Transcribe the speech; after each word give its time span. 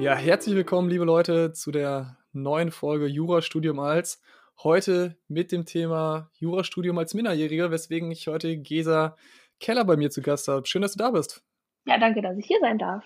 Ja, 0.00 0.16
herzlich 0.16 0.56
willkommen, 0.56 0.90
liebe 0.90 1.04
Leute, 1.04 1.52
zu 1.52 1.70
der 1.70 2.18
neuen 2.32 2.72
Folge 2.72 3.06
Jurastudium 3.06 3.78
als. 3.78 4.20
Heute 4.62 5.16
mit 5.28 5.52
dem 5.52 5.64
Thema 5.66 6.30
Jurastudium 6.34 6.98
als 6.98 7.14
Minderjähriger, 7.14 7.70
weswegen 7.70 8.10
ich 8.10 8.26
heute 8.26 8.56
Gesa 8.58 9.16
Keller 9.60 9.84
bei 9.84 9.96
mir 9.96 10.10
zu 10.10 10.20
Gast 10.20 10.48
habe. 10.48 10.66
Schön, 10.66 10.82
dass 10.82 10.92
du 10.92 10.98
da 10.98 11.12
bist. 11.12 11.44
Ja, 11.86 11.96
danke, 11.98 12.22
dass 12.22 12.36
ich 12.36 12.44
hier 12.44 12.58
sein 12.60 12.76
darf. 12.76 13.04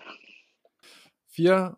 Wir 1.31 1.77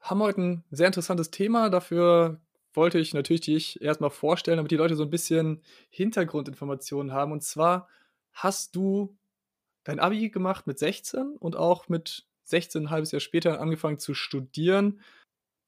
haben 0.00 0.20
heute 0.20 0.40
ein 0.40 0.64
sehr 0.70 0.88
interessantes 0.88 1.30
Thema. 1.30 1.70
Dafür 1.70 2.40
wollte 2.74 2.98
ich 2.98 3.14
natürlich 3.14 3.42
dich 3.42 3.80
erstmal 3.80 4.10
vorstellen, 4.10 4.56
damit 4.56 4.72
die 4.72 4.76
Leute 4.76 4.96
so 4.96 5.04
ein 5.04 5.10
bisschen 5.10 5.62
Hintergrundinformationen 5.90 7.12
haben. 7.12 7.32
Und 7.32 7.44
zwar 7.44 7.88
hast 8.32 8.74
du 8.74 9.16
dein 9.84 10.00
Abi 10.00 10.28
gemacht 10.28 10.66
mit 10.66 10.78
16 10.78 11.36
und 11.38 11.56
auch 11.56 11.88
mit 11.88 12.26
16, 12.50 12.84
ein 12.84 12.90
halbes 12.90 13.12
Jahr 13.12 13.20
später 13.20 13.60
angefangen 13.60 13.98
zu 13.98 14.14
studieren, 14.14 15.00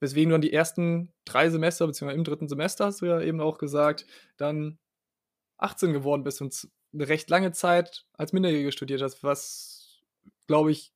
weswegen 0.00 0.30
du 0.30 0.34
dann 0.34 0.42
die 0.42 0.52
ersten 0.52 1.12
drei 1.24 1.48
Semester, 1.48 1.86
beziehungsweise 1.86 2.18
im 2.18 2.24
dritten 2.24 2.48
Semester, 2.48 2.86
hast 2.86 3.02
du 3.02 3.06
ja 3.06 3.20
eben 3.20 3.40
auch 3.40 3.58
gesagt, 3.58 4.06
dann 4.36 4.78
18 5.58 5.92
geworden 5.92 6.24
bist 6.24 6.42
und 6.42 6.68
eine 6.92 7.08
recht 7.08 7.30
lange 7.30 7.52
Zeit 7.52 8.04
als 8.14 8.32
Minderjährige 8.32 8.72
studiert 8.72 9.00
hast, 9.00 9.22
was, 9.22 10.02
glaube 10.46 10.72
ich, 10.72 10.92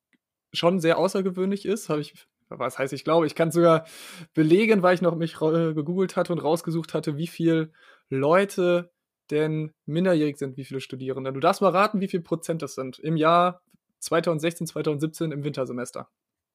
schon 0.52 0.80
sehr 0.80 0.98
außergewöhnlich 0.98 1.64
ist. 1.64 1.88
Habe 1.88 2.00
ich, 2.00 2.14
was 2.48 2.78
heißt 2.78 2.92
ich 2.92 3.04
glaube, 3.04 3.26
ich 3.26 3.34
kann 3.34 3.50
sogar 3.50 3.86
belegen, 4.34 4.82
weil 4.82 4.94
ich 4.94 5.02
noch 5.02 5.16
mich 5.16 5.34
äh, 5.40 5.72
gegoogelt 5.74 6.16
hatte 6.16 6.32
und 6.32 6.40
rausgesucht 6.40 6.94
hatte, 6.94 7.16
wie 7.16 7.26
viele 7.26 7.72
Leute 8.08 8.90
denn 9.30 9.72
minderjährig 9.86 10.36
sind, 10.36 10.56
wie 10.56 10.64
viele 10.64 10.80
Studierende. 10.80 11.32
Du 11.32 11.40
darfst 11.40 11.62
mal 11.62 11.70
raten, 11.70 12.00
wie 12.00 12.08
viel 12.08 12.20
Prozent 12.20 12.62
das 12.62 12.74
sind 12.74 12.98
im 12.98 13.16
Jahr 13.16 13.62
2016, 14.06 14.66
2017 14.68 15.32
im 15.32 15.44
Wintersemester. 15.44 16.08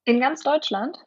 In 0.06 0.20
ganz 0.20 0.42
Deutschland? 0.42 0.98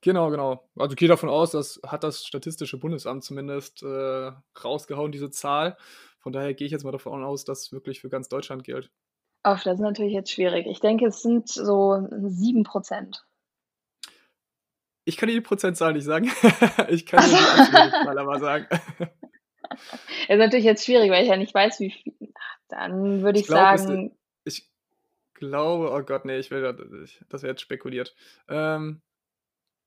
Genau, 0.00 0.30
genau. 0.30 0.68
Also 0.76 0.92
ich 0.92 0.98
gehe 0.98 1.08
davon 1.08 1.28
aus, 1.28 1.50
das 1.50 1.80
hat 1.86 2.04
das 2.04 2.24
Statistische 2.24 2.78
Bundesamt 2.78 3.24
zumindest 3.24 3.82
äh, 3.82 4.32
rausgehauen, 4.62 5.12
diese 5.12 5.30
Zahl. 5.30 5.76
Von 6.20 6.32
daher 6.32 6.54
gehe 6.54 6.66
ich 6.66 6.72
jetzt 6.72 6.84
mal 6.84 6.92
davon 6.92 7.24
aus, 7.24 7.44
dass 7.44 7.72
wirklich 7.72 8.00
für 8.00 8.08
ganz 8.08 8.28
Deutschland 8.28 8.64
gilt. 8.64 8.90
Ach, 9.42 9.62
das 9.62 9.74
ist 9.74 9.80
natürlich 9.80 10.12
jetzt 10.12 10.32
schwierig. 10.32 10.66
Ich 10.66 10.80
denke, 10.80 11.06
es 11.06 11.22
sind 11.22 11.48
so 11.48 12.06
7 12.10 12.64
Prozent. 12.64 13.24
Ich 15.04 15.16
kann 15.16 15.28
dir 15.28 15.36
die 15.36 15.40
Prozentzahl 15.40 15.92
nicht 15.92 16.04
sagen. 16.04 16.32
ich 16.88 17.06
kann 17.06 17.24
dir 17.24 17.36
die 17.36 17.60
absolute 17.60 17.90
Zahl 18.04 18.18
aber 18.18 18.40
sagen. 18.40 18.66
Das 18.68 19.08
ist 20.28 20.38
natürlich 20.38 20.64
jetzt 20.64 20.84
schwierig, 20.84 21.10
weil 21.10 21.22
ich 21.22 21.30
ja 21.30 21.36
nicht 21.36 21.54
weiß, 21.54 21.80
wie 21.80 21.92
viel. 21.92 22.32
Dann 22.68 23.22
würde 23.22 23.38
ich, 23.38 23.44
ich 23.44 23.48
glaub, 23.48 23.78
sagen. 23.78 24.16
Glaube, 25.36 25.90
oh 25.92 26.02
Gott, 26.02 26.24
nee, 26.24 26.38
ich 26.38 26.50
will, 26.50 26.62
das 27.28 27.42
wäre 27.42 27.52
jetzt 27.52 27.62
spekuliert. 27.62 28.14
Ähm, 28.48 29.00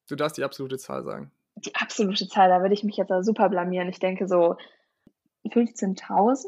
du 0.07 0.15
darfst 0.15 0.37
die 0.37 0.43
absolute 0.43 0.77
Zahl 0.77 1.03
sagen. 1.03 1.31
Die 1.55 1.75
absolute 1.75 2.27
Zahl, 2.27 2.49
da 2.49 2.61
würde 2.61 2.73
ich 2.73 2.83
mich 2.83 2.97
jetzt 2.97 3.11
super 3.25 3.49
blamieren. 3.49 3.89
Ich 3.89 3.99
denke 3.99 4.27
so 4.27 4.55
15.000? 5.45 6.45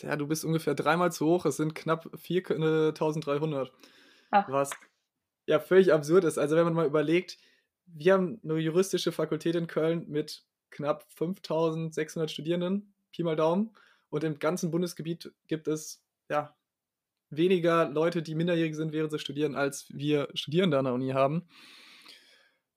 Ja, 0.00 0.16
du 0.16 0.26
bist 0.26 0.44
ungefähr 0.44 0.74
dreimal 0.74 1.12
zu 1.12 1.26
hoch. 1.26 1.44
Es 1.44 1.56
sind 1.56 1.74
knapp 1.74 2.06
4.300. 2.06 3.70
Was 4.48 4.70
ja 5.46 5.60
völlig 5.60 5.92
absurd 5.92 6.24
ist. 6.24 6.38
Also 6.38 6.56
wenn 6.56 6.64
man 6.64 6.74
mal 6.74 6.86
überlegt, 6.86 7.38
wir 7.86 8.14
haben 8.14 8.40
eine 8.42 8.58
juristische 8.58 9.12
Fakultät 9.12 9.54
in 9.54 9.66
Köln 9.66 10.06
mit 10.08 10.44
knapp 10.70 11.06
5.600 11.16 12.28
Studierenden, 12.28 12.94
Pi 13.12 13.22
mal 13.22 13.36
Daumen. 13.36 13.74
Und 14.10 14.24
im 14.24 14.38
ganzen 14.38 14.70
Bundesgebiet 14.70 15.32
gibt 15.46 15.68
es 15.68 16.02
ja 16.28 16.54
weniger 17.36 17.88
Leute, 17.88 18.22
die 18.22 18.34
minderjährig 18.34 18.74
sind, 18.76 18.92
während 18.92 19.12
sie 19.12 19.18
studieren, 19.18 19.54
als 19.54 19.86
wir 19.90 20.28
Studierende 20.34 20.78
an 20.78 20.84
der 20.84 20.94
Uni 20.94 21.10
haben. 21.10 21.48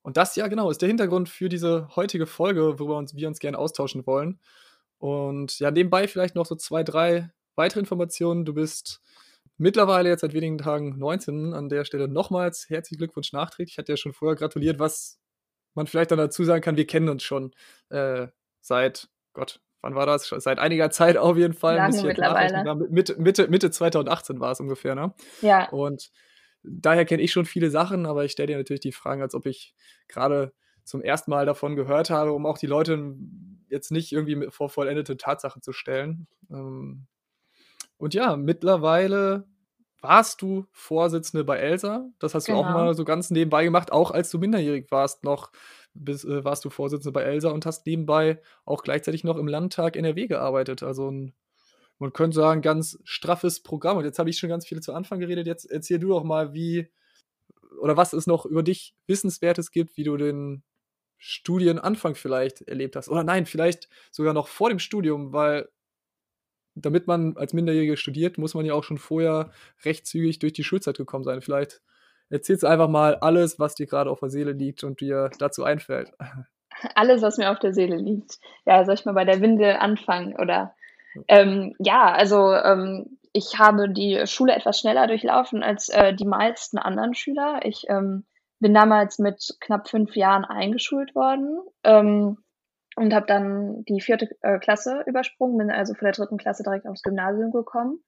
Und 0.01 0.17
das 0.17 0.35
ja 0.35 0.47
genau 0.47 0.69
ist 0.69 0.81
der 0.81 0.87
Hintergrund 0.87 1.27
für 1.27 1.49
diese 1.49 1.89
heutige 1.95 2.27
Folge, 2.27 2.79
worüber 2.79 2.97
uns, 2.97 3.15
wir 3.15 3.27
uns 3.27 3.39
gerne 3.39 3.57
austauschen 3.57 4.07
wollen. 4.07 4.39
Und 4.99 5.59
ja, 5.59 5.69
nebenbei 5.71 6.07
vielleicht 6.07 6.35
noch 6.35 6.45
so 6.45 6.55
zwei, 6.55 6.83
drei 6.83 7.29
weitere 7.55 7.81
Informationen. 7.81 8.45
Du 8.45 8.53
bist 8.53 9.01
mittlerweile 9.57 10.09
jetzt 10.09 10.21
seit 10.21 10.33
wenigen 10.33 10.57
Tagen 10.57 10.97
19. 10.97 11.53
An 11.53 11.69
der 11.69 11.85
Stelle 11.85 12.07
nochmals 12.07 12.69
herzlichen 12.69 12.99
Glückwunsch 12.99 13.33
nachträglich. 13.33 13.73
Ich 13.73 13.77
hatte 13.77 13.91
ja 13.91 13.97
schon 13.97 14.13
vorher 14.13 14.35
gratuliert, 14.35 14.79
was 14.79 15.19
man 15.73 15.87
vielleicht 15.87 16.11
dann 16.11 16.19
dazu 16.19 16.43
sagen 16.43 16.61
kann, 16.61 16.77
wir 16.77 16.87
kennen 16.87 17.09
uns 17.09 17.23
schon 17.23 17.53
äh, 17.89 18.27
seit, 18.61 19.09
Gott, 19.33 19.59
wann 19.81 19.95
war 19.95 20.05
das? 20.05 20.27
Seit 20.27 20.59
einiger 20.59 20.89
Zeit 20.89 21.17
auf 21.17 21.37
jeden 21.37 21.53
Fall. 21.53 21.75
Lange 21.75 22.03
mittlerweile. 22.03 22.75
Mitte, 22.89 23.15
Mitte, 23.19 23.47
Mitte 23.47 23.71
2018 23.71 24.39
war 24.39 24.51
es 24.51 24.59
ungefähr, 24.59 24.95
ne? 24.95 25.13
Ja. 25.41 25.69
Und 25.69 26.11
daher 26.63 27.05
kenne 27.05 27.23
ich 27.23 27.31
schon 27.31 27.45
viele 27.45 27.69
Sachen, 27.69 28.05
aber 28.05 28.25
ich 28.25 28.31
stelle 28.31 28.47
dir 28.47 28.57
natürlich 28.57 28.81
die 28.81 28.91
Fragen, 28.91 29.21
als 29.21 29.35
ob 29.35 29.45
ich 29.45 29.73
gerade 30.07 30.53
zum 30.83 31.01
ersten 31.01 31.31
Mal 31.31 31.45
davon 31.45 31.75
gehört 31.75 32.09
habe, 32.09 32.31
um 32.31 32.45
auch 32.45 32.57
die 32.57 32.67
Leute 32.67 33.15
jetzt 33.69 33.91
nicht 33.91 34.11
irgendwie 34.11 34.47
vor 34.49 34.69
vollendete 34.69 35.17
Tatsachen 35.17 35.61
zu 35.61 35.73
stellen. 35.73 36.27
Ähm, 36.49 37.07
und 37.97 38.13
ja, 38.13 38.37
mittlerweile 38.37 39.45
warst 40.01 40.41
du 40.41 40.67
Vorsitzende 40.71 41.43
bei 41.43 41.57
Elsa. 41.57 42.07
Das 42.19 42.35
hast 42.35 42.45
genau. 42.45 42.59
du 42.59 42.63
auch 42.63 42.67
genau. 42.71 42.85
mal 42.85 42.93
so 42.93 43.03
ganz 43.03 43.31
nebenbei 43.31 43.63
gemacht, 43.63 43.91
auch 43.91 44.11
als 44.11 44.29
du 44.29 44.37
minderjährig 44.39 44.89
warst 44.91 45.23
noch. 45.23 45.51
Bis, 45.99 46.23
äh, 46.23 46.43
warst 46.43 46.65
du 46.65 46.69
Vorsitzende 46.69 47.11
bei 47.11 47.23
Elsa 47.23 47.49
und 47.49 47.65
hast 47.65 47.85
nebenbei 47.85 48.41
auch 48.65 48.83
gleichzeitig 48.83 49.23
noch 49.23 49.37
im 49.37 49.47
Landtag 49.47 49.95
NRW 49.95 50.27
gearbeitet. 50.27 50.83
Also 50.83 51.09
ein, 51.09 51.33
man 51.99 52.13
könnte 52.13 52.35
sagen, 52.35 52.61
ganz 52.61 52.99
straffes 53.03 53.61
Programm. 53.61 53.97
Und 53.97 54.05
jetzt 54.05 54.19
habe 54.19 54.29
ich 54.29 54.37
schon 54.37 54.49
ganz 54.49 54.67
viel 54.67 54.81
zu 54.81 54.93
Anfang 54.93 55.19
geredet. 55.19 55.47
Jetzt 55.47 55.65
erzähl 55.65 55.99
du 55.99 56.09
doch 56.09 56.23
mal, 56.23 56.53
wie 56.53 56.87
oder 57.81 57.97
was 57.97 58.13
es 58.13 58.27
noch 58.27 58.45
über 58.45 58.63
dich 58.63 58.95
Wissenswertes 59.07 59.71
gibt, 59.71 59.97
wie 59.97 60.03
du 60.03 60.17
den 60.17 60.63
Studienanfang 61.17 62.15
vielleicht 62.15 62.61
erlebt 62.61 62.95
hast. 62.95 63.09
Oder 63.09 63.23
nein, 63.23 63.45
vielleicht 63.45 63.89
sogar 64.11 64.33
noch 64.33 64.47
vor 64.47 64.69
dem 64.69 64.79
Studium, 64.79 65.33
weil 65.33 65.69
damit 66.75 67.07
man 67.07 67.35
als 67.37 67.53
Minderjährige 67.53 67.97
studiert, 67.97 68.37
muss 68.37 68.53
man 68.53 68.65
ja 68.65 68.73
auch 68.73 68.83
schon 68.83 68.99
vorher 68.99 69.51
recht 69.83 70.05
zügig 70.05 70.39
durch 70.39 70.53
die 70.53 70.63
Schulzeit 70.63 70.97
gekommen 70.97 71.23
sein. 71.23 71.41
Vielleicht 71.41 71.81
erzählst 72.29 72.63
du 72.63 72.67
einfach 72.67 72.89
mal 72.89 73.15
alles, 73.15 73.59
was 73.59 73.75
dir 73.75 73.87
gerade 73.87 74.09
auf 74.09 74.19
der 74.19 74.29
Seele 74.29 74.51
liegt 74.51 74.83
und 74.83 75.01
dir 75.01 75.29
dazu 75.39 75.63
einfällt. 75.63 76.11
Alles, 76.93 77.23
was 77.23 77.39
mir 77.39 77.49
auf 77.49 77.57
der 77.57 77.73
Seele 77.73 77.95
liegt. 77.95 78.37
Ja, 78.65 78.85
soll 78.85 78.93
ich 78.93 79.05
mal 79.05 79.15
bei 79.15 79.25
der 79.25 79.41
Windel 79.41 79.77
anfangen? 79.77 80.35
Oder 80.39 80.75
ähm, 81.27 81.73
ja, 81.79 82.11
also 82.11 82.53
ähm, 82.53 83.17
ich 83.33 83.57
habe 83.57 83.89
die 83.89 84.25
Schule 84.27 84.55
etwas 84.55 84.79
schneller 84.79 85.07
durchlaufen 85.07 85.63
als 85.63 85.89
äh, 85.89 86.13
die 86.13 86.25
meisten 86.25 86.77
anderen 86.77 87.15
Schüler. 87.15 87.61
Ich 87.63 87.85
ähm, 87.89 88.25
bin 88.59 88.73
damals 88.73 89.19
mit 89.19 89.57
knapp 89.59 89.87
fünf 89.87 90.15
Jahren 90.15 90.45
eingeschult 90.45 91.15
worden 91.15 91.61
ähm, 91.83 92.37
und 92.95 93.13
habe 93.13 93.27
dann 93.27 93.83
die 93.85 94.01
vierte 94.01 94.29
äh, 94.41 94.59
Klasse 94.59 95.03
übersprungen, 95.05 95.57
bin 95.57 95.71
also 95.71 95.93
von 95.93 96.05
der 96.05 96.13
dritten 96.13 96.37
Klasse 96.37 96.63
direkt 96.63 96.87
aufs 96.87 97.03
Gymnasium 97.03 97.51
gekommen. 97.51 98.03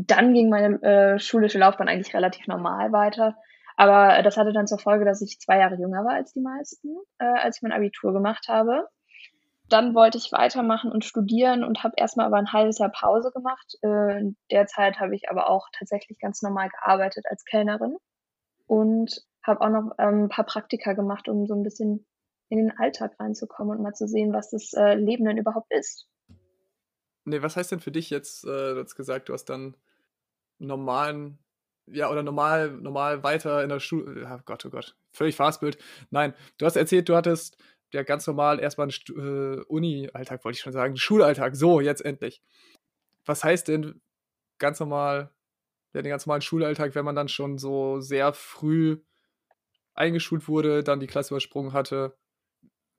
Dann 0.00 0.32
ging 0.32 0.48
meine 0.48 0.80
äh, 0.82 1.18
schulische 1.18 1.58
Laufbahn 1.58 1.88
eigentlich 1.88 2.14
relativ 2.14 2.46
normal 2.46 2.92
weiter. 2.92 3.36
Aber 3.76 4.22
das 4.22 4.36
hatte 4.36 4.52
dann 4.52 4.68
zur 4.68 4.78
Folge, 4.78 5.04
dass 5.04 5.22
ich 5.22 5.40
zwei 5.40 5.58
Jahre 5.58 5.74
jünger 5.74 6.04
war 6.04 6.14
als 6.14 6.32
die 6.32 6.40
meisten, 6.40 6.96
äh, 7.18 7.24
als 7.24 7.56
ich 7.56 7.62
mein 7.62 7.72
Abitur 7.72 8.12
gemacht 8.12 8.46
habe. 8.48 8.86
Dann 9.68 9.96
wollte 9.96 10.18
ich 10.18 10.30
weitermachen 10.30 10.92
und 10.92 11.04
studieren 11.04 11.64
und 11.64 11.82
habe 11.82 11.94
erstmal 11.96 12.26
aber 12.26 12.36
ein 12.36 12.52
halbes 12.52 12.78
Jahr 12.78 12.90
Pause 12.90 13.32
gemacht. 13.32 13.74
Äh, 13.82 14.20
in 14.20 14.36
der 14.52 14.66
Zeit 14.66 15.00
habe 15.00 15.16
ich 15.16 15.28
aber 15.30 15.50
auch 15.50 15.66
tatsächlich 15.76 16.20
ganz 16.20 16.42
normal 16.42 16.68
gearbeitet 16.68 17.24
als 17.28 17.44
Kellnerin 17.44 17.96
und 18.68 19.20
habe 19.44 19.60
auch 19.62 19.70
noch 19.70 19.90
ähm, 19.98 20.24
ein 20.24 20.28
paar 20.28 20.46
Praktika 20.46 20.92
gemacht, 20.92 21.28
um 21.28 21.46
so 21.46 21.54
ein 21.54 21.64
bisschen 21.64 22.06
in 22.50 22.58
den 22.58 22.78
Alltag 22.78 23.18
reinzukommen 23.18 23.76
und 23.76 23.82
mal 23.82 23.94
zu 23.94 24.06
sehen, 24.06 24.32
was 24.32 24.50
das 24.50 24.72
äh, 24.74 24.94
Leben 24.94 25.24
denn 25.24 25.38
überhaupt 25.38 25.72
ist. 25.72 26.06
Nee, 27.24 27.42
was 27.42 27.56
heißt 27.56 27.72
denn 27.72 27.80
für 27.80 27.90
dich 27.90 28.10
jetzt, 28.10 28.44
äh, 28.44 28.74
du 28.74 28.80
hast 28.80 28.94
gesagt, 28.94 29.28
du 29.28 29.32
hast 29.32 29.46
dann 29.46 29.76
normalen, 30.58 31.38
ja, 31.86 32.10
oder 32.10 32.22
normal, 32.22 32.70
normal 32.72 33.22
weiter 33.22 33.62
in 33.62 33.68
der 33.68 33.80
Schule, 33.80 34.28
oh 34.30 34.40
Gott, 34.44 34.64
oh 34.66 34.70
Gott, 34.70 34.96
völlig 35.12 35.36
Fastbild. 35.36 35.78
Nein, 36.10 36.34
du 36.58 36.66
hast 36.66 36.76
erzählt, 36.76 37.08
du 37.08 37.16
hattest 37.16 37.56
ja 37.92 38.02
ganz 38.02 38.26
normal 38.26 38.60
erstmal 38.60 38.88
einen 38.88 39.58
äh, 39.58 39.62
Uni-Alltag, 39.64 40.44
wollte 40.44 40.56
ich 40.56 40.62
schon 40.62 40.72
sagen, 40.72 40.96
Schulalltag, 40.96 41.56
so, 41.56 41.80
jetzt 41.80 42.04
endlich. 42.04 42.42
Was 43.24 43.44
heißt 43.44 43.68
denn 43.68 44.00
ganz 44.58 44.80
normal, 44.80 45.32
ja, 45.94 46.02
den 46.02 46.10
ganz 46.10 46.26
normalen 46.26 46.42
Schulalltag, 46.42 46.94
wenn 46.94 47.04
man 47.04 47.16
dann 47.16 47.28
schon 47.28 47.58
so 47.58 48.00
sehr 48.00 48.32
früh 48.32 48.98
eingeschult 49.94 50.48
wurde, 50.48 50.84
dann 50.84 51.00
die 51.00 51.06
Klasse 51.06 51.34
übersprungen 51.34 51.72
hatte. 51.72 52.16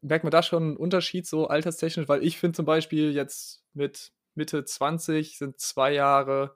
Merkt 0.01 0.23
man 0.23 0.31
da 0.31 0.43
schon 0.43 0.63
einen 0.63 0.77
Unterschied 0.77 1.27
so 1.27 1.47
alterstechnisch? 1.47 2.07
Weil 2.07 2.23
ich 2.23 2.37
finde 2.37 2.55
zum 2.55 2.65
Beispiel 2.65 3.11
jetzt 3.11 3.63
mit 3.73 4.11
Mitte 4.35 4.63
20 4.63 5.37
sind 5.37 5.59
zwei 5.59 5.93
Jahre 5.93 6.55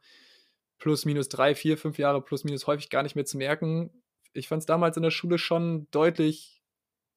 plus 0.83 1.05
minus 1.05 1.29
drei, 1.29 1.55
vier, 1.55 1.77
fünf 1.77 1.97
Jahre 1.97 2.21
plus 2.21 2.43
minus 2.43 2.67
häufig 2.67 2.89
gar 2.89 3.03
nicht 3.03 3.15
mehr 3.15 3.23
zu 3.23 3.37
merken. 3.37 3.89
Ich 4.33 4.49
fand 4.49 4.59
es 4.59 4.65
damals 4.65 4.97
in 4.97 5.03
der 5.03 5.11
Schule 5.11 5.37
schon 5.37 5.87
deutlich 5.91 6.61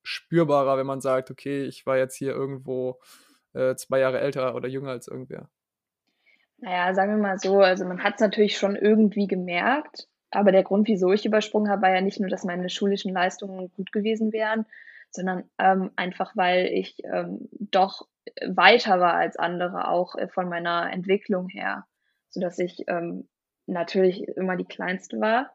spürbarer, 0.04 0.78
wenn 0.78 0.86
man 0.86 1.00
sagt, 1.00 1.32
okay, 1.32 1.64
ich 1.64 1.84
war 1.84 1.98
jetzt 1.98 2.14
hier 2.14 2.30
irgendwo 2.30 3.00
äh, 3.54 3.74
zwei 3.74 3.98
Jahre 3.98 4.20
älter 4.20 4.54
oder 4.54 4.68
jünger 4.68 4.90
als 4.90 5.08
irgendwer. 5.08 5.50
Naja, 6.58 6.94
sagen 6.94 7.10
wir 7.10 7.18
mal 7.20 7.40
so, 7.40 7.58
also 7.58 7.84
man 7.84 8.04
hat 8.04 8.14
es 8.14 8.20
natürlich 8.20 8.56
schon 8.56 8.76
irgendwie 8.76 9.26
gemerkt, 9.26 10.06
Aber 10.30 10.52
der 10.52 10.64
Grund, 10.64 10.86
wieso 10.88 11.12
ich 11.12 11.24
übersprungen 11.24 11.70
habe, 11.70 11.82
war 11.82 11.94
ja 11.94 12.00
nicht 12.00 12.20
nur, 12.20 12.28
dass 12.28 12.44
meine 12.44 12.68
schulischen 12.68 13.12
Leistungen 13.12 13.72
gut 13.72 13.90
gewesen 13.92 14.32
wären, 14.32 14.66
sondern 15.10 15.44
ähm, 15.58 15.90
einfach, 15.96 16.36
weil 16.36 16.66
ich 16.66 17.02
ähm, 17.04 17.48
doch 17.52 18.06
weiter 18.46 19.00
war 19.00 19.14
als 19.14 19.36
andere, 19.36 19.88
auch 19.88 20.14
äh, 20.16 20.28
von 20.28 20.48
meiner 20.48 20.92
Entwicklung 20.92 21.48
her, 21.48 21.86
sodass 22.28 22.58
ich 22.58 22.84
ähm, 22.88 23.28
natürlich 23.66 24.26
immer 24.28 24.56
die 24.56 24.64
Kleinste 24.64 25.20
war. 25.20 25.54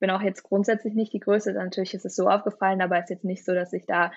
Bin 0.00 0.10
auch 0.10 0.22
jetzt 0.22 0.42
grundsätzlich 0.42 0.94
nicht 0.94 1.12
die 1.12 1.20
Größte, 1.20 1.52
natürlich 1.52 1.94
ist 1.94 2.04
es 2.04 2.16
so 2.16 2.28
aufgefallen, 2.28 2.82
aber 2.82 2.98
es 2.98 3.04
ist 3.04 3.10
jetzt 3.10 3.24
nicht 3.24 3.44
so, 3.44 3.54
dass 3.54 3.72
ich 3.72 3.86
da 3.86 4.10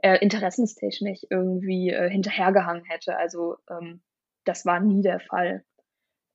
äh, 0.00 0.18
interessenstechnisch 0.18 1.26
irgendwie 1.30 1.90
äh, 1.90 2.08
hinterhergehangen 2.08 2.84
hätte. 2.84 3.16
Also 3.16 3.56
ähm, 3.68 4.02
das 4.44 4.64
war 4.66 4.80
nie 4.80 5.02
der 5.02 5.20
Fall. 5.20 5.64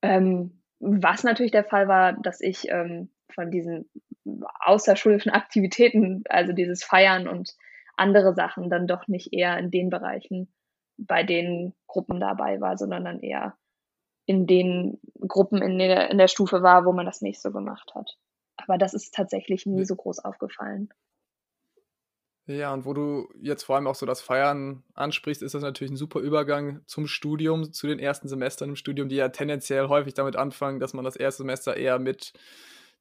Ähm, 0.01 0.61
was 0.79 1.23
natürlich 1.23 1.51
der 1.51 1.63
Fall 1.63 1.88
war, 1.88 2.13
dass 2.13 2.41
ich 2.41 2.69
ähm, 2.69 3.09
von 3.33 3.51
diesen 3.51 3.89
außerschulischen 4.59 5.31
Aktivitäten, 5.31 6.23
also 6.29 6.53
dieses 6.53 6.83
Feiern 6.83 7.27
und 7.27 7.55
andere 7.95 8.33
Sachen, 8.33 8.69
dann 8.69 8.88
doch 8.88 9.07
nicht 9.07 9.33
eher 9.33 9.57
in 9.57 9.71
den 9.71 9.89
Bereichen 9.89 10.53
bei 10.97 11.23
den 11.23 11.73
Gruppen 11.88 12.19
dabei 12.19 12.59
war, 12.59 12.77
sondern 12.77 13.05
dann 13.05 13.19
eher 13.19 13.57
in 14.27 14.45
den 14.45 15.00
Gruppen 15.27 15.62
in 15.62 15.79
der, 15.79 16.12
in 16.12 16.19
der 16.19 16.27
Stufe 16.27 16.62
war, 16.62 16.85
wo 16.85 16.91
man 16.91 17.06
das 17.06 17.21
nicht 17.21 17.41
so 17.41 17.51
gemacht 17.51 17.95
hat. 17.95 18.18
Aber 18.57 18.77
das 18.77 18.94
ist 18.94 19.13
tatsächlich 19.13 19.65
nie 19.65 19.85
so 19.85 19.95
groß 19.95 20.19
aufgefallen. 20.19 20.89
Ja, 22.45 22.74
und 22.74 22.85
wo 22.85 22.94
du 22.94 23.27
jetzt 23.41 23.63
vor 23.63 23.75
allem 23.75 23.88
auch 23.88 23.95
so 23.95 24.06
das 24.06 24.21
Feiern 24.21 24.83
ansprichst, 24.94 25.41
ist 25.44 25.53
das 25.53 25.63
natürlich 25.63 25.91
ein 25.91 25.97
super 25.97 26.19
Übergang 26.19 26.81
zum 26.85 27.07
Studium, 27.07 27.74
zu 27.74 27.88
den 27.88 28.00
ersten 28.00 28.29
Semestern 28.29 28.69
im 28.69 28.75
Studium, 28.77 29.09
die 29.09 29.18
ja 29.18 29.29
tendenziell 29.29 29.88
häufig 29.88 30.13
damit 30.13 30.38
anfangen, 30.38 30.80
dass 30.80 30.94
man 30.94 31.03
das 31.03 31.18
erste 31.18 31.44
Semester 31.44 31.75
eher 31.75 32.00
mit 32.00 32.33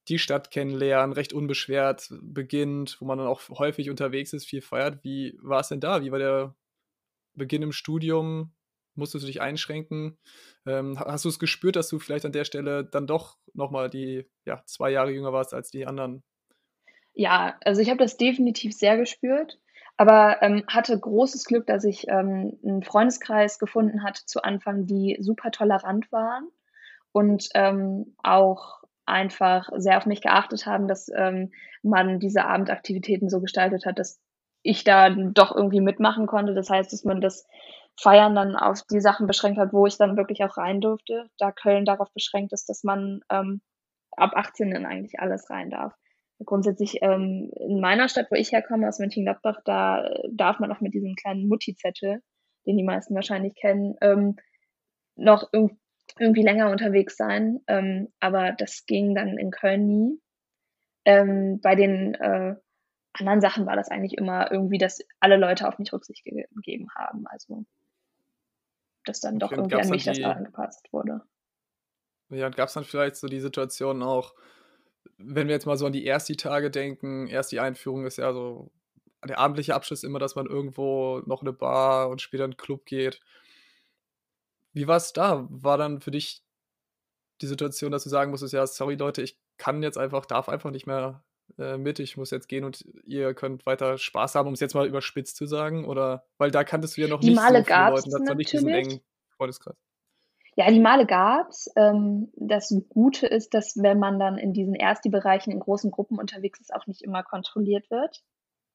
die 0.08 0.18
Stadt 0.18 0.50
kennenlernen, 0.50 1.12
recht 1.12 1.32
unbeschwert 1.32 2.08
beginnt, 2.22 3.00
wo 3.00 3.04
man 3.04 3.18
dann 3.18 3.26
auch 3.26 3.40
häufig 3.50 3.90
unterwegs 3.90 4.32
ist, 4.32 4.46
viel 4.46 4.62
feiert. 4.62 5.02
Wie 5.04 5.38
war 5.42 5.60
es 5.60 5.68
denn 5.68 5.80
da? 5.80 6.02
Wie 6.02 6.12
war 6.12 6.18
der 6.18 6.54
Beginn 7.34 7.62
im 7.62 7.72
Studium? 7.72 8.52
Musstest 8.96 9.24
du 9.24 9.26
dich 9.26 9.40
einschränken? 9.40 10.18
Ähm, 10.66 10.98
hast 10.98 11.24
du 11.24 11.28
es 11.28 11.38
gespürt, 11.38 11.76
dass 11.76 11.88
du 11.88 11.98
vielleicht 11.98 12.24
an 12.24 12.32
der 12.32 12.44
Stelle 12.44 12.84
dann 12.84 13.06
doch 13.06 13.36
nochmal 13.54 13.90
die 13.90 14.26
ja, 14.44 14.62
zwei 14.66 14.90
Jahre 14.90 15.10
jünger 15.10 15.32
warst 15.32 15.54
als 15.54 15.70
die 15.70 15.86
anderen? 15.86 16.22
Ja, 17.14 17.56
also 17.64 17.80
ich 17.80 17.88
habe 17.88 17.98
das 17.98 18.16
definitiv 18.16 18.74
sehr 18.74 18.96
gespürt, 18.96 19.58
aber 19.96 20.42
ähm, 20.42 20.64
hatte 20.68 20.98
großes 20.98 21.44
Glück, 21.44 21.66
dass 21.66 21.84
ich 21.84 22.08
ähm, 22.08 22.58
einen 22.62 22.82
Freundeskreis 22.82 23.58
gefunden 23.58 24.02
hatte 24.02 24.26
zu 24.26 24.42
Anfang, 24.42 24.86
die 24.86 25.16
super 25.20 25.50
tolerant 25.50 26.12
waren 26.12 26.48
und 27.12 27.48
ähm, 27.54 28.14
auch 28.22 28.82
einfach 29.06 29.70
sehr 29.76 29.96
auf 29.96 30.06
mich 30.06 30.20
geachtet 30.20 30.66
haben, 30.66 30.88
dass 30.88 31.10
ähm, 31.14 31.52
man 31.82 32.18
diese 32.20 32.44
Abendaktivitäten 32.44 33.30
so 33.30 33.40
gestaltet 33.40 33.86
hat, 33.86 33.98
dass 33.98 34.20
ich 34.62 34.84
da 34.84 35.08
doch 35.10 35.54
irgendwie 35.54 35.80
mitmachen 35.80 36.26
konnte. 36.26 36.52
Das 36.52 36.68
heißt, 36.68 36.92
dass 36.92 37.04
man 37.04 37.20
das 37.20 37.46
Feiern 37.98 38.34
dann 38.34 38.56
auf 38.56 38.82
die 38.90 39.00
Sachen 39.00 39.26
beschränkt 39.26 39.58
hat, 39.58 39.72
wo 39.72 39.86
ich 39.86 39.96
dann 39.96 40.16
wirklich 40.16 40.44
auch 40.44 40.56
rein 40.56 40.80
durfte. 40.80 41.28
Da 41.38 41.52
Köln 41.52 41.84
darauf 41.84 42.12
beschränkt 42.12 42.52
ist, 42.52 42.68
dass 42.68 42.84
man 42.84 43.20
ähm, 43.30 43.60
ab 44.16 44.32
18 44.34 44.70
dann 44.70 44.86
eigentlich 44.86 45.18
alles 45.18 45.48
rein 45.50 45.70
darf 45.70 45.94
grundsätzlich 46.44 46.98
ähm, 47.02 47.50
in 47.54 47.80
meiner 47.80 48.08
Stadt, 48.08 48.26
wo 48.30 48.34
ich 48.34 48.52
herkomme, 48.52 48.88
aus 48.88 48.98
Mönchengladbach, 48.98 49.60
da 49.64 50.06
äh, 50.06 50.28
darf 50.30 50.58
man 50.58 50.70
auch 50.70 50.80
mit 50.80 50.92
diesem 50.92 51.14
kleinen 51.14 51.48
Mutti-Zettel, 51.48 52.20
den 52.66 52.76
die 52.76 52.84
meisten 52.84 53.14
wahrscheinlich 53.14 53.54
kennen, 53.54 53.94
ähm, 54.00 54.36
noch 55.16 55.48
irg 55.52 55.72
irgendwie 56.18 56.42
länger 56.42 56.70
unterwegs 56.70 57.16
sein. 57.16 57.60
Ähm, 57.66 58.12
aber 58.20 58.52
das 58.52 58.86
ging 58.86 59.14
dann 59.14 59.38
in 59.38 59.50
Köln 59.50 59.86
nie. 59.86 60.20
Ähm, 61.04 61.60
bei 61.60 61.74
den 61.74 62.14
äh, 62.14 62.54
anderen 63.12 63.40
Sachen 63.40 63.66
war 63.66 63.74
das 63.74 63.90
eigentlich 63.90 64.16
immer 64.16 64.52
irgendwie, 64.52 64.78
dass 64.78 65.00
alle 65.18 65.36
Leute 65.36 65.66
auf 65.66 65.78
mich 65.78 65.92
Rücksicht 65.92 66.24
gegeben 66.24 66.88
haben. 66.94 67.26
Also, 67.26 67.64
dass 69.08 69.20
dann 69.20 69.38
doch 69.38 69.52
irgendwie 69.52 69.76
an 69.76 69.88
mich 69.88 70.04
die, 70.04 70.20
das 70.20 70.36
angepasst 70.36 70.92
wurde. 70.92 71.22
Ja, 72.30 72.46
und 72.46 72.56
gab 72.56 72.68
es 72.68 72.74
dann 72.74 72.84
vielleicht 72.84 73.16
so 73.16 73.28
die 73.28 73.40
Situation 73.40 74.02
auch, 74.02 74.34
wenn 75.18 75.46
wir 75.46 75.54
jetzt 75.54 75.66
mal 75.66 75.76
so 75.76 75.86
an 75.86 75.92
die 75.92 76.06
Ersti-Tage 76.06 76.70
denken, 76.70 77.28
erst 77.28 77.52
die 77.52 77.60
Einführung 77.60 78.04
ist 78.04 78.18
ja 78.18 78.32
so, 78.32 78.70
der 79.24 79.38
abendliche 79.38 79.74
Abschluss 79.74 80.04
immer, 80.04 80.18
dass 80.18 80.34
man 80.34 80.46
irgendwo 80.46 81.20
noch 81.26 81.42
in 81.42 81.48
eine 81.48 81.56
Bar 81.56 82.08
und 82.10 82.20
später 82.20 82.44
in 82.44 82.52
einen 82.52 82.56
Club 82.56 82.84
geht. 82.84 83.20
Wie 84.72 84.86
war 84.86 84.96
es 84.96 85.12
da? 85.12 85.46
War 85.48 85.78
dann 85.78 86.00
für 86.00 86.10
dich 86.10 86.42
die 87.40 87.46
Situation, 87.46 87.92
dass 87.92 88.04
du 88.04 88.08
sagen 88.08 88.30
musstest, 88.30 88.54
ja, 88.54 88.66
sorry 88.66 88.94
Leute, 88.94 89.22
ich 89.22 89.38
kann 89.56 89.82
jetzt 89.82 89.98
einfach, 89.98 90.26
darf 90.26 90.48
einfach 90.48 90.70
nicht 90.70 90.86
mehr 90.86 91.24
äh, 91.58 91.76
mit, 91.76 91.98
ich 91.98 92.16
muss 92.16 92.30
jetzt 92.30 92.48
gehen 92.48 92.64
und 92.64 92.84
ihr 93.04 93.34
könnt 93.34 93.66
weiter 93.66 93.98
Spaß 93.98 94.34
haben, 94.34 94.48
um 94.48 94.54
es 94.54 94.60
jetzt 94.60 94.74
mal 94.74 94.86
überspitzt 94.86 95.36
zu 95.36 95.46
sagen? 95.46 95.84
Oder 95.86 96.24
weil 96.38 96.50
da 96.50 96.64
kanntest 96.64 96.96
du 96.96 97.02
ja 97.02 97.08
noch 97.08 97.20
die 97.20 97.28
nicht 97.28 97.36
Male 97.36 97.58
so 97.58 97.64
viele 97.64 97.90
Leute, 97.90 98.10
das 98.10 98.28
war 98.28 98.34
nicht 98.34 98.52
diesen 98.52 98.68
engen 98.68 99.00
Freundeskreis. 99.36 99.76
Ja, 100.56 100.70
die 100.70 100.80
Male 100.80 101.04
gab's. 101.06 101.70
Ähm, 101.76 102.32
das 102.34 102.74
Gute 102.88 103.26
ist, 103.26 103.52
dass 103.52 103.76
wenn 103.76 103.98
man 103.98 104.18
dann 104.18 104.38
in 104.38 104.54
diesen 104.54 104.74
Ersti-Bereichen 104.74 105.52
in 105.52 105.60
großen 105.60 105.90
Gruppen 105.90 106.18
unterwegs 106.18 106.60
ist, 106.60 106.74
auch 106.74 106.86
nicht 106.86 107.02
immer 107.02 107.22
kontrolliert 107.22 107.90
wird. 107.90 108.22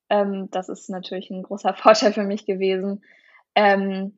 Ähm, 0.10 0.50
das 0.52 0.70
ist 0.70 0.90
natürlich 0.90 1.32
ein 1.32 1.42
großer 1.42 1.74
Vorteil 1.76 2.14
für 2.14 2.24
mich 2.24 2.46
gewesen. 2.46 3.04
Ähm, 3.56 4.16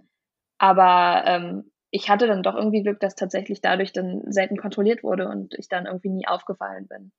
aber 0.57 1.23
ähm, 1.25 1.71
ich 1.89 2.09
hatte 2.09 2.27
dann 2.27 2.43
doch 2.43 2.55
irgendwie 2.55 2.83
Glück, 2.83 2.99
dass 2.99 3.15
tatsächlich 3.15 3.61
dadurch 3.61 3.93
dann 3.93 4.23
selten 4.25 4.57
kontrolliert 4.57 5.03
wurde 5.03 5.27
und 5.29 5.53
ich 5.53 5.69
dann 5.69 5.85
irgendwie 5.85 6.09
nie 6.09 6.27
aufgefallen 6.27 6.87
bin. 6.87 7.11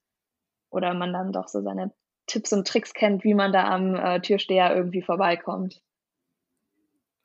Oder 0.74 0.92
man 0.92 1.12
dann 1.12 1.32
doch 1.32 1.48
so 1.48 1.62
seine 1.62 1.92
Tipps 2.26 2.52
und 2.52 2.66
Tricks 2.66 2.94
kennt, 2.94 3.22
wie 3.22 3.34
man 3.34 3.52
da 3.52 3.68
am 3.68 3.94
äh, 3.94 4.20
Türsteher 4.20 4.74
irgendwie 4.74 5.02
vorbeikommt. 5.02 5.80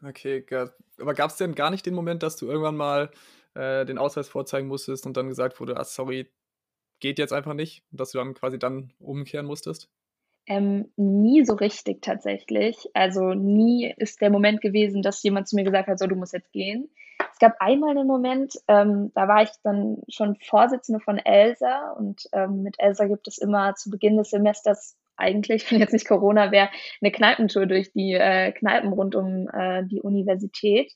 Okay, 0.04 0.46
aber 1.00 1.14
gab 1.14 1.32
es 1.32 1.38
denn 1.38 1.56
gar 1.56 1.72
nicht 1.72 1.86
den 1.86 1.96
Moment, 1.96 2.24
dass 2.24 2.38
du 2.38 2.46
irgendwann 2.46 2.78
mal 2.78 3.12
äh, 3.56 3.86
den 3.86 3.98
Ausweis 3.98 4.30
vorzeigen 4.30 4.68
musstest 4.68 5.06
und 5.06 5.18
dann 5.18 5.28
gesagt 5.28 5.60
wurde, 5.60 5.78
ah, 5.78 5.84
sorry, 5.84 6.30
geht 7.00 7.18
jetzt 7.18 7.34
einfach 7.34 7.54
nicht, 7.54 7.84
und 7.92 8.00
dass 8.00 8.12
du 8.12 8.20
dann 8.20 8.34
quasi 8.34 8.60
dann 8.60 8.94
umkehren 9.00 9.46
musstest? 9.46 9.90
Ähm, 10.46 10.92
nie 10.96 11.44
so 11.46 11.54
richtig 11.54 12.02
tatsächlich. 12.02 12.90
Also 12.94 13.34
nie 13.34 13.94
ist 13.98 14.22
der 14.22 14.30
Moment 14.30 14.62
gewesen, 14.62 15.02
dass 15.02 15.24
jemand 15.24 15.48
zu 15.48 15.56
mir 15.56 15.64
gesagt 15.64 15.88
hat, 15.88 16.00
so 16.00 16.08
du 16.08 16.16
musst 16.16 16.34
jetzt 16.34 16.52
gehen. 16.52 16.90
Es 17.42 17.48
gab 17.48 17.62
einmal 17.62 17.92
einen 17.92 18.06
Moment, 18.06 18.56
ähm, 18.68 19.14
da 19.16 19.30
war 19.30 19.44
ich 19.44 19.50
dann 19.64 20.02
schon 20.10 20.36
Vorsitzende 20.42 21.00
von 21.00 21.18
ELSA 21.18 21.92
und 21.92 22.24
ähm, 22.34 22.64
mit 22.64 22.76
ELSA 22.80 23.06
gibt 23.06 23.30
es 23.30 23.38
immer 23.38 23.76
zu 23.76 23.90
Beginn 23.90 24.18
des 24.18 24.32
Semesters 24.32 24.98
eigentlich, 25.16 25.64
wenn 25.72 25.80
jetzt 25.80 25.94
nicht 25.94 26.06
Corona 26.06 26.52
wäre, 26.52 26.68
eine 27.02 27.14
Kneipentour 27.14 27.66
durch 27.66 27.94
die 27.94 28.14
äh, 28.14 28.52
Kneipen 28.52 28.92
rund 28.92 29.16
um 29.16 29.48
äh, 29.54 29.86
die 29.86 30.02
Universität. 30.02 30.92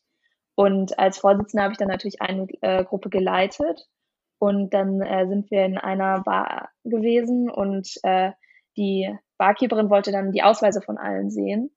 Und 0.55 0.99
als 0.99 1.19
Vorsitzende 1.19 1.63
habe 1.63 1.71
ich 1.71 1.77
dann 1.77 1.87
natürlich 1.87 2.21
eine 2.21 2.45
äh, 2.59 2.83
Gruppe 2.83 3.09
geleitet. 3.09 3.87
Und 4.37 4.73
dann 4.73 5.01
äh, 5.01 5.25
sind 5.29 5.49
wir 5.49 5.63
in 5.63 5.77
einer 5.77 6.23
Bar 6.23 6.71
gewesen 6.83 7.49
und 7.49 7.87
äh, 8.03 8.31
die 8.75 9.17
Barkeeperin 9.37 9.89
wollte 9.89 10.11
dann 10.11 10.33
die 10.33 10.43
Ausweise 10.43 10.81
von 10.81 10.97
allen 10.97 11.29
sehen. 11.29 11.71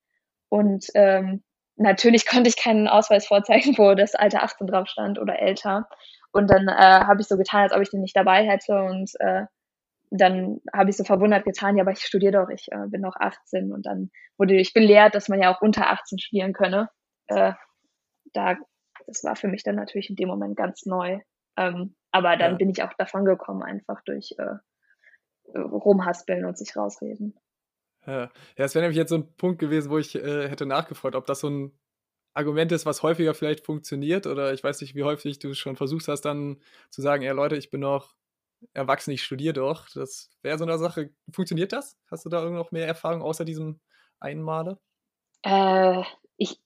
Und 0.48 0.86
ähm, 0.94 1.44
natürlich 1.76 2.26
konnte 2.26 2.48
ich 2.48 2.56
keinen 2.56 2.88
Ausweis 2.88 3.26
vorzeigen, 3.26 3.76
wo 3.78 3.94
das 3.94 4.14
Alter 4.14 4.42
18 4.42 4.66
drauf 4.66 4.88
stand 4.88 5.18
oder 5.18 5.38
älter. 5.38 5.88
Und 6.32 6.50
dann 6.50 6.68
äh, 6.68 6.72
habe 7.04 7.20
ich 7.20 7.28
so 7.28 7.36
getan, 7.36 7.62
als 7.62 7.72
ob 7.72 7.80
ich 7.80 7.90
den 7.90 8.00
nicht 8.00 8.16
dabei 8.16 8.44
hätte 8.46 8.82
und 8.82 9.10
äh, 9.20 9.46
dann 10.10 10.60
habe 10.72 10.90
ich 10.90 10.96
so 10.96 11.04
verwundert 11.04 11.44
getan, 11.44 11.76
ja, 11.76 11.82
aber 11.82 11.92
ich 11.92 12.00
studiere 12.00 12.32
doch, 12.32 12.48
ich 12.48 12.70
äh, 12.70 12.86
bin 12.88 13.00
noch 13.00 13.16
18 13.16 13.72
und 13.72 13.86
dann 13.86 14.10
wurde 14.38 14.54
ich 14.54 14.72
belehrt, 14.72 15.14
dass 15.14 15.28
man 15.28 15.40
ja 15.40 15.54
auch 15.54 15.60
unter 15.60 15.90
18 15.90 16.18
studieren 16.18 16.52
könne. 16.52 16.88
Äh, 17.26 17.52
da, 18.32 18.56
das 19.06 19.24
war 19.24 19.36
für 19.36 19.48
mich 19.48 19.62
dann 19.62 19.74
natürlich 19.74 20.10
in 20.10 20.16
dem 20.16 20.28
Moment 20.28 20.56
ganz 20.56 20.86
neu. 20.86 21.20
Ähm, 21.56 21.96
aber 22.12 22.36
dann 22.36 22.52
ja. 22.52 22.56
bin 22.56 22.70
ich 22.70 22.82
auch 22.82 22.92
davon 22.98 23.24
gekommen, 23.24 23.62
einfach 23.62 24.02
durch 24.04 24.34
äh, 24.38 25.58
rumhaspeln 25.58 26.44
und 26.44 26.56
sich 26.56 26.76
rausreden. 26.76 27.34
Ja, 28.06 28.30
das 28.56 28.74
wäre 28.74 28.84
nämlich 28.84 28.96
jetzt 28.96 29.10
so 29.10 29.16
ein 29.16 29.34
Punkt 29.36 29.58
gewesen, 29.58 29.90
wo 29.90 29.98
ich 29.98 30.14
äh, 30.14 30.48
hätte 30.48 30.64
nachgefragt, 30.66 31.16
ob 31.16 31.26
das 31.26 31.40
so 31.40 31.50
ein 31.50 31.72
Argument 32.34 32.70
ist, 32.70 32.86
was 32.86 33.02
häufiger 33.02 33.34
vielleicht 33.34 33.64
funktioniert 33.64 34.26
oder 34.26 34.52
ich 34.52 34.62
weiß 34.62 34.80
nicht, 34.82 34.94
wie 34.94 35.04
häufig 35.04 35.38
du 35.38 35.54
schon 35.54 35.76
versucht 35.76 36.06
hast, 36.06 36.22
dann 36.22 36.60
zu 36.90 37.02
sagen, 37.02 37.22
ja 37.22 37.32
Leute, 37.32 37.56
ich 37.56 37.70
bin 37.70 37.80
noch 37.80 38.14
erwachsen, 38.74 39.10
ich 39.10 39.24
studiere 39.24 39.54
doch. 39.54 39.88
Das 39.94 40.30
wäre 40.42 40.58
so 40.58 40.64
eine 40.64 40.78
Sache. 40.78 41.10
Funktioniert 41.32 41.72
das? 41.72 41.96
Hast 42.10 42.24
du 42.24 42.28
da 42.28 42.48
noch 42.48 42.72
mehr 42.72 42.86
Erfahrung 42.86 43.22
außer 43.22 43.44
diesem 43.44 43.80
einen 44.20 44.42
Male? 44.42 44.78
Äh, 45.42 46.02
ich, 46.36 46.60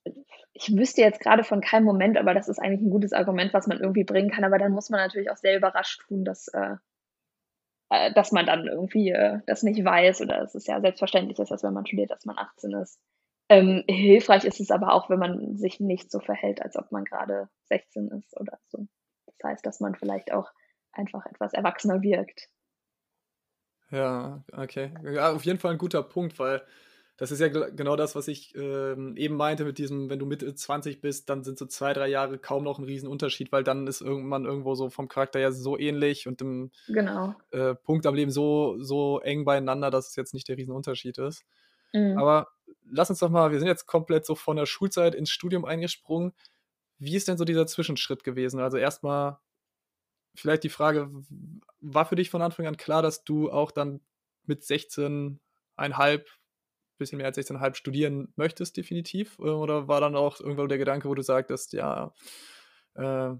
ich 0.53 0.77
wüsste 0.77 1.03
jetzt 1.03 1.21
gerade 1.21 1.45
von 1.45 1.61
keinem 1.61 1.85
Moment, 1.85 2.19
aber 2.19 2.35
das 2.35 2.49
ist 2.49 2.59
eigentlich 2.59 2.83
ein 2.83 2.91
gutes 2.91 3.13
Argument, 3.13 3.55
was 3.55 3.67
man 3.67 3.81
irgendwie 3.81 4.05
bringen 4.05 4.31
kann. 4.31 4.45
Aber 4.45 4.59
dann 4.59 4.73
muss 4.73 4.91
man 4.91 5.01
natürlich 5.01 5.31
auch 5.31 5.37
sehr 5.37 5.57
überrascht 5.57 6.03
tun, 6.07 6.25
dass, 6.25 6.49
äh 6.49 6.77
dass 8.15 8.33
man 8.33 8.47
dann 8.47 8.67
irgendwie 8.67 9.11
äh, 9.11 9.41
das 9.47 9.63
nicht 9.63 9.85
weiß 9.85 10.21
oder 10.23 10.43
es 10.43 10.55
ist 10.55 10.69
ja 10.69 10.81
selbstverständlich 10.81 11.37
dass 11.37 11.63
wenn 11.63 11.75
man 11.75 11.87
studiert, 11.87 12.11
dass 12.11 12.25
man 12.25 12.39
18 12.39 12.73
ist. 12.73 12.99
Ähm, 13.49 13.83
hilfreich 13.89 14.45
ist 14.45 14.61
es 14.61 14.71
aber 14.71 14.95
auch, 14.95 15.11
wenn 15.11 15.19
man 15.19 15.57
sich 15.57 15.81
nicht 15.81 16.11
so 16.11 16.21
verhält, 16.21 16.63
als 16.63 16.77
ob 16.77 16.93
man 16.93 17.05
gerade 17.05 17.49
16 17.65 18.09
ist 18.13 18.39
oder 18.39 18.59
so. 18.69 18.87
Das 19.27 19.37
heißt, 19.43 19.67
dass 19.67 19.81
man 19.81 19.97
vielleicht 19.97 20.33
auch 20.33 20.49
einfach 20.93 21.27
etwas 21.27 21.53
erwachsener 21.53 22.01
wirkt. 22.01 22.49
Ja, 23.91 24.45
okay. 24.53 24.93
Ja, 25.03 25.33
auf 25.33 25.45
jeden 25.45 25.59
Fall 25.59 25.73
ein 25.73 25.79
guter 25.79 26.05
Punkt, 26.05 26.39
weil 26.39 26.63
das 27.21 27.31
ist 27.31 27.39
ja 27.41 27.49
genau 27.49 27.97
das, 27.97 28.15
was 28.17 28.29
ich, 28.29 28.55
ähm, 28.57 29.15
eben 29.17 29.37
meinte 29.37 29.65
mit 29.67 29.77
diesem, 29.77 30.09
wenn 30.09 30.19
du 30.19 30.25
Mitte 30.25 30.55
20 30.55 31.03
bist, 31.03 31.29
dann 31.29 31.45
sind 31.45 31.59
so 31.59 31.67
2, 31.67 31.93
3 31.93 32.09
Jahre 32.09 32.39
kaum 32.39 32.65
noch 32.65 32.79
ein 32.79 32.85
Riesenunterschied, 32.85 33.53
weil 33.53 33.62
dann 33.62 33.87
ist 33.87 34.00
irgendwann 34.00 34.47
irgendwo 34.47 34.75
so 34.75 34.89
vom 34.89 35.07
Charakter 35.09 35.39
her 35.39 35.53
so 35.53 35.79
ähnlich 35.79 36.27
und 36.27 36.41
im 36.41 36.71
Genau. 36.89 37.35
äh, 37.50 37.75
Punkt 37.75 38.07
am 38.07 38.15
Leben 38.15 38.31
so 38.31 38.77
so 38.81 39.21
eng 39.21 39.45
beieinander, 39.45 39.91
dass 39.91 40.09
es 40.09 40.17
jetzt 40.17 40.35
nicht 40.35 40.49
der 40.49 40.57
Riesenunterschied 40.57 41.19
ist. 41.19 41.45
Mhm. 41.93 42.19
Aber 42.19 42.49
lass 42.91 43.11
uns 43.11 43.19
doch 43.21 43.31
mal 43.31 43.53
wir 43.53 43.59
sind 43.59 43.69
jetzt 43.69 43.87
komplett 43.87 44.25
so 44.27 44.35
von 44.35 44.57
der 44.57 44.67
Schulzeit 44.67 45.15
ins 45.15 45.31
Studium 45.31 45.65
eingesprungen. 45.67 46.33
Wie 46.99 47.17
ist 47.17 47.29
denn 47.29 47.39
so 47.39 47.45
dieser 47.45 47.67
Zwischenschritt 47.67 48.25
gewesen? 48.25 48.61
Also, 48.61 48.77
erstmal 48.79 49.39
vielleicht 50.35 50.65
die 50.65 50.69
Frage, 50.71 51.11
war 51.81 52.07
für 52.07 52.17
dich 52.17 52.31
von 52.31 52.43
Anfang 52.43 52.67
an 52.67 52.77
klar, 52.77 53.03
dass 53.03 53.25
du 53.25 53.50
auch 53.50 53.71
dann 53.73 54.00
mit 54.47 54.62
16,5 54.65 56.40
bisschen 57.00 57.19
mehr 57.19 57.26
als 57.26 57.37
16,5 57.37 57.75
studieren 57.76 58.33
möchtest 58.37 58.76
definitiv? 58.76 59.38
Oder 59.40 59.88
war 59.88 60.00
dann 60.00 60.14
auch 60.14 60.40
irgendwo 60.40 60.66
der 60.66 60.78
Gedanke, 60.78 61.09
wo 61.09 61.14
du 61.14 61.23
sagtest: 61.23 61.73
„Ja, 61.73 62.12
äh, 62.95 63.30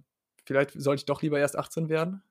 vielleicht 0.45 0.73
sollte 0.73 1.01
ich 1.01 1.07
doch 1.07 1.23
lieber 1.23 1.39
erst 1.39 1.57
18 1.57 1.89
werden?“ 1.89 2.23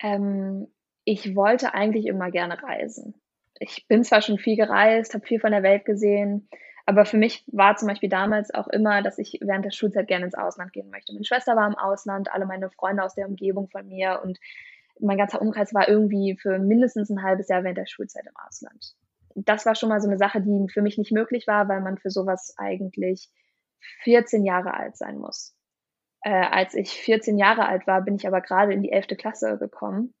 Ähm, 0.00 0.68
ich 1.04 1.34
wollte 1.34 1.74
eigentlich 1.74 2.06
immer 2.06 2.30
gerne 2.30 2.62
reisen. 2.62 3.14
Ich 3.58 3.88
bin 3.88 4.04
zwar 4.04 4.22
schon 4.22 4.38
viel 4.38 4.56
gereist, 4.56 5.14
habe 5.14 5.26
viel 5.26 5.40
von 5.40 5.50
der 5.50 5.64
Welt 5.64 5.84
gesehen, 5.84 6.48
aber 6.86 7.04
für 7.04 7.18
mich 7.18 7.44
war 7.48 7.76
zum 7.76 7.88
Beispiel 7.88 8.08
damals 8.08 8.54
auch 8.54 8.68
immer, 8.68 9.02
dass 9.02 9.18
ich 9.18 9.38
während 9.42 9.64
der 9.64 9.72
Schulzeit 9.72 10.06
gerne 10.06 10.24
ins 10.26 10.34
Ausland 10.34 10.72
gehen 10.72 10.90
möchte. 10.90 11.12
Meine 11.12 11.24
Schwester 11.24 11.56
war 11.56 11.66
im 11.66 11.74
Ausland, 11.74 12.32
alle 12.32 12.46
meine 12.46 12.70
Freunde 12.70 13.02
aus 13.02 13.14
der 13.14 13.28
Umgebung 13.28 13.68
von 13.68 13.86
mir 13.88 14.20
und 14.22 14.38
mein 15.00 15.18
ganzer 15.18 15.42
Umkreis 15.42 15.74
war 15.74 15.88
irgendwie 15.88 16.36
für 16.40 16.58
mindestens 16.58 17.10
ein 17.10 17.22
halbes 17.22 17.48
Jahr 17.48 17.62
während 17.62 17.78
der 17.78 17.86
Schulzeit 17.86 18.24
im 18.26 18.36
Ausland. 18.46 18.94
Das 19.44 19.66
war 19.66 19.74
schon 19.74 19.88
mal 19.88 20.00
so 20.00 20.08
eine 20.08 20.18
Sache, 20.18 20.40
die 20.40 20.66
für 20.72 20.82
mich 20.82 20.98
nicht 20.98 21.12
möglich 21.12 21.46
war, 21.46 21.68
weil 21.68 21.80
man 21.80 21.98
für 21.98 22.10
sowas 22.10 22.54
eigentlich 22.56 23.28
14 24.02 24.44
Jahre 24.44 24.74
alt 24.74 24.96
sein 24.96 25.18
muss. 25.18 25.54
Äh, 26.22 26.30
als 26.30 26.74
ich 26.74 26.90
14 26.90 27.38
Jahre 27.38 27.66
alt 27.66 27.86
war, 27.86 28.02
bin 28.02 28.16
ich 28.16 28.26
aber 28.26 28.40
gerade 28.40 28.72
in 28.72 28.82
die 28.82 28.92
11. 28.92 29.08
Klasse 29.18 29.58
gekommen, 29.58 30.14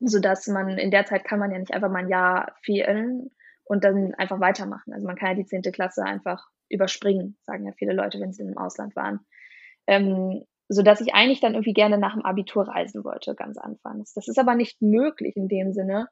sodass 0.00 0.46
man 0.48 0.78
in 0.78 0.90
der 0.90 1.06
Zeit 1.06 1.24
kann 1.24 1.38
man 1.38 1.50
ja 1.50 1.58
nicht 1.58 1.72
einfach 1.72 1.90
mal 1.90 2.00
ein 2.00 2.08
Jahr 2.08 2.54
fehlen 2.62 3.30
und 3.64 3.84
dann 3.84 4.14
einfach 4.14 4.40
weitermachen. 4.40 4.92
Also 4.92 5.06
man 5.06 5.16
kann 5.16 5.30
ja 5.30 5.34
die 5.34 5.46
10. 5.46 5.62
Klasse 5.72 6.02
einfach 6.02 6.46
überspringen, 6.68 7.38
sagen 7.42 7.66
ja 7.66 7.72
viele 7.72 7.94
Leute, 7.94 8.20
wenn 8.20 8.32
sie 8.32 8.42
im 8.42 8.58
Ausland 8.58 8.94
waren. 8.96 9.20
Ähm, 9.86 10.44
sodass 10.68 11.00
ich 11.00 11.14
eigentlich 11.14 11.40
dann 11.40 11.54
irgendwie 11.54 11.74
gerne 11.74 11.98
nach 11.98 12.14
dem 12.14 12.24
Abitur 12.24 12.66
reisen 12.68 13.04
wollte, 13.04 13.34
ganz 13.34 13.58
anfangs. 13.58 14.14
Das 14.14 14.28
ist 14.28 14.38
aber 14.38 14.54
nicht 14.54 14.80
möglich 14.80 15.36
in 15.36 15.48
dem 15.48 15.72
Sinne, 15.72 16.08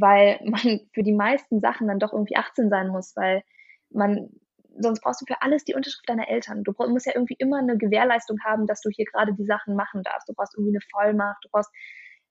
weil 0.00 0.40
man 0.44 0.80
für 0.92 1.02
die 1.02 1.12
meisten 1.12 1.60
Sachen 1.60 1.88
dann 1.88 1.98
doch 1.98 2.12
irgendwie 2.12 2.36
18 2.36 2.68
sein 2.68 2.88
muss, 2.88 3.14
weil 3.16 3.42
man 3.90 4.30
sonst 4.78 5.00
brauchst 5.00 5.22
du 5.22 5.24
für 5.26 5.40
alles 5.40 5.64
die 5.64 5.74
Unterschrift 5.74 6.08
deiner 6.08 6.28
Eltern. 6.28 6.62
Du 6.62 6.74
musst 6.88 7.06
ja 7.06 7.12
irgendwie 7.14 7.36
immer 7.38 7.58
eine 7.58 7.78
Gewährleistung 7.78 8.38
haben, 8.44 8.66
dass 8.66 8.82
du 8.82 8.90
hier 8.90 9.06
gerade 9.06 9.32
die 9.32 9.46
Sachen 9.46 9.74
machen 9.74 10.02
darfst. 10.02 10.28
Du 10.28 10.34
brauchst 10.34 10.54
irgendwie 10.54 10.76
eine 10.76 10.84
Vollmacht, 10.90 11.44
du 11.44 11.48
brauchst 11.50 11.70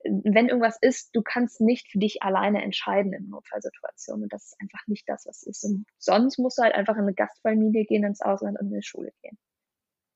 wenn 0.05 0.49
irgendwas 0.49 0.77
ist, 0.81 1.15
du 1.15 1.21
kannst 1.21 1.61
nicht 1.61 1.91
für 1.91 1.99
dich 1.99 2.21
alleine 2.21 2.61
entscheiden 2.61 3.13
in 3.13 3.29
Notfallsituationen. 3.29 4.23
Und 4.23 4.33
das 4.33 4.45
ist 4.45 4.55
einfach 4.59 4.85
nicht 4.87 5.07
das, 5.07 5.25
was 5.25 5.43
ist. 5.43 5.63
Und 5.63 5.85
sonst 5.97 6.37
musst 6.37 6.57
du 6.57 6.63
halt 6.63 6.75
einfach 6.75 6.95
in 6.95 7.01
eine 7.01 7.13
Gastfamilie 7.13 7.85
gehen, 7.85 8.03
ins 8.03 8.21
Ausland 8.21 8.59
und 8.59 8.67
in 8.67 8.75
die 8.75 8.83
Schule 8.83 9.11
gehen. 9.21 9.37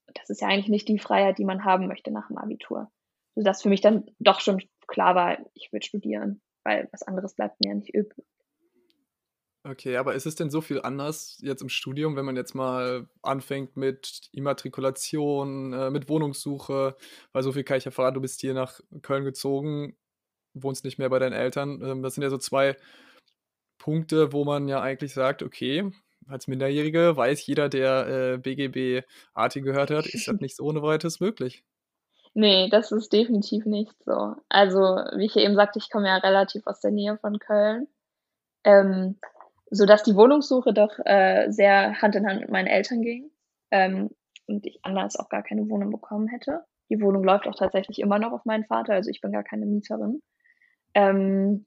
Und 0.07 0.17
das 0.17 0.29
ist 0.29 0.41
ja 0.41 0.47
eigentlich 0.47 0.69
nicht 0.69 0.87
die 0.87 0.99
Freiheit, 0.99 1.37
die 1.37 1.45
man 1.45 1.65
haben 1.65 1.87
möchte 1.87 2.11
nach 2.11 2.27
dem 2.27 2.37
Abitur. 2.37 2.91
Sodass 3.35 3.63
für 3.63 3.69
mich 3.69 3.81
dann 3.81 4.05
doch 4.19 4.41
schon 4.41 4.61
klar 4.87 5.15
war, 5.15 5.37
ich 5.53 5.71
will 5.71 5.81
studieren, 5.81 6.41
weil 6.63 6.87
was 6.91 7.03
anderes 7.03 7.35
bleibt 7.35 7.59
mir 7.59 7.69
ja 7.69 7.75
nicht 7.75 7.93
übrig. 7.93 8.25
Okay, 9.65 9.97
aber 9.97 10.15
ist 10.15 10.25
es 10.25 10.35
denn 10.35 10.49
so 10.49 10.61
viel 10.61 10.81
anders 10.81 11.37
jetzt 11.41 11.61
im 11.61 11.69
Studium, 11.69 12.15
wenn 12.15 12.23
man 12.25 12.37
jetzt 12.37 12.55
mal 12.55 13.09
anfängt 13.21 13.75
mit 13.75 14.29
Immatrikulation, 14.31 15.73
äh, 15.73 15.89
mit 15.89 16.07
Wohnungssuche? 16.07 16.95
Weil 17.33 17.43
so 17.43 17.51
viel 17.51 17.63
kann 17.63 17.77
ich 17.77 17.85
ja 17.85 17.91
verraten, 17.91 18.15
du 18.15 18.21
bist 18.21 18.39
hier 18.39 18.53
nach 18.53 18.79
Köln 19.01 19.25
gezogen, 19.25 19.97
wohnst 20.53 20.85
nicht 20.85 20.97
mehr 20.97 21.09
bei 21.09 21.19
deinen 21.19 21.33
Eltern. 21.33 21.81
Ähm, 21.83 22.01
das 22.03 22.15
sind 22.15 22.23
ja 22.23 22.29
so 22.29 22.37
zwei 22.37 22.77
Punkte, 23.79 24.31
wo 24.33 24.45
man 24.45 24.67
ja 24.67 24.81
eigentlich 24.81 25.13
sagt, 25.13 25.43
okay, 25.43 25.91
als 26.27 26.47
Minderjährige 26.47 27.17
weiß 27.17 27.45
jeder, 27.45 27.69
der 27.69 28.35
äh, 28.35 28.37
BGB 28.37 29.05
AT 29.33 29.55
gehört 29.55 29.91
hat, 29.91 30.05
ist 30.07 30.27
das 30.27 30.39
nicht 30.39 30.55
so 30.55 30.63
ohne 30.65 30.81
weiteres 30.81 31.19
möglich. 31.19 31.63
Nee, 32.33 32.69
das 32.69 32.91
ist 32.91 33.11
definitiv 33.11 33.65
nicht 33.65 33.93
so. 34.05 34.35
Also, 34.49 34.79
wie 34.79 35.25
ich 35.25 35.35
ja 35.35 35.41
eben 35.41 35.55
sagte, 35.55 35.79
ich 35.79 35.89
komme 35.89 36.07
ja 36.07 36.17
relativ 36.17 36.65
aus 36.67 36.79
der 36.79 36.91
Nähe 36.91 37.17
von 37.17 37.39
Köln. 37.39 37.87
Ähm, 38.63 39.19
sodass 39.71 40.03
die 40.03 40.15
Wohnungssuche 40.15 40.73
doch 40.73 40.97
äh, 41.05 41.49
sehr 41.51 42.01
Hand 42.01 42.15
in 42.15 42.27
Hand 42.27 42.41
mit 42.41 42.49
meinen 42.49 42.67
Eltern 42.67 43.01
ging 43.01 43.29
ähm, 43.71 44.09
und 44.47 44.65
ich 44.65 44.79
anders 44.83 45.17
auch 45.17 45.29
gar 45.29 45.43
keine 45.43 45.69
Wohnung 45.69 45.91
bekommen 45.91 46.27
hätte. 46.27 46.65
Die 46.89 47.01
Wohnung 47.01 47.23
läuft 47.23 47.47
auch 47.47 47.55
tatsächlich 47.55 47.99
immer 47.99 48.17
noch 48.17 48.31
auf 48.31 48.45
meinen 48.45 48.65
Vater, 48.65 48.93
also 48.93 49.09
ich 49.09 49.21
bin 49.21 49.31
gar 49.31 49.43
keine 49.43 49.65
Mieterin. 49.65 50.21
Ähm, 50.95 51.65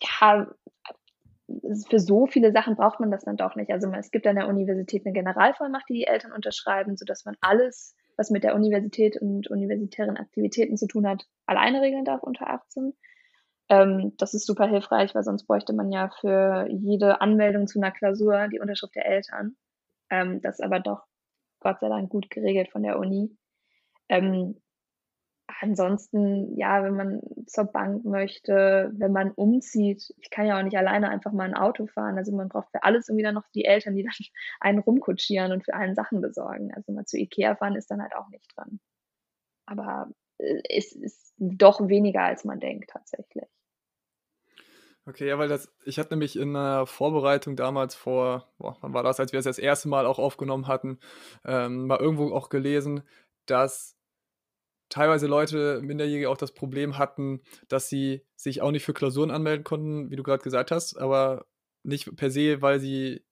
ja, 0.00 0.48
für 1.88 2.00
so 2.00 2.26
viele 2.26 2.50
Sachen 2.50 2.74
braucht 2.74 2.98
man 2.98 3.12
das 3.12 3.24
dann 3.24 3.36
doch 3.36 3.54
nicht. 3.54 3.70
Also 3.70 3.88
es 3.92 4.10
gibt 4.10 4.26
an 4.26 4.34
der 4.34 4.48
Universität 4.48 5.06
eine 5.06 5.12
Generalvollmacht, 5.12 5.88
die 5.88 5.94
die 5.94 6.06
Eltern 6.06 6.32
unterschreiben, 6.32 6.96
sodass 6.96 7.24
man 7.24 7.36
alles, 7.40 7.94
was 8.16 8.30
mit 8.30 8.44
der 8.44 8.54
Universität 8.54 9.20
und 9.20 9.48
universitären 9.48 10.16
Aktivitäten 10.16 10.76
zu 10.76 10.86
tun 10.86 11.06
hat, 11.06 11.26
alleine 11.46 11.82
regeln 11.82 12.04
darf 12.04 12.22
unter 12.22 12.48
18. 12.48 12.94
Ähm, 13.68 14.12
das 14.16 14.34
ist 14.34 14.46
super 14.46 14.66
hilfreich, 14.66 15.14
weil 15.14 15.24
sonst 15.24 15.46
bräuchte 15.46 15.72
man 15.72 15.90
ja 15.90 16.08
für 16.20 16.68
jede 16.70 17.20
Anmeldung 17.20 17.66
zu 17.66 17.78
einer 17.78 17.90
Klausur 17.90 18.48
die 18.48 18.60
Unterschrift 18.60 18.94
der 18.94 19.06
Eltern. 19.06 19.56
Ähm, 20.10 20.40
das 20.40 20.58
ist 20.58 20.64
aber 20.64 20.80
doch 20.80 21.02
Gott 21.60 21.80
sei 21.80 21.88
Dank 21.88 22.08
gut 22.10 22.30
geregelt 22.30 22.70
von 22.70 22.82
der 22.82 22.98
Uni. 22.98 23.36
Ähm, 24.08 24.60
ansonsten, 25.60 26.56
ja, 26.56 26.82
wenn 26.82 26.96
man 26.96 27.20
zur 27.46 27.64
Bank 27.64 28.04
möchte, 28.04 28.92
wenn 28.94 29.12
man 29.12 29.30
umzieht, 29.32 30.14
ich 30.18 30.30
kann 30.30 30.46
ja 30.46 30.58
auch 30.58 30.62
nicht 30.62 30.76
alleine 30.76 31.08
einfach 31.08 31.32
mal 31.32 31.44
ein 31.44 31.54
Auto 31.54 31.86
fahren. 31.86 32.18
Also 32.18 32.34
man 32.34 32.48
braucht 32.48 32.70
für 32.70 32.82
alles 32.82 33.08
irgendwie 33.08 33.24
dann 33.24 33.34
noch 33.34 33.48
die 33.54 33.64
Eltern, 33.64 33.94
die 33.94 34.02
dann 34.04 34.12
einen 34.60 34.78
rumkutschieren 34.78 35.52
und 35.52 35.64
für 35.64 35.74
einen 35.74 35.94
Sachen 35.94 36.20
besorgen. 36.20 36.72
Also 36.74 36.92
mal 36.92 37.06
zu 37.06 37.18
Ikea 37.18 37.56
fahren 37.56 37.76
ist 37.76 37.90
dann 37.90 38.02
halt 38.02 38.14
auch 38.14 38.28
nicht 38.28 38.46
dran. 38.56 38.80
Aber 39.66 40.10
äh, 40.38 40.62
es 40.68 40.92
ist 40.92 41.34
doch 41.38 41.88
weniger, 41.88 42.22
als 42.22 42.44
man 42.44 42.60
denkt 42.60 42.90
tatsächlich. 42.90 43.48
Okay, 45.08 45.28
ja, 45.28 45.38
weil 45.38 45.48
das, 45.48 45.72
ich 45.84 46.00
hatte 46.00 46.10
nämlich 46.10 46.36
in 46.36 46.52
der 46.52 46.84
Vorbereitung 46.86 47.54
damals 47.54 47.94
vor, 47.94 48.52
boah, 48.58 48.76
wann 48.80 48.92
war 48.92 49.04
das, 49.04 49.20
als 49.20 49.32
wir 49.32 49.38
es 49.38 49.44
das 49.44 49.58
erste 49.58 49.88
Mal 49.88 50.04
auch 50.04 50.18
aufgenommen 50.18 50.66
hatten, 50.66 50.98
ähm, 51.44 51.86
mal 51.86 52.00
irgendwo 52.00 52.34
auch 52.34 52.48
gelesen, 52.48 53.04
dass 53.46 53.95
teilweise 54.88 55.26
Leute, 55.26 55.80
Minderjährige, 55.82 56.30
auch 56.30 56.36
das 56.36 56.52
Problem 56.52 56.98
hatten, 56.98 57.40
dass 57.68 57.88
sie 57.88 58.22
sich 58.36 58.62
auch 58.62 58.70
nicht 58.70 58.84
für 58.84 58.94
Klausuren 58.94 59.30
anmelden 59.30 59.64
konnten, 59.64 60.10
wie 60.10 60.16
du 60.16 60.22
gerade 60.22 60.42
gesagt 60.42 60.70
hast, 60.70 60.96
aber 60.96 61.46
nicht 61.82 62.14
per 62.16 62.30
se, 62.30 62.62
weil 62.62 62.80
sie 62.80 63.24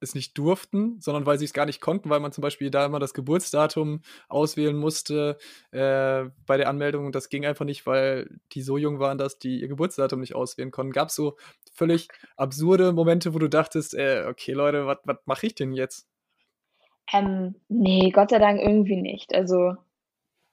es 0.00 0.14
nicht 0.14 0.36
durften, 0.38 0.98
sondern 1.00 1.26
weil 1.26 1.38
sie 1.38 1.44
es 1.44 1.52
gar 1.52 1.66
nicht 1.66 1.80
konnten, 1.80 2.08
weil 2.08 2.20
man 2.20 2.32
zum 2.32 2.42
Beispiel 2.42 2.70
da 2.70 2.86
immer 2.86 2.98
das 2.98 3.12
Geburtsdatum 3.12 4.00
auswählen 4.28 4.76
musste 4.76 5.36
äh, 5.72 6.24
bei 6.46 6.56
der 6.56 6.68
Anmeldung. 6.68 7.12
Das 7.12 7.28
ging 7.28 7.44
einfach 7.44 7.66
nicht, 7.66 7.86
weil 7.86 8.38
die 8.52 8.62
so 8.62 8.78
jung 8.78 8.98
waren, 8.98 9.18
dass 9.18 9.38
die 9.38 9.60
ihr 9.60 9.68
Geburtsdatum 9.68 10.20
nicht 10.20 10.34
auswählen 10.34 10.70
konnten. 10.70 10.92
Gab 10.92 11.08
es 11.08 11.14
so 11.14 11.36
völlig 11.74 12.08
absurde 12.36 12.92
Momente, 12.92 13.34
wo 13.34 13.38
du 13.38 13.48
dachtest, 13.48 13.94
äh, 13.94 14.24
okay 14.26 14.52
Leute, 14.52 14.86
was 14.86 15.18
mache 15.26 15.46
ich 15.46 15.54
denn 15.54 15.72
jetzt? 15.72 16.08
Ähm, 17.12 17.56
nee, 17.68 18.10
Gott 18.10 18.30
sei 18.30 18.38
Dank 18.38 18.60
irgendwie 18.60 18.96
nicht. 18.96 19.34
Also 19.34 19.74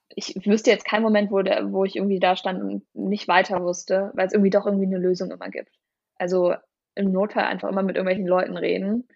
ich 0.09 0.35
wüsste 0.45 0.71
jetzt 0.71 0.85
keinen 0.85 1.03
Moment, 1.03 1.31
wo, 1.31 1.41
der, 1.41 1.71
wo 1.71 1.83
ich 1.85 1.95
irgendwie 1.95 2.19
da 2.19 2.35
stand 2.35 2.61
und 2.61 2.83
nicht 2.93 3.27
weiter 3.27 3.61
wusste, 3.63 4.11
weil 4.15 4.27
es 4.27 4.33
irgendwie 4.33 4.49
doch 4.49 4.65
irgendwie 4.65 4.85
eine 4.85 4.97
Lösung 4.97 5.31
immer 5.31 5.49
gibt. 5.49 5.71
Also 6.15 6.55
im 6.95 7.11
Notfall 7.11 7.43
einfach 7.43 7.69
immer 7.69 7.83
mit 7.83 7.95
irgendwelchen 7.95 8.27
Leuten 8.27 8.57
reden 8.57 9.07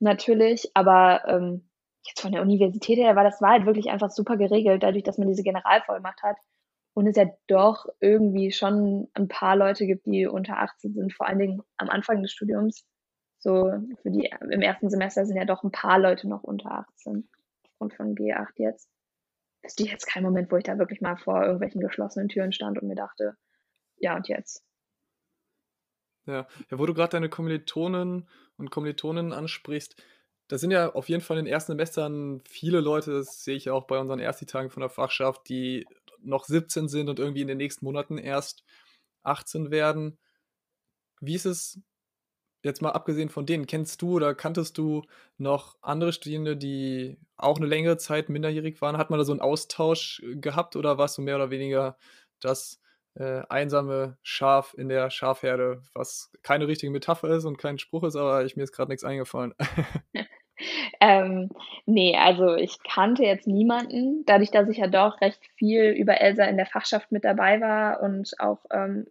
natürlich, 0.00 0.70
aber 0.74 1.22
ähm, 1.28 1.68
jetzt 2.06 2.20
von 2.20 2.32
der 2.32 2.42
Universität 2.42 2.98
her 2.98 3.14
war 3.16 3.24
das 3.24 3.40
war 3.40 3.50
halt 3.50 3.66
wirklich 3.66 3.90
einfach 3.90 4.10
super 4.10 4.36
geregelt, 4.36 4.82
dadurch, 4.82 5.04
dass 5.04 5.18
man 5.18 5.28
diese 5.28 5.42
Generalvollmacht 5.42 6.22
hat 6.22 6.36
und 6.94 7.06
es 7.06 7.16
ja 7.16 7.26
doch 7.46 7.86
irgendwie 8.00 8.50
schon 8.50 9.08
ein 9.14 9.28
paar 9.28 9.56
Leute 9.56 9.86
gibt, 9.86 10.06
die 10.06 10.26
unter 10.26 10.58
18 10.58 10.94
sind, 10.94 11.12
vor 11.12 11.28
allen 11.28 11.38
Dingen 11.38 11.62
am 11.76 11.88
Anfang 11.88 12.22
des 12.22 12.32
Studiums. 12.32 12.84
So 13.38 13.72
für 14.02 14.10
die 14.10 14.30
im 14.50 14.60
ersten 14.60 14.90
Semester 14.90 15.24
sind 15.24 15.36
ja 15.36 15.44
doch 15.44 15.62
ein 15.62 15.70
paar 15.70 15.98
Leute 15.98 16.28
noch 16.28 16.42
unter 16.42 16.72
18 16.72 17.28
aufgrund 17.64 17.94
von 17.94 18.14
G8 18.14 18.48
jetzt. 18.56 18.88
Wüsste 19.62 19.82
ich 19.82 19.90
jetzt 19.90 20.06
keinen 20.06 20.24
Moment, 20.24 20.50
wo 20.50 20.56
ich 20.56 20.64
da 20.64 20.78
wirklich 20.78 21.00
mal 21.00 21.16
vor 21.16 21.42
irgendwelchen 21.42 21.80
geschlossenen 21.80 22.28
Türen 22.28 22.52
stand 22.52 22.80
und 22.80 22.88
mir 22.88 22.94
dachte, 22.94 23.36
ja 23.96 24.16
und 24.16 24.28
jetzt. 24.28 24.64
Ja, 26.26 26.46
ja 26.70 26.78
wo 26.78 26.86
du 26.86 26.94
gerade 26.94 27.10
deine 27.10 27.28
Kommilitonen 27.28 28.28
und 28.56 28.70
Kommilitonen 28.70 29.32
ansprichst, 29.32 30.02
da 30.48 30.58
sind 30.58 30.72
ja 30.72 30.92
auf 30.92 31.08
jeden 31.08 31.22
Fall 31.22 31.38
in 31.38 31.44
den 31.44 31.52
ersten 31.52 31.72
Semestern 31.72 32.42
viele 32.48 32.80
Leute, 32.80 33.12
das 33.12 33.44
sehe 33.44 33.56
ich 33.56 33.66
ja 33.66 33.72
auch 33.72 33.86
bei 33.86 33.98
unseren 33.98 34.18
Ersti-Tagen 34.18 34.70
von 34.70 34.80
der 34.80 34.90
Fachschaft, 34.90 35.48
die 35.48 35.86
noch 36.22 36.44
17 36.44 36.88
sind 36.88 37.08
und 37.08 37.18
irgendwie 37.18 37.42
in 37.42 37.48
den 37.48 37.58
nächsten 37.58 37.84
Monaten 37.84 38.18
erst 38.18 38.64
18 39.22 39.70
werden. 39.70 40.18
Wie 41.20 41.34
ist 41.34 41.46
es 41.46 41.80
jetzt 42.62 42.82
mal 42.82 42.90
abgesehen 42.90 43.28
von 43.28 43.46
denen? 43.46 43.66
Kennst 43.66 44.02
du 44.02 44.16
oder 44.16 44.34
kanntest 44.34 44.78
du 44.78 45.02
noch 45.38 45.76
andere 45.82 46.12
Studierende, 46.12 46.56
die 46.56 47.18
auch 47.36 47.56
eine 47.56 47.66
längere 47.66 47.96
Zeit 47.96 48.28
minderjährig 48.28 48.80
waren? 48.80 48.98
Hat 48.98 49.10
man 49.10 49.18
da 49.18 49.24
so 49.24 49.32
einen 49.32 49.40
Austausch 49.40 50.22
äh, 50.24 50.36
gehabt 50.36 50.76
oder 50.76 50.98
warst 50.98 51.18
du 51.18 51.22
mehr 51.22 51.36
oder 51.36 51.50
weniger 51.50 51.96
das 52.40 52.80
äh, 53.14 53.42
einsame 53.48 54.18
Schaf 54.22 54.74
in 54.76 54.88
der 54.88 55.10
Schafherde, 55.10 55.82
was 55.94 56.30
keine 56.42 56.68
richtige 56.68 56.92
Metapher 56.92 57.28
ist 57.30 57.44
und 57.44 57.58
kein 57.58 57.78
Spruch 57.78 58.04
ist, 58.04 58.16
aber 58.16 58.44
ich, 58.44 58.56
mir 58.56 58.62
ist 58.62 58.72
gerade 58.72 58.90
nichts 58.90 59.04
eingefallen. 59.04 59.54
Ähm, 61.00 61.48
ne, 61.86 62.16
also 62.18 62.54
ich 62.54 62.82
kannte 62.82 63.22
jetzt 63.22 63.46
niemanden. 63.46 64.24
Dadurch, 64.26 64.50
dass 64.50 64.68
ich 64.68 64.78
ja 64.78 64.86
doch 64.86 65.20
recht 65.20 65.40
viel 65.56 65.90
über 65.92 66.20
Elsa 66.20 66.44
in 66.44 66.56
der 66.56 66.66
Fachschaft 66.66 67.10
mit 67.10 67.24
dabei 67.24 67.60
war 67.60 68.02
und 68.02 68.32
auch 68.38 68.58
ähm, 68.70 69.06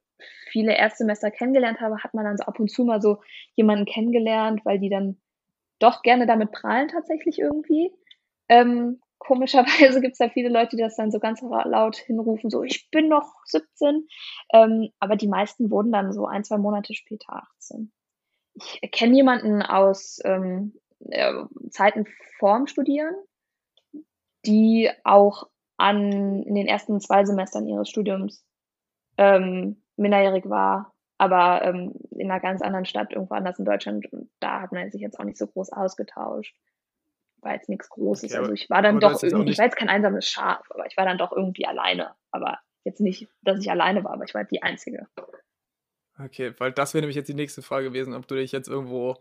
viele 0.50 0.76
Erstsemester 0.76 1.32
kennengelernt 1.32 1.80
habe, 1.82 2.04
hat 2.04 2.14
man 2.14 2.26
dann 2.26 2.38
so 2.38 2.44
ab 2.44 2.60
und 2.60 2.70
zu 2.70 2.84
mal 2.84 3.02
so 3.02 3.22
jemanden 3.56 3.86
kennengelernt, 3.86 4.62
weil 4.66 4.80
die 4.80 4.90
dann 4.90 5.18
doch 5.80 6.02
gerne 6.02 6.28
damit 6.28 6.52
prahlen 6.52 6.90
tatsächlich 6.90 7.40
irgendwie. 7.40 7.92
Ähm, 8.50 9.02
komischerweise 9.18 10.02
gibt 10.02 10.14
es 10.14 10.18
da 10.18 10.30
viele 10.30 10.50
Leute, 10.50 10.76
die 10.76 10.82
das 10.82 10.96
dann 10.96 11.12
so 11.12 11.20
ganz 11.20 11.42
laut 11.42 11.98
hinrufen, 11.98 12.50
so 12.50 12.64
ich 12.64 12.90
bin 12.92 13.08
noch 13.08 13.34
17. 13.46 14.08
Ähm, 14.54 14.90
aber 15.00 15.16
die 15.16 15.28
meisten 15.28 15.72
wurden 15.72 15.92
dann 15.92 16.12
so 16.14 16.26
ein, 16.26 16.44
zwei 16.44 16.58
Monate 16.58 16.94
später 16.94 17.44
18. 17.58 17.92
Ich 18.82 18.92
kenne 18.92 19.16
jemanden 19.16 19.62
aus 19.62 20.20
ähm, 20.26 20.74
äh, 21.10 21.34
Zeiten 21.70 22.06
vorm 22.40 22.68
Studieren, 22.68 23.16
die 24.46 24.90
auch 25.04 25.48
an, 25.78 26.44
in 26.44 26.56
den 26.56 26.68
ersten 26.68 27.00
zwei 27.00 27.24
Semestern 27.24 27.68
ihres 27.68 27.90
Studiums 27.90 28.44
ähm, 29.18 29.82
minderjährig 30.00 30.50
war, 30.50 30.94
aber 31.18 31.64
ähm, 31.64 31.94
in 32.12 32.32
einer 32.32 32.40
ganz 32.40 32.62
anderen 32.62 32.86
Stadt, 32.86 33.12
irgendwo 33.12 33.36
anders 33.36 33.60
in 33.60 33.66
Deutschland. 33.66 34.12
Und 34.12 34.30
da 34.40 34.62
hat 34.62 34.72
man 34.72 34.90
sich 34.90 35.02
jetzt 35.02 35.20
auch 35.20 35.26
nicht 35.26 35.38
so 35.38 35.48
groß 35.48 35.72
ausgetauscht. 35.72 36.56
War 37.42 37.54
jetzt 37.54 37.70
nichts 37.70 37.90
Großes. 37.90 38.32
Okay, 38.32 38.40
also 38.40 38.54
ich 38.54 38.70
war 38.70 38.82
dann 38.82 39.00
doch 39.00 39.22
irgendwie, 39.22 39.52
ich 39.52 39.58
war 39.58 39.66
jetzt 39.66 39.78
kein 39.78 39.90
einsames 39.90 40.28
Schaf, 40.28 40.66
aber 40.72 40.86
ich 40.88 40.98
war 40.98 41.06
dann 41.06 41.18
doch 41.18 41.32
irgendwie 41.32 41.66
alleine. 41.66 42.16
Aber 42.32 42.60
jetzt 42.84 43.02
nicht, 43.02 43.28
dass 43.42 43.60
ich 43.60 43.70
alleine 43.70 44.04
war, 44.04 44.14
aber 44.14 44.26
ich 44.26 44.34
war 44.34 44.44
die 44.44 44.64
Einzige. 44.64 45.08
Okay, 46.18 46.54
weil 46.58 46.72
das 46.72 46.94
wäre 46.94 47.02
nämlich 47.02 47.16
jetzt 47.16 47.30
die 47.30 47.34
nächste 47.34 47.62
Frage 47.62 47.88
gewesen, 47.88 48.14
ob 48.14 48.28
du 48.28 48.36
dich 48.36 48.52
jetzt 48.52 48.68
irgendwo 48.68 49.18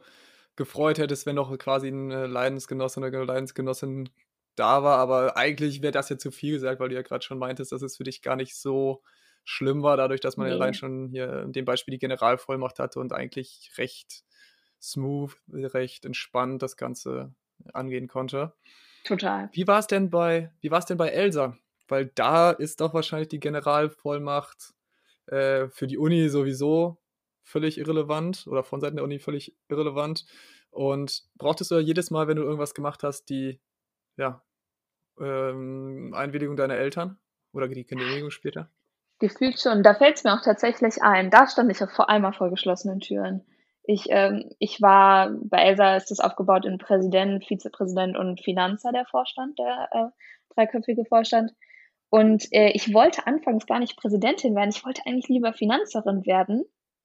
gefreut 0.57 0.99
hättest, 0.99 1.27
wenn 1.27 1.37
noch 1.37 1.57
quasi 1.59 1.89
ein 1.89 2.11
äh, 2.11 2.27
Leidensgenosse 2.27 2.99
oder 2.99 3.09
eine 3.09 3.25
Leidensgenossin 3.25 4.09
da 4.57 4.83
war. 4.83 4.99
Aber 4.99 5.37
eigentlich 5.37 5.83
wäre 5.83 5.93
das 5.93 6.09
ja 6.09 6.19
zu 6.19 6.31
viel 6.33 6.55
gesagt, 6.55 6.81
weil 6.81 6.89
du 6.89 6.97
ja 6.97 7.03
gerade 7.03 7.25
schon 7.25 7.39
meintest, 7.39 7.71
dass 7.73 7.83
es 7.83 7.97
für 7.97 8.05
dich 8.05 8.23
gar 8.23 8.37
nicht 8.37 8.57
so 8.57 9.03
schlimm 9.49 9.83
war, 9.83 9.97
dadurch, 9.97 10.21
dass 10.21 10.37
man 10.37 10.49
nee. 10.49 10.53
allein 10.53 10.75
schon 10.75 11.09
hier 11.09 11.43
in 11.43 11.53
dem 11.53 11.65
Beispiel 11.65 11.93
die 11.93 11.99
Generalvollmacht 11.99 12.79
hatte 12.79 13.01
und 13.01 13.15
eigentlich 13.15 13.73
recht 13.79 14.25
smooth, 14.79 15.35
recht 15.51 16.05
entspannt 16.05 16.63
das 16.63 16.77
Ganze 16.77 17.35
angehen 17.73 18.09
konnte. 18.09 18.53
Total. 19.05 19.49
Wie 19.53 19.67
war 19.67 19.79
es 19.79 19.87
denn 19.87 20.11
bei, 20.11 20.53
wie 20.61 20.71
war 20.71 20.81
es 20.81 20.85
denn 20.85 20.99
bei 20.99 21.09
Elsa? 21.09 21.57
Weil 21.89 22.13
da 22.15 22.51
ist 22.51 22.83
doch 22.83 22.93
wahrscheinlich 22.93 23.29
die 23.29 23.41
Generalvollmacht 23.41 24.75
äh, 25.27 25.69
für 25.69 25.87
die 25.87 25.97
Uni 25.97 26.29
sowieso 26.29 26.99
völlig 27.43 27.79
irrelevant 27.79 28.47
oder 28.49 28.63
von 28.63 28.83
Seiten 28.83 28.97
der 28.97 29.05
Uni 29.05 29.19
völlig 29.19 29.57
irrelevant. 29.71 30.27
Und 30.71 31.25
brauchtest 31.39 31.71
du 31.71 31.77
ja 31.77 31.81
jedes 31.81 32.11
Mal, 32.11 32.29
wenn 32.29 32.37
du 32.37 32.43
irgendwas 32.43 32.75
gemacht 32.75 33.03
hast, 33.03 33.31
die 33.31 33.59
ja, 34.19 34.45
ähm, 35.19 36.13
Einwilligung 36.15 36.57
deiner 36.57 36.77
Eltern 36.77 37.19
oder 37.53 37.67
die 37.67 37.87
Genehmigung 37.87 38.31
später? 38.31 38.71
Gefühlt 39.21 39.61
schon. 39.61 39.83
Da 39.83 39.95
fällt 39.95 40.17
es 40.17 40.25
mir 40.25 40.35
auch 40.35 40.43
tatsächlich 40.43 41.03
ein. 41.03 41.31
Da 41.31 41.49
stand 41.49 41.71
ich 41.71 41.79
vor 41.79 42.09
einmal 42.09 42.33
vor 42.33 42.51
geschlossenen 42.51 43.01
Türen. 43.01 43.45
Ich, 43.83 44.07
ähm, 44.11 44.51
ich 44.59 44.81
war, 44.81 45.31
bei 45.43 45.59
Elsa 45.59 45.97
ist 45.97 46.11
das 46.11 46.21
aufgebaut 46.21 46.67
in 46.67 46.79
Präsident, 46.79 47.45
Vizepräsident 47.45 48.17
und 48.17 48.41
Finanzer, 48.41 48.93
der 48.93 49.07
Vorstand, 49.07 49.59
der 49.59 49.89
äh, 49.91 50.55
dreiköpfige 50.55 51.05
Vorstand. 51.05 51.53
Und 52.11 52.47
äh, 52.53 52.71
ich 52.71 52.95
wollte 52.95 53.27
anfangs 53.27 53.67
gar 53.67 53.81
nicht 53.81 53.97
Präsidentin 53.97 54.55
werden. 54.55 54.71
Ich 54.71 54.85
wollte 54.85 55.03
eigentlich 55.05 55.29
lieber 55.29 55.53
Finanzerin 55.53 56.25
werden. 56.25 56.65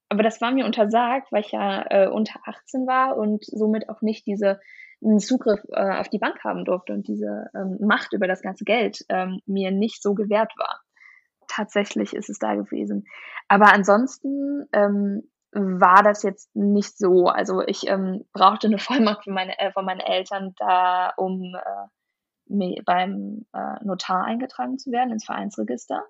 Aber 0.09 0.21
das 0.21 0.39
war 0.39 0.51
mir 0.51 0.65
untersagt, 0.65 1.31
weil 1.31 1.41
ich 1.41 1.51
ja 1.51 1.85
äh, 1.89 2.07
unter 2.07 2.39
18 2.45 2.85
war 2.85 3.17
und 3.17 3.43
somit 3.45 3.89
auch 3.89 4.01
nicht 4.01 4.27
diese 4.27 4.59
Zugriff 5.17 5.61
äh, 5.71 5.97
auf 5.97 6.09
die 6.09 6.19
Bank 6.19 6.43
haben 6.43 6.63
durfte 6.63 6.93
und 6.93 7.07
diese 7.07 7.49
ähm, 7.55 7.77
Macht 7.81 8.13
über 8.13 8.27
das 8.27 8.41
ganze 8.41 8.65
Geld 8.65 9.03
ähm, 9.09 9.39
mir 9.47 9.71
nicht 9.71 10.03
so 10.03 10.13
gewährt 10.13 10.53
war 10.57 10.82
tatsächlich 11.55 12.13
ist 12.13 12.29
es 12.29 12.39
da 12.39 12.55
gewesen. 12.55 13.05
Aber 13.47 13.73
ansonsten 13.73 14.67
ähm, 14.73 15.29
war 15.51 16.03
das 16.03 16.23
jetzt 16.23 16.55
nicht 16.55 16.97
so. 16.97 17.27
Also 17.27 17.61
ich 17.61 17.87
ähm, 17.87 18.25
brauchte 18.33 18.67
eine 18.67 18.77
Vollmacht 18.79 19.25
von, 19.25 19.33
meine, 19.33 19.57
äh, 19.59 19.71
von 19.71 19.85
meinen 19.85 19.99
Eltern 19.99 20.53
da, 20.57 21.13
um 21.17 21.55
äh, 21.55 22.81
beim 22.85 23.45
äh, 23.53 23.83
Notar 23.83 24.25
eingetragen 24.25 24.77
zu 24.77 24.91
werden 24.91 25.11
ins 25.11 25.25
Vereinsregister. 25.25 26.03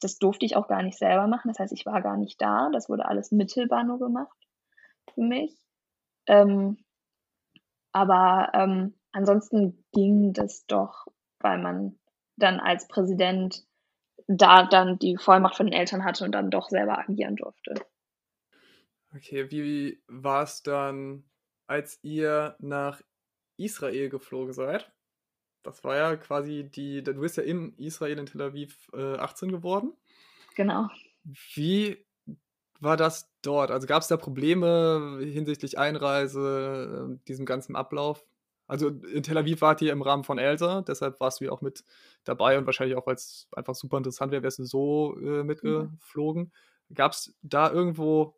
Das 0.00 0.18
durfte 0.18 0.44
ich 0.44 0.56
auch 0.56 0.68
gar 0.68 0.82
nicht 0.82 0.98
selber 0.98 1.26
machen. 1.26 1.48
Das 1.48 1.58
heißt, 1.58 1.72
ich 1.72 1.86
war 1.86 2.02
gar 2.02 2.16
nicht 2.16 2.40
da. 2.40 2.68
Das 2.72 2.88
wurde 2.88 3.06
alles 3.06 3.30
mittelbar 3.30 3.84
nur 3.84 3.98
gemacht 3.98 4.36
für 5.14 5.22
mich. 5.22 5.54
Ähm, 6.26 6.78
aber 7.92 8.50
ähm, 8.54 8.94
ansonsten 9.12 9.84
ging 9.92 10.32
das 10.32 10.66
doch, 10.66 11.06
weil 11.40 11.58
man 11.58 11.98
dann 12.36 12.58
als 12.58 12.88
Präsident 12.88 13.64
da 14.26 14.64
dann 14.64 14.98
die 14.98 15.16
Vollmacht 15.16 15.56
von 15.56 15.66
den 15.66 15.74
Eltern 15.74 16.04
hatte 16.04 16.24
und 16.24 16.32
dann 16.32 16.50
doch 16.50 16.68
selber 16.68 16.98
agieren 16.98 17.36
durfte. 17.36 17.74
Okay, 19.14 19.50
wie 19.50 20.02
war 20.08 20.42
es 20.42 20.62
dann, 20.62 21.24
als 21.66 21.98
ihr 22.02 22.56
nach 22.58 23.00
Israel 23.56 24.08
geflogen 24.08 24.52
seid? 24.52 24.90
Das 25.62 25.84
war 25.84 25.96
ja 25.96 26.16
quasi 26.16 26.64
die, 26.64 27.02
du 27.02 27.14
bist 27.14 27.36
ja 27.36 27.42
in 27.42 27.76
Israel, 27.78 28.18
in 28.18 28.26
Tel 28.26 28.42
Aviv, 28.42 28.90
äh, 28.92 29.16
18 29.16 29.50
geworden. 29.50 29.92
Genau. 30.56 30.88
Wie 31.54 32.04
war 32.80 32.96
das 32.96 33.32
dort? 33.40 33.70
Also 33.70 33.86
gab 33.86 34.02
es 34.02 34.08
da 34.08 34.16
Probleme 34.16 35.20
hinsichtlich 35.22 35.78
Einreise, 35.78 37.16
äh, 37.18 37.26
diesem 37.28 37.46
ganzen 37.46 37.76
Ablauf? 37.76 38.26
Also 38.66 38.88
in 38.88 39.22
Tel 39.22 39.36
Aviv 39.36 39.60
wart 39.60 39.82
ihr 39.82 39.92
im 39.92 40.02
Rahmen 40.02 40.24
von 40.24 40.38
Elsa, 40.38 40.82
deshalb 40.82 41.20
warst 41.20 41.40
du 41.40 41.44
ja 41.44 41.52
auch 41.52 41.60
mit 41.60 41.84
dabei 42.24 42.56
und 42.56 42.66
wahrscheinlich 42.66 42.96
auch, 42.96 43.06
weil 43.06 43.16
es 43.16 43.48
einfach 43.54 43.74
super 43.74 43.98
interessant 43.98 44.32
wäre, 44.32 44.42
wärst 44.42 44.58
du 44.58 44.64
so 44.64 45.16
äh, 45.18 45.40
mhm. 45.40 45.46
mitgeflogen. 45.46 46.52
Mhm. 46.88 46.94
Gab 46.94 47.12
es 47.12 47.34
da 47.42 47.70
irgendwo 47.70 48.36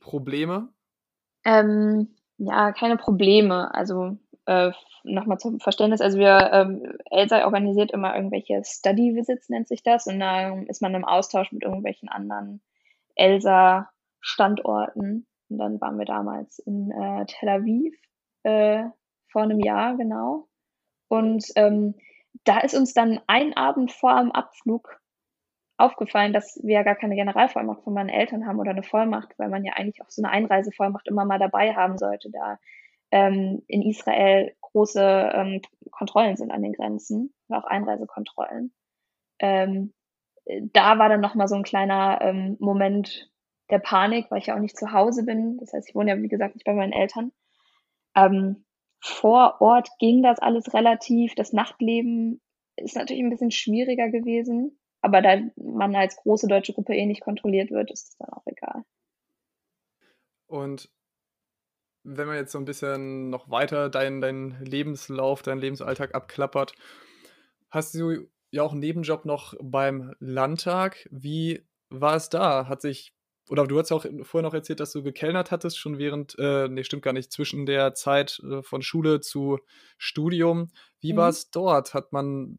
Probleme? 0.00 0.68
Ähm, 1.44 2.14
ja, 2.38 2.72
keine 2.72 2.96
Probleme. 2.96 3.74
Also 3.74 4.18
äh, 4.46 4.72
nochmal 5.02 5.38
zum 5.38 5.60
Verständnis, 5.60 6.00
also 6.00 6.18
wir, 6.18 6.50
ähm, 6.52 6.96
Elsa 7.10 7.44
organisiert 7.44 7.92
immer 7.92 8.14
irgendwelche 8.14 8.62
Study 8.64 9.14
Visits, 9.14 9.48
nennt 9.48 9.68
sich 9.68 9.82
das, 9.82 10.06
und 10.06 10.20
da 10.20 10.56
ist 10.62 10.82
man 10.82 10.94
im 10.94 11.04
Austausch 11.04 11.52
mit 11.52 11.62
irgendwelchen 11.62 12.08
anderen 12.08 12.60
Elsa-Standorten. 13.16 15.26
Und 15.48 15.58
dann 15.58 15.80
waren 15.80 15.98
wir 15.98 16.04
damals 16.04 16.58
in 16.60 16.90
äh, 16.90 17.24
Tel 17.26 17.48
Aviv 17.48 17.94
äh, 18.42 18.84
vor 19.36 19.42
einem 19.42 19.60
Jahr, 19.60 19.98
genau. 19.98 20.48
Und 21.08 21.44
ähm, 21.56 21.94
da 22.44 22.60
ist 22.60 22.74
uns 22.74 22.94
dann 22.94 23.20
ein 23.26 23.54
Abend 23.54 23.92
vor 23.92 24.18
dem 24.18 24.32
Abflug 24.32 24.98
aufgefallen, 25.76 26.32
dass 26.32 26.58
wir 26.62 26.76
ja 26.76 26.82
gar 26.82 26.94
keine 26.94 27.16
Generalvollmacht 27.16 27.82
von 27.84 27.92
meinen 27.92 28.08
Eltern 28.08 28.46
haben 28.46 28.58
oder 28.58 28.70
eine 28.70 28.82
Vollmacht, 28.82 29.38
weil 29.38 29.50
man 29.50 29.62
ja 29.62 29.74
eigentlich 29.74 30.00
auch 30.00 30.08
so 30.08 30.22
eine 30.22 30.32
Einreisevollmacht 30.32 31.06
immer 31.06 31.26
mal 31.26 31.38
dabei 31.38 31.74
haben 31.74 31.98
sollte, 31.98 32.30
da 32.30 32.58
ähm, 33.10 33.62
in 33.66 33.82
Israel 33.82 34.54
große 34.62 35.30
ähm, 35.34 35.60
Kontrollen 35.90 36.38
sind 36.38 36.50
an 36.50 36.62
den 36.62 36.72
Grenzen, 36.72 37.34
auch 37.50 37.64
Einreisekontrollen. 37.64 38.72
Ähm, 39.38 39.92
da 40.72 40.98
war 40.98 41.10
dann 41.10 41.20
nochmal 41.20 41.48
so 41.48 41.56
ein 41.56 41.62
kleiner 41.62 42.22
ähm, 42.22 42.56
Moment 42.58 43.30
der 43.68 43.80
Panik, 43.80 44.30
weil 44.30 44.38
ich 44.38 44.46
ja 44.46 44.56
auch 44.56 44.60
nicht 44.60 44.78
zu 44.78 44.92
Hause 44.92 45.26
bin. 45.26 45.58
Das 45.58 45.74
heißt, 45.74 45.90
ich 45.90 45.94
wohne 45.94 46.12
ja, 46.12 46.22
wie 46.22 46.28
gesagt, 46.28 46.54
nicht 46.54 46.64
bei 46.64 46.72
meinen 46.72 46.94
Eltern. 46.94 47.32
Ähm, 48.14 48.65
vor 49.00 49.60
Ort 49.60 49.88
ging 49.98 50.22
das 50.22 50.38
alles 50.38 50.72
relativ. 50.74 51.34
Das 51.34 51.52
Nachtleben 51.52 52.40
ist 52.76 52.96
natürlich 52.96 53.22
ein 53.22 53.30
bisschen 53.30 53.50
schwieriger 53.50 54.10
gewesen. 54.10 54.78
Aber 55.02 55.22
da 55.22 55.40
man 55.56 55.94
als 55.94 56.16
große 56.16 56.48
deutsche 56.48 56.72
Gruppe 56.72 56.94
eh 56.94 57.06
nicht 57.06 57.22
kontrolliert 57.22 57.70
wird, 57.70 57.90
ist 57.90 58.08
es 58.08 58.16
dann 58.16 58.30
auch 58.30 58.46
egal. 58.46 58.82
Und 60.48 60.90
wenn 62.02 62.26
man 62.26 62.36
jetzt 62.36 62.52
so 62.52 62.58
ein 62.58 62.64
bisschen 62.64 63.30
noch 63.30 63.50
weiter 63.50 63.88
deinen 63.88 64.20
dein 64.20 64.56
Lebenslauf, 64.64 65.42
deinen 65.42 65.60
Lebensalltag 65.60 66.14
abklappert, 66.14 66.74
hast 67.70 67.94
du 67.94 68.28
ja 68.50 68.62
auch 68.62 68.72
einen 68.72 68.80
Nebenjob 68.80 69.24
noch 69.24 69.54
beim 69.60 70.14
Landtag. 70.18 71.08
Wie 71.10 71.66
war 71.88 72.16
es 72.16 72.28
da? 72.28 72.68
Hat 72.68 72.80
sich 72.80 73.15
oder 73.48 73.66
du 73.66 73.78
hast 73.78 73.90
ja 73.90 73.96
auch 73.96 74.06
vorher 74.22 74.48
noch 74.48 74.54
erzählt, 74.54 74.80
dass 74.80 74.92
du 74.92 75.02
gekellnert 75.02 75.50
hattest, 75.50 75.78
schon 75.78 75.98
während, 75.98 76.36
äh, 76.38 76.68
nee, 76.68 76.84
stimmt 76.84 77.02
gar 77.02 77.12
nicht, 77.12 77.32
zwischen 77.32 77.66
der 77.66 77.94
Zeit 77.94 78.40
äh, 78.40 78.62
von 78.62 78.82
Schule 78.82 79.20
zu 79.20 79.58
Studium. 79.98 80.68
Wie 81.00 81.12
mhm. 81.12 81.18
war 81.18 81.28
es 81.28 81.50
dort? 81.50 81.94
Hat 81.94 82.12
man 82.12 82.58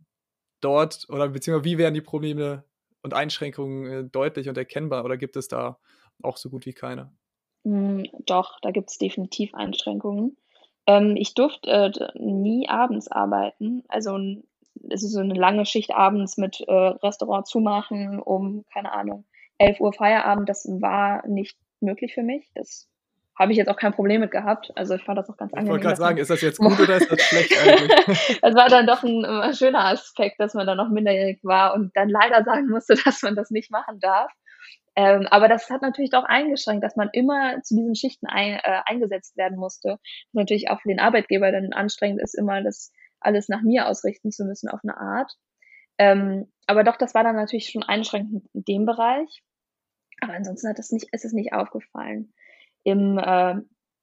dort, 0.62 1.06
oder 1.10 1.30
beziehungsweise 1.30 1.66
wie 1.66 1.78
wären 1.78 1.94
die 1.94 2.02
Probleme 2.02 2.64
und 3.02 3.14
Einschränkungen 3.14 3.92
äh, 3.92 4.04
deutlich 4.10 4.50
und 4.50 4.58
erkennbar 4.58 5.06
oder 5.06 5.18
gibt 5.18 5.36
es 5.36 5.48
da 5.48 5.78
auch 6.24 6.38
so 6.38 6.50
gut 6.50 6.66
wie 6.66 6.74
keine? 6.74 7.12
Hm, 7.64 8.08
doch, 8.26 8.60
da 8.62 8.72
gibt 8.72 8.90
es 8.90 8.98
definitiv 8.98 9.54
Einschränkungen. 9.54 10.38
Ähm, 10.86 11.16
ich 11.18 11.34
durfte 11.34 11.70
äh, 11.70 11.92
nie 12.20 12.70
abends 12.70 13.10
arbeiten. 13.10 13.84
Also 13.88 14.18
es 14.90 15.04
ist 15.04 15.14
so 15.14 15.20
eine 15.20 15.34
lange 15.34 15.66
Schicht 15.66 15.92
abends 15.92 16.38
mit 16.38 16.62
äh, 16.62 16.72
Restaurant 16.74 17.48
zumachen 17.48 18.20
um, 18.20 18.66
keine 18.72 18.94
Ahnung, 18.94 19.26
11 19.58 19.80
Uhr 19.80 19.94
Feierabend. 19.94 20.50
Das 20.50 20.66
war 20.66 21.26
nicht 21.28 21.58
möglich 21.80 22.14
für 22.14 22.24
mich. 22.24 22.50
Das 22.56 22.90
habe 23.38 23.52
ich 23.52 23.58
jetzt 23.58 23.70
auch 23.70 23.78
kein 23.78 23.94
Problem 23.94 24.22
mit 24.22 24.32
gehabt. 24.32 24.72
Also 24.76 24.96
ich 24.96 25.04
fand 25.04 25.20
das 25.20 25.30
auch 25.30 25.38
ganz 25.38 25.54
angenehm. 25.54 25.68
Ich 25.68 25.72
wollte 25.72 25.86
gerade 25.86 25.98
sagen, 25.98 26.18
ist 26.18 26.30
das 26.30 26.42
jetzt 26.42 26.58
gut 26.60 26.80
oder 26.80 26.98
ist 26.98 27.12
das 27.12 27.22
schlecht 27.22 27.54
eigentlich? 27.62 28.40
das 28.42 28.56
war 28.56 28.68
dann 28.68 28.88
doch 28.88 29.04
ein, 29.04 29.26
ein, 29.26 29.54
schöner 29.54 29.86
Aspekt, 29.86 30.40
dass 30.40 30.54
man 30.54 30.66
dann 30.66 30.78
noch 30.78 30.90
minderjährig 30.90 31.40
war 31.44 31.76
und 31.76 31.96
dann 31.96 32.10
leider 32.10 32.44
sagen 32.44 32.68
musste, 32.68 32.96
dass 33.06 33.22
man 33.22 33.36
das 33.36 33.52
nicht 33.52 33.72
machen 33.72 34.00
darf. 34.00 34.32
Ähm, 34.96 35.28
aber 35.30 35.48
das 35.48 35.70
hat 35.70 35.84
natürlich 35.84 36.14
auch 36.16 36.24
eingeschränkt, 36.24 36.84
dass 36.84 36.96
man 36.96 37.10
immer 37.14 37.62
zu 37.62 37.76
diesen 37.76 37.94
Schichten 37.94 38.26
ein, 38.26 38.54
äh, 38.64 38.82
eingesetzt 38.86 39.38
werden 39.38 39.60
musste. 39.60 40.00
Was 40.00 40.34
natürlich 40.34 40.72
auch 40.72 40.82
für 40.82 40.90
den 40.90 41.00
Arbeitgeber 41.00 41.52
dann 41.52 41.72
anstrengend 41.72 42.20
ist, 42.20 42.34
immer 42.34 42.64
das 42.64 42.92
alles 43.20 43.48
nach 43.48 43.62
mir 43.62 43.88
ausrichten 43.88 44.32
zu 44.32 44.46
müssen 44.46 44.70
auf 44.70 44.80
eine 44.84 44.98
Art. 44.98 45.34
Ähm, 45.98 46.52
aber 46.68 46.84
doch, 46.84 46.98
das 46.98 47.14
war 47.14 47.24
dann 47.24 47.36
natürlich 47.36 47.70
schon 47.70 47.84
einschränkend 47.84 48.46
in 48.54 48.64
dem 48.64 48.86
Bereich. 48.86 49.44
Aber 50.22 50.34
ansonsten 50.34 50.70
hat 50.70 50.80
es 50.80 50.92
nicht, 50.92 51.08
ist 51.12 51.26
es 51.26 51.34
nicht 51.34 51.54
aufgefallen. 51.54 52.34
Im 52.84 53.18
äh, 53.18 53.56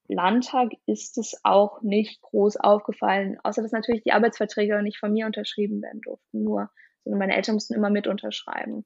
Landtag 0.06 0.72
ist 0.86 1.18
es 1.18 1.40
auch 1.42 1.82
nicht 1.82 2.20
groß 2.20 2.56
aufgefallen, 2.56 3.38
außer 3.42 3.62
dass 3.62 3.72
natürlich 3.72 4.02
die 4.02 4.12
Arbeitsverträge 4.12 4.82
nicht 4.82 4.98
von 4.98 5.12
mir 5.12 5.26
unterschrieben 5.26 5.82
werden 5.82 6.00
durften, 6.02 6.42
nur, 6.42 6.70
sondern 7.04 7.20
meine 7.20 7.36
Eltern 7.36 7.54
mussten 7.54 7.74
immer 7.74 7.90
mit 7.90 8.06
unterschreiben. 8.06 8.84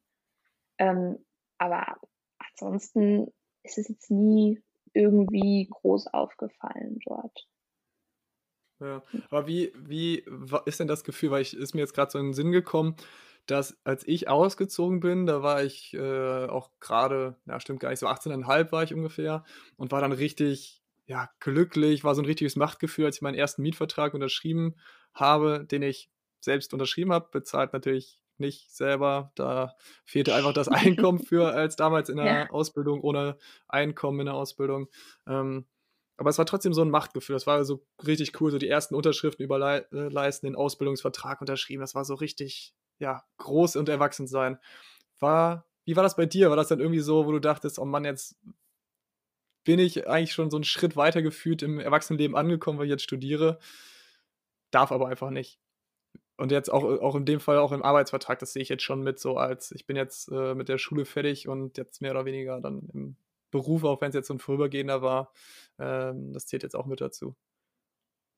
Ähm, 0.77 1.25
aber 1.57 1.97
ansonsten 2.37 3.27
ist 3.63 3.77
es 3.77 3.89
jetzt 3.89 4.09
nie 4.09 4.63
irgendwie 4.93 5.67
groß 5.69 6.07
aufgefallen 6.07 6.99
dort. 7.05 7.47
Ja, 8.79 9.03
aber 9.29 9.47
wie, 9.47 9.73
wie 9.75 10.23
ist 10.65 10.79
denn 10.79 10.87
das 10.87 11.03
Gefühl, 11.03 11.31
weil 11.31 11.41
ich 11.41 11.55
ist 11.55 11.75
mir 11.75 11.81
jetzt 11.81 11.93
gerade 11.93 12.11
so 12.11 12.19
in 12.19 12.27
den 12.27 12.33
Sinn 12.33 12.51
gekommen, 12.51 12.95
dass 13.45 13.77
als 13.83 14.07
ich 14.07 14.29
ausgezogen 14.29 14.99
bin, 14.99 15.25
da 15.25 15.41
war 15.41 15.63
ich 15.63 15.93
äh, 15.93 16.45
auch 16.45 16.69
gerade, 16.79 17.35
ja 17.47 17.59
stimmt 17.59 17.79
gar 17.79 17.89
nicht, 17.89 17.99
so 17.99 18.07
18,5 18.07 18.71
war 18.71 18.83
ich 18.83 18.93
ungefähr 18.93 19.43
und 19.75 19.91
war 19.91 20.01
dann 20.01 20.11
richtig, 20.11 20.81
ja, 21.07 21.29
glücklich, 21.39 22.03
war 22.03 22.15
so 22.15 22.21
ein 22.21 22.25
richtiges 22.25 22.55
Machtgefühl, 22.55 23.05
als 23.05 23.17
ich 23.17 23.21
meinen 23.21 23.35
ersten 23.35 23.63
Mietvertrag 23.63 24.13
unterschrieben 24.13 24.75
habe, 25.13 25.65
den 25.65 25.81
ich 25.81 26.09
selbst 26.39 26.73
unterschrieben 26.73 27.11
habe, 27.11 27.29
bezahlt 27.31 27.73
natürlich 27.73 28.19
nicht 28.37 28.71
selber. 28.73 29.31
Da 29.35 29.75
fehlte 30.05 30.35
einfach 30.35 30.53
das 30.53 30.67
Einkommen 30.69 31.19
für, 31.19 31.51
als 31.51 31.75
damals 31.75 32.09
in 32.09 32.17
der 32.17 32.25
ja. 32.25 32.49
Ausbildung, 32.49 33.01
ohne 33.01 33.37
Einkommen 33.67 34.21
in 34.21 34.25
der 34.27 34.35
Ausbildung. 34.35 34.87
Ähm, 35.27 35.65
aber 36.19 36.29
es 36.29 36.37
war 36.37 36.45
trotzdem 36.45 36.73
so 36.73 36.81
ein 36.81 36.89
Machtgefühl. 36.89 37.33
Das 37.33 37.47
war 37.47 37.63
so 37.63 37.85
richtig 38.05 38.39
cool, 38.41 38.51
so 38.51 38.57
die 38.57 38.67
ersten 38.67 38.93
Unterschriften 38.93 39.45
überleisten, 39.45 40.47
den 40.47 40.57
Ausbildungsvertrag 40.57 41.39
unterschrieben. 41.39 41.79
Das 41.79 41.95
war 41.95 42.03
so 42.03 42.13
richtig, 42.13 42.75
ja, 42.99 43.23
groß 43.37 43.77
und 43.77 43.87
erwachsen 43.87 44.27
sein. 44.27 44.59
War, 45.19 45.65
wie 45.85 45.95
war 45.95 46.03
das 46.03 46.17
bei 46.17 46.25
dir? 46.25 46.49
War 46.49 46.57
das 46.57 46.67
dann 46.67 46.81
irgendwie 46.81 46.99
so, 46.99 47.25
wo 47.25 47.31
du 47.31 47.39
dachtest, 47.39 47.79
oh 47.79 47.85
Mann, 47.85 48.03
jetzt 48.03 48.35
bin 49.63 49.79
ich 49.79 50.09
eigentlich 50.09 50.33
schon 50.33 50.51
so 50.51 50.57
einen 50.57 50.65
Schritt 50.65 50.97
weiter 50.97 51.21
gefühlt 51.21 51.61
im 51.61 51.79
Erwachsenenleben 51.79 52.35
angekommen, 52.35 52.79
weil 52.79 52.87
ich 52.87 52.91
jetzt 52.91 53.03
studiere, 53.03 53.57
darf 54.71 54.91
aber 54.91 55.07
einfach 55.07 55.29
nicht. 55.29 55.57
Und 56.35 56.51
jetzt 56.51 56.69
auch, 56.69 56.83
auch 56.83 57.15
in 57.15 57.25
dem 57.25 57.39
Fall 57.39 57.59
auch 57.59 57.71
im 57.71 57.83
Arbeitsvertrag, 57.83 58.39
das 58.39 58.51
sehe 58.51 58.61
ich 58.61 58.69
jetzt 58.69 58.83
schon 58.83 59.03
mit 59.03 59.19
so 59.19 59.37
als, 59.37 59.71
ich 59.71 59.85
bin 59.85 59.95
jetzt 59.95 60.29
äh, 60.33 60.53
mit 60.53 60.67
der 60.67 60.79
Schule 60.79 61.05
fertig 61.05 61.47
und 61.47 61.77
jetzt 61.77 62.01
mehr 62.01 62.11
oder 62.11 62.25
weniger 62.25 62.59
dann 62.59 62.89
im 62.93 63.15
Beruf, 63.51 63.83
auch 63.83 64.01
wenn 64.01 64.09
es 64.09 64.15
jetzt 64.15 64.27
so 64.27 64.33
ein 64.33 64.39
vorübergehender 64.39 65.01
war, 65.01 65.31
ähm, 65.79 66.33
das 66.33 66.45
zählt 66.45 66.63
jetzt 66.63 66.75
auch 66.75 66.85
mit 66.85 67.01
dazu. 67.01 67.35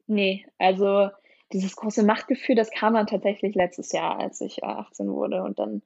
Nee, 0.08 0.46
also 0.58 1.10
dieses 1.54 1.76
große 1.76 2.04
Machtgefühl, 2.04 2.56
das 2.56 2.72
kam 2.72 2.94
dann 2.94 3.08
tatsächlich 3.08 3.56
letztes 3.56 3.92
Jahr, 3.92 4.20
als 4.20 4.42
ich 4.42 4.60
äh, 4.60 4.66
18 4.66 5.08
wurde. 5.12 5.44
Und 5.44 5.60
dann, 5.60 5.82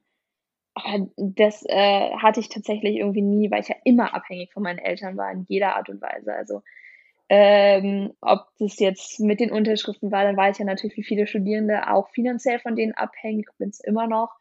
das 1.16 1.64
äh, 1.66 2.10
hatte 2.16 2.40
ich 2.40 2.48
tatsächlich 2.48 2.96
irgendwie 2.96 3.22
nie, 3.22 3.50
weil 3.50 3.60
ich 3.60 3.68
ja 3.68 3.76
immer 3.84 4.14
abhängig 4.14 4.52
von 4.52 4.62
meinen 4.62 4.78
Eltern 4.78 5.16
war, 5.16 5.30
in 5.32 5.44
jeder 5.48 5.76
Art 5.76 5.88
und 5.88 6.00
Weise. 6.00 6.34
Also 6.34 6.62
ähm, 7.28 8.12
ob 8.20 8.46
das 8.58 8.78
jetzt 8.78 9.18
mit 9.18 9.40
den 9.40 9.50
Unterschriften 9.50 10.12
war, 10.12 10.24
dann 10.24 10.36
weiß 10.36 10.56
ich 10.56 10.60
ja 10.60 10.64
natürlich, 10.64 10.96
wie 10.96 11.02
viele 11.02 11.26
Studierende 11.26 11.90
auch 11.90 12.08
finanziell 12.10 12.60
von 12.60 12.76
denen 12.76 12.92
abhängig, 12.92 13.48
bin 13.58 13.70
es 13.70 13.80
immer 13.80 14.06
noch. 14.06 14.36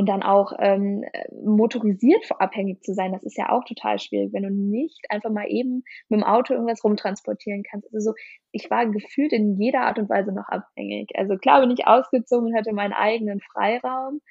Und 0.00 0.06
dann 0.06 0.22
auch 0.22 0.54
ähm, 0.58 1.04
motorisiert 1.44 2.24
abhängig 2.38 2.82
zu 2.82 2.94
sein, 2.94 3.12
das 3.12 3.22
ist 3.22 3.36
ja 3.36 3.50
auch 3.50 3.64
total 3.64 3.98
schwierig, 3.98 4.32
wenn 4.32 4.44
du 4.44 4.50
nicht 4.50 5.04
einfach 5.10 5.28
mal 5.28 5.44
eben 5.46 5.84
mit 6.08 6.20
dem 6.20 6.24
Auto 6.24 6.54
irgendwas 6.54 6.82
rumtransportieren 6.82 7.64
kannst. 7.64 7.92
Also 7.92 8.12
so, 8.12 8.14
ich 8.50 8.70
war 8.70 8.86
gefühlt 8.86 9.34
in 9.34 9.60
jeder 9.60 9.82
Art 9.82 9.98
und 9.98 10.08
Weise 10.08 10.32
noch 10.32 10.48
abhängig. 10.48 11.10
Also 11.16 11.36
klar 11.36 11.60
bin 11.60 11.70
ich 11.70 11.86
ausgezogen 11.86 12.46
und 12.46 12.56
hatte 12.56 12.72
meinen 12.72 12.94
eigenen 12.94 13.42
Freiraum, 13.42 14.22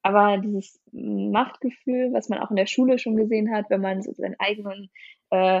aber 0.00 0.38
dieses 0.38 0.80
Machtgefühl, 0.92 2.14
was 2.14 2.30
man 2.30 2.38
auch 2.38 2.48
in 2.48 2.56
der 2.56 2.64
Schule 2.64 2.98
schon 2.98 3.16
gesehen 3.16 3.54
hat, 3.54 3.66
wenn 3.68 3.82
man 3.82 4.00
so 4.00 4.14
seinen 4.14 4.36
eigenen 4.38 4.88
äh, 5.28 5.60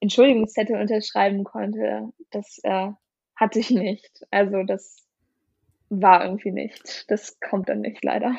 Entschuldigungszettel 0.00 0.74
unterschreiben 0.74 1.44
konnte, 1.44 2.08
das 2.32 2.58
äh, 2.64 2.88
hatte 3.36 3.60
ich 3.60 3.70
nicht. 3.70 4.26
Also 4.32 4.64
das 4.64 5.06
war 5.88 6.24
irgendwie 6.24 6.50
nicht. 6.50 7.08
Das 7.12 7.38
kommt 7.38 7.68
dann 7.68 7.82
nicht, 7.82 8.02
leider. 8.02 8.36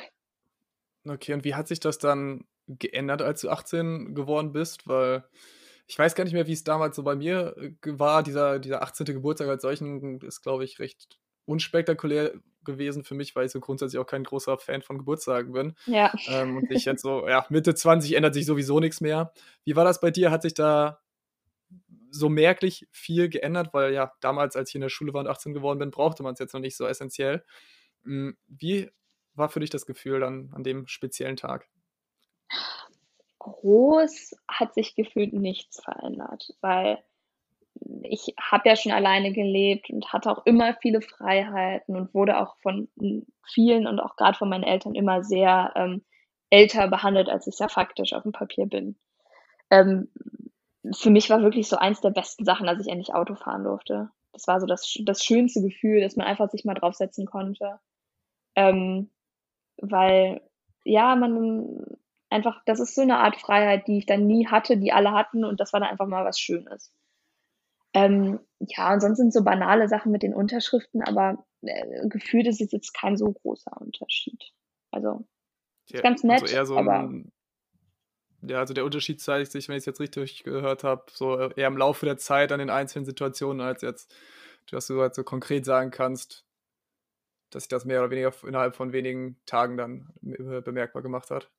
Okay, 1.06 1.34
und 1.34 1.44
wie 1.44 1.56
hat 1.56 1.68
sich 1.68 1.80
das 1.80 1.98
dann 1.98 2.46
geändert, 2.68 3.22
als 3.22 3.42
du 3.42 3.50
18 3.50 4.16
geworden 4.16 4.52
bist? 4.52 4.88
Weil 4.88 5.24
ich 5.88 5.98
weiß 5.98 6.14
gar 6.14 6.24
nicht 6.24 6.34
mehr, 6.34 6.48
wie 6.48 6.54
es 6.54 6.64
damals 6.64 6.96
so 6.96 7.04
bei 7.04 7.16
mir 7.16 7.56
äh, 7.58 7.72
war. 7.84 8.22
Dieser, 8.24 8.60
dieser 8.60 8.84
18. 8.84 9.06
Geburtstag 9.08 9.48
als 9.50 9.64
solchen 9.64 10.22
ist, 10.22 10.42
glaube 10.42 10.64
ich, 10.64 10.80
recht 10.80 11.20
unspektakulär 11.46 12.34
gewesen 12.64 13.04
für 13.04 13.16
mich, 13.16 13.36
weil 13.36 13.48
ich 13.48 13.52
so 13.52 13.60
grundsätzlich 13.60 14.00
auch 14.00 14.06
kein 14.06 14.24
großer 14.24 14.60
Fan 14.60 14.84
von 14.84 15.00
Geburtstagen 15.00 15.52
bin. 15.52 15.74
Ja. 15.88 16.14
Ähm, 16.28 16.58
und 16.58 16.72
ich 16.72 16.86
jetzt 16.86 17.02
so, 17.02 17.28
ja, 17.28 17.46
Mitte 17.50 17.74
20 17.74 18.14
ändert 18.14 18.36
sich 18.36 18.46
sowieso 18.46 18.80
nichts 18.80 19.02
mehr. 19.02 19.34
Wie 19.64 19.76
war 19.76 19.84
das 19.84 20.00
bei 20.00 20.12
dir? 20.12 20.30
Hat 20.30 20.44
sich 20.44 20.54
da 20.54 21.00
so 22.12 22.30
merklich 22.30 22.88
viel 22.92 23.30
geändert, 23.30 23.74
weil 23.74 23.94
ja 23.94 24.12
damals, 24.20 24.56
als 24.56 24.70
ich 24.70 24.76
in 24.76 24.82
der 24.82 24.90
Schule 24.90 25.14
war 25.14 25.22
und 25.22 25.28
18 25.28 25.54
geworden 25.54 25.80
bin, 25.80 25.92
brauchte 25.92 26.24
man 26.24 26.34
es 26.34 26.40
jetzt 26.40 26.54
noch 26.54 26.62
nicht 26.62 26.78
so 26.78 26.86
essentiell. 26.86 27.44
Hm, 28.04 28.38
wie 28.48 28.92
war 29.40 29.50
für 29.50 29.60
dich 29.60 29.70
das 29.70 29.86
Gefühl 29.86 30.20
dann 30.20 30.52
an 30.54 30.64
dem 30.64 30.88
speziellen 30.88 31.38
Tag? 31.38 31.68
Groß 33.40 34.36
hat 34.48 34.74
sich 34.74 34.96
gefühlt 34.96 35.34
nichts 35.34 35.82
verändert, 35.82 36.54
weil 36.62 37.04
ich 38.04 38.34
habe 38.40 38.68
ja 38.68 38.76
schon 38.76 38.92
alleine 38.92 39.32
gelebt 39.32 39.90
und 39.90 40.12
hatte 40.12 40.32
auch 40.32 40.46
immer 40.46 40.76
viele 40.82 41.02
Freiheiten 41.02 41.96
und 41.96 42.14
wurde 42.14 42.40
auch 42.40 42.58
von 42.58 42.90
vielen 43.48 43.88
und 43.88 44.00
auch 44.00 44.16
gerade 44.16 44.38
von 44.38 44.50
meinen 44.50 44.64
Eltern 44.64 44.96
immer 44.96 45.24
sehr 45.24 45.72
ähm, 45.76 46.04
älter 46.50 46.88
behandelt, 46.88 47.30
als 47.30 47.48
ich 47.48 47.60
ja 47.60 47.68
faktisch 47.68 48.14
auf 48.14 48.24
dem 48.24 48.32
Papier 48.32 48.66
bin. 48.66 48.98
Ähm, 49.70 50.10
für 50.96 51.10
mich 51.10 51.30
war 51.30 51.42
wirklich 51.42 51.68
so 51.68 51.78
eins 51.78 52.02
der 52.02 52.10
besten 52.10 52.46
Sachen, 52.46 52.66
dass 52.66 52.80
ich 52.80 52.88
endlich 52.88 53.14
Auto 53.14 53.36
fahren 53.36 53.64
durfte. 53.64 54.10
Das 54.34 54.48
war 54.48 54.60
so 54.60 54.66
das, 54.66 54.98
das 55.04 55.24
schönste 55.24 55.62
Gefühl, 55.62 56.02
dass 56.02 56.16
man 56.16 56.28
einfach 56.28 56.50
sich 56.50 56.66
mal 56.66 56.74
draufsetzen 56.74 57.26
konnte. 57.26 57.80
Ähm, 58.56 59.10
weil, 59.82 60.42
ja, 60.84 61.16
man 61.16 61.86
einfach, 62.30 62.62
das 62.66 62.80
ist 62.80 62.96
so 62.96 63.02
eine 63.02 63.18
Art 63.18 63.36
Freiheit, 63.36 63.88
die 63.88 63.98
ich 64.00 64.06
dann 64.06 64.28
nie 64.28 64.48
hatte, 64.48 64.78
die 64.78 64.92
alle 64.92 65.12
hatten 65.12 65.44
und 65.44 65.60
das 65.60 65.74
war 65.74 65.80
dann 65.80 65.90
einfach 65.90 66.08
mal 66.08 66.26
was 66.26 66.40
Schönes. 66.40 66.94
Ähm, 67.94 68.40
ja, 68.60 68.94
und 68.94 69.02
sonst 69.02 69.18
sind 69.18 69.34
so 69.34 69.44
banale 69.44 69.88
Sachen 69.88 70.12
mit 70.12 70.22
den 70.22 70.34
Unterschriften, 70.34 71.02
aber 71.02 71.44
äh, 71.62 72.08
gefühlt 72.08 72.48
ist 72.48 72.62
es 72.62 72.72
jetzt 72.72 72.94
kein 72.94 73.18
so 73.18 73.32
großer 73.32 73.72
Unterschied. 73.82 74.52
Also, 74.92 75.26
ist 75.90 76.04
ganz 76.04 76.24
nett, 76.24 76.42
also 76.42 76.56
eher 76.56 76.66
so 76.66 76.78
aber. 76.78 77.12
Ja, 78.42 78.60
also 78.60 78.74
der 78.74 78.86
Unterschied 78.86 79.20
zeigt 79.20 79.52
sich, 79.52 79.68
wenn 79.68 79.76
ich 79.76 79.82
es 79.82 79.86
jetzt 79.86 80.00
richtig 80.00 80.44
gehört 80.44 80.86
habe, 80.86 81.04
so 81.12 81.38
eher 81.38 81.68
im 81.68 81.78
Laufe 81.78 82.06
der 82.06 82.18
Zeit 82.18 82.52
an 82.54 82.60
den 82.60 82.70
einzelnen 82.70 83.06
Situationen, 83.06 83.60
als 83.60 83.82
jetzt, 83.82 84.16
dass 84.72 84.88
du 84.88 85.02
halt 85.02 85.14
so 85.14 85.24
konkret 85.24 85.66
sagen 85.66 85.92
kannst, 85.92 86.46
dass 87.52 87.64
sich 87.64 87.70
das 87.70 87.86
mehr 87.86 88.00
oder 88.00 88.12
weniger 88.12 88.34
innerhalb 88.48 88.76
von 88.76 88.94
wenigen 88.94 89.38
Tagen 89.46 89.78
dann 89.78 90.10
bemerkbar 90.22 91.02
gemacht 91.02 91.32
hat. 91.32 91.50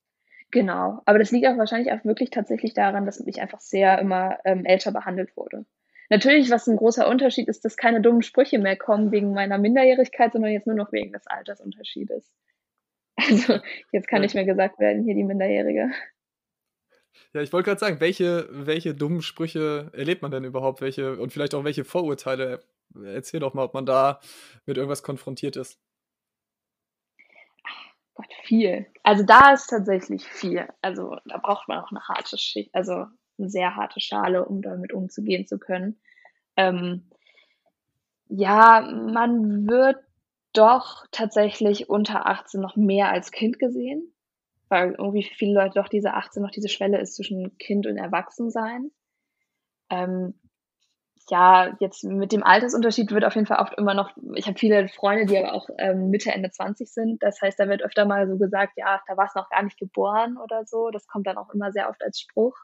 Genau, 0.50 1.00
aber 1.04 1.18
das 1.18 1.30
liegt 1.30 1.46
auch 1.46 1.56
wahrscheinlich 1.56 1.92
auch 1.92 2.04
wirklich 2.04 2.30
tatsächlich 2.30 2.74
daran, 2.74 3.06
dass 3.06 3.20
ich 3.24 3.40
einfach 3.40 3.60
sehr 3.60 3.98
immer 4.00 4.38
ähm, 4.44 4.64
älter 4.64 4.90
behandelt 4.90 5.36
wurde. 5.36 5.64
Natürlich, 6.08 6.50
was 6.50 6.66
ein 6.66 6.76
großer 6.76 7.08
Unterschied 7.08 7.48
ist, 7.48 7.64
dass 7.64 7.76
keine 7.76 8.00
dummen 8.00 8.22
Sprüche 8.22 8.58
mehr 8.58 8.76
kommen 8.76 9.12
wegen 9.12 9.32
meiner 9.32 9.58
Minderjährigkeit, 9.58 10.32
sondern 10.32 10.50
jetzt 10.50 10.66
nur 10.66 10.74
noch 10.74 10.92
wegen 10.92 11.12
des 11.12 11.26
Altersunterschiedes. 11.26 12.30
Also 13.22 13.60
jetzt 13.92 14.08
kann 14.08 14.20
ja. 14.20 14.22
nicht 14.22 14.34
mehr 14.34 14.46
gesagt 14.46 14.78
werden, 14.78 15.04
hier 15.04 15.14
die 15.14 15.24
Minderjährige. 15.24 15.90
Ja, 17.34 17.42
ich 17.42 17.52
wollte 17.52 17.68
gerade 17.68 17.78
sagen, 17.78 18.00
welche, 18.00 18.48
welche 18.50 18.94
dummen 18.94 19.20
Sprüche 19.20 19.90
erlebt 19.92 20.22
man 20.22 20.30
denn 20.30 20.44
überhaupt? 20.44 20.80
Welche 20.80 21.18
und 21.18 21.30
vielleicht 21.30 21.54
auch 21.54 21.64
welche 21.64 21.84
Vorurteile? 21.84 22.60
Erzähl 22.94 23.40
doch 23.40 23.54
mal, 23.54 23.64
ob 23.64 23.74
man 23.74 23.86
da 23.86 24.20
mit 24.66 24.76
irgendwas 24.76 25.02
konfrontiert 25.02 25.56
ist. 25.56 25.78
Gott, 28.14 28.32
viel. 28.42 28.86
Also 29.02 29.24
da 29.24 29.52
ist 29.52 29.68
tatsächlich 29.68 30.26
viel. 30.26 30.68
Also 30.82 31.16
da 31.24 31.38
braucht 31.38 31.68
man 31.68 31.78
auch 31.78 31.90
eine 31.90 32.06
harte 32.06 32.36
Schicht, 32.36 32.74
also 32.74 33.06
eine 33.38 33.48
sehr 33.48 33.76
harte 33.76 34.00
Schale, 34.00 34.44
um 34.44 34.62
damit 34.62 34.92
umzugehen 34.92 35.46
zu 35.46 35.58
können. 35.58 36.00
Ähm, 36.56 37.08
ja, 38.28 38.80
man 38.80 39.68
wird 39.68 39.98
doch 40.52 41.06
tatsächlich 41.10 41.88
unter 41.88 42.26
18 42.26 42.60
noch 42.60 42.76
mehr 42.76 43.10
als 43.10 43.30
Kind 43.30 43.58
gesehen, 43.58 44.12
weil 44.68 44.92
irgendwie 44.92 45.22
viele 45.22 45.54
Leute 45.54 45.74
doch 45.80 45.88
diese 45.88 46.14
18 46.14 46.42
noch 46.42 46.50
diese 46.50 46.68
Schwelle 46.68 47.00
ist 47.00 47.14
zwischen 47.14 47.56
Kind 47.58 47.86
und 47.86 47.96
Erwachsensein. 47.96 48.90
Ähm, 49.90 50.34
ja, 51.30 51.76
jetzt 51.80 52.04
mit 52.04 52.32
dem 52.32 52.42
Altersunterschied 52.42 53.12
wird 53.12 53.24
auf 53.24 53.34
jeden 53.34 53.46
Fall 53.46 53.60
oft 53.60 53.74
immer 53.78 53.94
noch, 53.94 54.10
ich 54.34 54.46
habe 54.46 54.58
viele 54.58 54.88
Freunde, 54.88 55.26
die 55.26 55.38
aber 55.38 55.54
auch 55.54 55.68
ähm, 55.78 56.10
Mitte, 56.10 56.32
Ende 56.32 56.50
20 56.50 56.92
sind. 56.92 57.22
Das 57.22 57.40
heißt, 57.40 57.58
da 57.58 57.68
wird 57.68 57.82
öfter 57.82 58.04
mal 58.04 58.28
so 58.28 58.36
gesagt, 58.36 58.72
ja, 58.76 59.00
da 59.06 59.16
warst 59.16 59.36
du 59.36 59.40
noch 59.40 59.48
gar 59.48 59.62
nicht 59.62 59.78
geboren 59.78 60.36
oder 60.36 60.64
so. 60.66 60.90
Das 60.90 61.06
kommt 61.06 61.26
dann 61.26 61.38
auch 61.38 61.50
immer 61.54 61.72
sehr 61.72 61.88
oft 61.88 62.02
als 62.02 62.20
Spruch. 62.20 62.56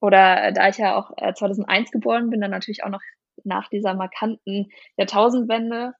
Oder 0.00 0.48
äh, 0.48 0.52
da 0.52 0.68
ich 0.68 0.78
ja 0.78 0.96
auch 0.96 1.12
äh, 1.16 1.32
2001 1.32 1.90
geboren 1.90 2.28
bin, 2.28 2.40
dann 2.40 2.50
natürlich 2.50 2.84
auch 2.84 2.90
noch 2.90 3.02
nach 3.44 3.68
dieser 3.68 3.94
markanten 3.94 4.68
Jahrtausendwende, 4.96 5.94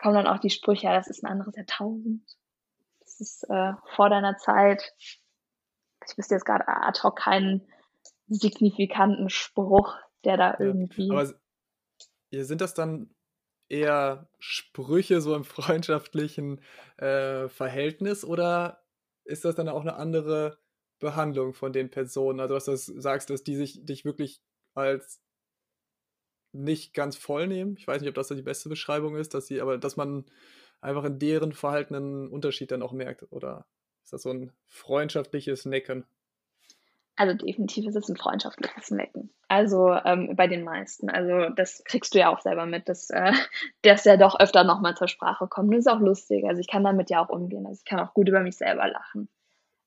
kommen 0.00 0.14
dann 0.14 0.26
auch 0.26 0.40
die 0.40 0.50
Sprüche, 0.50 0.86
ja, 0.86 0.94
das 0.94 1.08
ist 1.08 1.22
ein 1.22 1.30
anderes 1.30 1.54
Jahrtausend. 1.56 2.22
Das 3.00 3.20
ist 3.20 3.44
äh, 3.48 3.72
vor 3.94 4.10
deiner 4.10 4.36
Zeit. 4.38 4.92
Ich 6.08 6.18
wüsste 6.18 6.34
jetzt 6.34 6.44
gerade 6.44 6.66
ad 6.66 7.00
hoc 7.02 7.16
keinen 7.16 7.66
signifikanten 8.28 9.30
Spruch, 9.30 9.94
der 10.26 10.36
da 10.36 10.56
irgendwie. 10.58 11.10
Aber 11.10 11.32
sind 12.32 12.60
das 12.60 12.74
dann 12.74 13.14
eher 13.68 14.28
Sprüche 14.38 15.20
so 15.20 15.34
im 15.34 15.44
freundschaftlichen 15.44 16.60
äh, 16.98 17.48
Verhältnis 17.48 18.24
oder 18.24 18.82
ist 19.24 19.44
das 19.44 19.54
dann 19.54 19.68
auch 19.68 19.80
eine 19.80 19.96
andere 19.96 20.58
Behandlung 20.98 21.54
von 21.54 21.72
den 21.72 21.90
Personen? 21.90 22.40
Also, 22.40 22.54
dass 22.54 22.64
du 22.64 23.00
sagst, 23.00 23.30
dass 23.30 23.42
die 23.42 23.56
sich 23.56 23.84
dich 23.84 24.04
wirklich 24.04 24.40
als 24.74 25.20
nicht 26.52 26.94
ganz 26.94 27.16
voll 27.16 27.46
nehmen. 27.48 27.76
Ich 27.76 27.86
weiß 27.86 28.00
nicht, 28.00 28.08
ob 28.08 28.14
das 28.14 28.28
die 28.28 28.42
beste 28.42 28.68
Beschreibung 28.68 29.16
ist, 29.16 29.34
dass 29.34 29.46
sie, 29.46 29.60
aber 29.60 29.78
dass 29.78 29.96
man 29.96 30.24
einfach 30.80 31.04
in 31.04 31.18
deren 31.18 31.52
Verhalten 31.52 31.94
einen 31.94 32.28
Unterschied 32.28 32.70
dann 32.70 32.82
auch 32.82 32.92
merkt. 32.92 33.30
Oder 33.30 33.66
ist 34.02 34.12
das 34.12 34.22
so 34.22 34.30
ein 34.30 34.52
freundschaftliches 34.66 35.66
Necken? 35.66 36.06
Also 37.16 37.34
definitiv 37.34 37.86
ist 37.86 37.96
es 37.96 38.08
ein 38.10 38.16
freundschaftliches 38.16 38.90
Necken. 38.90 39.30
Also 39.48 39.92
ähm, 39.92 40.36
bei 40.36 40.46
den 40.46 40.64
meisten. 40.64 41.08
Also 41.08 41.48
das 41.48 41.82
kriegst 41.84 42.14
du 42.14 42.18
ja 42.18 42.28
auch 42.28 42.40
selber 42.40 42.66
mit, 42.66 42.88
dass 42.88 43.08
äh, 43.10 43.32
das 43.82 44.04
ja 44.04 44.16
doch 44.18 44.38
öfter 44.38 44.64
nochmal 44.64 44.96
zur 44.96 45.08
Sprache 45.08 45.46
kommt. 45.48 45.72
das 45.72 45.80
ist 45.80 45.88
auch 45.88 46.00
lustig. 46.00 46.44
Also 46.46 46.60
ich 46.60 46.68
kann 46.68 46.84
damit 46.84 47.08
ja 47.08 47.24
auch 47.24 47.30
umgehen. 47.30 47.66
Also 47.66 47.78
ich 47.78 47.88
kann 47.88 48.00
auch 48.00 48.12
gut 48.12 48.28
über 48.28 48.40
mich 48.40 48.56
selber 48.58 48.86
lachen. 48.86 49.28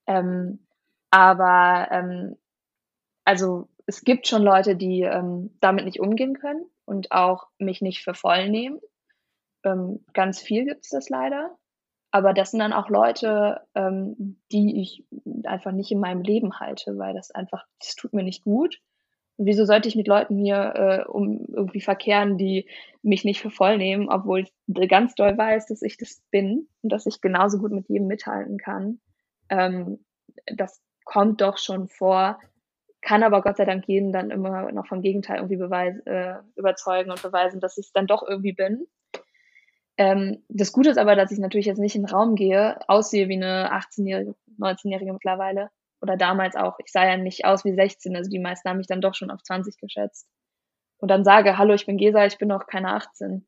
Ähm, 0.07 0.65
aber 1.11 1.87
ähm, 1.91 2.35
also 3.25 3.67
es 3.85 4.03
gibt 4.03 4.27
schon 4.27 4.41
Leute, 4.41 4.75
die 4.75 5.03
ähm, 5.03 5.51
damit 5.59 5.85
nicht 5.85 5.99
umgehen 5.99 6.39
können 6.39 6.65
und 6.85 7.11
auch 7.11 7.47
mich 7.59 7.81
nicht 7.81 8.03
für 8.03 8.15
voll 8.15 8.49
nehmen. 8.49 8.79
Ähm, 9.63 10.03
ganz 10.13 10.41
viel 10.41 10.65
gibt 10.65 10.85
es 10.85 10.89
das 10.89 11.09
leider. 11.09 11.58
Aber 12.11 12.33
das 12.33 12.51
sind 12.51 12.59
dann 12.59 12.73
auch 12.73 12.89
Leute, 12.89 13.61
ähm, 13.75 14.39
die 14.51 14.81
ich 14.81 15.05
einfach 15.45 15.71
nicht 15.71 15.91
in 15.91 15.99
meinem 15.99 16.21
Leben 16.21 16.59
halte, 16.59 16.97
weil 16.97 17.13
das 17.13 17.31
einfach, 17.31 17.65
das 17.79 17.95
tut 17.95 18.13
mir 18.13 18.23
nicht 18.23 18.43
gut. 18.43 18.79
Und 19.37 19.45
wieso 19.45 19.63
sollte 19.63 19.87
ich 19.87 19.95
mit 19.95 20.07
Leuten 20.07 20.37
hier 20.37 20.73
äh, 20.75 21.09
um 21.09 21.45
irgendwie 21.47 21.81
verkehren, 21.81 22.37
die 22.37 22.67
mich 23.03 23.23
nicht 23.23 23.41
für 23.41 23.51
voll 23.51 23.77
nehmen, 23.77 24.09
obwohl 24.09 24.41
ich 24.41 24.89
ganz 24.89 25.15
doll 25.15 25.37
weiß, 25.37 25.67
dass 25.67 25.81
ich 25.81 25.97
das 25.97 26.21
bin 26.31 26.67
und 26.81 26.91
dass 26.91 27.05
ich 27.05 27.21
genauso 27.21 27.59
gut 27.59 27.71
mit 27.71 27.87
jedem 27.87 28.07
mithalten 28.07 28.57
kann. 28.57 28.99
Ähm, 29.49 30.03
das 30.45 30.81
kommt 31.05 31.41
doch 31.41 31.57
schon 31.57 31.87
vor, 31.87 32.39
kann 33.01 33.23
aber 33.23 33.41
Gott 33.41 33.57
sei 33.57 33.65
Dank 33.65 33.87
jeden 33.87 34.11
dann 34.11 34.29
immer 34.29 34.71
noch 34.71 34.87
vom 34.87 35.01
Gegenteil 35.01 35.37
irgendwie 35.37 35.57
beweis, 35.57 35.95
äh, 36.05 36.35
überzeugen 36.55 37.11
und 37.11 37.21
beweisen, 37.21 37.61
dass 37.61 37.77
ich 37.77 37.87
es 37.87 37.91
dann 37.93 38.07
doch 38.07 38.27
irgendwie 38.27 38.53
bin. 38.53 38.87
Ähm, 39.99 40.43
das 40.47 40.71
Gute 40.71 40.89
ist 40.89 40.97
aber, 40.97 41.15
dass 41.15 41.31
ich 41.31 41.39
natürlich 41.39 41.65
jetzt 41.65 41.77
nicht 41.77 41.95
in 41.95 42.03
den 42.03 42.09
Raum 42.09 42.35
gehe, 42.35 42.79
aussehe 42.87 43.27
wie 43.27 43.35
eine 43.35 43.71
18-Jährige, 43.73 44.33
19-Jährige 44.57 45.11
mittlerweile 45.11 45.69
oder 46.01 46.15
damals 46.15 46.55
auch. 46.55 46.79
Ich 46.83 46.91
sah 46.91 47.05
ja 47.05 47.17
nicht 47.17 47.43
aus 47.43 47.65
wie 47.65 47.73
16, 47.73 48.15
also 48.15 48.29
die 48.29 48.39
meisten 48.39 48.69
haben 48.69 48.77
mich 48.77 48.87
dann 48.87 49.01
doch 49.01 49.13
schon 49.13 49.29
auf 49.29 49.43
20 49.43 49.77
geschätzt. 49.77 50.25
Und 50.99 51.11
dann 51.11 51.25
sage, 51.25 51.57
hallo, 51.57 51.73
ich 51.73 51.85
bin 51.85 51.97
Gesa, 51.97 52.25
ich 52.25 52.37
bin 52.37 52.47
noch 52.47 52.65
keine 52.65 52.93
18 52.93 53.45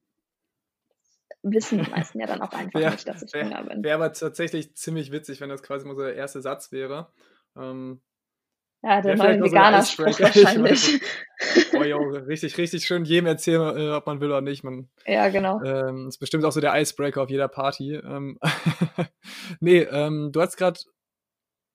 wissen 1.43 1.83
die 1.83 1.89
meisten 1.89 2.19
ja 2.19 2.27
dann 2.27 2.41
auch 2.41 2.51
einfach 2.51 2.79
wär, 2.79 2.91
nicht, 2.91 3.07
dass 3.07 3.23
ich 3.23 3.33
wär, 3.33 3.43
jünger 3.43 3.63
bin. 3.63 3.83
Wäre 3.83 3.95
aber 3.95 4.13
tatsächlich 4.13 4.75
ziemlich 4.75 5.11
witzig, 5.11 5.41
wenn 5.41 5.49
das 5.49 5.63
quasi 5.63 5.87
mal 5.87 5.95
so 5.95 6.03
der 6.03 6.15
erste 6.15 6.41
Satz 6.41 6.71
wäre. 6.71 7.11
Ähm, 7.55 8.01
ja, 8.83 9.01
der 9.01 9.15
neue 9.15 9.41
Veganer-Spruch 9.41 10.19
wahrscheinlich. 10.19 11.01
oh, 11.73 11.83
jo, 11.83 11.97
richtig, 11.99 12.57
richtig 12.57 12.85
schön 12.85 13.05
jedem 13.05 13.27
erzählen, 13.27 13.77
äh, 13.77 13.91
ob 13.91 14.07
man 14.07 14.19
will 14.21 14.29
oder 14.29 14.41
nicht. 14.41 14.63
Man, 14.63 14.89
ja, 15.05 15.29
genau. 15.29 15.61
Ähm, 15.63 16.07
ist 16.07 16.17
bestimmt 16.17 16.45
auch 16.45 16.51
so 16.51 16.61
der 16.61 16.79
Icebreaker 16.79 17.21
auf 17.21 17.29
jeder 17.29 17.47
Party. 17.47 17.95
Ähm, 17.95 18.39
nee, 19.59 19.79
ähm, 19.79 20.31
du 20.31 20.41
hast 20.41 20.57
gerade 20.57 20.79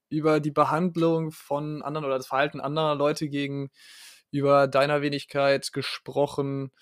über 0.09 0.40
die 0.40 0.51
Behandlung 0.51 1.31
von 1.31 1.83
anderen 1.83 2.05
oder 2.07 2.16
das 2.16 2.29
Verhalten 2.29 2.61
anderer 2.61 2.95
Leute 2.95 3.29
gegenüber 3.29 4.66
deiner 4.66 5.03
Wenigkeit 5.03 5.73
gesprochen. 5.73 6.73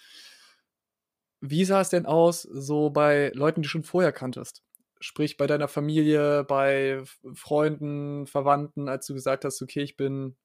Wie 1.40 1.64
sah 1.64 1.82
es 1.82 1.90
denn 1.90 2.06
aus, 2.06 2.42
so 2.42 2.88
bei 2.90 3.30
Leuten, 3.34 3.60
die 3.60 3.66
du 3.66 3.70
schon 3.70 3.84
vorher 3.84 4.12
kanntest? 4.12 4.62
Sprich 5.00 5.36
bei 5.36 5.46
deiner 5.46 5.68
Familie, 5.68 6.44
bei 6.44 7.02
Freunden, 7.34 8.26
Verwandten, 8.26 8.88
als 8.88 9.06
du 9.06 9.14
gesagt 9.14 9.44
hast, 9.44 9.60
okay, 9.62 9.82
ich 9.82 9.96
bin 9.96 10.36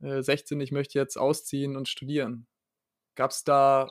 äh, 0.00 0.22
16, 0.22 0.60
ich 0.60 0.72
möchte 0.72 0.98
jetzt 0.98 1.16
ausziehen 1.16 1.76
und 1.76 1.88
studieren. 1.88 2.46
Gab 3.14 3.30
es 3.30 3.44
da 3.44 3.88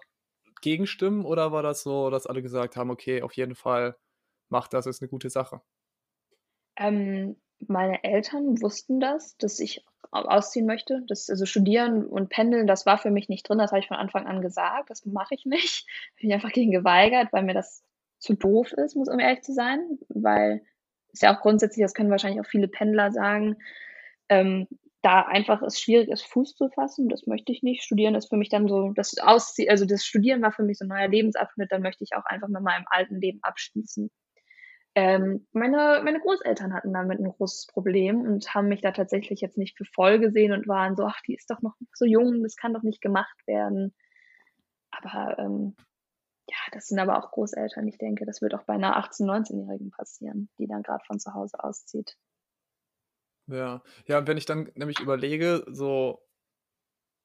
Gegenstimmen 0.61 1.25
oder 1.25 1.51
war 1.51 1.63
das 1.63 1.83
so, 1.83 2.09
dass 2.09 2.27
alle 2.27 2.41
gesagt 2.41 2.75
haben, 2.75 2.89
okay, 2.89 3.21
auf 3.21 3.33
jeden 3.33 3.55
Fall, 3.55 3.95
mach 4.49 4.67
das, 4.67 4.85
ist 4.85 5.01
eine 5.01 5.09
gute 5.09 5.29
Sache? 5.29 5.61
Ähm, 6.75 7.35
meine 7.67 8.03
Eltern 8.03 8.61
wussten 8.61 8.99
das, 8.99 9.35
dass 9.37 9.59
ich 9.59 9.83
ausziehen 10.11 10.65
möchte. 10.65 11.03
Das, 11.07 11.29
also 11.29 11.45
studieren 11.45 12.05
und 12.05 12.29
pendeln, 12.29 12.67
das 12.67 12.85
war 12.85 12.97
für 12.97 13.11
mich 13.11 13.29
nicht 13.29 13.47
drin. 13.47 13.57
Das 13.57 13.71
habe 13.71 13.79
ich 13.79 13.87
von 13.87 13.97
Anfang 13.97 14.25
an 14.27 14.41
gesagt. 14.41 14.89
Das 14.89 15.05
mache 15.05 15.35
ich 15.35 15.45
nicht. 15.45 15.85
Ich 16.15 16.21
bin 16.21 16.33
einfach 16.33 16.51
gegen 16.51 16.71
geweigert, 16.71 17.31
weil 17.31 17.43
mir 17.43 17.53
das 17.53 17.83
zu 18.19 18.33
doof 18.35 18.73
ist, 18.73 18.95
muss 18.95 19.09
um 19.09 19.19
ehrlich 19.19 19.43
zu 19.43 19.53
sein, 19.53 19.99
weil 20.09 20.61
es 21.13 21.21
ja 21.21 21.35
auch 21.35 21.41
grundsätzlich, 21.41 21.83
das 21.83 21.93
können 21.93 22.11
wahrscheinlich 22.11 22.41
auch 22.41 22.49
viele 22.49 22.67
Pendler 22.67 23.11
sagen, 23.11 23.57
ähm, 24.29 24.67
da 25.01 25.21
einfach 25.21 25.61
es 25.61 25.79
schwierig 25.79 26.09
ist, 26.09 26.25
Fuß 26.25 26.55
zu 26.55 26.69
fassen. 26.69 27.07
Das 27.07 27.27
möchte 27.27 27.51
ich 27.51 27.63
nicht. 27.63 27.83
Studieren 27.83 28.15
ist 28.15 28.29
für 28.29 28.37
mich 28.37 28.49
dann 28.49 28.67
so, 28.67 28.91
das 28.93 29.17
Ausziehen, 29.19 29.69
also 29.69 29.85
das 29.85 30.03
Studieren 30.03 30.41
war 30.41 30.51
für 30.51 30.63
mich 30.63 30.79
so 30.79 30.85
ein 30.85 30.89
neuer 30.89 31.07
Lebensabschnitt, 31.07 31.71
dann 31.71 31.81
möchte 31.81 32.03
ich 32.03 32.15
auch 32.15 32.25
einfach 32.25 32.47
mit 32.47 32.61
meinem 32.61 32.85
alten 32.87 33.21
Leben 33.21 33.39
abschließen. 33.41 34.09
Ähm, 34.95 35.45
meine, 35.53 36.01
meine 36.03 36.19
Großeltern 36.19 36.73
hatten 36.73 36.91
damit 36.91 37.19
ein 37.19 37.31
großes 37.31 37.67
Problem 37.67 38.21
und 38.21 38.53
haben 38.55 38.67
mich 38.67 38.81
da 38.81 38.91
tatsächlich 38.91 39.41
jetzt 39.41 39.57
nicht 39.57 39.77
für 39.77 39.85
voll 39.85 40.17
gesehen 40.19 40.53
und 40.53 40.67
waren 40.67 40.95
so, 40.95 41.03
ach, 41.03 41.21
die 41.27 41.35
ist 41.35 41.51
doch 41.51 41.61
noch 41.61 41.75
so 41.93 42.05
jung, 42.05 42.41
das 42.41 42.55
kann 42.55 42.73
doch 42.73 42.81
nicht 42.81 42.99
gemacht 42.99 43.37
werden. 43.45 43.93
Aber 44.89 45.37
ähm, 45.37 45.75
ja, 46.49 46.57
das 46.71 46.87
sind 46.87 46.99
aber 46.99 47.17
auch 47.17 47.31
Großeltern. 47.31 47.87
Ich 47.87 47.97
denke, 47.97 48.25
das 48.25 48.41
wird 48.41 48.55
auch 48.55 48.63
bei 48.63 48.73
einer 48.73 48.97
18-, 48.97 49.25
19-Jährigen 49.25 49.91
passieren, 49.91 50.49
die 50.57 50.67
dann 50.67 50.83
gerade 50.83 51.03
von 51.05 51.19
zu 51.19 51.33
Hause 51.33 51.63
auszieht. 51.63 52.17
Ja, 53.47 53.81
ja, 54.05 54.17
und 54.17 54.27
wenn 54.27 54.37
ich 54.37 54.45
dann 54.45 54.71
nämlich 54.75 54.99
überlege, 54.99 55.63
so 55.67 56.21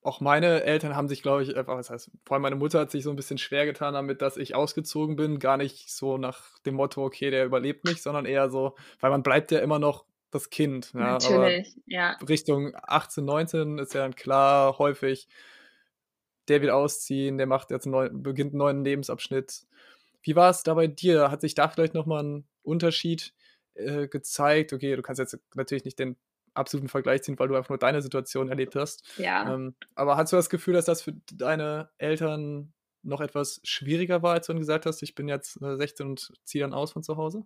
auch 0.03 0.21
meine 0.21 0.65
Eltern 0.65 0.97
haben 0.97 1.09
sich, 1.09 1.23
glaube 1.23 1.45
ich, 1.45 1.57
einfach, 1.57 1.77
das 1.77 1.91
heißt, 1.91 2.11
vor 2.25 2.35
allem 2.35 2.43
meine 2.43 2.57
Mutter 2.57 2.81
hat 2.81 2.91
sich 2.91 3.05
so 3.05 3.11
ein 3.11 3.17
bisschen 3.17 3.39
schwer 3.39 3.67
getan 3.67 3.95
damit, 3.95 4.21
dass 4.21 4.37
ich 4.37 4.55
ausgezogen 4.55 5.15
bin. 5.15 5.39
Gar 5.39 5.57
nicht 5.57 5.91
so 5.91 6.19
nach 6.19 6.59
dem 6.61 6.75
Motto, 6.75 7.05
okay, 7.05 7.31
der 7.31 7.45
überlebt 7.45 7.85
mich, 7.85 8.03
sondern 8.03 8.27
eher 8.27 8.51
so, 8.51 8.75
weil 9.01 9.11
man 9.11 9.23
bleibt 9.23 9.53
ja 9.53 9.61
immer 9.61 9.79
noch 9.79 10.05
das 10.33 10.51
Kind. 10.51 10.93
Ja, 10.95 11.13
Natürlich, 11.13 11.77
ja. 11.87 12.17
Richtung 12.29 12.73
18, 12.83 13.25
19 13.25 13.79
ist 13.79 13.95
ja 13.95 14.01
dann 14.01 14.17
klar 14.17 14.79
häufig, 14.79 15.29
der 16.49 16.63
will 16.63 16.71
ausziehen, 16.71 17.39
der 17.39 17.47
macht 17.47 17.71
jetzt 17.71 17.87
einen 17.87 17.93
neuen, 17.93 18.23
beginnt 18.23 18.53
einen 18.53 18.59
neuen 18.59 18.85
Lebensabschnitt. 18.85 19.67
Wie 20.23 20.37
war 20.37 20.51
es 20.51 20.63
da 20.63 20.75
bei 20.75 20.87
dir? 20.87 21.31
Hat 21.31 21.41
sich 21.41 21.55
da 21.55 21.69
vielleicht 21.69 21.95
nochmal 21.95 22.23
ein 22.23 22.49
Unterschied 22.63 23.35
äh, 23.75 24.09
gezeigt? 24.09 24.73
Okay, 24.73 24.97
du 24.97 25.03
kannst 25.03 25.19
jetzt 25.19 25.39
natürlich 25.55 25.85
nicht 25.85 25.99
den 25.99 26.17
absoluten 26.55 26.89
Vergleich 26.89 27.23
ziehen, 27.23 27.39
weil 27.39 27.49
du 27.49 27.57
einfach 27.57 27.71
nur 27.71 27.79
deine 27.79 28.03
Situation 28.03 28.49
erlebt 28.49 28.77
hast. 28.77 29.05
Ja. 29.19 29.53
Ähm, 29.53 29.75
aber 29.95 30.17
hast 30.17 30.33
du 30.33 30.37
das 30.37 30.51
Gefühl, 30.51 30.75
dass 30.75 30.85
das 30.85 31.03
für 31.03 31.15
deine 31.33 31.91
Eltern 31.99 32.73
noch 33.03 33.21
etwas 33.21 33.61
schwieriger 33.65 34.23
war, 34.23 34.35
als 34.35 34.47
du 34.47 34.53
dann 34.53 34.61
gesagt 34.61 34.87
hast, 34.87 35.03
ich 35.03 35.15
bin 35.15 35.29
jetzt 35.29 35.59
16 35.61 36.07
äh, 36.07 36.09
und 36.09 36.33
ziehe 36.45 36.63
dann 36.63 36.75
aus 36.75 36.93
von 36.93 37.03
zu 37.03 37.17
Hause? 37.17 37.45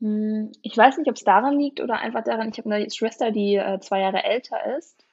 Hm, 0.00 0.52
ich 0.62 0.76
weiß 0.76 0.98
nicht, 0.98 1.08
ob 1.08 1.16
es 1.16 1.24
daran 1.24 1.58
liegt 1.58 1.80
oder 1.80 1.98
einfach 1.98 2.24
daran, 2.24 2.50
ich 2.50 2.58
habe 2.58 2.74
eine 2.74 2.90
Schwester, 2.90 3.30
die 3.30 3.56
äh, 3.56 3.80
zwei 3.80 4.00
Jahre 4.00 4.24
älter 4.24 4.76
ist. 4.76 5.06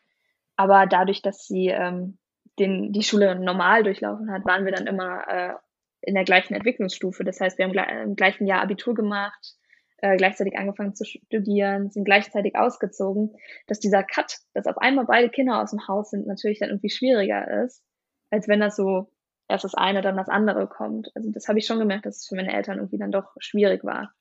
Aber 0.56 0.86
dadurch, 0.86 1.22
dass 1.22 1.48
sie 1.48 1.68
ähm, 1.68 2.18
den, 2.60 2.92
die 2.92 3.04
Schule 3.04 3.40
normal 3.40 3.84
durchlaufen 3.84 4.32
hat, 4.32 4.46
waren 4.46 4.66
wir 4.66 4.72
dann 4.72 4.88
immer 4.88 5.28
äh, 5.28 5.54
in 6.02 6.16
der 6.16 6.24
gleichen 6.24 6.54
Entwicklungsstufe. 6.54 7.24
Das 7.24 7.40
heißt, 7.40 7.58
wir 7.58 7.66
haben 7.66 8.10
im 8.10 8.16
gleichen 8.16 8.46
Jahr 8.46 8.62
Abitur 8.62 8.94
gemacht, 8.94 9.56
äh, 9.98 10.18
gleichzeitig 10.18 10.58
angefangen 10.58 10.96
zu 10.96 11.06
studieren, 11.06 11.90
sind 11.90 12.04
gleichzeitig 12.04 12.56
ausgezogen, 12.56 13.36
dass 13.68 13.80
dieser 13.80 14.04
Cut, 14.04 14.40
dass 14.54 14.68
auf 14.68 14.78
einmal 14.78 15.06
beide 15.06 15.30
Kinder 15.30 15.62
aus 15.62 15.72
dem 15.72 15.88
Haus 15.88 16.10
sind, 16.10 16.28
natürlich 16.28 16.60
dann 16.60 16.70
irgendwie 16.70 16.90
schwieriger 16.90 17.64
ist, 17.64 17.84
als 18.30 18.48
wenn 18.48 18.60
das 18.60 18.76
so 18.76 19.12
erst 19.48 19.64
das 19.64 19.76
eine, 19.76 20.02
dann 20.02 20.18
das 20.18 20.30
andere 20.30 20.68
kommt. 20.68 21.10
Also 21.16 21.32
das 21.32 21.48
habe 21.48 21.60
ich 21.60 21.66
schon 21.66 21.80
gemerkt, 21.80 22.06
dass 22.06 22.18
es 22.18 22.28
für 22.28 22.36
meine 22.36 22.54
Eltern 22.54 22.78
irgendwie 22.78 22.98
dann 22.98 23.12
doch 23.12 23.34
schwierig 23.40 23.84
war. 23.84 24.14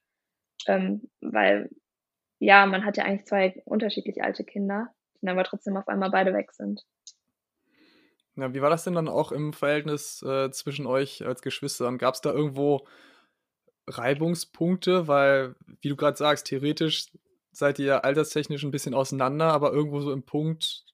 Ähm, 0.66 1.10
weil, 1.20 1.70
ja, 2.38 2.66
man 2.66 2.84
hat 2.84 2.96
ja 2.96 3.04
eigentlich 3.04 3.26
zwei 3.26 3.60
unterschiedlich 3.64 4.22
alte 4.22 4.44
Kinder, 4.44 4.88
die 5.16 5.26
dann 5.26 5.36
aber 5.36 5.44
trotzdem 5.44 5.76
auf 5.76 5.88
einmal 5.88 6.10
beide 6.10 6.32
weg 6.32 6.52
sind. 6.52 6.82
Ja, 8.36 8.54
wie 8.54 8.62
war 8.62 8.70
das 8.70 8.84
denn 8.84 8.94
dann 8.94 9.08
auch 9.08 9.30
im 9.30 9.52
Verhältnis 9.52 10.22
äh, 10.22 10.50
zwischen 10.50 10.86
euch 10.86 11.24
als 11.24 11.42
Geschwistern? 11.42 11.98
Gab 11.98 12.14
es 12.14 12.22
da 12.22 12.32
irgendwo 12.32 12.86
Reibungspunkte? 13.86 15.06
Weil, 15.06 15.54
wie 15.80 15.90
du 15.90 15.96
gerade 15.96 16.16
sagst, 16.16 16.46
theoretisch 16.46 17.10
seid 17.50 17.78
ihr 17.78 18.04
alterstechnisch 18.04 18.62
ein 18.62 18.70
bisschen 18.70 18.94
auseinander, 18.94 19.52
aber 19.52 19.72
irgendwo 19.72 20.00
so 20.00 20.12
im 20.12 20.22
Punkt, 20.22 20.86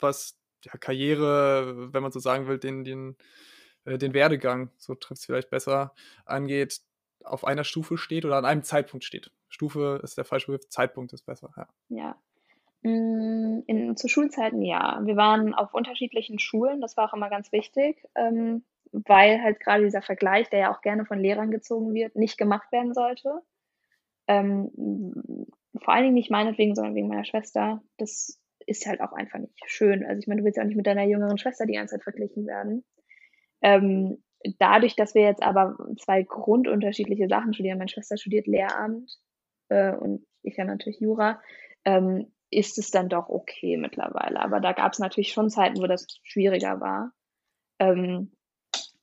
was 0.00 0.36
ja, 0.64 0.72
Karriere, 0.76 1.92
wenn 1.92 2.02
man 2.02 2.10
so 2.10 2.18
sagen 2.18 2.48
will, 2.48 2.58
den, 2.58 2.84
den, 2.84 3.16
äh, 3.84 3.98
den 3.98 4.14
Werdegang, 4.14 4.70
so 4.76 4.94
trifft 4.94 5.20
es 5.20 5.26
vielleicht 5.26 5.50
besser, 5.50 5.94
angeht, 6.24 6.80
auf 7.22 7.44
einer 7.44 7.64
Stufe 7.64 7.96
steht 7.96 8.24
oder 8.24 8.36
an 8.36 8.44
einem 8.44 8.64
Zeitpunkt 8.64 9.04
steht. 9.04 9.30
Stufe 9.48 10.00
ist 10.02 10.18
der 10.18 10.24
falsche 10.24 10.46
Begriff, 10.46 10.68
Zeitpunkt 10.68 11.12
ist 11.12 11.26
besser, 11.26 11.52
ja. 11.56 11.68
Ja. 11.88 12.16
Mm, 12.84 13.62
in, 13.66 13.96
zu 13.96 14.08
Schulzeiten 14.08 14.62
ja. 14.62 15.00
Wir 15.04 15.16
waren 15.16 15.54
auf 15.54 15.72
unterschiedlichen 15.72 16.38
Schulen, 16.38 16.82
das 16.82 16.96
war 16.96 17.08
auch 17.08 17.14
immer 17.14 17.30
ganz 17.30 17.50
wichtig, 17.50 18.04
ähm, 18.14 18.62
weil 18.92 19.42
halt 19.42 19.58
gerade 19.58 19.84
dieser 19.84 20.02
Vergleich, 20.02 20.50
der 20.50 20.58
ja 20.60 20.74
auch 20.74 20.82
gerne 20.82 21.06
von 21.06 21.18
Lehrern 21.18 21.50
gezogen 21.50 21.94
wird, 21.94 22.14
nicht 22.14 22.36
gemacht 22.36 22.70
werden 22.72 22.92
sollte. 22.92 23.40
Ähm, 24.28 24.70
vor 25.82 25.94
allen 25.94 26.04
Dingen 26.04 26.14
nicht 26.14 26.30
meinetwegen, 26.30 26.74
sondern 26.74 26.94
wegen 26.94 27.08
meiner 27.08 27.24
Schwester. 27.24 27.82
Das 27.96 28.38
ist 28.66 28.86
halt 28.86 29.00
auch 29.00 29.12
einfach 29.12 29.38
nicht 29.38 29.58
schön. 29.66 30.04
Also 30.04 30.20
ich 30.20 30.26
meine, 30.26 30.40
du 30.40 30.44
willst 30.44 30.58
ja 30.58 30.62
auch 30.62 30.66
nicht 30.68 30.76
mit 30.76 30.86
deiner 30.86 31.04
jüngeren 31.04 31.38
Schwester 31.38 31.66
die 31.66 31.74
ganze 31.74 31.96
Zeit 31.96 32.04
verglichen 32.04 32.46
werden. 32.46 32.84
Ähm, 33.62 34.22
dadurch, 34.58 34.94
dass 34.94 35.14
wir 35.14 35.22
jetzt 35.22 35.42
aber 35.42 35.76
zwei 35.98 36.22
grundunterschiedliche 36.22 37.28
Sachen 37.28 37.54
studieren, 37.54 37.78
meine 37.78 37.88
Schwester 37.88 38.18
studiert 38.18 38.46
Lehramt 38.46 39.18
äh, 39.70 39.94
und 39.96 40.26
ich 40.42 40.56
ja 40.56 40.64
natürlich 40.64 41.00
Jura, 41.00 41.40
ähm, 41.86 42.30
ist 42.50 42.78
es 42.78 42.90
dann 42.90 43.08
doch 43.08 43.28
okay 43.28 43.76
mittlerweile. 43.76 44.40
Aber 44.40 44.60
da 44.60 44.72
gab 44.72 44.92
es 44.92 44.98
natürlich 44.98 45.32
schon 45.32 45.50
Zeiten, 45.50 45.78
wo 45.78 45.86
das 45.86 46.06
schwieriger 46.22 46.80
war. 46.80 47.12
Ähm, 47.78 48.32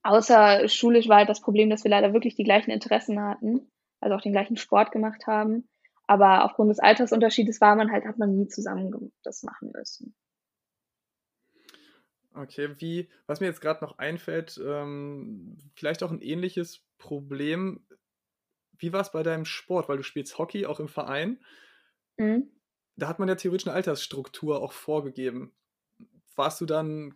außer 0.04 0.68
schulisch 0.68 1.08
war 1.08 1.18
halt 1.18 1.30
das 1.30 1.42
Problem, 1.42 1.70
dass 1.70 1.84
wir 1.84 1.92
leider 1.92 2.14
wirklich 2.14 2.36
die 2.36 2.44
gleichen 2.44 2.72
Interessen 2.72 3.20
hatten, 3.20 3.70
also 4.00 4.16
auch 4.16 4.22
den 4.22 4.32
gleichen 4.32 4.58
Sport 4.58 4.92
gemacht 4.92 5.28
haben. 5.28 5.68
Aber 6.08 6.46
aufgrund 6.46 6.72
des 6.72 6.80
Altersunterschiedes 6.80 7.62
war 7.62 7.76
man 7.76 7.92
halt, 7.92 8.06
hat 8.06 8.18
man 8.18 8.36
nie 8.36 8.48
zusammen 8.48 9.12
das 9.24 9.44
machen 9.44 9.72
müssen. 9.74 10.16
Okay, 12.34 12.76
wie, 12.80 13.10
was 13.28 13.42
mir 13.42 13.48
jetzt 13.48 13.62
gerade 13.62 13.84
noch 13.84 13.98
einfällt, 13.98 14.60
ähm, 14.66 15.58
vielleicht 15.76 16.02
auch 16.02 16.12
ein 16.12 16.22
ähnliches 16.22 16.82
Problem. 16.98 17.86
Wie 18.78 18.94
war 18.94 19.02
es 19.02 19.12
bei 19.12 19.22
deinem 19.22 19.46
Sport? 19.46 19.90
Weil 19.90 19.98
du 19.98 20.04
spielst 20.04 20.38
Hockey 20.38 20.66
auch 20.66 20.80
im 20.80 20.88
Verein. 20.88 21.44
Mhm 22.18 22.50
da 23.02 23.08
hat 23.08 23.20
man 23.20 23.28
ja 23.28 23.36
theoretisch 23.36 23.68
eine 23.68 23.76
Altersstruktur 23.76 24.62
auch 24.62 24.74
vorgegeben. 24.74 25.52
Warst 26.36 26.62
du 26.62 26.66
dann, 26.66 27.16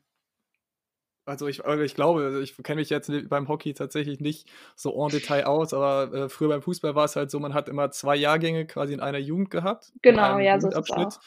also 1.25 1.47
ich, 1.47 1.63
also 1.63 1.83
ich 1.83 1.93
glaube, 1.93 2.23
also 2.23 2.39
ich 2.39 2.57
kenne 2.57 2.81
mich 2.81 2.89
jetzt 2.89 3.11
beim 3.29 3.47
Hockey 3.47 3.73
tatsächlich 3.73 4.19
nicht 4.19 4.49
so 4.75 4.93
en 4.99 5.09
Detail 5.09 5.45
aus, 5.45 5.73
aber 5.73 6.13
äh, 6.13 6.29
früher 6.29 6.49
beim 6.49 6.61
Fußball 6.63 6.95
war 6.95 7.05
es 7.05 7.15
halt 7.15 7.29
so, 7.29 7.39
man 7.39 7.53
hat 7.53 7.69
immer 7.69 7.91
zwei 7.91 8.15
Jahrgänge 8.15 8.65
quasi 8.65 8.93
in 8.93 8.99
einer 8.99 9.19
Jugend 9.19 9.51
gehabt. 9.51 9.91
Genau, 10.01 10.39
ja, 10.39 10.59
so 10.59 10.69
ist 10.69 10.75
es 10.75 10.91
auch. 10.91 11.19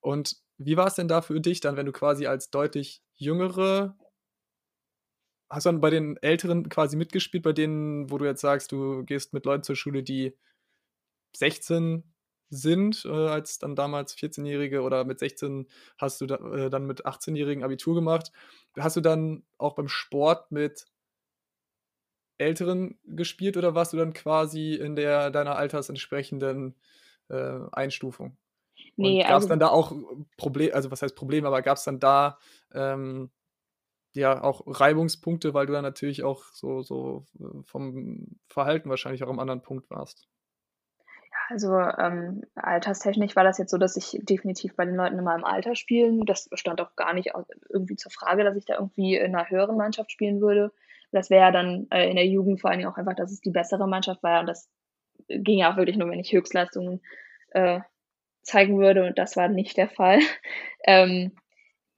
Und 0.00 0.36
wie 0.58 0.76
war 0.76 0.86
es 0.86 0.94
denn 0.94 1.08
da 1.08 1.22
für 1.22 1.40
dich 1.40 1.60
dann, 1.60 1.76
wenn 1.76 1.86
du 1.86 1.92
quasi 1.92 2.26
als 2.26 2.50
deutlich 2.50 3.02
jüngere 3.16 3.96
hast 5.50 5.66
du 5.66 5.70
dann 5.70 5.80
bei 5.80 5.90
den 5.90 6.16
Älteren 6.18 6.68
quasi 6.68 6.96
mitgespielt, 6.96 7.42
bei 7.42 7.52
denen, 7.52 8.08
wo 8.10 8.18
du 8.18 8.24
jetzt 8.24 8.40
sagst, 8.40 8.70
du 8.70 9.04
gehst 9.04 9.32
mit 9.32 9.44
Leuten 9.44 9.64
zur 9.64 9.74
Schule, 9.74 10.04
die 10.04 10.36
16, 11.36 12.04
sind, 12.50 13.04
äh, 13.04 13.08
als 13.08 13.58
dann 13.58 13.76
damals 13.76 14.14
14-Jährige 14.16 14.82
oder 14.82 15.04
mit 15.04 15.20
16 15.20 15.68
hast 15.98 16.20
du 16.20 16.26
da, 16.26 16.36
äh, 16.36 16.70
dann 16.70 16.86
mit 16.86 17.06
18-Jährigen 17.06 17.64
Abitur 17.64 17.94
gemacht. 17.94 18.32
Hast 18.76 18.96
du 18.96 19.00
dann 19.00 19.44
auch 19.56 19.74
beim 19.74 19.88
Sport 19.88 20.50
mit 20.50 20.86
Älteren 22.38 22.98
gespielt 23.04 23.56
oder 23.56 23.74
warst 23.74 23.92
du 23.92 23.96
dann 23.96 24.12
quasi 24.12 24.74
in 24.74 24.96
der 24.96 25.30
deiner 25.30 25.56
altersentsprechenden 25.56 26.74
äh, 27.28 27.60
Einstufung? 27.72 28.36
Nee, 28.96 29.20
gab 29.20 29.28
es 29.28 29.34
also, 29.34 29.48
dann 29.48 29.60
da 29.60 29.68
auch 29.68 29.92
Probleme, 30.36 30.74
also 30.74 30.90
was 30.90 31.02
heißt 31.02 31.14
Probleme, 31.14 31.46
aber 31.46 31.62
gab 31.62 31.76
es 31.76 31.84
dann 31.84 32.00
da 32.00 32.38
ähm, 32.72 33.30
ja 34.14 34.42
auch 34.42 34.62
Reibungspunkte, 34.66 35.54
weil 35.54 35.66
du 35.66 35.72
dann 35.72 35.82
natürlich 35.82 36.22
auch 36.22 36.44
so, 36.52 36.82
so 36.82 37.26
äh, 37.38 37.62
vom 37.64 38.26
Verhalten 38.48 38.88
wahrscheinlich 38.88 39.22
auch 39.22 39.28
am 39.28 39.38
anderen 39.38 39.62
Punkt 39.62 39.90
warst? 39.90 40.26
Also 41.50 41.76
ähm, 41.76 42.42
alterstechnisch 42.54 43.34
war 43.34 43.42
das 43.42 43.58
jetzt 43.58 43.72
so, 43.72 43.76
dass 43.76 43.96
ich 43.96 44.16
definitiv 44.22 44.76
bei 44.76 44.84
den 44.84 44.94
Leuten 44.94 45.18
in 45.18 45.24
meinem 45.24 45.42
Alter 45.42 45.74
spielen. 45.74 46.24
Das 46.24 46.48
stand 46.52 46.80
auch 46.80 46.94
gar 46.94 47.12
nicht 47.12 47.32
irgendwie 47.68 47.96
zur 47.96 48.12
Frage, 48.12 48.44
dass 48.44 48.54
ich 48.54 48.66
da 48.66 48.74
irgendwie 48.74 49.16
in 49.16 49.34
einer 49.34 49.50
höheren 49.50 49.76
Mannschaft 49.76 50.12
spielen 50.12 50.40
würde. 50.40 50.72
Das 51.10 51.28
wäre 51.28 51.46
ja 51.46 51.50
dann 51.50 51.88
äh, 51.90 52.08
in 52.08 52.14
der 52.14 52.26
Jugend 52.28 52.60
vor 52.60 52.70
allen 52.70 52.78
Dingen 52.78 52.88
auch 52.88 52.96
einfach, 52.96 53.16
dass 53.16 53.32
es 53.32 53.40
die 53.40 53.50
bessere 53.50 53.88
Mannschaft 53.88 54.22
war. 54.22 54.38
Und 54.40 54.46
das 54.46 54.70
ging 55.26 55.58
ja 55.58 55.72
auch 55.72 55.76
wirklich 55.76 55.96
nur, 55.96 56.08
wenn 56.08 56.20
ich 56.20 56.32
Höchstleistungen 56.32 57.00
äh, 57.50 57.80
zeigen 58.42 58.78
würde. 58.78 59.04
Und 59.06 59.18
das 59.18 59.36
war 59.36 59.48
nicht 59.48 59.76
der 59.76 59.88
Fall. 59.88 60.20
ähm, 60.84 61.32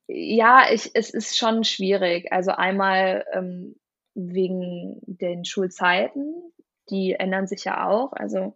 ja, 0.06 0.64
ich, 0.72 0.92
es 0.94 1.10
ist 1.10 1.36
schon 1.36 1.64
schwierig. 1.64 2.32
Also 2.32 2.52
einmal 2.52 3.26
ähm, 3.34 3.76
wegen 4.14 4.96
den 5.02 5.44
Schulzeiten, 5.44 6.54
die 6.88 7.12
ändern 7.12 7.46
sich 7.46 7.64
ja 7.64 7.86
auch. 7.86 8.14
Also 8.14 8.54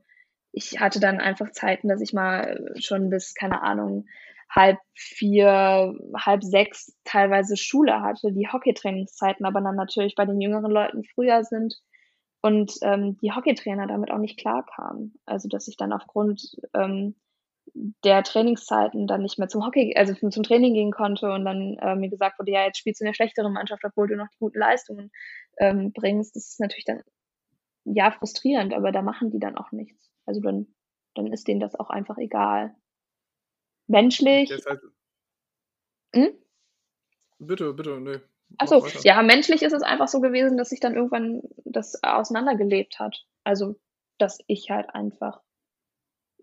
ich 0.56 0.80
hatte 0.80 1.00
dann 1.00 1.20
einfach 1.20 1.52
Zeiten, 1.52 1.86
dass 1.88 2.00
ich 2.00 2.14
mal 2.14 2.74
schon 2.78 3.10
bis, 3.10 3.34
keine 3.34 3.62
Ahnung, 3.62 4.06
halb 4.48 4.78
vier, 4.94 5.94
halb 6.16 6.42
sechs 6.42 6.96
teilweise 7.04 7.58
Schule 7.58 8.00
hatte, 8.00 8.32
die 8.32 8.48
Hockeytrainingszeiten 8.48 9.44
aber 9.44 9.60
dann 9.60 9.76
natürlich 9.76 10.14
bei 10.14 10.24
den 10.24 10.40
jüngeren 10.40 10.70
Leuten 10.70 11.04
früher 11.04 11.44
sind 11.44 11.78
und 12.40 12.72
ähm, 12.80 13.18
die 13.18 13.32
Hockeytrainer 13.32 13.86
damit 13.86 14.10
auch 14.10 14.18
nicht 14.18 14.38
klarkamen. 14.38 15.14
Also 15.26 15.46
dass 15.48 15.68
ich 15.68 15.76
dann 15.76 15.92
aufgrund 15.92 16.56
ähm, 16.72 17.16
der 18.02 18.22
Trainingszeiten 18.22 19.06
dann 19.06 19.20
nicht 19.20 19.38
mehr 19.38 19.48
zum 19.48 19.62
Hockey, 19.66 19.94
also 19.94 20.14
zum 20.14 20.42
Training 20.42 20.72
gehen 20.72 20.92
konnte 20.92 21.30
und 21.32 21.44
dann 21.44 21.76
äh, 21.82 21.96
mir 21.96 22.08
gesagt 22.08 22.38
wurde, 22.38 22.52
ja, 22.52 22.64
jetzt 22.64 22.78
spielst 22.78 23.00
du 23.00 23.04
in 23.04 23.08
der 23.08 23.14
schlechteren 23.14 23.52
Mannschaft, 23.52 23.84
obwohl 23.84 24.08
du 24.08 24.16
noch 24.16 24.28
die 24.32 24.38
guten 24.38 24.58
Leistungen 24.58 25.10
ähm, 25.58 25.92
bringst. 25.92 26.34
Das 26.34 26.48
ist 26.48 26.60
natürlich 26.60 26.86
dann 26.86 27.02
ja 27.84 28.10
frustrierend, 28.10 28.72
aber 28.72 28.90
da 28.90 29.02
machen 29.02 29.30
die 29.30 29.38
dann 29.38 29.58
auch 29.58 29.70
nichts. 29.70 30.05
Also 30.26 30.40
dann, 30.40 30.66
dann 31.14 31.32
ist 31.32 31.48
denen 31.48 31.60
das 31.60 31.74
auch 31.74 31.90
einfach 31.90 32.18
egal. 32.18 32.74
Menschlich. 33.86 34.50
Hm? 36.14 36.34
Bitte, 37.38 37.72
bitte, 37.72 38.00
nee. 38.00 38.20
Achso, 38.58 38.86
ja, 39.02 39.22
menschlich 39.22 39.62
ist 39.62 39.72
es 39.72 39.82
einfach 39.82 40.08
so 40.08 40.20
gewesen, 40.20 40.56
dass 40.56 40.70
sich 40.70 40.80
dann 40.80 40.94
irgendwann 40.94 41.42
das 41.64 42.02
auseinandergelebt 42.02 42.98
hat. 42.98 43.26
Also, 43.44 43.76
dass 44.18 44.38
ich 44.46 44.70
halt 44.70 44.90
einfach 44.94 45.42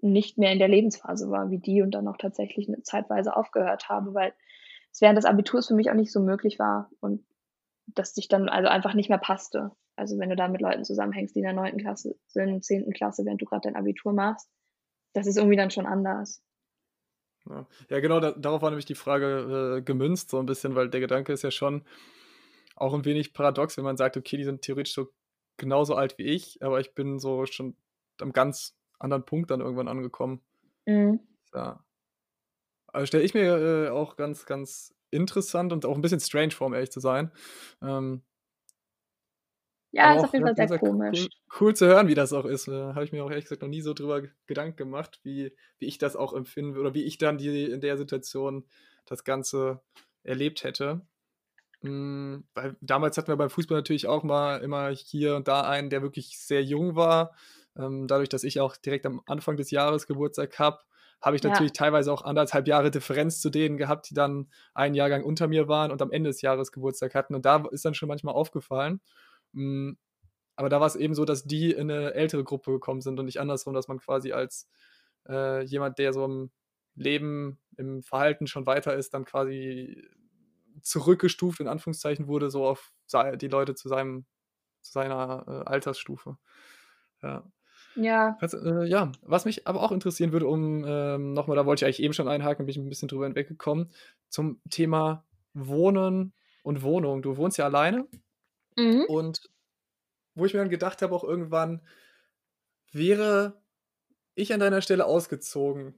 nicht 0.02 0.38
mehr 0.38 0.52
in 0.52 0.60
der 0.60 0.67
Lebensphase 0.67 1.30
war 1.30 1.50
wie 1.50 1.60
die 1.60 1.82
und 1.82 1.91
dann 1.91 2.08
auch 2.08 2.17
tatsächlich 2.17 2.67
eine 2.67 2.84
Zeitweise 2.84 3.36
aufgehört 3.36 3.88
habe, 3.88 4.13
weil 4.13 4.34
es 4.91 5.02
während 5.02 5.17
des 5.17 5.26
Abiturs 5.26 5.67
für 5.67 5.76
mich 5.76 5.89
auch 5.89 5.96
nicht 5.96 6.12
so 6.12 6.19
möglich 6.19 6.60
war 6.60 6.89
und 7.00 7.26
dass 7.88 8.13
sich 8.13 8.28
dann 8.28 8.50
also 8.50 8.67
einfach 8.69 8.93
nicht 8.93 9.10
mehr 9.10 9.17
passte. 9.17 9.72
Also 9.95 10.17
wenn 10.17 10.29
du 10.29 10.36
da 10.36 10.48
mit 10.48 10.62
Leuten 10.62 10.83
zusammenhängst, 10.83 11.35
die 11.35 11.39
in 11.39 11.46
der 11.46 11.54
neunten 11.54 11.79
Klasse 11.79 12.15
sind, 12.27 12.63
zehnten 12.65 12.94
Klasse, 12.94 13.25
während 13.25 13.41
du 13.41 13.46
gerade 13.46 13.62
dein 13.63 13.75
Abitur 13.75 14.13
machst, 14.13 14.50
das 15.13 15.27
ist 15.27 15.37
irgendwie 15.37 15.58
dann 15.58 15.71
schon 15.71 15.85
anders. 15.85 16.41
Ja, 17.48 17.67
ja 17.89 18.00
genau, 18.00 18.19
da, 18.19 18.31
darauf 18.31 18.62
war 18.62 18.69
nämlich 18.69 18.85
die 18.85 18.96
Frage 18.96 19.77
äh, 19.77 19.81
gemünzt, 19.81 20.29
so 20.29 20.39
ein 20.39 20.46
bisschen, 20.46 20.75
weil 20.75 20.89
der 20.89 21.02
Gedanke 21.02 21.33
ist 21.33 21.44
ja 21.44 21.52
schon 21.52 21.83
auch 22.75 22.94
ein 22.94 23.06
wenig 23.06 23.33
paradox, 23.33 23.77
wenn 23.77 23.83
man 23.83 23.98
sagt, 23.98 24.17
okay, 24.17 24.37
die 24.37 24.44
sind 24.44 24.62
theoretisch 24.62 24.94
so 24.94 25.10
genauso 25.58 25.96
alt 25.96 26.17
wie 26.17 26.23
ich, 26.23 26.62
aber 26.63 26.79
ich 26.79 26.96
bin 26.96 27.19
so 27.19 27.46
schon 27.46 27.75
am 28.19 28.31
ganz 28.31 28.75
anderen 29.00 29.25
Punkt 29.25 29.52
dann 29.52 29.62
irgendwann 29.62 29.87
angekommen. 29.87 30.41
Mhm. 30.85 31.19
Ja. 31.54 31.83
Also 32.87 33.06
stelle 33.06 33.23
ich 33.23 33.33
mir 33.33 33.58
äh, 33.58 33.89
auch 33.89 34.15
ganz, 34.15 34.46
ganz 34.46 34.96
interessant 35.12 35.73
und 35.73 35.85
auch 35.85 35.96
ein 35.96 36.02
bisschen 36.02 36.19
strange 36.19 36.52
vor, 36.52 36.67
um 36.67 36.73
ehrlich 36.73 36.91
zu 36.91 37.00
sein. 37.00 37.31
Ähm, 37.81 38.23
ja, 39.94 40.15
ist 40.15 40.23
auf 40.23 40.33
jeden 40.33 40.46
Fall 40.46 40.56
sehr 40.56 40.79
komisch. 40.79 41.21
Cool, 41.21 41.29
cool, 41.62 41.75
zu 41.75 41.85
hören, 41.85 42.08
wie 42.08 42.15
das 42.15 42.33
auch 42.33 42.46
ist. 42.46 42.67
Da 42.67 42.96
habe 42.96 43.06
ich 43.06 43.12
mir 43.12 43.23
auch 43.23 43.29
ehrlich 43.29 43.46
gesagt 43.46 43.62
noch 43.62 43.69
nie 43.69 43.81
so 43.81 43.94
drüber 43.94 44.23
Gedanken 44.48 44.75
gemacht, 44.75 45.19
wie, 45.23 45.56
wie 45.77 45.85
ich 45.85 46.00
das 46.00 46.15
auch 46.15 46.33
empfinden 46.33 46.73
würde 46.73 46.89
oder 46.89 46.96
wie 46.96 47.04
ich 47.04 47.19
dann 47.19 47.37
die, 47.37 47.65
in 47.65 47.79
der 47.79 47.98
Situation 47.98 48.65
das 49.06 49.23
Ganze 49.23 49.81
erlebt 50.23 50.63
hätte. 50.63 51.02
Mhm, 51.83 52.46
weil 52.56 52.75
damals 52.81 53.17
hatten 53.17 53.27
wir 53.27 53.35
beim 53.35 53.52
Fußball 53.52 53.77
natürlich 53.77 54.08
auch 54.08 54.23
mal 54.23 54.62
immer 54.62 54.89
hier 54.89 55.35
und 55.35 55.48
da 55.48 55.62
einen, 55.62 55.91
der 55.91 56.02
wirklich 56.02 56.39
sehr 56.39 56.63
jung 56.63 56.96
war. 56.96 57.35
ähm, 57.77 58.08
dadurch, 58.08 58.29
dass 58.29 58.44
ich 58.44 58.60
auch 58.62 58.75
direkt 58.77 59.06
am 59.06 59.21
Anfang 59.27 59.58
des 59.58 59.69
Jahres 59.69 60.08
Geburtstag 60.08 60.58
habe, 60.60 60.79
habe 61.21 61.35
ich 61.37 61.44
natürlich 61.44 61.71
ja. 61.71 61.85
teilweise 61.85 62.12
auch 62.12 62.23
anderthalb 62.23 62.67
Jahre 62.67 62.91
Differenz 62.91 63.39
zu 63.41 63.50
denen 63.50 63.77
gehabt, 63.77 64.10
die 64.10 64.13
dann 64.13 64.50
einen 64.73 64.94
Jahrgang 64.94 65.23
unter 65.23 65.48
mir 65.48 65.67
waren 65.67 65.91
und 65.91 66.02
am 66.02 66.12
Ende 66.12 66.29
des 66.29 66.41
Jahres 66.41 66.71
Geburtstag 66.71 67.15
hatten. 67.15 67.33
Und 67.33 67.46
da 67.46 67.63
ist 67.71 67.85
dann 67.85 67.94
schon 67.94 68.10
manchmal 68.10 68.35
aufgefallen. 68.35 69.00
Hm, 69.54 69.97
aber 70.56 70.69
da 70.69 70.79
war 70.79 70.87
es 70.87 70.95
eben 70.95 71.15
so, 71.15 71.25
dass 71.25 71.45
die 71.45 71.71
in 71.71 71.89
eine 71.89 72.13
ältere 72.13 72.43
Gruppe 72.43 72.71
gekommen 72.71 73.01
sind 73.01 73.19
und 73.19 73.25
nicht 73.25 73.39
andersrum, 73.39 73.73
dass 73.73 73.87
man 73.87 73.99
quasi 73.99 74.31
als 74.31 74.69
äh, 75.27 75.63
jemand, 75.63 75.97
der 75.99 76.13
so 76.13 76.25
im 76.25 76.51
Leben, 76.95 77.60
im 77.77 78.04
Verhalten 78.04 78.45
schon 78.45 78.65
weiter 78.65 78.95
ist, 78.95 79.13
dann 79.13 79.25
quasi 79.25 80.08
zurückgestuft, 80.81 81.60
in 81.60 81.67
Anführungszeichen, 81.67 82.27
wurde, 82.27 82.49
so 82.49 82.65
auf 82.65 82.93
die 83.35 83.47
Leute 83.47 83.73
zu 83.75 83.89
seinem, 83.89 84.25
zu 84.81 84.91
seiner 84.91 85.45
äh, 85.47 85.69
Altersstufe. 85.69 86.37
Ja. 87.21 87.43
Ja. 87.95 88.37
Also, 88.41 88.58
äh, 88.58 88.87
ja, 88.87 89.12
was 89.21 89.45
mich 89.45 89.67
aber 89.67 89.81
auch 89.81 89.91
interessieren 89.91 90.31
würde, 90.31 90.47
um 90.47 90.83
ähm, 90.85 91.33
nochmal, 91.33 91.56
da 91.56 91.65
wollte 91.65 91.81
ich 91.81 91.85
eigentlich 91.85 92.04
eben 92.04 92.13
schon 92.13 92.27
einhaken, 92.27 92.65
bin 92.65 92.71
ich 92.71 92.77
ein 92.77 92.89
bisschen 92.89 93.08
drüber 93.08 93.25
hinweggekommen, 93.25 93.91
zum 94.29 94.62
Thema 94.69 95.25
Wohnen 95.54 96.33
und 96.63 96.81
Wohnung. 96.81 97.21
Du 97.21 97.37
wohnst 97.37 97.58
ja 97.58 97.65
alleine 97.65 98.08
mhm. 98.78 99.06
und 99.08 99.42
wo 100.36 100.46
ich 100.46 100.54
mir 100.54 100.60
dann 100.60 100.69
gedacht 100.69 101.02
habe, 101.02 101.15
auch 101.15 101.24
irgendwann, 101.24 101.82
wäre 102.92 103.62
ich 104.36 104.54
an 104.54 104.60
deiner 104.60 104.82
Stelle 104.82 105.06
ausgezogen, 105.06 105.94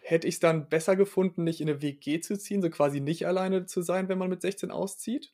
hätte 0.00 0.26
ich 0.26 0.34
es 0.34 0.40
dann 0.40 0.68
besser 0.68 0.96
gefunden, 0.96 1.44
nicht 1.44 1.60
in 1.60 1.68
eine 1.68 1.82
WG 1.82 2.20
zu 2.20 2.36
ziehen, 2.36 2.62
so 2.62 2.70
quasi 2.70 3.00
nicht 3.00 3.26
alleine 3.26 3.66
zu 3.66 3.82
sein, 3.82 4.08
wenn 4.08 4.18
man 4.18 4.30
mit 4.30 4.42
16 4.42 4.70
auszieht? 4.70 5.32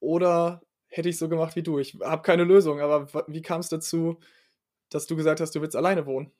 Oder 0.00 0.62
hätte 0.88 1.08
ich 1.08 1.18
so 1.18 1.28
gemacht 1.28 1.54
wie 1.54 1.62
du? 1.62 1.78
Ich 1.78 1.96
habe 2.00 2.22
keine 2.22 2.44
Lösung, 2.44 2.80
aber 2.80 3.06
wie 3.28 3.42
kam 3.42 3.60
es 3.60 3.68
dazu, 3.68 4.18
dass 4.90 5.06
du 5.06 5.16
gesagt 5.16 5.40
hast, 5.40 5.54
du 5.54 5.60
willst 5.60 5.76
alleine 5.76 6.06
wohnen? 6.06 6.32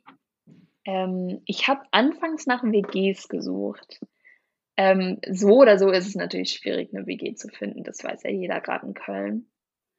Ähm, 0.85 1.41
ich 1.47 1.69
habe 1.69 1.83
anfangs 1.93 2.47
nach 2.47 2.65
WGs 2.65 3.29
gesucht. 3.29 4.01
Ähm, 4.77 5.21
so 5.31 5.61
oder 5.61 5.79
so 5.79 5.91
ist 5.91 6.09
es 6.09 6.15
natürlich 6.17 6.53
schwierig, 6.53 6.93
eine 6.93 7.07
WG 7.07 7.35
zu 7.35 7.49
finden. 7.49 7.85
Das 7.85 8.03
weiß 8.03 8.25
ja 8.25 8.31
jeder 8.31 8.61
gerade 8.61 8.87
in 8.87 8.95
Köln. 8.95 9.47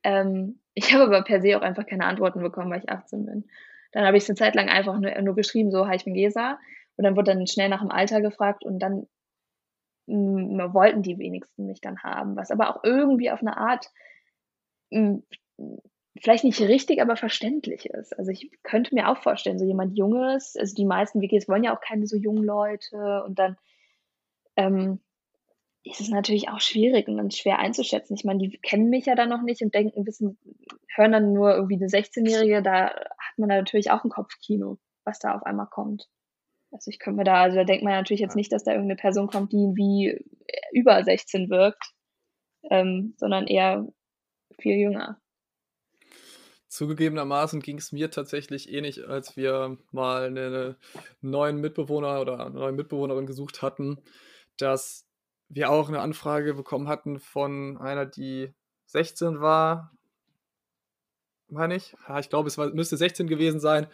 Ähm, 0.03 0.59
ich 0.73 0.93
habe 0.93 1.03
aber 1.03 1.23
per 1.23 1.41
se 1.41 1.57
auch 1.57 1.61
einfach 1.61 1.85
keine 1.85 2.05
Antworten 2.05 2.41
bekommen, 2.41 2.71
weil 2.71 2.79
ich 2.79 2.89
18 2.89 3.25
bin. 3.25 3.45
Dann 3.91 4.05
habe 4.05 4.17
ich 4.17 4.23
es 4.23 4.29
eine 4.29 4.37
Zeit 4.37 4.55
lang 4.55 4.69
einfach 4.69 4.99
nur, 4.99 5.21
nur 5.21 5.35
geschrieben, 5.35 5.71
so, 5.71 5.87
hi, 5.87 5.95
ich 5.95 6.05
bin 6.05 6.15
Gesa. 6.15 6.59
Und 6.95 7.03
dann 7.03 7.15
wurde 7.15 7.33
dann 7.33 7.47
schnell 7.47 7.69
nach 7.69 7.81
dem 7.81 7.91
Alter 7.91 8.21
gefragt 8.21 8.63
und 8.63 8.79
dann 8.79 9.07
mh, 10.07 10.67
mm, 10.67 10.73
wollten 10.73 11.01
die 11.03 11.17
wenigsten 11.17 11.67
mich 11.67 11.81
dann 11.81 12.01
haben, 12.03 12.35
was 12.35 12.51
aber 12.51 12.69
auch 12.69 12.83
irgendwie 12.83 13.31
auf 13.31 13.41
eine 13.41 13.57
Art 13.57 13.91
mh, 14.91 15.21
vielleicht 16.21 16.43
nicht 16.43 16.61
richtig, 16.61 17.01
aber 17.01 17.15
verständlich 17.15 17.87
ist. 17.87 18.17
Also 18.17 18.31
ich 18.31 18.51
könnte 18.63 18.93
mir 18.93 19.09
auch 19.09 19.17
vorstellen, 19.17 19.59
so 19.59 19.65
jemand 19.65 19.97
Junges, 19.97 20.55
also 20.55 20.75
die 20.75 20.85
meisten 20.85 21.21
WGs 21.21 21.47
wollen 21.47 21.63
ja 21.63 21.75
auch 21.75 21.81
keine 21.81 22.07
so 22.07 22.15
jungen 22.15 22.43
Leute 22.43 23.23
und 23.25 23.39
dann 23.39 23.57
ähm, 24.55 24.99
ist 25.83 25.99
es 25.99 26.09
natürlich 26.09 26.49
auch 26.49 26.61
schwierig 26.61 27.07
und 27.07 27.17
dann 27.17 27.31
schwer 27.31 27.59
einzuschätzen. 27.59 28.15
Ich 28.15 28.23
meine, 28.23 28.39
die 28.39 28.57
kennen 28.57 28.89
mich 28.89 29.05
ja 29.05 29.15
dann 29.15 29.29
noch 29.29 29.41
nicht 29.41 29.61
und 29.61 29.73
denken, 29.73 30.05
wissen, 30.05 30.37
hören 30.95 31.11
dann 31.11 31.33
nur 31.33 31.53
irgendwie 31.53 31.75
eine 31.75 31.87
16-Jährige, 31.87 32.61
da 32.61 32.87
hat 32.87 33.37
man 33.37 33.49
da 33.49 33.57
natürlich 33.57 33.91
auch 33.91 34.03
ein 34.03 34.09
Kopfkino, 34.09 34.79
was 35.03 35.19
da 35.19 35.35
auf 35.35 35.43
einmal 35.43 35.67
kommt. 35.67 36.07
Also 36.71 36.89
ich 36.89 36.99
könnte 36.99 37.17
mir 37.17 37.23
da, 37.23 37.41
also 37.41 37.57
da 37.57 37.63
denkt 37.65 37.83
man 37.83 37.93
natürlich 37.93 38.21
jetzt 38.21 38.35
nicht, 38.35 38.51
dass 38.51 38.63
da 38.63 38.71
irgendeine 38.71 38.95
Person 38.95 39.27
kommt, 39.27 39.51
die 39.51 39.73
wie 39.75 40.25
über 40.71 41.03
16 41.03 41.49
wirkt, 41.49 41.93
ähm, 42.69 43.13
sondern 43.17 43.45
eher 43.45 43.87
viel 44.57 44.77
jünger. 44.77 45.19
Zugegebenermaßen 46.69 47.59
ging 47.59 47.77
es 47.77 47.91
mir 47.91 48.09
tatsächlich 48.09 48.71
ähnlich, 48.71 49.07
als 49.07 49.37
wir 49.37 49.77
mal 49.91 50.25
einen 50.25 50.75
neuen 51.21 51.57
Mitbewohner 51.57 52.19
oder 52.21 52.47
eine 52.47 52.55
neue 52.55 52.71
Mitbewohnerin 52.71 53.27
gesucht 53.27 53.61
hatten, 53.61 53.99
dass 54.57 55.07
wir 55.49 55.69
auch 55.69 55.87
eine 55.87 56.01
Anfrage 56.01 56.53
bekommen 56.53 56.87
hatten 56.87 57.19
von 57.19 57.77
einer, 57.77 58.05
die 58.05 58.53
16 58.87 59.39
war, 59.39 59.91
meine 61.47 61.75
ich. 61.75 61.95
Ja, 62.07 62.19
ich 62.19 62.29
glaube, 62.29 62.47
es 62.47 62.57
war, 62.57 62.69
müsste 62.73 62.97
16 62.97 63.27
gewesen 63.27 63.59
sein, 63.59 63.87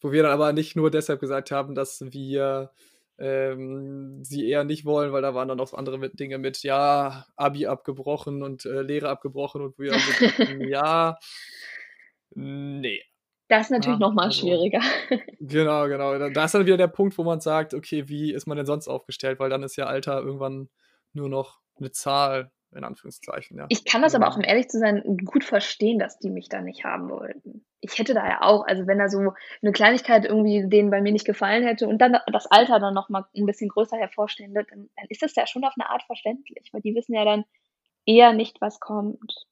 wo 0.00 0.12
wir 0.12 0.22
dann 0.22 0.32
aber 0.32 0.52
nicht 0.52 0.76
nur 0.76 0.90
deshalb 0.90 1.20
gesagt 1.20 1.50
haben, 1.50 1.74
dass 1.74 2.00
wir 2.12 2.70
ähm, 3.18 4.22
sie 4.24 4.48
eher 4.48 4.64
nicht 4.64 4.84
wollen, 4.84 5.12
weil 5.12 5.22
da 5.22 5.34
waren 5.34 5.48
dann 5.48 5.60
auch 5.60 5.72
andere 5.72 5.98
mit, 5.98 6.20
Dinge 6.20 6.38
mit, 6.38 6.62
ja, 6.62 7.26
Abi 7.36 7.66
abgebrochen 7.66 8.42
und 8.42 8.66
äh, 8.66 8.82
Lehre 8.82 9.08
abgebrochen 9.08 9.62
und 9.62 9.78
wir 9.78 9.92
dann 9.92 10.60
ja, 10.68 11.18
nee. 12.34 13.02
Das 13.48 13.66
ist 13.66 13.70
natürlich 13.70 14.00
ja, 14.00 14.06
nochmal 14.06 14.26
also, 14.26 14.40
schwieriger. 14.40 14.80
Genau, 15.38 15.86
genau. 15.86 16.30
Da 16.30 16.44
ist 16.44 16.54
dann 16.54 16.66
wieder 16.66 16.76
der 16.76 16.88
Punkt, 16.88 17.16
wo 17.16 17.22
man 17.22 17.40
sagt, 17.40 17.74
okay, 17.74 18.08
wie 18.08 18.32
ist 18.32 18.46
man 18.46 18.56
denn 18.56 18.66
sonst 18.66 18.88
aufgestellt? 18.88 19.38
Weil 19.38 19.50
dann 19.50 19.62
ist 19.62 19.76
ja 19.76 19.86
Alter 19.86 20.20
irgendwann 20.20 20.68
nur 21.16 21.28
noch 21.28 21.60
eine 21.78 21.90
Zahl, 21.90 22.52
in 22.74 22.84
Anführungszeichen. 22.84 23.58
Ja. 23.58 23.66
Ich 23.68 23.84
kann 23.84 24.02
das 24.02 24.14
aber 24.14 24.28
auch, 24.28 24.36
um 24.36 24.44
ehrlich 24.44 24.68
zu 24.68 24.78
sein, 24.78 25.02
gut 25.24 25.44
verstehen, 25.44 25.98
dass 25.98 26.18
die 26.18 26.30
mich 26.30 26.48
da 26.48 26.60
nicht 26.60 26.84
haben 26.84 27.10
wollten. 27.10 27.64
Ich 27.80 27.98
hätte 27.98 28.14
da 28.14 28.26
ja 28.26 28.42
auch, 28.42 28.66
also 28.66 28.86
wenn 28.86 28.98
da 28.98 29.08
so 29.08 29.18
eine 29.62 29.72
Kleinigkeit 29.72 30.24
irgendwie 30.24 30.68
denen 30.68 30.90
bei 30.90 31.00
mir 31.00 31.12
nicht 31.12 31.24
gefallen 31.24 31.64
hätte 31.64 31.88
und 31.88 31.98
dann 31.98 32.18
das 32.32 32.46
Alter 32.46 32.78
dann 32.80 32.94
nochmal 32.94 33.24
ein 33.36 33.46
bisschen 33.46 33.68
größer 33.68 33.96
hervorstehen 33.96 34.54
wird, 34.54 34.70
dann, 34.70 34.90
dann 34.96 35.06
ist 35.08 35.22
das 35.22 35.34
ja 35.34 35.46
schon 35.46 35.64
auf 35.64 35.74
eine 35.78 35.88
Art 35.90 36.02
verständlich, 36.04 36.68
weil 36.72 36.82
die 36.82 36.94
wissen 36.94 37.14
ja 37.14 37.24
dann 37.24 37.44
eher 38.04 38.32
nicht, 38.32 38.60
was 38.60 38.80
kommt. 38.80 39.46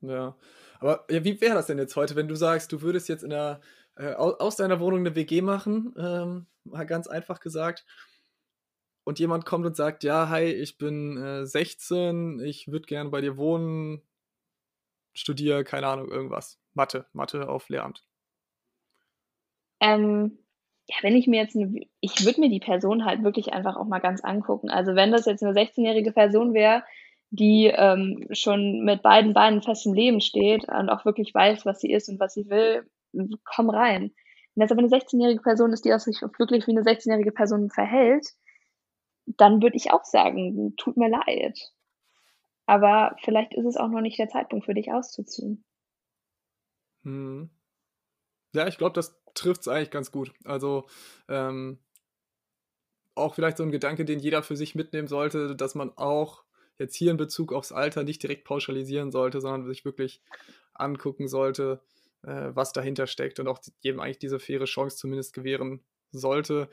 Ja, 0.00 0.36
aber 0.80 1.04
ja, 1.10 1.24
wie 1.24 1.40
wäre 1.40 1.54
das 1.54 1.66
denn 1.66 1.78
jetzt 1.78 1.96
heute, 1.96 2.14
wenn 2.14 2.28
du 2.28 2.36
sagst, 2.36 2.70
du 2.70 2.82
würdest 2.82 3.08
jetzt 3.08 3.24
in 3.24 3.30
der, 3.30 3.60
äh, 3.96 4.12
aus 4.12 4.56
deiner 4.56 4.78
Wohnung 4.78 5.00
eine 5.00 5.16
WG 5.16 5.42
machen, 5.42 5.94
ähm, 5.98 6.46
mal 6.64 6.86
ganz 6.86 7.08
einfach 7.08 7.40
gesagt, 7.40 7.84
und 9.08 9.18
jemand 9.18 9.46
kommt 9.46 9.64
und 9.64 9.74
sagt, 9.74 10.04
ja, 10.04 10.28
hi, 10.28 10.44
ich 10.44 10.76
bin 10.76 11.16
äh, 11.16 11.46
16, 11.46 12.40
ich 12.40 12.68
würde 12.68 12.84
gerne 12.84 13.08
bei 13.08 13.22
dir 13.22 13.38
wohnen, 13.38 14.02
studiere, 15.14 15.64
keine 15.64 15.86
Ahnung, 15.86 16.10
irgendwas. 16.10 16.60
Mathe, 16.74 17.06
Mathe 17.14 17.48
auf 17.48 17.70
Lehramt. 17.70 18.04
Ähm, 19.80 20.36
ja, 20.88 20.96
wenn 21.00 21.16
ich 21.16 21.26
mir 21.26 21.40
jetzt 21.40 21.56
eine, 21.56 21.86
ich 22.00 22.26
würde 22.26 22.38
mir 22.38 22.50
die 22.50 22.60
Person 22.60 23.06
halt 23.06 23.22
wirklich 23.22 23.54
einfach 23.54 23.76
auch 23.76 23.86
mal 23.86 24.00
ganz 24.00 24.22
angucken. 24.22 24.68
Also 24.68 24.94
wenn 24.94 25.10
das 25.10 25.24
jetzt 25.24 25.42
eine 25.42 25.58
16-jährige 25.58 26.12
Person 26.12 26.52
wäre, 26.52 26.82
die 27.30 27.72
ähm, 27.74 28.26
schon 28.32 28.84
mit 28.84 29.00
beiden 29.00 29.32
Beinen 29.32 29.62
fest 29.62 29.86
im 29.86 29.94
Leben 29.94 30.20
steht 30.20 30.68
und 30.68 30.90
auch 30.90 31.06
wirklich 31.06 31.32
weiß, 31.32 31.64
was 31.64 31.80
sie 31.80 31.90
ist 31.90 32.10
und 32.10 32.20
was 32.20 32.34
sie 32.34 32.50
will, 32.50 32.86
komm 33.42 33.70
rein. 33.70 34.12
Wenn 34.54 34.60
das 34.60 34.70
aber 34.70 34.80
eine 34.80 34.90
16-jährige 34.90 35.40
Person 35.40 35.72
ist, 35.72 35.86
die 35.86 35.98
sich 35.98 36.20
wirklich 36.20 36.66
wie 36.66 36.72
eine 36.72 36.82
16-jährige 36.82 37.32
Person 37.32 37.70
verhält, 37.70 38.34
dann 39.36 39.62
würde 39.62 39.76
ich 39.76 39.92
auch 39.92 40.04
sagen, 40.04 40.74
tut 40.76 40.96
mir 40.96 41.08
leid. 41.08 41.58
Aber 42.66 43.16
vielleicht 43.22 43.54
ist 43.54 43.64
es 43.64 43.76
auch 43.76 43.88
noch 43.88 44.00
nicht 44.00 44.18
der 44.18 44.28
Zeitpunkt 44.28 44.66
für 44.66 44.74
dich 44.74 44.92
auszuziehen. 44.92 45.64
Hm. 47.02 47.50
Ja, 48.54 48.66
ich 48.66 48.78
glaube, 48.78 48.94
das 48.94 49.22
trifft 49.34 49.62
es 49.62 49.68
eigentlich 49.68 49.90
ganz 49.90 50.10
gut. 50.10 50.32
Also 50.44 50.86
ähm, 51.28 51.78
auch 53.14 53.34
vielleicht 53.34 53.56
so 53.56 53.62
ein 53.62 53.70
Gedanke, 53.70 54.04
den 54.04 54.18
jeder 54.18 54.42
für 54.42 54.56
sich 54.56 54.74
mitnehmen 54.74 55.08
sollte, 55.08 55.54
dass 55.56 55.74
man 55.74 55.90
auch 55.96 56.44
jetzt 56.78 56.94
hier 56.94 57.10
in 57.10 57.16
Bezug 57.16 57.52
aufs 57.52 57.72
Alter 57.72 58.04
nicht 58.04 58.22
direkt 58.22 58.44
pauschalisieren 58.44 59.10
sollte, 59.10 59.40
sondern 59.40 59.66
sich 59.66 59.84
wirklich 59.84 60.22
angucken 60.74 61.28
sollte, 61.28 61.82
äh, 62.22 62.50
was 62.54 62.72
dahinter 62.72 63.06
steckt 63.06 63.40
und 63.40 63.48
auch 63.48 63.60
jedem 63.80 64.00
eigentlich 64.00 64.18
diese 64.18 64.38
faire 64.38 64.64
Chance 64.64 64.96
zumindest 64.96 65.34
gewähren 65.34 65.82
sollte. 66.12 66.68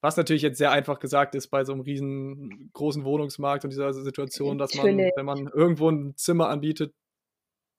Was 0.00 0.16
natürlich 0.16 0.42
jetzt 0.42 0.58
sehr 0.58 0.72
einfach 0.72 0.98
gesagt 0.98 1.34
ist 1.34 1.48
bei 1.48 1.64
so 1.64 1.72
einem 1.72 1.82
riesengroßen 1.82 3.04
Wohnungsmarkt 3.04 3.64
und 3.64 3.70
dieser 3.70 3.92
Situation, 3.92 4.56
dass 4.56 4.74
man, 4.74 4.96
wenn 4.96 5.26
man 5.26 5.46
irgendwo 5.48 5.90
ein 5.90 6.16
Zimmer 6.16 6.48
anbietet, 6.48 6.94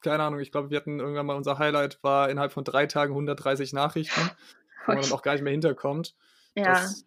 keine 0.02 0.24
Ahnung, 0.24 0.40
ich 0.40 0.52
glaube, 0.52 0.70
wir 0.70 0.78
hatten 0.78 1.00
irgendwann 1.00 1.26
mal 1.26 1.36
unser 1.36 1.60
Highlight, 1.60 2.00
war 2.04 2.30
innerhalb 2.30 2.52
von 2.52 2.64
drei 2.64 2.88
Tagen 2.88 3.14
130 3.14 3.74
Nachrichten, 3.74 4.22
wo 4.86 4.94
man 4.94 5.02
dann 5.02 5.12
auch 5.12 5.22
gar 5.22 5.34
nicht 5.34 5.44
mehr 5.44 5.52
hinterkommt. 5.52 6.16
Ja. 6.56 6.74
Das, 6.74 7.06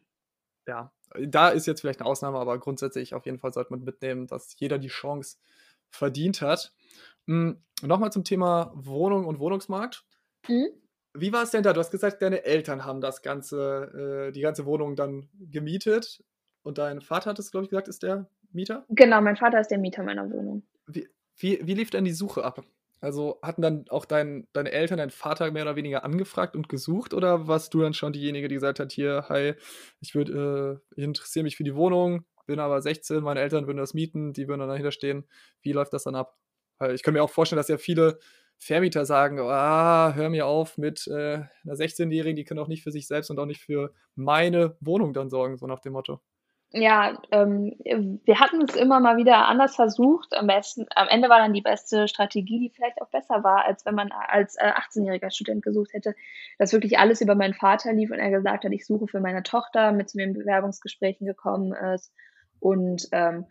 ja, 0.66 0.92
da 1.20 1.48
ist 1.50 1.66
jetzt 1.66 1.80
vielleicht 1.80 2.00
eine 2.00 2.08
Ausnahme, 2.08 2.38
aber 2.38 2.58
grundsätzlich 2.58 3.14
auf 3.14 3.26
jeden 3.26 3.38
Fall 3.38 3.52
sollte 3.52 3.72
man 3.72 3.84
mitnehmen, 3.84 4.26
dass 4.26 4.58
jeder 4.58 4.78
die 4.78 4.88
Chance 4.88 5.38
verdient 5.90 6.40
hat. 6.40 6.72
Mhm. 7.26 7.62
Nochmal 7.82 8.12
zum 8.12 8.24
Thema 8.24 8.72
Wohnung 8.74 9.26
und 9.26 9.38
Wohnungsmarkt. 9.38 10.04
Mhm. 10.48 10.68
Wie 11.16 11.32
war 11.32 11.44
es 11.44 11.50
denn 11.50 11.62
da? 11.62 11.72
Du 11.72 11.80
hast 11.80 11.90
gesagt, 11.90 12.22
deine 12.22 12.44
Eltern 12.44 12.84
haben 12.84 13.00
das 13.00 13.22
ganze, 13.22 14.28
äh, 14.28 14.32
die 14.32 14.40
ganze 14.40 14.66
Wohnung 14.66 14.96
dann 14.96 15.28
gemietet 15.38 16.24
und 16.62 16.78
dein 16.78 17.00
Vater 17.00 17.30
hat 17.30 17.38
es, 17.38 17.50
glaube 17.50 17.64
ich, 17.64 17.70
gesagt, 17.70 17.88
ist 17.88 18.02
der 18.02 18.28
Mieter? 18.52 18.84
Genau, 18.88 19.20
mein 19.20 19.36
Vater 19.36 19.60
ist 19.60 19.70
der 19.70 19.78
Mieter 19.78 20.02
meiner 20.02 20.30
Wohnung. 20.30 20.64
Wie, 20.86 21.08
wie, 21.36 21.60
wie 21.64 21.74
lief 21.74 21.90
denn 21.90 22.04
die 22.04 22.12
Suche 22.12 22.44
ab? 22.44 22.64
Also 23.00 23.38
hatten 23.42 23.62
dann 23.62 23.84
auch 23.90 24.06
dein, 24.06 24.48
deine 24.54 24.72
Eltern, 24.72 24.98
dein 24.98 25.10
Vater 25.10 25.50
mehr 25.50 25.64
oder 25.64 25.76
weniger 25.76 26.04
angefragt 26.04 26.56
und 26.56 26.68
gesucht 26.68 27.12
oder 27.12 27.46
warst 27.46 27.74
du 27.74 27.80
dann 27.80 27.92
schon 27.92 28.12
diejenige, 28.12 28.48
die 28.48 28.54
gesagt 28.54 28.80
hat, 28.80 28.92
hier, 28.92 29.26
hi, 29.28 29.54
ich 30.00 30.14
würde, 30.14 30.80
äh, 30.96 30.96
ich 30.96 31.04
interessiere 31.04 31.42
mich 31.42 31.56
für 31.56 31.64
die 31.64 31.74
Wohnung, 31.74 32.24
bin 32.46 32.58
aber 32.60 32.80
16, 32.80 33.22
meine 33.22 33.40
Eltern 33.40 33.66
würden 33.66 33.78
das 33.78 33.94
mieten, 33.94 34.32
die 34.32 34.48
würden 34.48 34.60
dann 34.60 34.68
dahinter 34.68 34.90
stehen. 34.90 35.24
Wie 35.60 35.72
läuft 35.72 35.92
das 35.92 36.04
dann 36.04 36.14
ab? 36.14 36.38
Ich 36.92 37.02
kann 37.02 37.14
mir 37.14 37.22
auch 37.22 37.30
vorstellen, 37.30 37.58
dass 37.58 37.68
ja 37.68 37.78
viele 37.78 38.18
Vermieter 38.58 39.04
sagen, 39.04 39.38
ah, 39.40 40.14
hör 40.14 40.30
mir 40.30 40.46
auf 40.46 40.78
mit 40.78 41.06
äh, 41.06 41.42
einer 41.64 41.74
16-Jährigen, 41.74 42.36
die 42.36 42.44
kann 42.44 42.58
auch 42.58 42.68
nicht 42.68 42.82
für 42.82 42.92
sich 42.92 43.06
selbst 43.06 43.30
und 43.30 43.38
auch 43.38 43.46
nicht 43.46 43.60
für 43.60 43.92
meine 44.14 44.76
Wohnung 44.80 45.12
dann 45.12 45.30
sorgen, 45.30 45.56
so 45.56 45.66
nach 45.66 45.80
dem 45.80 45.92
Motto. 45.92 46.20
Ja, 46.76 47.22
ähm, 47.30 47.76
wir 48.24 48.40
hatten 48.40 48.62
es 48.62 48.74
immer 48.74 48.98
mal 48.98 49.16
wieder 49.16 49.46
anders 49.46 49.76
versucht. 49.76 50.34
Am 50.34 50.48
besten, 50.48 50.86
am 50.96 51.06
Ende 51.06 51.28
war 51.28 51.38
dann 51.38 51.52
die 51.52 51.60
beste 51.60 52.08
Strategie, 52.08 52.58
die 52.58 52.74
vielleicht 52.74 53.00
auch 53.00 53.10
besser 53.10 53.44
war, 53.44 53.64
als 53.64 53.86
wenn 53.86 53.94
man 53.94 54.10
als 54.10 54.56
äh, 54.56 54.72
18-jähriger 54.72 55.30
Student 55.30 55.62
gesucht 55.62 55.92
hätte, 55.92 56.16
dass 56.58 56.72
wirklich 56.72 56.98
alles 56.98 57.20
über 57.20 57.36
meinen 57.36 57.54
Vater 57.54 57.92
lief 57.92 58.10
und 58.10 58.18
er 58.18 58.32
gesagt 58.32 58.64
hat, 58.64 58.72
ich 58.72 58.86
suche 58.86 59.06
für 59.06 59.20
meine 59.20 59.44
Tochter, 59.44 59.92
mit 59.92 60.10
zu 60.10 60.18
den 60.18 60.32
Bewerbungsgesprächen 60.32 61.28
gekommen 61.28 61.72
ist 61.94 62.12
und 62.58 63.06
ähm, 63.12 63.46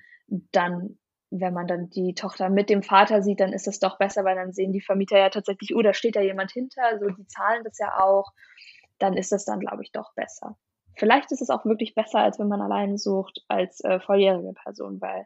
dann 0.52 0.98
wenn 1.40 1.54
man 1.54 1.68
dann 1.68 1.90
die 1.90 2.14
Tochter 2.14 2.50
mit 2.50 2.70
dem 2.70 2.84
Vater 2.84 3.24
sieht, 3.24 3.40
dann 3.40 3.54
ist 3.54 3.66
das 3.66 3.80
doch 3.80 3.98
besser, 3.98 4.24
weil 4.24 4.36
dann 4.36 4.54
sehen 4.54 4.72
die 4.72 4.82
Vermieter 4.82 5.18
ja 5.18 5.30
tatsächlich, 5.30 5.76
oh, 5.76 5.82
da 5.82 5.94
steht 5.94 6.16
da 6.16 6.22
jemand 6.22 6.52
hinter, 6.52 7.00
so 7.00 7.08
die 7.10 7.26
zahlen 7.28 7.64
das 7.64 7.78
ja 7.80 8.00
auch, 8.00 8.32
dann 9.00 9.18
ist 9.18 9.32
das 9.32 9.46
dann, 9.46 9.60
glaube 9.60 9.84
ich, 9.84 9.92
doch 9.92 10.14
besser. 10.14 10.58
Vielleicht 10.96 11.32
ist 11.32 11.42
es 11.42 11.50
auch 11.50 11.66
wirklich 11.66 11.96
besser, 11.96 12.20
als 12.20 12.38
wenn 12.38 12.48
man 12.48 12.62
allein 12.62 12.98
sucht 12.98 13.44
als 13.48 13.84
äh, 13.84 14.00
volljährige 14.00 14.54
Person, 14.54 15.02
weil 15.02 15.26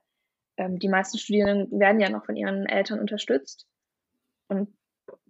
ähm, 0.56 0.80
die 0.80 0.88
meisten 0.88 1.18
Studierenden 1.18 1.78
werden 1.78 2.00
ja 2.00 2.10
noch 2.10 2.26
von 2.26 2.38
ihren 2.38 2.66
Eltern 2.66 3.00
unterstützt 3.00 3.68
und 4.48 4.74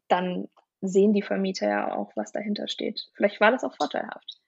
dann 0.07 0.47
sehen 0.81 1.13
die 1.13 1.23
Vermieter 1.23 1.67
ja 1.67 1.95
auch, 1.95 2.11
was 2.15 2.31
dahinter 2.31 2.67
steht. 2.67 3.09
Vielleicht 3.15 3.41
war 3.41 3.51
das 3.51 3.63
auch 3.63 3.75
vorteilhaft. 3.75 4.39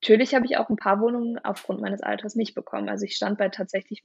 Natürlich 0.00 0.34
habe 0.34 0.46
ich 0.46 0.56
auch 0.56 0.70
ein 0.70 0.76
paar 0.76 1.00
Wohnungen 1.00 1.38
aufgrund 1.38 1.80
meines 1.82 2.02
Alters 2.02 2.34
nicht 2.34 2.54
bekommen. 2.54 2.88
Also 2.88 3.04
ich 3.04 3.14
stand 3.14 3.36
bei 3.36 3.50
tatsächlich 3.50 4.02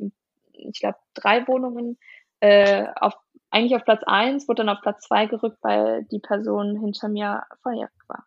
ich 0.69 0.79
glaube, 0.79 0.97
drei 1.13 1.47
Wohnungen 1.47 1.97
äh, 2.39 2.87
auf, 2.95 3.13
eigentlich 3.49 3.75
auf 3.75 3.85
Platz 3.85 4.01
eins, 4.05 4.47
wurde 4.47 4.63
dann 4.63 4.75
auf 4.75 4.81
Platz 4.81 5.07
zwei 5.07 5.25
gerückt, 5.25 5.57
weil 5.61 6.03
die 6.05 6.19
Person 6.19 6.79
hinter 6.79 7.07
mir 7.07 7.43
volljährig 7.61 7.91
war. 8.07 8.25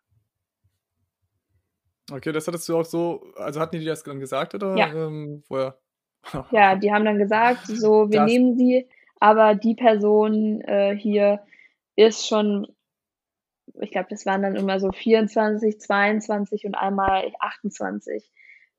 Okay, 2.11 2.31
das 2.31 2.47
hattest 2.47 2.69
du 2.69 2.77
auch 2.77 2.85
so, 2.85 3.33
also 3.35 3.59
hatten 3.59 3.79
die 3.79 3.85
das 3.85 4.03
dann 4.03 4.19
gesagt 4.19 4.53
oder 4.53 4.75
ja. 4.75 4.93
ähm, 4.93 5.43
woher? 5.49 5.79
ja, 6.51 6.75
die 6.75 6.91
haben 6.91 7.05
dann 7.05 7.17
gesagt, 7.17 7.67
so, 7.67 8.09
wir 8.09 8.21
das. 8.21 8.31
nehmen 8.31 8.55
sie, 8.57 8.87
aber 9.19 9.55
die 9.55 9.75
Person 9.75 10.61
äh, 10.61 10.95
hier 10.95 11.43
ist 11.95 12.27
schon, 12.27 12.67
ich 13.79 13.91
glaube, 13.91 14.07
das 14.09 14.25
waren 14.25 14.43
dann 14.43 14.55
immer 14.55 14.79
so 14.79 14.91
24, 14.91 15.79
22 15.79 16.65
und 16.65 16.75
einmal 16.75 17.31
28. 17.39 18.31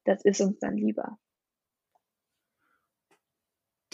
Das 0.05 0.25
ist 0.25 0.41
uns 0.41 0.59
dann 0.59 0.77
lieber. 0.77 1.19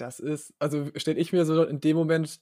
Das 0.03 0.18
ist, 0.18 0.53
also 0.59 0.90
stelle 0.96 1.20
ich 1.20 1.32
mir 1.32 1.44
so 1.44 1.62
in 1.62 1.80
dem 1.80 1.96
Moment 1.96 2.40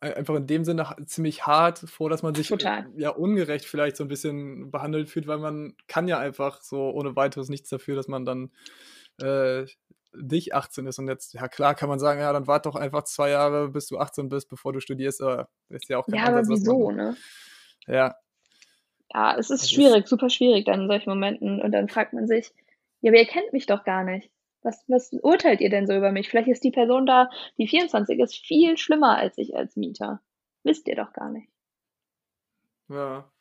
einfach 0.00 0.36
in 0.36 0.46
dem 0.46 0.64
Sinne 0.64 0.94
ziemlich 1.06 1.44
hart 1.44 1.80
vor, 1.80 2.08
dass 2.08 2.22
man 2.22 2.36
sich 2.36 2.46
Total. 2.46 2.86
ja 2.96 3.10
ungerecht 3.10 3.64
vielleicht 3.64 3.96
so 3.96 4.04
ein 4.04 4.08
bisschen 4.08 4.70
behandelt 4.70 5.08
fühlt, 5.08 5.26
weil 5.26 5.38
man 5.38 5.74
kann 5.88 6.06
ja 6.06 6.20
einfach 6.20 6.62
so 6.62 6.90
ohne 6.90 7.16
weiteres 7.16 7.48
nichts 7.48 7.68
dafür, 7.68 7.96
dass 7.96 8.06
man 8.06 8.24
dann 8.24 8.52
äh, 9.20 9.66
nicht 10.12 10.54
18 10.54 10.86
ist 10.86 11.00
und 11.00 11.08
jetzt, 11.08 11.34
ja 11.34 11.48
klar 11.48 11.74
kann 11.74 11.88
man 11.88 11.98
sagen, 11.98 12.20
ja, 12.20 12.32
dann 12.32 12.46
wart 12.46 12.66
doch 12.66 12.76
einfach 12.76 13.02
zwei 13.02 13.30
Jahre, 13.30 13.70
bis 13.70 13.88
du 13.88 13.98
18 13.98 14.28
bist, 14.28 14.48
bevor 14.48 14.72
du 14.72 14.78
studierst, 14.78 15.20
aber 15.20 15.48
ist 15.68 15.88
ja 15.88 15.98
auch 15.98 16.06
kein 16.06 16.14
Ja, 16.14 16.26
Ansatz, 16.26 16.46
aber 16.46 16.56
wieso, 16.56 16.86
man, 16.86 16.96
ne? 16.96 17.16
Ja. 17.88 18.14
Ja, 19.12 19.36
es 19.36 19.50
ist 19.50 19.64
das 19.64 19.70
schwierig, 19.70 20.04
ist 20.04 20.10
super 20.10 20.30
schwierig 20.30 20.64
dann 20.66 20.82
in 20.82 20.88
solchen 20.88 21.10
Momenten 21.10 21.60
und 21.60 21.72
dann 21.72 21.88
fragt 21.88 22.12
man 22.12 22.28
sich, 22.28 22.52
ja, 23.00 23.10
aber 23.10 23.18
ihr 23.18 23.26
kennt 23.26 23.52
mich 23.52 23.66
doch 23.66 23.82
gar 23.82 24.04
nicht. 24.04 24.30
Was, 24.68 24.84
was 24.86 25.10
urteilt 25.22 25.62
ihr 25.62 25.70
denn 25.70 25.86
so 25.86 25.96
über 25.96 26.12
mich? 26.12 26.28
Vielleicht 26.28 26.48
ist 26.48 26.62
die 26.62 26.70
Person 26.70 27.06
da, 27.06 27.30
die 27.56 27.66
24 27.66 28.18
ist, 28.18 28.36
viel 28.36 28.76
schlimmer 28.76 29.16
als 29.16 29.38
ich 29.38 29.56
als 29.56 29.76
Mieter. 29.76 30.20
Wisst 30.62 30.86
ihr 30.88 30.96
doch 30.96 31.14
gar 31.14 31.30
nicht. 31.30 31.48
Ja, 32.90 33.32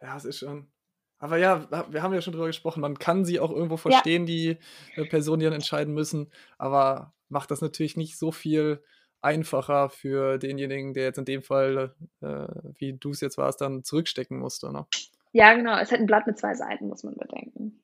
ja, 0.00 0.16
es 0.16 0.24
ist 0.24 0.38
schon. 0.38 0.72
Aber 1.18 1.36
ja, 1.36 1.68
wir 1.92 2.02
haben 2.02 2.14
ja 2.14 2.22
schon 2.22 2.32
drüber 2.32 2.46
gesprochen, 2.46 2.80
man 2.80 2.98
kann 2.98 3.26
sie 3.26 3.38
auch 3.38 3.50
irgendwo 3.50 3.76
verstehen, 3.76 4.22
ja. 4.22 4.26
die 4.26 4.58
äh, 4.96 5.04
Personen, 5.04 5.40
die 5.40 5.44
dann 5.44 5.52
entscheiden 5.52 5.92
müssen, 5.92 6.32
aber 6.56 7.12
macht 7.28 7.50
das 7.50 7.60
natürlich 7.60 7.98
nicht 7.98 8.18
so 8.18 8.32
viel 8.32 8.82
einfacher 9.20 9.90
für 9.90 10.38
denjenigen, 10.38 10.94
der 10.94 11.04
jetzt 11.04 11.18
in 11.18 11.26
dem 11.26 11.42
Fall, 11.42 11.94
äh, 12.22 12.48
wie 12.78 12.94
du 12.94 13.10
es 13.10 13.20
jetzt 13.20 13.36
warst, 13.36 13.60
dann 13.60 13.84
zurückstecken 13.84 14.38
musste. 14.38 14.72
Ne? 14.72 14.86
Ja, 15.32 15.52
genau. 15.52 15.76
Es 15.78 15.92
hat 15.92 16.00
ein 16.00 16.06
Blatt 16.06 16.26
mit 16.26 16.38
zwei 16.38 16.54
Seiten, 16.54 16.88
muss 16.88 17.04
man 17.04 17.14
bedenken. 17.14 17.78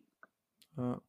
Ja. 0.78 1.02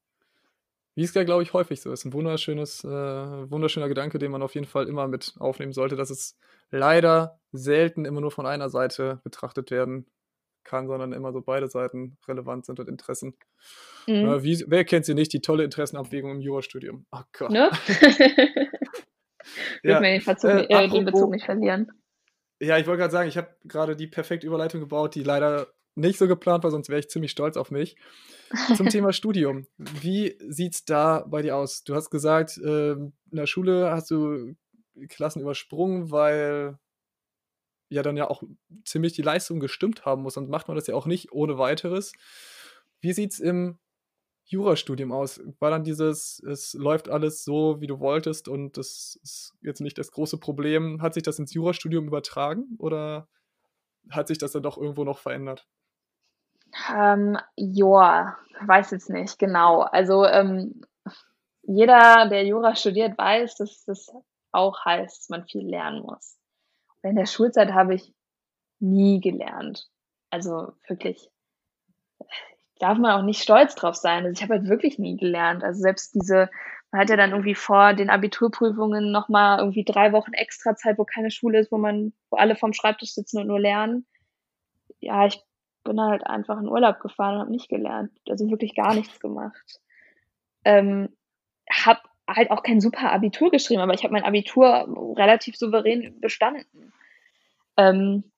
Wie 1.00 1.06
es 1.06 1.14
ja, 1.14 1.24
glaube 1.24 1.44
ich, 1.44 1.54
häufig 1.54 1.80
so 1.80 1.94
ist. 1.94 2.04
Ein 2.04 2.12
wunderschönes, 2.12 2.84
äh, 2.84 2.90
wunderschöner 2.90 3.88
Gedanke, 3.88 4.20
den 4.20 4.32
man 4.32 4.42
auf 4.42 4.54
jeden 4.54 4.68
Fall 4.68 4.86
immer 4.86 5.08
mit 5.08 5.34
aufnehmen 5.40 5.72
sollte, 5.72 5.96
dass 5.96 6.10
es 6.10 6.38
leider 6.72 7.40
selten 7.54 8.04
immer 8.04 8.20
nur 8.20 8.32
von 8.32 8.46
einer 8.46 8.70
Seite 8.70 9.22
betrachtet 9.24 9.72
werden 9.72 10.08
kann, 10.66 10.88
sondern 10.88 11.14
immer 11.14 11.32
so 11.32 11.40
beide 11.40 11.70
Seiten 11.70 12.18
relevant 12.28 12.66
sind 12.66 12.82
und 12.82 12.90
Interessen. 12.90 13.38
Mhm. 14.08 14.14
Äh, 14.14 14.44
wie, 14.44 14.66
wer 14.68 14.84
kennt 14.84 15.06
sie 15.06 15.14
nicht, 15.14 15.32
die 15.32 15.40
tolle 15.40 15.64
Interessenabwägung 15.64 16.32
im 16.32 16.42
Jurastudium? 16.42 17.06
Oh 17.14 17.22
Gott. 17.32 17.52
Ne? 17.52 17.72
ja, 19.84 20.02
den, 20.02 20.20
Verzug, 20.20 20.50
äh, 20.50 20.66
äh, 20.66 20.90
den 20.90 21.06
Bezug 21.06 21.32
nicht 21.32 21.46
verlieren. 21.46 21.90
Ja, 22.60 22.78
ich 22.78 22.86
wollte 22.88 23.00
gerade 23.00 23.14
sagen, 23.14 23.30
ich 23.30 23.38
habe 23.38 23.56
gerade 23.64 23.96
die 23.96 24.08
perfekte 24.08 24.46
Überleitung 24.46 24.82
gebaut, 24.82 25.16
die 25.16 25.24
leider 25.24 25.68
nicht 26.00 26.18
so 26.18 26.28
geplant 26.28 26.64
war, 26.64 26.72
sonst 26.72 26.90
wäre 26.90 27.00
ich 27.00 27.10
ziemlich 27.10 27.32
stolz 27.32 27.58
auf 27.58 27.72
mich. 27.72 27.96
Zum 28.76 28.88
Thema 28.90 29.14
Studium. 29.14 29.68
Wie 29.78 30.38
sieht 30.48 30.74
es 30.74 30.86
da 30.86 31.26
bei 31.28 31.42
dir 31.42 31.56
aus? 31.56 31.84
Du 31.84 31.96
hast 31.96 32.10
gesagt, 32.10 32.58
äh, 32.58 32.92
in 32.94 33.14
der 33.32 33.48
Schule 33.48 33.92
hast 33.92 34.12
du 34.12 34.56
Klassen 35.08 35.42
übersprungen, 35.42 36.12
weil 36.12 36.78
ja 37.90 38.04
dann 38.04 38.18
ja 38.18 38.30
auch 38.30 38.44
ziemlich 38.86 39.14
die 39.14 39.22
Leistung 39.22 39.60
gestimmt 39.60 40.06
haben 40.06 40.22
muss. 40.22 40.38
Und 40.38 40.50
macht 40.50 40.68
man 40.68 40.76
das 40.76 40.88
ja 40.88 40.96
auch 40.96 41.06
nicht 41.06 41.32
ohne 41.32 41.58
weiteres. 41.58 42.14
Wie 43.02 43.14
sieht 43.14 43.34
es 43.34 43.40
im 43.40 43.80
Jurastudium 44.46 45.12
aus? 45.12 45.42
War 45.60 45.72
dann 45.72 45.84
dieses, 45.84 46.42
es 46.44 46.74
läuft 46.74 47.10
alles 47.10 47.44
so, 47.44 47.82
wie 47.82 47.88
du 47.88 48.00
wolltest 48.00 48.48
und 48.48 48.78
das 48.78 49.20
ist 49.24 49.54
jetzt 49.62 49.82
nicht 49.82 49.98
das 49.98 50.12
große 50.12 50.38
Problem. 50.38 51.02
Hat 51.02 51.14
sich 51.14 51.24
das 51.24 51.40
ins 51.40 51.54
Jurastudium 51.54 52.08
übertragen 52.08 52.76
oder 52.78 53.28
hat 54.10 54.28
sich 54.28 54.38
das 54.38 54.52
dann 54.52 54.64
doch 54.64 54.78
irgendwo 54.78 55.04
noch 55.04 55.20
verändert? 55.20 55.68
Ähm, 56.94 57.38
joa, 57.56 58.38
weiß 58.62 58.92
jetzt 58.92 59.10
nicht 59.10 59.40
genau. 59.40 59.82
Also 59.82 60.26
ähm, 60.26 60.82
jeder, 61.64 62.28
der 62.30 62.46
Jura 62.46 62.76
studiert, 62.76 63.18
weiß, 63.18 63.56
dass 63.58 63.86
das 63.86 64.12
auch 64.52 64.84
heißt, 64.86 65.20
dass 65.20 65.30
man 65.30 65.46
viel 65.46 65.68
lernen 65.68 66.02
muss. 66.02 66.38
Und 67.02 67.12
in 67.12 67.16
der 67.16 67.26
Schulzeit 67.26 67.74
habe 67.74 67.96
ich 67.96 68.14
nie 68.80 69.20
gelernt. 69.20 69.90
Also 70.30 70.74
wirklich, 70.88 71.30
darf 72.80 72.98
man 72.98 73.12
auch 73.12 73.24
nicht 73.24 73.42
stolz 73.42 73.76
drauf 73.76 73.96
sein. 73.96 74.26
Also 74.26 74.32
ich 74.32 74.42
habe 74.42 74.56
halt 74.56 74.70
wirklich 74.70 75.00
nie 75.00 75.18
gelernt. 75.18 75.64
Also 75.64 75.82
selbst 75.82 76.16
diese, 76.16 76.50
man 76.92 77.02
hat 77.02 77.10
ja 77.10 77.18
dann 77.18 77.32
irgendwie 77.32 77.56
vor 77.56 77.94
den 77.94 78.10
Abiturprüfungen 78.10 79.12
nochmal 79.12 79.60
irgendwie 79.60 79.84
drei 79.84 80.12
Wochen 80.12 80.34
extra 80.34 80.76
Zeit, 80.76 80.98
wo 80.98 81.06
keine 81.06 81.32
Schule 81.32 81.60
ist, 81.60 81.72
wo 81.72 81.78
man, 81.78 82.14
wo 82.30 82.38
alle 82.38 82.56
vom 82.56 82.74
Schreibtisch 82.74 83.14
sitzen 83.14 83.40
und 83.40 83.48
nur 83.48 83.60
lernen. 83.60 84.08
Ja, 85.00 85.26
ich 85.26 85.42
bin 85.84 86.00
halt 86.00 86.26
einfach 86.26 86.60
in 86.60 86.68
Urlaub 86.68 87.00
gefahren 87.00 87.36
und 87.36 87.42
habe 87.42 87.52
nicht 87.52 87.70
gelernt. 87.70 88.12
Also 88.30 88.50
wirklich 88.50 88.76
gar 88.76 88.94
nichts 88.94 89.20
gemacht. 89.20 89.80
Ähm, 90.66 91.10
habe 91.72 92.02
halt 92.28 92.52
auch 92.52 92.64
kein 92.64 92.82
super 92.82 93.12
Abitur 93.12 93.50
geschrieben, 93.52 93.82
aber 93.82 93.94
ich 93.94 94.04
habe 94.04 94.14
mein 94.14 94.24
Abitur 94.24 95.16
relativ 95.18 95.56
souverän 95.58 96.20
bestanden. 96.20 96.94
Ähm, 97.78 98.32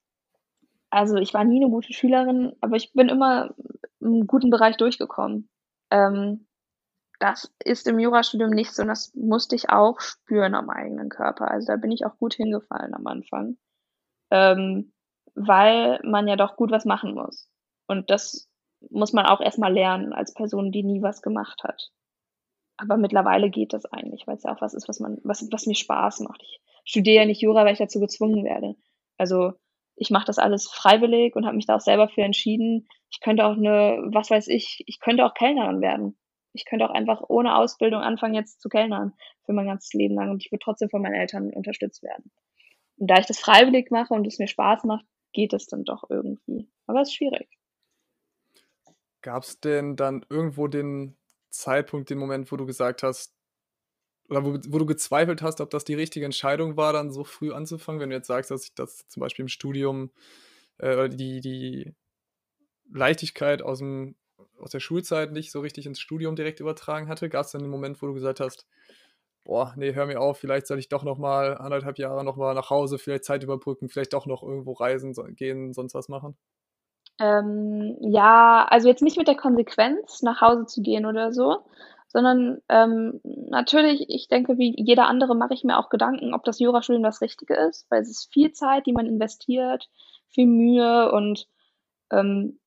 also 0.90 1.16
ich 1.16 1.34
war 1.34 1.44
nie 1.44 1.62
eine 1.62 1.70
gute 1.70 1.92
Schülerin, 1.92 2.52
aber 2.60 2.76
ich 2.76 2.92
bin 2.92 3.08
immer 3.08 3.54
im 4.00 4.26
guten 4.26 4.50
Bereich 4.50 4.76
durchgekommen. 4.76 5.48
Ähm, 5.90 6.46
das 7.18 7.54
ist 7.64 7.86
im 7.86 7.98
Jurastudium 7.98 8.50
nicht 8.50 8.72
so, 8.74 8.82
und 8.82 8.88
das 8.88 9.14
musste 9.14 9.54
ich 9.54 9.70
auch 9.70 10.00
spüren 10.00 10.54
am 10.54 10.70
eigenen 10.70 11.08
Körper. 11.08 11.50
Also 11.50 11.68
da 11.68 11.76
bin 11.76 11.92
ich 11.92 12.04
auch 12.04 12.18
gut 12.18 12.34
hingefallen 12.34 12.94
am 12.94 13.06
Anfang. 13.06 13.56
Ähm, 14.30 14.92
weil 15.34 16.00
man 16.02 16.28
ja 16.28 16.36
doch 16.36 16.56
gut 16.56 16.70
was 16.70 16.84
machen 16.84 17.14
muss. 17.14 17.48
Und 17.86 18.10
das 18.10 18.48
muss 18.90 19.12
man 19.12 19.26
auch 19.26 19.40
erstmal 19.40 19.72
lernen 19.72 20.12
als 20.12 20.34
Person, 20.34 20.72
die 20.72 20.82
nie 20.82 21.02
was 21.02 21.22
gemacht 21.22 21.62
hat. 21.64 21.90
Aber 22.76 22.96
mittlerweile 22.96 23.50
geht 23.50 23.72
das 23.72 23.86
eigentlich, 23.86 24.26
weil 24.26 24.36
es 24.36 24.42
ja 24.42 24.54
auch 24.54 24.60
was 24.60 24.74
ist, 24.74 24.88
was 24.88 24.98
man, 24.98 25.18
was, 25.22 25.46
was 25.52 25.66
mir 25.66 25.74
Spaß 25.74 26.20
macht. 26.20 26.42
Ich 26.42 26.60
studiere 26.84 27.16
ja 27.16 27.24
nicht 27.26 27.40
Jura, 27.40 27.64
weil 27.64 27.72
ich 27.72 27.78
dazu 27.78 28.00
gezwungen 28.00 28.44
werde. 28.44 28.74
Also 29.18 29.52
ich 29.94 30.10
mache 30.10 30.26
das 30.26 30.38
alles 30.38 30.68
freiwillig 30.68 31.36
und 31.36 31.46
habe 31.46 31.56
mich 31.56 31.66
da 31.66 31.76
auch 31.76 31.80
selber 31.80 32.08
für 32.08 32.22
entschieden. 32.22 32.88
Ich 33.10 33.20
könnte 33.20 33.44
auch 33.44 33.56
eine, 33.56 34.02
was 34.06 34.30
weiß 34.30 34.48
ich, 34.48 34.82
ich 34.86 35.00
könnte 35.00 35.24
auch 35.24 35.34
Kellnerin 35.34 35.80
werden. 35.80 36.18
Ich 36.54 36.64
könnte 36.64 36.84
auch 36.84 36.94
einfach 36.94 37.22
ohne 37.28 37.56
Ausbildung 37.56 38.02
anfangen, 38.02 38.34
jetzt 38.34 38.60
zu 38.60 38.68
Kellnern 38.68 39.14
für 39.44 39.52
mein 39.52 39.66
ganzes 39.66 39.92
Leben 39.92 40.14
lang 40.14 40.30
und 40.30 40.44
ich 40.44 40.50
würde 40.50 40.62
trotzdem 40.62 40.90
von 40.90 41.02
meinen 41.02 41.14
Eltern 41.14 41.50
unterstützt 41.50 42.02
werden. 42.02 42.30
Und 42.98 43.10
da 43.10 43.18
ich 43.18 43.26
das 43.26 43.38
freiwillig 43.38 43.90
mache 43.90 44.12
und 44.12 44.26
es 44.26 44.38
mir 44.38 44.48
Spaß 44.48 44.84
macht, 44.84 45.06
geht 45.32 45.52
es 45.52 45.66
dann 45.66 45.84
doch 45.84 46.10
irgendwie. 46.10 46.68
Aber 46.86 47.02
es 47.02 47.08
ist 47.08 47.14
schwierig. 47.14 47.48
Gab 49.22 49.44
es 49.44 49.60
denn 49.60 49.96
dann 49.96 50.26
irgendwo 50.28 50.66
den 50.66 51.16
Zeitpunkt, 51.50 52.10
den 52.10 52.18
Moment, 52.18 52.50
wo 52.50 52.56
du 52.56 52.66
gesagt 52.66 53.02
hast, 53.02 53.34
oder 54.28 54.44
wo, 54.44 54.58
wo, 54.68 54.78
du 54.78 54.86
gezweifelt 54.86 55.42
hast, 55.42 55.60
ob 55.60 55.70
das 55.70 55.84
die 55.84 55.94
richtige 55.94 56.24
Entscheidung 56.24 56.76
war, 56.76 56.92
dann 56.92 57.12
so 57.12 57.24
früh 57.24 57.52
anzufangen, 57.52 58.00
wenn 58.00 58.10
du 58.10 58.16
jetzt 58.16 58.28
sagst, 58.28 58.50
dass 58.50 58.62
sich 58.62 58.74
das 58.74 59.06
zum 59.08 59.20
Beispiel 59.20 59.44
im 59.44 59.48
Studium 59.48 60.10
äh, 60.78 61.08
die, 61.08 61.40
die 61.40 61.94
Leichtigkeit 62.90 63.62
aus, 63.62 63.78
dem, 63.78 64.16
aus 64.58 64.70
der 64.70 64.80
Schulzeit 64.80 65.32
nicht 65.32 65.52
so 65.52 65.60
richtig 65.60 65.86
ins 65.86 66.00
Studium 66.00 66.34
direkt 66.34 66.60
übertragen 66.60 67.08
hatte? 67.08 67.28
Gab 67.28 67.44
es 67.44 67.52
dann 67.52 67.62
den 67.62 67.70
Moment, 67.70 68.00
wo 68.00 68.06
du 68.06 68.14
gesagt 68.14 68.40
hast, 68.40 68.66
boah, 69.44 69.74
nee, 69.76 69.94
hör 69.94 70.06
mir 70.06 70.20
auf, 70.20 70.38
vielleicht 70.38 70.66
soll 70.66 70.78
ich 70.78 70.88
doch 70.88 71.04
noch 71.04 71.18
mal 71.18 71.56
anderthalb 71.58 71.98
Jahre 71.98 72.24
noch 72.24 72.36
mal 72.36 72.54
nach 72.54 72.70
Hause, 72.70 72.98
vielleicht 72.98 73.24
Zeit 73.24 73.42
überbrücken, 73.42 73.88
vielleicht 73.88 74.12
doch 74.12 74.26
noch 74.26 74.42
irgendwo 74.42 74.72
reisen 74.72 75.14
gehen, 75.34 75.72
sonst 75.72 75.94
was 75.94 76.08
machen? 76.08 76.36
Ähm, 77.20 77.96
ja, 78.00 78.66
also 78.68 78.88
jetzt 78.88 79.02
nicht 79.02 79.18
mit 79.18 79.28
der 79.28 79.36
Konsequenz, 79.36 80.22
nach 80.22 80.40
Hause 80.40 80.66
zu 80.66 80.82
gehen 80.82 81.06
oder 81.06 81.32
so, 81.32 81.64
sondern 82.08 82.60
ähm, 82.68 83.20
natürlich, 83.24 84.04
ich 84.08 84.28
denke, 84.28 84.58
wie 84.58 84.74
jeder 84.76 85.06
andere 85.06 85.34
mache 85.34 85.54
ich 85.54 85.64
mir 85.64 85.78
auch 85.78 85.88
Gedanken, 85.88 86.34
ob 86.34 86.44
das 86.44 86.58
Jurastudium 86.58 87.02
das 87.02 87.20
Richtige 87.20 87.54
ist, 87.54 87.86
weil 87.90 88.02
es 88.02 88.10
ist 88.10 88.32
viel 88.32 88.52
Zeit, 88.52 88.86
die 88.86 88.92
man 88.92 89.06
investiert, 89.06 89.88
viel 90.28 90.46
Mühe 90.46 91.10
und 91.12 91.48
ähm, 92.10 92.58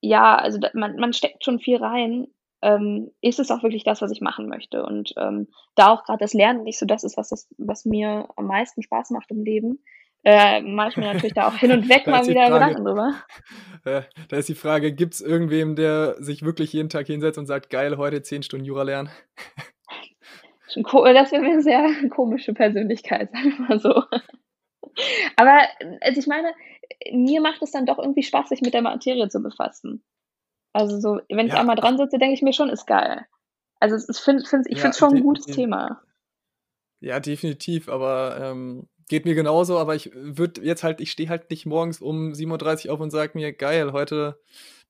ja, 0.00 0.36
also 0.36 0.58
man, 0.74 0.96
man 0.96 1.12
steckt 1.14 1.44
schon 1.44 1.58
viel 1.60 1.78
rein. 1.78 2.26
Ähm, 2.64 3.10
ist 3.20 3.38
es 3.38 3.50
auch 3.50 3.62
wirklich 3.62 3.84
das, 3.84 4.00
was 4.00 4.10
ich 4.10 4.22
machen 4.22 4.48
möchte? 4.48 4.84
Und 4.84 5.12
ähm, 5.18 5.48
da 5.74 5.90
auch 5.92 6.04
gerade 6.04 6.20
das 6.20 6.32
Lernen 6.32 6.62
nicht 6.62 6.78
so 6.78 6.86
das 6.86 7.04
ist, 7.04 7.18
was, 7.18 7.28
das, 7.28 7.48
was 7.58 7.84
mir 7.84 8.28
am 8.36 8.46
meisten 8.46 8.82
Spaß 8.82 9.10
macht 9.10 9.30
im 9.30 9.44
Leben, 9.44 9.80
äh, 10.24 10.62
mache 10.62 10.88
ich 10.88 10.96
mir 10.96 11.12
natürlich 11.12 11.34
da 11.34 11.46
auch 11.46 11.56
hin 11.56 11.72
und 11.72 11.88
weg 11.90 12.06
mal 12.06 12.26
wieder 12.26 12.46
Frage, 12.46 12.54
Gedanken 12.54 12.84
drüber. 12.84 13.14
Äh, 13.86 14.00
da 14.30 14.38
ist 14.38 14.48
die 14.48 14.54
Frage, 14.54 14.94
gibt 14.94 15.12
es 15.12 15.20
irgendwem, 15.20 15.76
der 15.76 16.16
sich 16.18 16.42
wirklich 16.42 16.72
jeden 16.72 16.88
Tag 16.88 17.06
hinsetzt 17.06 17.36
und 17.36 17.44
sagt, 17.44 17.68
geil, 17.68 17.98
heute 17.98 18.22
zehn 18.22 18.42
Stunden 18.42 18.64
Jura 18.64 18.82
lernen? 18.82 19.10
Das 20.76 21.30
wäre 21.30 21.44
eine 21.44 21.62
sehr 21.62 22.08
komische 22.08 22.52
Persönlichkeit, 22.52 23.30
sagen 23.30 23.52
wir 23.58 23.68
mal 23.68 23.78
so. 23.78 24.02
Aber 25.36 25.60
also 26.00 26.18
ich 26.18 26.26
meine, 26.26 26.52
mir 27.12 27.40
macht 27.40 27.62
es 27.62 27.70
dann 27.70 27.86
doch 27.86 27.98
irgendwie 27.98 28.24
Spaß, 28.24 28.48
sich 28.48 28.60
mit 28.60 28.74
der 28.74 28.82
Materie 28.82 29.28
zu 29.28 29.40
befassen. 29.40 30.02
Also 30.74 31.00
so, 31.00 31.20
wenn 31.30 31.46
ich 31.46 31.54
ja. 31.54 31.60
einmal 31.60 31.76
dran 31.76 31.96
sitze, 31.96 32.18
denke 32.18 32.34
ich 32.34 32.42
mir 32.42 32.52
schon, 32.52 32.68
ist 32.68 32.86
geil. 32.86 33.26
Also 33.80 33.96
es, 33.96 34.18
find, 34.18 34.46
find, 34.46 34.66
ich 34.66 34.76
ja, 34.76 34.82
finde 34.82 34.90
es 34.90 34.98
schon 34.98 35.16
ein 35.16 35.22
gutes 35.22 35.46
Thema. 35.46 36.02
Ja, 37.00 37.20
definitiv, 37.20 37.88
aber 37.88 38.38
ähm, 38.38 38.88
Geht 39.08 39.26
mir 39.26 39.34
genauso, 39.34 39.78
aber 39.78 39.94
ich 39.94 40.10
würde 40.14 40.62
jetzt 40.62 40.82
halt, 40.82 40.98
ich 41.00 41.10
stehe 41.10 41.28
halt 41.28 41.50
nicht 41.50 41.66
morgens 41.66 42.00
um 42.00 42.32
7.30 42.32 42.86
Uhr 42.86 42.94
auf 42.94 43.00
und 43.00 43.10
sage 43.10 43.32
mir, 43.34 43.52
geil, 43.52 43.92
heute 43.92 44.40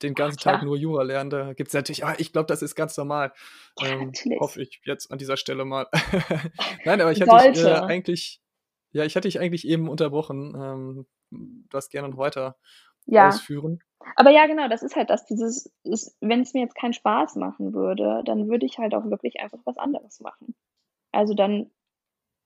den 0.03 0.14
ganzen 0.14 0.39
Ach, 0.41 0.45
Tag 0.45 0.62
nur 0.62 0.76
Jura 0.76 1.03
lernen. 1.03 1.30
Da 1.30 1.53
gibt 1.53 1.68
es 1.68 1.74
natürlich, 1.74 2.05
ah, 2.05 2.14
ich 2.18 2.32
glaube, 2.32 2.47
das 2.47 2.62
ist 2.62 2.76
ganz 2.76 2.97
normal. 2.97 3.32
Ja, 3.80 3.89
ähm, 3.89 4.12
hoffe 4.39 4.62
ich 4.62 4.80
jetzt 4.85 5.11
an 5.11 5.18
dieser 5.18 5.37
Stelle 5.37 5.64
mal. 5.64 5.89
Nein, 6.85 7.01
aber 7.01 7.11
ich 7.11 7.20
hatte 7.20 7.53
dich, 7.53 7.64
äh, 7.64 7.70
eigentlich, 7.70 8.41
ja, 8.93 9.05
ich 9.05 9.16
hatte 9.16 9.26
dich 9.26 9.41
eigentlich 9.41 9.66
eben 9.66 9.89
unterbrochen. 9.89 10.55
Ähm, 10.57 11.07
das 11.70 11.89
gerne 11.89 12.09
noch 12.09 12.18
weiter 12.18 12.57
ja. 13.07 13.28
ausführen. 13.28 13.80
Aber 14.16 14.30
ja, 14.30 14.46
genau, 14.46 14.68
das 14.68 14.82
ist 14.82 14.96
halt 14.96 15.11
das, 15.11 15.24
dieses, 15.26 15.72
wenn 16.20 16.42
es 16.42 16.55
mir 16.55 16.61
jetzt 16.61 16.76
keinen 16.76 16.92
Spaß 16.92 17.36
machen 17.36 17.72
würde, 17.72 18.22
dann 18.24 18.48
würde 18.48 18.66
ich 18.66 18.78
halt 18.78 18.94
auch 18.94 19.05
wirklich 19.07 19.40
einfach 19.40 19.59
was 19.64 19.78
anderes 19.78 20.20
machen. 20.20 20.55
Also 21.12 21.34
dann 21.34 21.70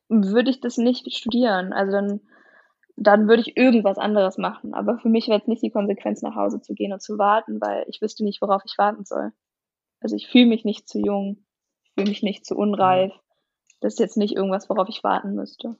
würde 0.09 0.51
ich 0.51 0.61
das 0.61 0.79
nicht 0.79 1.13
studieren. 1.15 1.73
Also 1.73 1.93
dann, 1.93 2.21
dann 2.97 3.29
würde 3.29 3.43
ich 3.43 3.57
irgendwas 3.57 3.99
anderes 3.99 4.39
machen. 4.39 4.75
Aber 4.75 4.99
für 4.99 5.09
mich 5.09 5.29
wäre 5.29 5.39
jetzt 5.39 5.49
nicht 5.49 5.63
die 5.63 5.71
Konsequenz, 5.71 6.23
nach 6.23 6.37
Hause 6.37 6.61
zu 6.61 6.75
gehen 6.75 6.93
und 6.93 7.03
zu 7.03 7.19
warten, 7.19 7.61
weil 7.61 7.85
ich 7.89 8.01
wüsste 8.01 8.25
nicht, 8.25 8.41
worauf 8.41 8.63
ich 8.65 8.79
warten 8.79 9.05
soll. 9.05 9.33
Also 10.01 10.17
ich 10.17 10.29
fühle 10.29 10.47
mich 10.47 10.65
nicht 10.65 10.89
zu 10.89 10.99
jung, 11.01 11.45
ich 11.83 11.91
fühle 11.95 12.09
mich 12.09 12.23
nicht 12.23 12.47
zu 12.47 12.57
unreif. 12.57 13.13
Das 13.81 13.95
ist 13.95 14.01
jetzt 14.01 14.17
nicht 14.17 14.35
irgendwas, 14.35 14.69
worauf 14.69 14.89
ich 14.89 15.05
warten 15.05 15.35
müsste. 15.35 15.77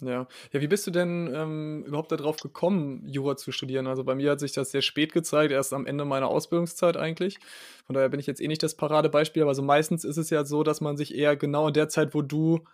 Ja. 0.00 0.26
Ja, 0.52 0.60
wie 0.60 0.66
bist 0.66 0.86
du 0.86 0.90
denn 0.90 1.32
ähm, 1.34 1.84
überhaupt 1.86 2.12
darauf 2.12 2.36
gekommen, 2.38 3.06
Jura 3.08 3.36
zu 3.36 3.52
studieren? 3.52 3.86
Also 3.86 4.04
bei 4.04 4.14
mir 4.14 4.32
hat 4.32 4.40
sich 4.40 4.52
das 4.52 4.70
sehr 4.70 4.82
spät 4.82 5.12
gezeigt, 5.12 5.52
erst 5.52 5.72
am 5.72 5.86
Ende 5.86 6.04
meiner 6.04 6.28
Ausbildungszeit 6.28 6.96
eigentlich. 6.96 7.38
Von 7.86 7.94
daher 7.94 8.08
bin 8.08 8.20
ich 8.20 8.26
jetzt 8.26 8.40
eh 8.40 8.48
nicht 8.48 8.62
das 8.62 8.76
Paradebeispiel, 8.76 9.42
aber 9.42 9.54
so 9.54 9.62
meistens 9.62 10.04
ist 10.04 10.16
es 10.16 10.30
ja 10.30 10.44
so, 10.44 10.62
dass 10.62 10.80
man 10.80 10.96
sich 10.96 11.14
eher 11.14 11.36
genau 11.36 11.68
in 11.68 11.74
der 11.74 11.88
Zeit, 11.88 12.14
wo 12.14 12.22
du 12.22 12.64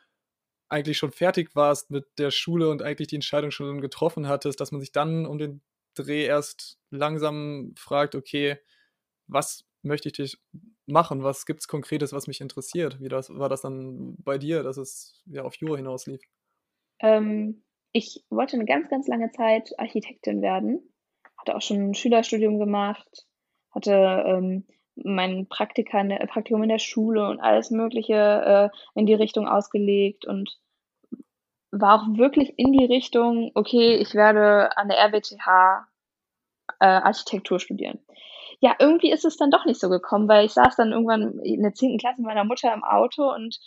eigentlich 0.69 0.99
schon 0.99 1.13
fertig 1.13 1.55
warst 1.57 1.91
mit 1.91 2.07
der 2.19 2.31
Schule 2.31 2.71
und 2.71 2.83
eigentlich 2.83 3.09
die 3.09 3.17
Entscheidung 3.17 3.51
schon 3.51 3.81
getroffen 3.81 4.29
hattest, 4.29 4.61
dass 4.61 4.73
man 4.73 4.81
sich 4.81 4.93
dann 4.93 5.27
um 5.27 5.39
den 5.39 5.63
Dreh 5.95 6.25
erst 6.25 6.79
langsam 6.91 7.75
fragt, 7.77 8.15
okay, 8.15 8.59
was 9.29 9.65
möchte 9.83 10.11
ich 10.11 10.39
machen? 10.87 11.23
Was 11.25 11.47
gibt 11.47 11.61
es 11.61 11.69
Konkretes, 11.69 12.13
was 12.13 12.27
mich 12.29 12.41
interessiert? 12.41 13.01
Wie 13.01 13.09
das, 13.09 13.31
war 13.31 13.49
das 13.49 13.63
dann 13.63 14.17
bei 14.23 14.39
dir, 14.39 14.63
dass 14.63 14.77
es 14.77 15.23
ja 15.27 15.43
auf 15.43 15.57
Jura 15.57 15.77
hinauslief? 15.77 16.21
Ähm, 17.01 17.63
ich 17.93 18.25
wollte 18.31 18.57
eine 18.57 18.67
ganz, 18.67 18.89
ganz 18.89 19.09
lange 19.09 19.31
Zeit 19.33 19.79
Architektin 19.79 20.43
werden. 20.43 20.93
Hatte 21.37 21.57
auch 21.57 21.63
schon 21.63 21.91
ein 21.91 21.95
Schülerstudium 21.95 22.59
gemacht, 22.59 23.27
hatte 23.71 24.25
ähm, 24.27 24.67
mein 24.95 25.47
Praktika 25.49 26.03
der, 26.05 26.19
Praktikum 26.27 26.63
in 26.63 26.69
der 26.69 26.79
Schule 26.79 27.29
und 27.29 27.41
alles 27.41 27.71
Mögliche 27.71 28.71
äh, 28.95 28.99
in 28.99 29.07
die 29.07 29.15
Richtung 29.15 29.49
ausgelegt 29.49 30.27
und 30.27 30.59
war 31.71 32.03
auch 32.03 32.19
wirklich 32.19 32.59
in 32.59 32.73
die 32.73 32.85
Richtung, 32.85 33.53
okay, 33.55 33.95
ich 33.97 34.15
werde 34.15 34.77
an 34.77 34.89
der 34.89 34.99
RWTH 34.99 35.87
äh, 36.81 36.87
Architektur 36.87 37.61
studieren. 37.61 38.01
Ja, 38.61 38.77
irgendwie 38.79 39.11
ist 39.11 39.25
es 39.25 39.37
dann 39.37 39.51
doch 39.51 39.65
nicht 39.65 39.81
so 39.81 39.89
gekommen, 39.89 40.29
weil 40.29 40.45
ich 40.45 40.53
saß 40.53 40.77
dann 40.77 40.93
irgendwann 40.93 41.39
in 41.39 41.63
der 41.63 41.73
10. 41.73 41.99
Klasse 41.99 42.21
mit 42.21 42.27
meiner 42.27 42.45
Mutter 42.45 42.73
im 42.75 42.85
Auto 42.85 43.33
und 43.33 43.59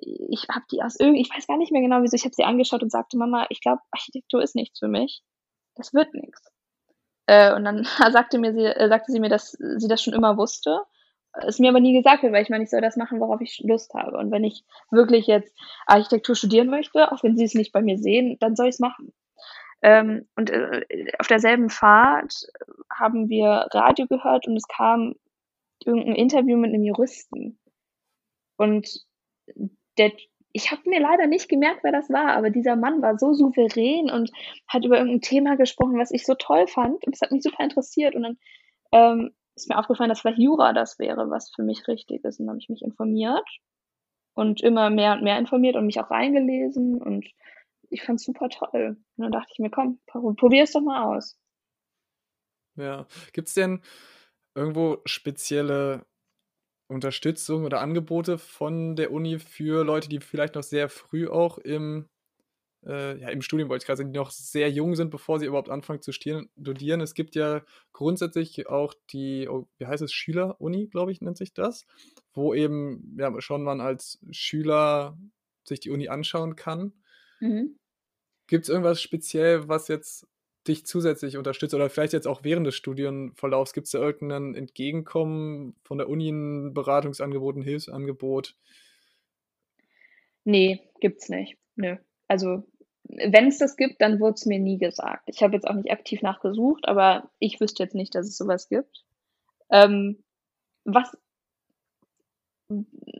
ich 0.00 0.46
habe 0.48 0.64
die 0.70 0.82
aus 0.82 0.98
irgendwie, 0.98 1.22
ich 1.22 1.30
weiß 1.30 1.46
gar 1.46 1.56
nicht 1.56 1.72
mehr 1.72 1.82
genau 1.82 2.02
wieso, 2.02 2.14
ich 2.16 2.24
habe 2.24 2.34
sie 2.34 2.44
angeschaut 2.44 2.82
und 2.82 2.90
sagte, 2.90 3.16
Mama, 3.16 3.46
ich 3.50 3.60
glaube, 3.60 3.82
Architektur 3.90 4.42
ist 4.42 4.54
nichts 4.54 4.78
für 4.78 4.88
mich. 4.88 5.22
Das 5.74 5.94
wird 5.94 6.14
nichts. 6.14 6.42
Äh, 7.26 7.54
und 7.54 7.64
dann 7.64 7.84
sagte, 8.12 8.38
mir 8.38 8.52
sie, 8.52 8.64
äh, 8.64 8.88
sagte 8.88 9.12
sie 9.12 9.20
mir, 9.20 9.28
dass 9.28 9.52
sie 9.52 9.88
das 9.88 10.02
schon 10.02 10.14
immer 10.14 10.36
wusste. 10.36 10.80
Es 11.32 11.60
mir 11.60 11.70
aber 11.70 11.80
nie 11.80 11.96
gesagt 11.96 12.24
wird, 12.24 12.32
weil 12.32 12.42
ich 12.42 12.50
meine, 12.50 12.64
ich 12.64 12.70
soll 12.70 12.80
das 12.80 12.96
machen, 12.96 13.20
worauf 13.20 13.40
ich 13.40 13.60
Lust 13.60 13.94
habe. 13.94 14.16
Und 14.18 14.32
wenn 14.32 14.42
ich 14.42 14.64
wirklich 14.90 15.28
jetzt 15.28 15.54
Architektur 15.86 16.34
studieren 16.34 16.68
möchte, 16.68 17.12
auch 17.12 17.22
wenn 17.22 17.36
sie 17.36 17.44
es 17.44 17.54
nicht 17.54 17.72
bei 17.72 17.82
mir 17.82 17.98
sehen, 17.98 18.36
dann 18.40 18.56
soll 18.56 18.66
ich 18.66 18.74
es 18.74 18.80
machen. 18.80 19.12
Ähm, 19.82 20.28
und 20.36 20.50
äh, 20.50 20.84
auf 21.18 21.28
derselben 21.28 21.70
Fahrt 21.70 22.34
haben 22.92 23.28
wir 23.28 23.68
Radio 23.70 24.06
gehört 24.06 24.46
und 24.46 24.56
es 24.56 24.66
kam 24.66 25.14
irgendein 25.84 26.16
Interview 26.16 26.56
mit 26.56 26.74
einem 26.74 26.84
Juristen. 26.84 27.58
Und 28.56 29.06
der 30.00 30.12
ich 30.52 30.70
habe 30.70 30.88
mir 30.88 31.00
leider 31.00 31.26
nicht 31.26 31.48
gemerkt, 31.48 31.84
wer 31.84 31.92
das 31.92 32.10
war, 32.10 32.32
aber 32.32 32.50
dieser 32.50 32.76
Mann 32.76 33.02
war 33.02 33.18
so 33.18 33.34
souverän 33.34 34.10
und 34.10 34.32
hat 34.66 34.84
über 34.84 34.98
irgendein 34.98 35.20
Thema 35.20 35.56
gesprochen, 35.56 35.98
was 35.98 36.10
ich 36.10 36.26
so 36.26 36.34
toll 36.34 36.66
fand. 36.66 37.06
Und 37.06 37.14
es 37.14 37.20
hat 37.20 37.30
mich 37.30 37.42
super 37.42 37.62
interessiert. 37.62 38.14
Und 38.14 38.22
dann 38.22 38.38
ähm, 38.92 39.30
ist 39.54 39.68
mir 39.68 39.78
aufgefallen, 39.78 40.08
dass 40.08 40.20
vielleicht 40.20 40.38
Jura 40.38 40.72
das 40.72 40.98
wäre, 40.98 41.30
was 41.30 41.50
für 41.54 41.62
mich 41.62 41.86
richtig 41.86 42.24
ist. 42.24 42.40
Und 42.40 42.46
dann 42.46 42.54
habe 42.54 42.60
ich 42.60 42.68
mich 42.68 42.82
informiert 42.82 43.48
und 44.34 44.60
immer 44.60 44.90
mehr 44.90 45.12
und 45.12 45.22
mehr 45.22 45.38
informiert 45.38 45.76
und 45.76 45.86
mich 45.86 46.00
auch 46.00 46.10
reingelesen. 46.10 47.00
Und 47.00 47.28
ich 47.88 48.02
fand 48.02 48.18
es 48.18 48.26
super 48.26 48.48
toll. 48.48 48.96
Und 49.16 49.22
dann 49.22 49.32
dachte 49.32 49.50
ich 49.52 49.60
mir, 49.60 49.70
komm, 49.70 50.00
probier 50.06 50.64
es 50.64 50.72
doch 50.72 50.80
mal 50.80 51.16
aus. 51.16 51.38
Ja, 52.74 53.06
gibt 53.32 53.48
es 53.48 53.54
denn 53.54 53.82
irgendwo 54.56 54.98
spezielle 55.04 56.06
Unterstützung 56.90 57.64
oder 57.64 57.80
Angebote 57.80 58.38
von 58.38 58.96
der 58.96 59.12
Uni 59.12 59.38
für 59.38 59.84
Leute, 59.84 60.08
die 60.08 60.20
vielleicht 60.20 60.54
noch 60.54 60.62
sehr 60.62 60.88
früh 60.88 61.28
auch 61.28 61.58
im, 61.58 62.08
äh, 62.84 63.18
ja, 63.18 63.28
im 63.28 63.42
Studium, 63.42 63.68
wollte 63.68 63.82
ich 63.82 63.86
gerade 63.86 63.98
sagen, 63.98 64.12
die 64.12 64.18
noch 64.18 64.30
sehr 64.30 64.70
jung 64.70 64.96
sind, 64.96 65.10
bevor 65.10 65.38
sie 65.38 65.46
überhaupt 65.46 65.70
anfangen 65.70 66.02
zu 66.02 66.12
studieren. 66.12 67.00
Es 67.00 67.14
gibt 67.14 67.34
ja 67.34 67.62
grundsätzlich 67.92 68.68
auch 68.68 68.94
die, 69.10 69.48
oh, 69.48 69.68
wie 69.78 69.86
heißt 69.86 70.02
es, 70.02 70.12
Schüler-Uni, 70.12 70.88
glaube 70.88 71.12
ich, 71.12 71.20
nennt 71.20 71.38
sich 71.38 71.54
das, 71.54 71.86
wo 72.32 72.54
eben 72.54 73.16
ja, 73.18 73.40
schon 73.40 73.62
man 73.62 73.80
als 73.80 74.18
Schüler 74.30 75.16
sich 75.64 75.80
die 75.80 75.90
Uni 75.90 76.08
anschauen 76.08 76.56
kann. 76.56 76.92
Mhm. 77.40 77.76
Gibt 78.48 78.64
es 78.64 78.68
irgendwas 78.68 79.00
speziell, 79.00 79.68
was 79.68 79.88
jetzt 79.88 80.26
dich 80.68 80.86
zusätzlich 80.86 81.36
unterstützt 81.36 81.74
oder 81.74 81.88
vielleicht 81.88 82.12
jetzt 82.12 82.26
auch 82.26 82.44
während 82.44 82.66
des 82.66 82.74
Studienverlaufs? 82.74 83.72
Gibt 83.72 83.86
es 83.86 83.92
da 83.92 83.98
irgendein 83.98 84.54
Entgegenkommen 84.54 85.74
von 85.82 85.98
der 85.98 86.08
Uni, 86.08 86.30
ein 86.30 86.74
Beratungsangebot, 86.74 87.56
ein 87.56 87.62
Hilfsangebot? 87.62 88.56
Nee, 90.44 90.80
gibt's 91.00 91.28
nicht. 91.28 91.56
Nö. 91.76 91.96
Also, 92.28 92.64
wenn 93.04 93.48
es 93.48 93.58
das 93.58 93.76
gibt, 93.76 94.00
dann 94.00 94.20
wurde 94.20 94.34
es 94.34 94.46
mir 94.46 94.58
nie 94.58 94.78
gesagt. 94.78 95.24
Ich 95.26 95.42
habe 95.42 95.54
jetzt 95.54 95.66
auch 95.66 95.74
nicht 95.74 95.90
aktiv 95.90 96.22
nachgesucht, 96.22 96.86
aber 96.86 97.30
ich 97.38 97.60
wüsste 97.60 97.82
jetzt 97.82 97.94
nicht, 97.94 98.14
dass 98.14 98.26
es 98.26 98.36
sowas 98.36 98.68
gibt. 98.68 99.04
Ähm, 99.70 100.22
was 100.84 101.16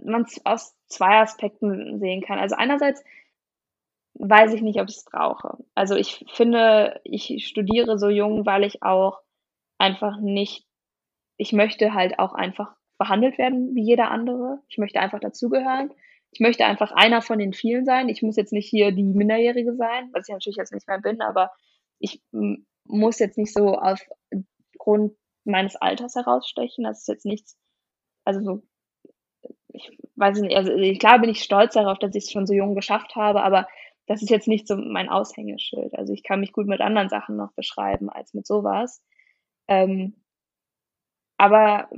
man 0.05 0.27
aus 0.45 0.75
zwei 0.87 1.21
Aspekten 1.21 1.99
sehen 1.99 2.23
kann. 2.23 2.39
Also 2.39 2.57
einerseits 2.57 3.03
weiß 4.15 4.53
ich 4.55 4.63
nicht, 4.63 4.81
ob 4.81 4.89
ich 4.89 4.97
es 4.97 5.05
brauche. 5.05 5.59
Also 5.75 5.95
ich 5.95 6.25
finde, 6.33 7.01
ich 7.05 7.47
studiere 7.47 7.99
so 7.99 8.09
jung, 8.09 8.45
weil 8.47 8.65
ich 8.65 8.83
auch 8.83 9.21
einfach 9.79 10.19
nicht, 10.21 10.67
ich 11.37 11.53
möchte 11.53 11.95
halt 11.95 12.19
auch 12.19 12.35
einfach 12.35 12.75
behandelt 12.99 13.39
werden 13.39 13.75
wie 13.75 13.83
jeder 13.83 14.11
andere. 14.11 14.61
Ich 14.69 14.79
möchte 14.79 15.01
einfach 15.01 15.21
dazugehören. 15.21 15.91
ich 16.33 16.41
möchte 16.41 16.65
einfach 16.65 16.93
einer 16.93 17.23
von 17.23 17.39
den 17.39 17.53
vielen 17.53 17.85
sein. 17.85 18.09
Ich 18.09 18.23
muss 18.23 18.37
jetzt 18.37 18.53
nicht 18.53 18.69
hier 18.69 18.93
die 18.93 19.03
Minderjährige 19.03 19.75
sein, 19.75 20.11
was 20.13 20.29
ich 20.29 20.33
natürlich 20.33 20.57
jetzt 20.57 20.73
nicht 20.73 20.87
mehr 20.87 21.01
bin, 21.01 21.21
aber 21.21 21.51
ich 21.99 22.23
muss 22.85 23.19
jetzt 23.19 23.37
nicht 23.37 23.53
so 23.53 23.77
aufgrund 23.79 25.17
meines 25.45 25.77
Alters 25.77 26.15
herausstechen. 26.15 26.85
Das 26.85 27.01
ist 27.01 27.09
jetzt 27.09 27.27
nichts, 27.27 27.59
also 28.25 28.41
so, 28.41 28.63
ich 29.73 29.91
weiß 30.17 30.41
nicht, 30.41 30.57
also 30.57 30.73
klar 30.99 31.19
bin 31.21 31.31
ich 31.31 31.43
stolz 31.43 31.75
darauf, 31.75 31.99
dass 31.99 32.15
ich 32.15 32.25
es 32.25 32.31
schon 32.31 32.47
so 32.47 32.55
jung 32.55 32.75
geschafft 32.75 33.17
habe, 33.17 33.43
aber 33.43 33.67
das 34.11 34.23
ist 34.23 34.31
jetzt 34.31 34.49
nicht 34.49 34.67
so 34.67 34.77
mein 34.77 35.09
Aushängeschild. 35.09 35.97
Also 35.97 36.13
ich 36.13 36.25
kann 36.25 36.41
mich 36.41 36.53
gut 36.53 36.67
mit 36.67 36.81
anderen 36.81 37.09
Sachen 37.09 37.37
noch 37.37 37.53
beschreiben 37.53 38.11
als 38.11 38.35
mit 38.35 38.45
sowas. 38.45 39.05
Ähm, 39.69 40.17
aber 41.39 41.89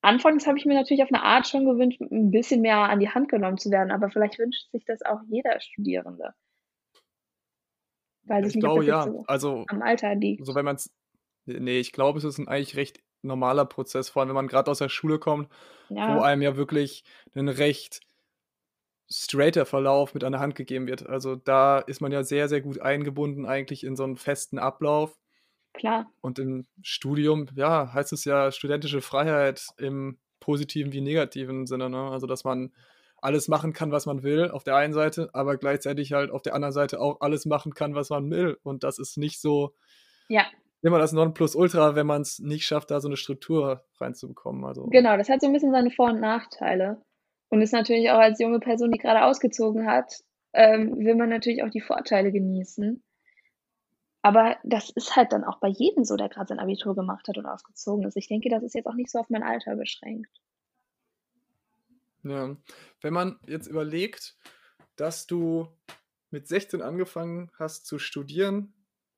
anfangs 0.00 0.46
habe 0.46 0.56
ich 0.56 0.64
mir 0.64 0.72
natürlich 0.72 1.02
auf 1.02 1.12
eine 1.12 1.22
Art 1.22 1.46
schon 1.46 1.66
gewünscht, 1.66 2.00
ein 2.00 2.30
bisschen 2.30 2.62
mehr 2.62 2.78
an 2.78 3.00
die 3.00 3.10
Hand 3.10 3.28
genommen 3.28 3.58
zu 3.58 3.70
werden, 3.70 3.90
aber 3.90 4.08
vielleicht 4.08 4.38
wünscht 4.38 4.70
sich 4.70 4.86
das 4.86 5.02
auch 5.02 5.20
jeder 5.28 5.60
Studierende. 5.60 6.32
Weiß 8.22 8.54
ich, 8.54 8.58
glaube, 8.58 8.86
ja. 8.86 9.02
So 9.02 9.24
also, 9.26 9.64
am 9.68 9.82
Alter 9.82 10.14
liegt. 10.14 10.46
So, 10.46 10.54
wenn 10.54 10.64
man. 10.64 10.78
Nee, 11.44 11.80
ich 11.80 11.92
glaube, 11.92 12.16
es 12.16 12.24
ist 12.24 12.38
ein 12.38 12.48
eigentlich 12.48 12.76
recht 12.76 13.02
normaler 13.20 13.66
Prozess, 13.66 14.08
vor 14.08 14.20
allem 14.22 14.30
wenn 14.30 14.36
man 14.36 14.48
gerade 14.48 14.70
aus 14.70 14.78
der 14.78 14.88
Schule 14.88 15.18
kommt, 15.18 15.50
ja. 15.90 16.16
wo 16.16 16.22
einem 16.22 16.40
ja 16.40 16.56
wirklich 16.56 17.04
ein 17.34 17.50
recht 17.50 18.00
straighter 19.10 19.66
Verlauf 19.66 20.14
mit 20.14 20.24
an 20.24 20.32
der 20.32 20.40
Hand 20.40 20.54
gegeben 20.54 20.86
wird. 20.86 21.06
Also 21.06 21.36
da 21.36 21.78
ist 21.78 22.00
man 22.00 22.12
ja 22.12 22.24
sehr, 22.24 22.48
sehr 22.48 22.60
gut 22.60 22.80
eingebunden 22.80 23.46
eigentlich 23.46 23.84
in 23.84 23.96
so 23.96 24.04
einen 24.04 24.16
festen 24.16 24.58
Ablauf. 24.58 25.16
Klar. 25.74 26.10
Und 26.20 26.38
im 26.38 26.66
Studium, 26.82 27.46
ja, 27.56 27.92
heißt 27.92 28.12
es 28.12 28.24
ja 28.24 28.52
studentische 28.52 29.00
Freiheit 29.00 29.66
im 29.76 30.18
positiven 30.40 30.92
wie 30.92 31.00
negativen 31.00 31.66
Sinne. 31.66 31.90
Ne? 31.90 32.10
Also, 32.10 32.26
dass 32.26 32.44
man 32.44 32.72
alles 33.20 33.48
machen 33.48 33.72
kann, 33.72 33.90
was 33.90 34.06
man 34.06 34.22
will, 34.22 34.50
auf 34.50 34.64
der 34.64 34.76
einen 34.76 34.92
Seite, 34.92 35.30
aber 35.32 35.56
gleichzeitig 35.56 36.12
halt 36.12 36.30
auf 36.30 36.42
der 36.42 36.54
anderen 36.54 36.74
Seite 36.74 37.00
auch 37.00 37.20
alles 37.20 37.46
machen 37.46 37.72
kann, 37.72 37.94
was 37.94 38.10
man 38.10 38.30
will. 38.30 38.58
Und 38.62 38.84
das 38.84 38.98
ist 38.98 39.16
nicht 39.16 39.40
so 39.40 39.74
ja. 40.28 40.44
immer 40.82 40.98
das 40.98 41.12
Nonplusultra, 41.12 41.94
wenn 41.94 42.06
man 42.06 42.20
es 42.20 42.38
nicht 42.38 42.66
schafft, 42.66 42.90
da 42.90 43.00
so 43.00 43.08
eine 43.08 43.16
Struktur 43.16 43.82
reinzubekommen. 43.98 44.64
Also. 44.64 44.86
Genau, 44.88 45.16
das 45.16 45.30
hat 45.30 45.40
so 45.40 45.46
ein 45.46 45.54
bisschen 45.54 45.72
seine 45.72 45.90
Vor- 45.90 46.10
und 46.10 46.20
Nachteile. 46.20 47.00
Und 47.54 47.62
ist 47.62 47.72
natürlich 47.72 48.10
auch 48.10 48.18
als 48.18 48.40
junge 48.40 48.58
Person, 48.58 48.90
die 48.90 48.98
gerade 48.98 49.22
ausgezogen 49.22 49.86
hat, 49.86 50.24
ähm, 50.54 50.98
will 50.98 51.14
man 51.14 51.28
natürlich 51.28 51.62
auch 51.62 51.70
die 51.70 51.80
Vorteile 51.80 52.32
genießen. 52.32 53.00
Aber 54.22 54.56
das 54.64 54.90
ist 54.90 55.14
halt 55.14 55.30
dann 55.32 55.44
auch 55.44 55.60
bei 55.60 55.68
jedem 55.68 56.02
so, 56.02 56.16
der 56.16 56.28
gerade 56.28 56.48
sein 56.48 56.58
Abitur 56.58 56.96
gemacht 56.96 57.28
hat 57.28 57.38
und 57.38 57.46
ausgezogen 57.46 58.08
ist. 58.08 58.16
Ich 58.16 58.26
denke, 58.26 58.48
das 58.48 58.64
ist 58.64 58.74
jetzt 58.74 58.88
auch 58.88 58.96
nicht 58.96 59.08
so 59.08 59.20
auf 59.20 59.30
mein 59.30 59.44
Alter 59.44 59.76
beschränkt. 59.76 60.32
Ja, 62.24 62.56
wenn 63.02 63.12
man 63.12 63.38
jetzt 63.46 63.68
überlegt, 63.68 64.36
dass 64.96 65.28
du 65.28 65.68
mit 66.30 66.48
16 66.48 66.82
angefangen 66.82 67.52
hast 67.56 67.86
zu 67.86 68.00
studieren, 68.00 68.74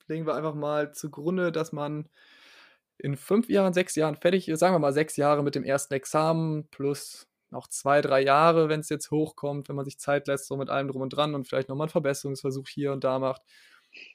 legen 0.09 0.26
wir 0.26 0.34
einfach 0.34 0.55
mal 0.55 0.93
zugrunde, 0.93 1.53
dass 1.53 1.72
man 1.72 2.11
in 2.99 3.16
fünf 3.16 3.49
Jahren, 3.49 3.72
sechs 3.72 3.95
Jahren 3.95 4.16
fertig 4.16 4.47
ist, 4.47 4.59
sagen 4.59 4.74
wir 4.74 4.78
mal 4.78 4.93
sechs 4.93 5.16
Jahre 5.16 5.43
mit 5.43 5.55
dem 5.55 5.64
ersten 5.64 5.95
Examen 5.95 6.68
plus 6.68 7.26
noch 7.57 7.68
zwei, 7.68 8.00
drei 8.00 8.22
Jahre, 8.22 8.68
wenn 8.68 8.80
es 8.80 8.88
jetzt 8.88 9.11
hochkommt, 9.11 9.68
wenn 9.68 9.76
man 9.76 9.84
sich 9.84 9.98
Zeit 9.98 10.28
lässt, 10.28 10.46
so 10.46 10.57
mit 10.57 10.70
allem 10.70 10.88
drum 10.88 11.02
und 11.02 11.11
dran 11.11 11.34
und 11.34 11.48
vielleicht 11.48 11.68
nochmal 11.68 11.86
einen 11.86 11.92
Verbesserungsversuch 11.92 12.68
hier 12.68 12.92
und 12.92 13.04
da 13.04 13.18
macht 13.18 13.42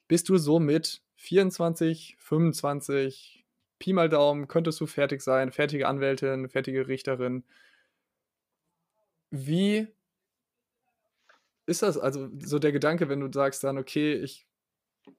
bist 0.08 0.30
du 0.30 0.38
so 0.38 0.60
mit 0.60 1.02
24, 1.16 2.16
25, 2.20 3.46
Pi 3.80 3.94
mal 3.94 4.10
Daumen, 4.10 4.48
könntest 4.48 4.80
du 4.80 4.86
fertig 4.88 5.22
sein, 5.22 5.52
fertige 5.52 5.88
Anwältin, 5.88 6.50
fertige 6.50 6.88
Richterin. 6.88 7.44
Wie 9.32 9.88
ist 11.66 11.82
das 11.82 11.98
also 11.98 12.30
so 12.44 12.60
der 12.60 12.72
Gedanke, 12.72 13.10
wenn 13.10 13.22
du 13.22 13.32
sagst 13.32 13.64
dann, 13.64 13.78
okay, 13.78 14.14
ich 14.16 14.46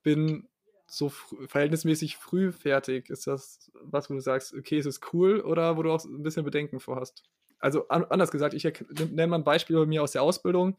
bin 0.02 0.48
so 0.86 1.08
fr 1.08 1.48
verhältnismäßig 1.48 2.16
früh 2.18 2.52
fertig? 2.52 3.10
Ist 3.10 3.26
das 3.26 3.70
was, 3.82 4.10
wo 4.10 4.14
du 4.14 4.20
sagst, 4.20 4.54
okay, 4.54 4.78
ist 4.78 4.86
es 4.86 5.00
cool 5.12 5.40
oder 5.40 5.76
wo 5.76 5.82
du 5.82 5.92
auch 5.92 6.04
ein 6.04 6.22
bisschen 6.22 6.44
Bedenken 6.44 6.80
vorhast? 6.80 7.24
Also 7.62 7.88
an, 7.88 8.04
anders 8.04 8.30
gesagt, 8.30 8.54
ich 8.54 8.64
nenne 8.64 9.28
mal 9.28 9.38
ein 9.38 9.44
Beispiel 9.44 9.76
bei 9.76 9.86
mir 9.86 10.02
aus 10.02 10.12
der 10.12 10.22
Ausbildung. 10.22 10.76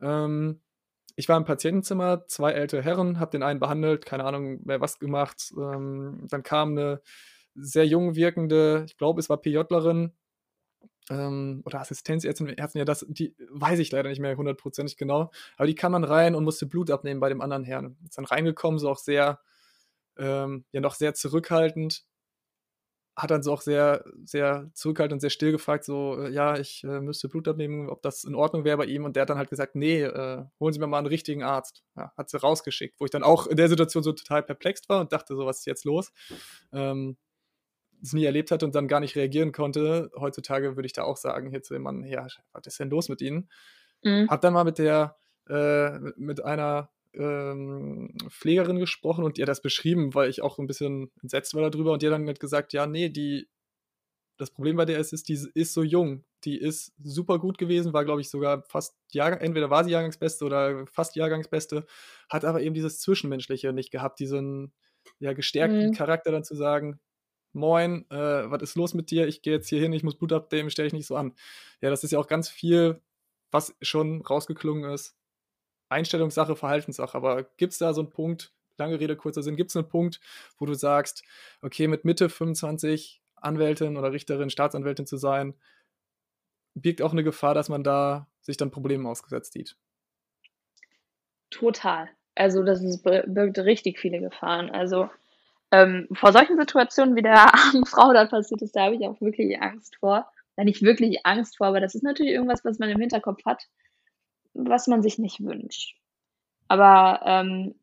Ähm, 0.00 0.60
ich 1.16 1.28
war 1.28 1.36
im 1.36 1.44
Patientenzimmer, 1.44 2.26
zwei 2.28 2.52
ältere 2.52 2.82
Herren, 2.82 3.18
habe 3.18 3.30
den 3.30 3.42
einen 3.42 3.58
behandelt, 3.58 4.04
keine 4.06 4.24
Ahnung, 4.24 4.60
wer 4.64 4.80
was 4.80 4.98
gemacht. 4.98 5.52
Ähm, 5.56 6.26
dann 6.30 6.42
kam 6.42 6.72
eine 6.72 7.00
sehr 7.54 7.86
jung 7.86 8.14
wirkende, 8.14 8.84
ich 8.86 8.96
glaube, 8.98 9.20
es 9.20 9.30
war 9.30 9.38
PJlerin 9.38 10.12
ähm, 11.10 11.62
oder 11.64 11.80
Assistenzärztin, 11.80 12.48
Ärztin, 12.50 12.80
ja, 12.80 12.84
das, 12.84 13.06
die 13.08 13.34
weiß 13.50 13.78
ich 13.78 13.90
leider 13.92 14.10
nicht 14.10 14.20
mehr 14.20 14.36
hundertprozentig 14.36 14.96
genau, 14.96 15.30
aber 15.56 15.66
die 15.66 15.74
kam 15.74 15.92
dann 15.92 16.04
rein 16.04 16.34
und 16.34 16.44
musste 16.44 16.66
Blut 16.66 16.90
abnehmen 16.90 17.20
bei 17.20 17.30
dem 17.30 17.40
anderen 17.40 17.64
Herrn. 17.64 17.96
Ist 18.04 18.18
dann 18.18 18.24
reingekommen, 18.26 18.78
so 18.78 18.90
auch 18.90 18.98
sehr, 18.98 19.40
ähm, 20.18 20.66
ja, 20.72 20.80
noch 20.80 20.94
sehr 20.94 21.14
zurückhaltend 21.14 22.04
hat 23.16 23.30
dann 23.30 23.42
so 23.42 23.52
auch 23.52 23.62
sehr, 23.62 24.04
sehr 24.24 24.70
zurückhaltend 24.74 25.14
und 25.14 25.20
sehr 25.20 25.30
still 25.30 25.50
gefragt, 25.50 25.84
so, 25.84 26.18
äh, 26.20 26.30
ja, 26.30 26.58
ich 26.58 26.84
äh, 26.84 27.00
müsste 27.00 27.28
Blut 27.28 27.48
abnehmen, 27.48 27.88
ob 27.88 28.02
das 28.02 28.24
in 28.24 28.34
Ordnung 28.34 28.64
wäre 28.64 28.76
bei 28.76 28.84
ihm. 28.84 29.04
Und 29.04 29.16
der 29.16 29.22
hat 29.22 29.30
dann 29.30 29.38
halt 29.38 29.48
gesagt, 29.48 29.74
nee, 29.74 30.02
äh, 30.02 30.44
holen 30.60 30.72
Sie 30.74 30.78
mir 30.78 30.86
mal 30.86 30.98
einen 30.98 31.06
richtigen 31.06 31.42
Arzt. 31.42 31.82
Ja, 31.96 32.12
hat 32.16 32.28
sie 32.28 32.38
rausgeschickt, 32.38 33.00
wo 33.00 33.06
ich 33.06 33.10
dann 33.10 33.22
auch 33.22 33.46
in 33.46 33.56
der 33.56 33.68
Situation 33.68 34.02
so 34.02 34.12
total 34.12 34.42
perplext 34.42 34.90
war 34.90 35.00
und 35.00 35.12
dachte, 35.12 35.34
so, 35.34 35.46
was 35.46 35.60
ist 35.60 35.66
jetzt 35.66 35.86
los? 35.86 36.12
Ähm, 36.72 37.16
das 38.02 38.12
nie 38.12 38.24
erlebt 38.24 38.50
hatte 38.50 38.66
und 38.66 38.74
dann 38.74 38.88
gar 38.88 39.00
nicht 39.00 39.16
reagieren 39.16 39.52
konnte. 39.52 40.10
Heutzutage 40.18 40.76
würde 40.76 40.86
ich 40.86 40.92
da 40.92 41.04
auch 41.04 41.16
sagen, 41.16 41.48
hier 41.48 41.62
zu 41.62 41.72
dem 41.72 41.82
Mann, 41.82 42.04
ja, 42.04 42.26
was 42.52 42.66
ist 42.66 42.78
denn 42.78 42.90
los 42.90 43.08
mit 43.08 43.22
Ihnen? 43.22 43.48
Mhm. 44.02 44.28
Hab 44.28 44.42
dann 44.42 44.52
mal 44.52 44.64
mit 44.64 44.76
der, 44.76 45.16
äh, 45.48 45.98
mit 46.16 46.44
einer 46.44 46.90
ähm, 47.16 48.14
Pflegerin 48.28 48.78
gesprochen 48.78 49.24
und 49.24 49.38
ihr 49.38 49.46
das 49.46 49.62
beschrieben, 49.62 50.14
weil 50.14 50.30
ich 50.30 50.42
auch 50.42 50.58
ein 50.58 50.66
bisschen 50.66 51.10
entsetzt 51.22 51.54
war 51.54 51.70
darüber 51.70 51.92
und 51.92 52.02
hat 52.02 52.12
dann 52.12 52.26
halt 52.26 52.40
gesagt, 52.40 52.72
ja, 52.72 52.86
nee, 52.86 53.08
die, 53.08 53.48
das 54.38 54.50
Problem 54.50 54.76
bei 54.76 54.84
der 54.84 54.98
ist, 54.98 55.12
ist, 55.12 55.28
die 55.28 55.38
ist 55.54 55.74
so 55.74 55.82
jung. 55.82 56.24
Die 56.44 56.58
ist 56.58 56.92
super 57.02 57.38
gut 57.38 57.58
gewesen, 57.58 57.92
war, 57.92 58.04
glaube 58.04 58.20
ich, 58.20 58.30
sogar 58.30 58.62
fast 58.62 58.96
Jahrgang, 59.10 59.40
entweder 59.40 59.70
war 59.70 59.84
sie 59.84 59.90
Jahrgangsbeste 59.90 60.44
oder 60.44 60.86
fast 60.86 61.16
Jahrgangsbeste, 61.16 61.86
hat 62.28 62.44
aber 62.44 62.60
eben 62.62 62.74
dieses 62.74 63.00
Zwischenmenschliche 63.00 63.72
nicht 63.72 63.90
gehabt, 63.90 64.20
diesen 64.20 64.72
ja, 65.18 65.32
gestärkten 65.32 65.88
mhm. 65.88 65.92
Charakter 65.94 66.30
dann 66.30 66.44
zu 66.44 66.54
sagen, 66.54 67.00
Moin, 67.56 68.04
äh, 68.10 68.50
was 68.50 68.60
ist 68.60 68.76
los 68.76 68.92
mit 68.92 69.10
dir? 69.10 69.26
Ich 69.26 69.40
gehe 69.40 69.54
jetzt 69.54 69.68
hier 69.68 69.80
hin, 69.80 69.94
ich 69.94 70.02
muss 70.02 70.18
Blut 70.18 70.32
abnehmen, 70.34 70.68
stelle 70.68 70.88
ich 70.88 70.92
nicht 70.92 71.06
so 71.06 71.16
an. 71.16 71.34
Ja, 71.80 71.88
das 71.88 72.04
ist 72.04 72.10
ja 72.10 72.18
auch 72.18 72.26
ganz 72.26 72.50
viel, 72.50 73.00
was 73.50 73.74
schon 73.80 74.20
rausgeklungen 74.20 74.90
ist, 74.92 75.16
Einstellungssache, 75.88 76.56
Verhaltenssache. 76.56 77.16
Aber 77.16 77.44
gibt 77.56 77.72
es 77.72 77.78
da 77.78 77.94
so 77.94 78.00
einen 78.00 78.10
Punkt, 78.10 78.52
lange 78.78 79.00
Rede, 79.00 79.16
kurzer 79.16 79.42
Sinn, 79.42 79.56
gibt 79.56 79.70
es 79.70 79.76
einen 79.76 79.88
Punkt, 79.88 80.20
wo 80.58 80.66
du 80.66 80.74
sagst, 80.74 81.22
okay, 81.62 81.88
mit 81.88 82.04
Mitte 82.04 82.28
25 82.28 83.22
Anwältin 83.36 83.96
oder 83.96 84.12
Richterin, 84.12 84.50
Staatsanwältin 84.50 85.06
zu 85.06 85.16
sein, 85.16 85.54
birgt 86.74 87.02
auch 87.02 87.12
eine 87.12 87.24
Gefahr, 87.24 87.54
dass 87.54 87.68
man 87.68 87.84
da 87.84 88.28
sich 88.40 88.56
dann 88.56 88.70
Problemen 88.70 89.06
ausgesetzt 89.06 89.52
sieht? 89.52 89.76
Total. 91.50 92.08
Also 92.34 92.62
das 92.62 92.82
ist, 92.82 93.02
birgt 93.02 93.58
richtig 93.58 93.98
viele 93.98 94.20
Gefahren. 94.20 94.70
Also 94.70 95.08
ähm, 95.70 96.06
vor 96.12 96.32
solchen 96.32 96.58
Situationen, 96.58 97.16
wie 97.16 97.22
der 97.22 97.54
armen 97.54 97.86
Frau 97.86 98.12
da 98.12 98.26
passiert 98.26 98.62
ist, 98.62 98.76
da 98.76 98.84
habe 98.84 98.96
ich 98.96 99.06
auch 99.06 99.20
wirklich 99.20 99.60
Angst 99.60 99.96
vor. 99.96 100.30
Ja, 100.56 100.64
nicht 100.64 100.82
wirklich 100.82 101.24
Angst 101.24 101.58
vor, 101.58 101.66
aber 101.66 101.80
das 101.80 101.94
ist 101.94 102.02
natürlich 102.02 102.32
irgendwas, 102.32 102.64
was 102.64 102.78
man 102.78 102.88
im 102.88 103.00
Hinterkopf 103.00 103.44
hat 103.44 103.68
was 104.56 104.86
man 104.86 105.02
sich 105.02 105.18
nicht 105.18 105.40
wünscht. 105.40 105.96
Aber 106.68 107.20
ähm, 107.24 107.74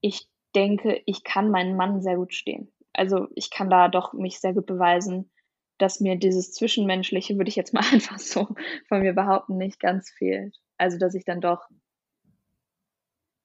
ich 0.00 0.28
denke, 0.54 1.02
ich 1.06 1.24
kann 1.24 1.50
meinen 1.50 1.76
Mann 1.76 2.02
sehr 2.02 2.16
gut 2.16 2.34
stehen. 2.34 2.72
Also 2.92 3.28
ich 3.34 3.50
kann 3.50 3.70
da 3.70 3.88
doch 3.88 4.12
mich 4.12 4.40
sehr 4.40 4.54
gut 4.54 4.66
beweisen, 4.66 5.30
dass 5.78 6.00
mir 6.00 6.16
dieses 6.16 6.52
Zwischenmenschliche, 6.52 7.36
würde 7.36 7.48
ich 7.48 7.56
jetzt 7.56 7.72
mal 7.72 7.84
einfach 7.92 8.18
so 8.18 8.48
von 8.88 9.00
mir 9.00 9.12
behaupten, 9.12 9.56
nicht 9.56 9.80
ganz 9.80 10.10
fehlt. 10.10 10.56
Also 10.76 10.98
dass 10.98 11.14
ich 11.14 11.24
dann 11.24 11.40
doch 11.40 11.68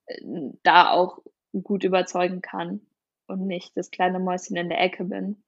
äh, 0.07 0.21
da 0.63 0.91
auch 0.91 1.19
gut 1.63 1.83
überzeugen 1.83 2.41
kann 2.41 2.81
und 3.27 3.47
nicht 3.47 3.75
das 3.77 3.91
kleine 3.91 4.19
Mäuschen 4.19 4.57
in 4.57 4.69
der 4.69 4.81
Ecke 4.81 5.05
bin. 5.05 5.43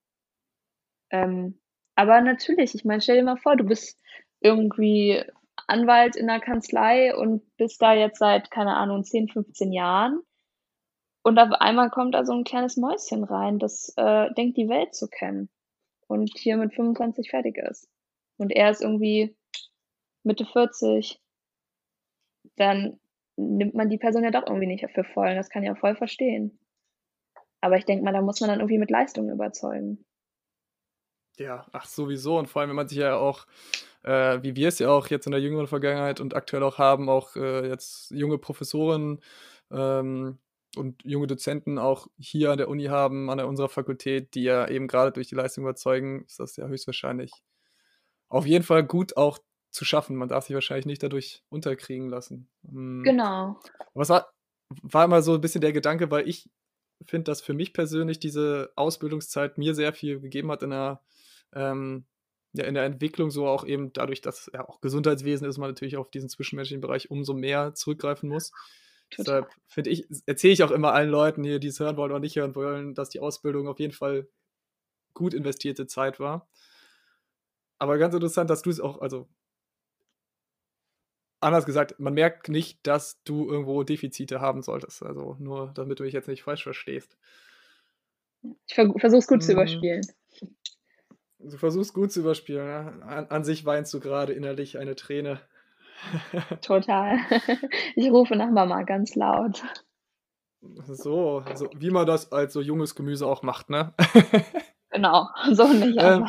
Ähm, 1.09 1.59
aber 1.95 2.21
natürlich, 2.21 2.75
ich 2.75 2.85
meine, 2.85 3.01
stell 3.01 3.17
dir 3.17 3.23
mal 3.23 3.37
vor, 3.37 3.55
du 3.55 3.63
bist 3.63 3.99
irgendwie 4.39 5.23
Anwalt 5.67 6.15
in 6.15 6.27
der 6.27 6.39
Kanzlei 6.39 7.15
und 7.15 7.43
bist 7.57 7.81
da 7.81 7.93
jetzt 7.93 8.19
seit, 8.19 8.49
keine 8.51 8.75
Ahnung, 8.75 9.03
10, 9.03 9.27
15 9.29 9.71
Jahren. 9.71 10.21
Und 11.23 11.37
auf 11.39 11.51
einmal 11.51 11.89
kommt 11.89 12.15
da 12.15 12.25
so 12.25 12.33
ein 12.33 12.45
kleines 12.45 12.77
Mäuschen 12.77 13.25
rein, 13.25 13.59
das 13.59 13.93
äh, 13.97 14.33
denkt, 14.33 14.57
die 14.57 14.69
Welt 14.69 14.95
zu 14.95 15.09
kennen. 15.09 15.49
Und 16.07 16.31
hier 16.37 16.55
mit 16.55 16.73
25 16.73 17.29
fertig 17.29 17.57
ist. 17.57 17.89
Und 18.37 18.51
er 18.51 18.71
ist 18.71 18.81
irgendwie 18.81 19.35
Mitte 20.23 20.45
40. 20.45 21.19
Dann 22.55 22.99
nimmt 23.35 23.73
man 23.73 23.89
die 23.89 23.97
Person 23.97 24.23
ja 24.23 24.31
doch 24.31 24.47
irgendwie 24.47 24.67
nicht 24.67 24.83
dafür 24.83 25.03
voll. 25.03 25.29
Und 25.29 25.35
das 25.35 25.49
kann 25.49 25.63
ich 25.63 25.69
auch 25.69 25.77
voll 25.77 25.95
verstehen. 25.97 26.59
Aber 27.59 27.77
ich 27.77 27.85
denke 27.85 28.05
mal, 28.05 28.13
da 28.13 28.21
muss 28.21 28.39
man 28.39 28.49
dann 28.49 28.59
irgendwie 28.59 28.77
mit 28.77 28.89
Leistung 28.89 29.29
überzeugen. 29.29 30.05
Ja, 31.37 31.65
ach 31.71 31.85
sowieso. 31.85 32.37
Und 32.37 32.47
vor 32.47 32.61
allem, 32.61 32.69
wenn 32.69 32.75
man 32.75 32.87
sich 32.87 32.97
ja 32.97 33.15
auch, 33.15 33.45
äh, 34.03 34.41
wie 34.41 34.55
wir 34.55 34.69
es 34.69 34.79
ja 34.79 34.89
auch 34.89 35.07
jetzt 35.07 35.25
in 35.25 35.31
der 35.31 35.41
jüngeren 35.41 35.67
Vergangenheit 35.67 36.19
und 36.19 36.35
aktuell 36.35 36.63
auch 36.63 36.77
haben, 36.77 37.09
auch 37.09 37.35
äh, 37.35 37.67
jetzt 37.67 38.11
junge 38.11 38.37
Professoren 38.37 39.19
ähm, 39.71 40.39
und 40.75 41.03
junge 41.03 41.27
Dozenten 41.27 41.77
auch 41.77 42.07
hier 42.17 42.51
an 42.51 42.57
der 42.57 42.69
Uni 42.69 42.85
haben, 42.85 43.29
an 43.29 43.37
der, 43.37 43.47
unserer 43.47 43.69
Fakultät, 43.69 44.33
die 44.33 44.43
ja 44.43 44.67
eben 44.67 44.87
gerade 44.87 45.11
durch 45.11 45.27
die 45.27 45.35
Leistung 45.35 45.63
überzeugen, 45.63 46.23
ist 46.25 46.39
das 46.39 46.55
ja 46.57 46.67
höchstwahrscheinlich 46.67 47.31
auf 48.29 48.45
jeden 48.45 48.63
Fall 48.63 48.83
gut 48.83 49.15
auch 49.17 49.39
zu 49.71 49.85
schaffen. 49.85 50.15
Man 50.15 50.29
darf 50.29 50.45
sich 50.45 50.53
wahrscheinlich 50.53 50.85
nicht 50.85 51.03
dadurch 51.03 51.43
unterkriegen 51.49 52.09
lassen. 52.09 52.49
Hm. 52.69 53.03
Genau. 53.03 53.59
Was 53.93 54.09
war, 54.09 54.31
war 54.81 55.05
immer 55.05 55.21
so 55.21 55.35
ein 55.35 55.41
bisschen 55.41 55.61
der 55.61 55.73
Gedanke, 55.73 56.09
weil 56.11 56.27
ich 56.27 56.49
finde, 57.05 57.25
dass 57.25 57.41
für 57.41 57.53
mich 57.53 57.73
persönlich 57.73 58.19
diese 58.19 58.71
Ausbildungszeit 58.75 59.57
mir 59.57 59.75
sehr 59.75 59.93
viel 59.93 60.19
gegeben 60.19 60.51
hat 60.51 60.63
in 60.63 60.71
der, 60.71 61.01
ähm, 61.53 62.05
ja, 62.53 62.65
in 62.65 62.73
der 62.73 62.85
Entwicklung, 62.85 63.29
so 63.29 63.47
auch 63.47 63.65
eben 63.65 63.93
dadurch, 63.93 64.21
dass 64.21 64.49
ja 64.53 64.67
auch 64.67 64.81
Gesundheitswesen 64.81 65.47
ist, 65.47 65.57
man 65.57 65.69
natürlich 65.69 65.97
auf 65.97 66.09
diesen 66.09 66.29
zwischenmenschlichen 66.29 66.81
Bereich 66.81 67.11
umso 67.11 67.33
mehr 67.33 67.73
zurückgreifen 67.73 68.29
muss. 68.29 68.51
Total. 69.09 69.41
Deshalb 69.41 69.51
finde 69.67 69.89
ich, 69.91 70.07
erzähle 70.25 70.53
ich 70.53 70.63
auch 70.63 70.71
immer 70.71 70.93
allen 70.93 71.09
Leuten 71.09 71.43
hier, 71.43 71.59
die 71.59 71.67
es 71.67 71.79
hören 71.79 71.97
wollen 71.97 72.11
oder 72.11 72.19
nicht 72.19 72.35
hören 72.35 72.55
wollen, 72.55 72.93
dass 72.93 73.09
die 73.09 73.19
Ausbildung 73.19 73.67
auf 73.67 73.79
jeden 73.79 73.93
Fall 73.93 74.27
gut 75.13 75.33
investierte 75.33 75.87
Zeit 75.87 76.19
war. 76.19 76.49
Aber 77.79 77.97
ganz 77.97 78.13
interessant, 78.13 78.49
dass 78.49 78.61
du 78.63 78.69
es 78.69 78.79
auch, 78.79 79.01
also 79.01 79.29
anders 81.39 81.65
gesagt, 81.65 81.99
man 81.99 82.13
merkt 82.13 82.49
nicht, 82.49 82.79
dass 82.85 83.21
du 83.23 83.49
irgendwo 83.49 83.83
Defizite 83.83 84.41
haben 84.41 84.61
solltest. 84.61 85.03
Also 85.03 85.35
nur, 85.39 85.71
damit 85.75 85.99
du 85.99 86.03
mich 86.03 86.13
jetzt 86.13 86.27
nicht 86.27 86.43
falsch 86.43 86.63
verstehst. 86.63 87.17
Ich 88.65 88.75
versuche 88.75 89.19
es 89.19 89.27
gut 89.27 89.39
hm. 89.39 89.41
zu 89.41 89.51
mhm. 89.51 89.57
überspielen. 89.57 90.01
Du 91.49 91.57
versuchst 91.57 91.93
gut 91.93 92.11
zu 92.11 92.21
überspielen. 92.21 92.67
Ja? 92.67 92.87
An, 93.07 93.27
an 93.27 93.43
sich 93.43 93.65
weinst 93.65 93.93
du 93.93 93.99
gerade 93.99 94.33
innerlich 94.33 94.77
eine 94.77 94.95
Träne. 94.95 95.39
Total. 96.61 97.17
Ich 97.95 98.11
rufe 98.11 98.35
nach 98.35 98.51
Mama 98.51 98.83
ganz 98.83 99.15
laut. 99.15 99.63
So, 100.87 101.43
so 101.55 101.69
wie 101.75 101.91
man 101.91 102.05
das 102.05 102.31
als 102.31 102.53
so 102.53 102.61
junges 102.61 102.95
Gemüse 102.95 103.25
auch 103.25 103.43
macht, 103.43 103.69
ne? 103.69 103.93
Genau, 104.89 105.27
so 105.51 105.67
nicht. 105.67 105.97
Ähm, 106.01 106.25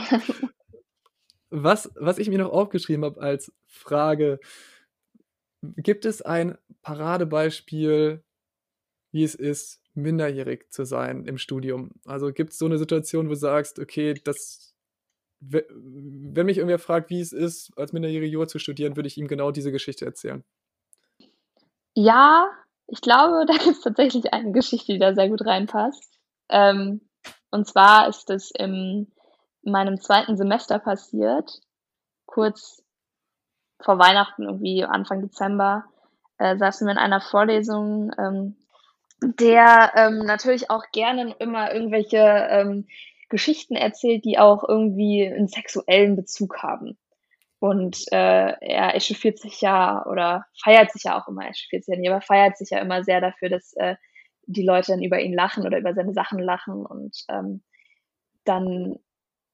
was, 1.48 1.90
was 1.94 2.18
ich 2.18 2.28
mir 2.28 2.38
noch 2.38 2.50
aufgeschrieben 2.50 3.04
habe 3.04 3.20
als 3.20 3.52
Frage, 3.66 4.40
gibt 5.62 6.04
es 6.04 6.22
ein 6.22 6.58
Paradebeispiel, 6.82 8.22
wie 9.12 9.22
es 9.22 9.34
ist, 9.34 9.80
minderjährig 9.94 10.70
zu 10.70 10.84
sein 10.84 11.24
im 11.24 11.38
Studium? 11.38 11.92
Also 12.04 12.32
gibt 12.32 12.50
es 12.50 12.58
so 12.58 12.66
eine 12.66 12.78
Situation, 12.78 13.26
wo 13.26 13.30
du 13.30 13.36
sagst, 13.36 13.78
okay, 13.78 14.14
das, 14.22 14.67
wenn 15.40 16.46
mich 16.46 16.58
irgendwer 16.58 16.78
fragt, 16.78 17.10
wie 17.10 17.20
es 17.20 17.32
ist, 17.32 17.70
als 17.76 17.92
minderjähriger 17.92 18.46
zu 18.48 18.58
studieren, 18.58 18.96
würde 18.96 19.06
ich 19.06 19.16
ihm 19.16 19.28
genau 19.28 19.50
diese 19.50 19.72
Geschichte 19.72 20.04
erzählen. 20.04 20.44
Ja, 21.94 22.48
ich 22.86 23.00
glaube, 23.00 23.44
da 23.46 23.54
gibt 23.54 23.76
es 23.76 23.80
tatsächlich 23.80 24.32
eine 24.32 24.52
Geschichte, 24.52 24.92
die 24.92 24.98
da 24.98 25.14
sehr 25.14 25.28
gut 25.28 25.44
reinpasst. 25.44 26.18
Ähm, 26.48 27.02
und 27.50 27.66
zwar 27.66 28.08
ist 28.08 28.30
es 28.30 28.50
in 28.50 29.12
meinem 29.62 30.00
zweiten 30.00 30.36
Semester 30.36 30.78
passiert, 30.78 31.60
kurz 32.26 32.82
vor 33.80 33.98
Weihnachten, 33.98 34.44
irgendwie 34.44 34.84
Anfang 34.84 35.20
Dezember, 35.20 35.84
äh, 36.38 36.56
saßen 36.56 36.86
wir 36.86 36.92
in 36.92 36.98
einer 36.98 37.20
Vorlesung, 37.20 38.10
ähm, 38.18 38.56
der 39.22 39.92
ähm, 39.96 40.18
natürlich 40.24 40.70
auch 40.70 40.84
gerne 40.92 41.34
immer 41.38 41.72
irgendwelche 41.72 42.18
ähm, 42.18 42.86
Geschichten 43.28 43.74
erzählt, 43.74 44.24
die 44.24 44.38
auch 44.38 44.66
irgendwie 44.66 45.26
einen 45.26 45.48
sexuellen 45.48 46.16
Bezug 46.16 46.62
haben. 46.62 46.98
Und 47.60 48.04
äh, 48.12 48.52
er 48.60 48.94
echauffiert 48.94 49.38
sich 49.38 49.60
ja 49.60 50.06
oder 50.06 50.46
feiert 50.62 50.92
sich 50.92 51.04
ja 51.04 51.20
auch 51.20 51.26
immer, 51.28 51.42
echauffiert 51.42 51.84
sich 51.84 51.92
ja 51.92 51.98
nicht, 51.98 52.10
aber 52.10 52.20
feiert 52.20 52.56
sich 52.56 52.70
ja 52.70 52.78
immer 52.78 53.02
sehr 53.02 53.20
dafür, 53.20 53.48
dass 53.48 53.72
äh, 53.74 53.96
die 54.46 54.62
Leute 54.62 54.92
dann 54.92 55.02
über 55.02 55.20
ihn 55.20 55.34
lachen 55.34 55.66
oder 55.66 55.78
über 55.78 55.92
seine 55.92 56.12
Sachen 56.12 56.38
lachen. 56.38 56.86
Und 56.86 57.16
ähm, 57.28 57.62
dann 58.44 58.96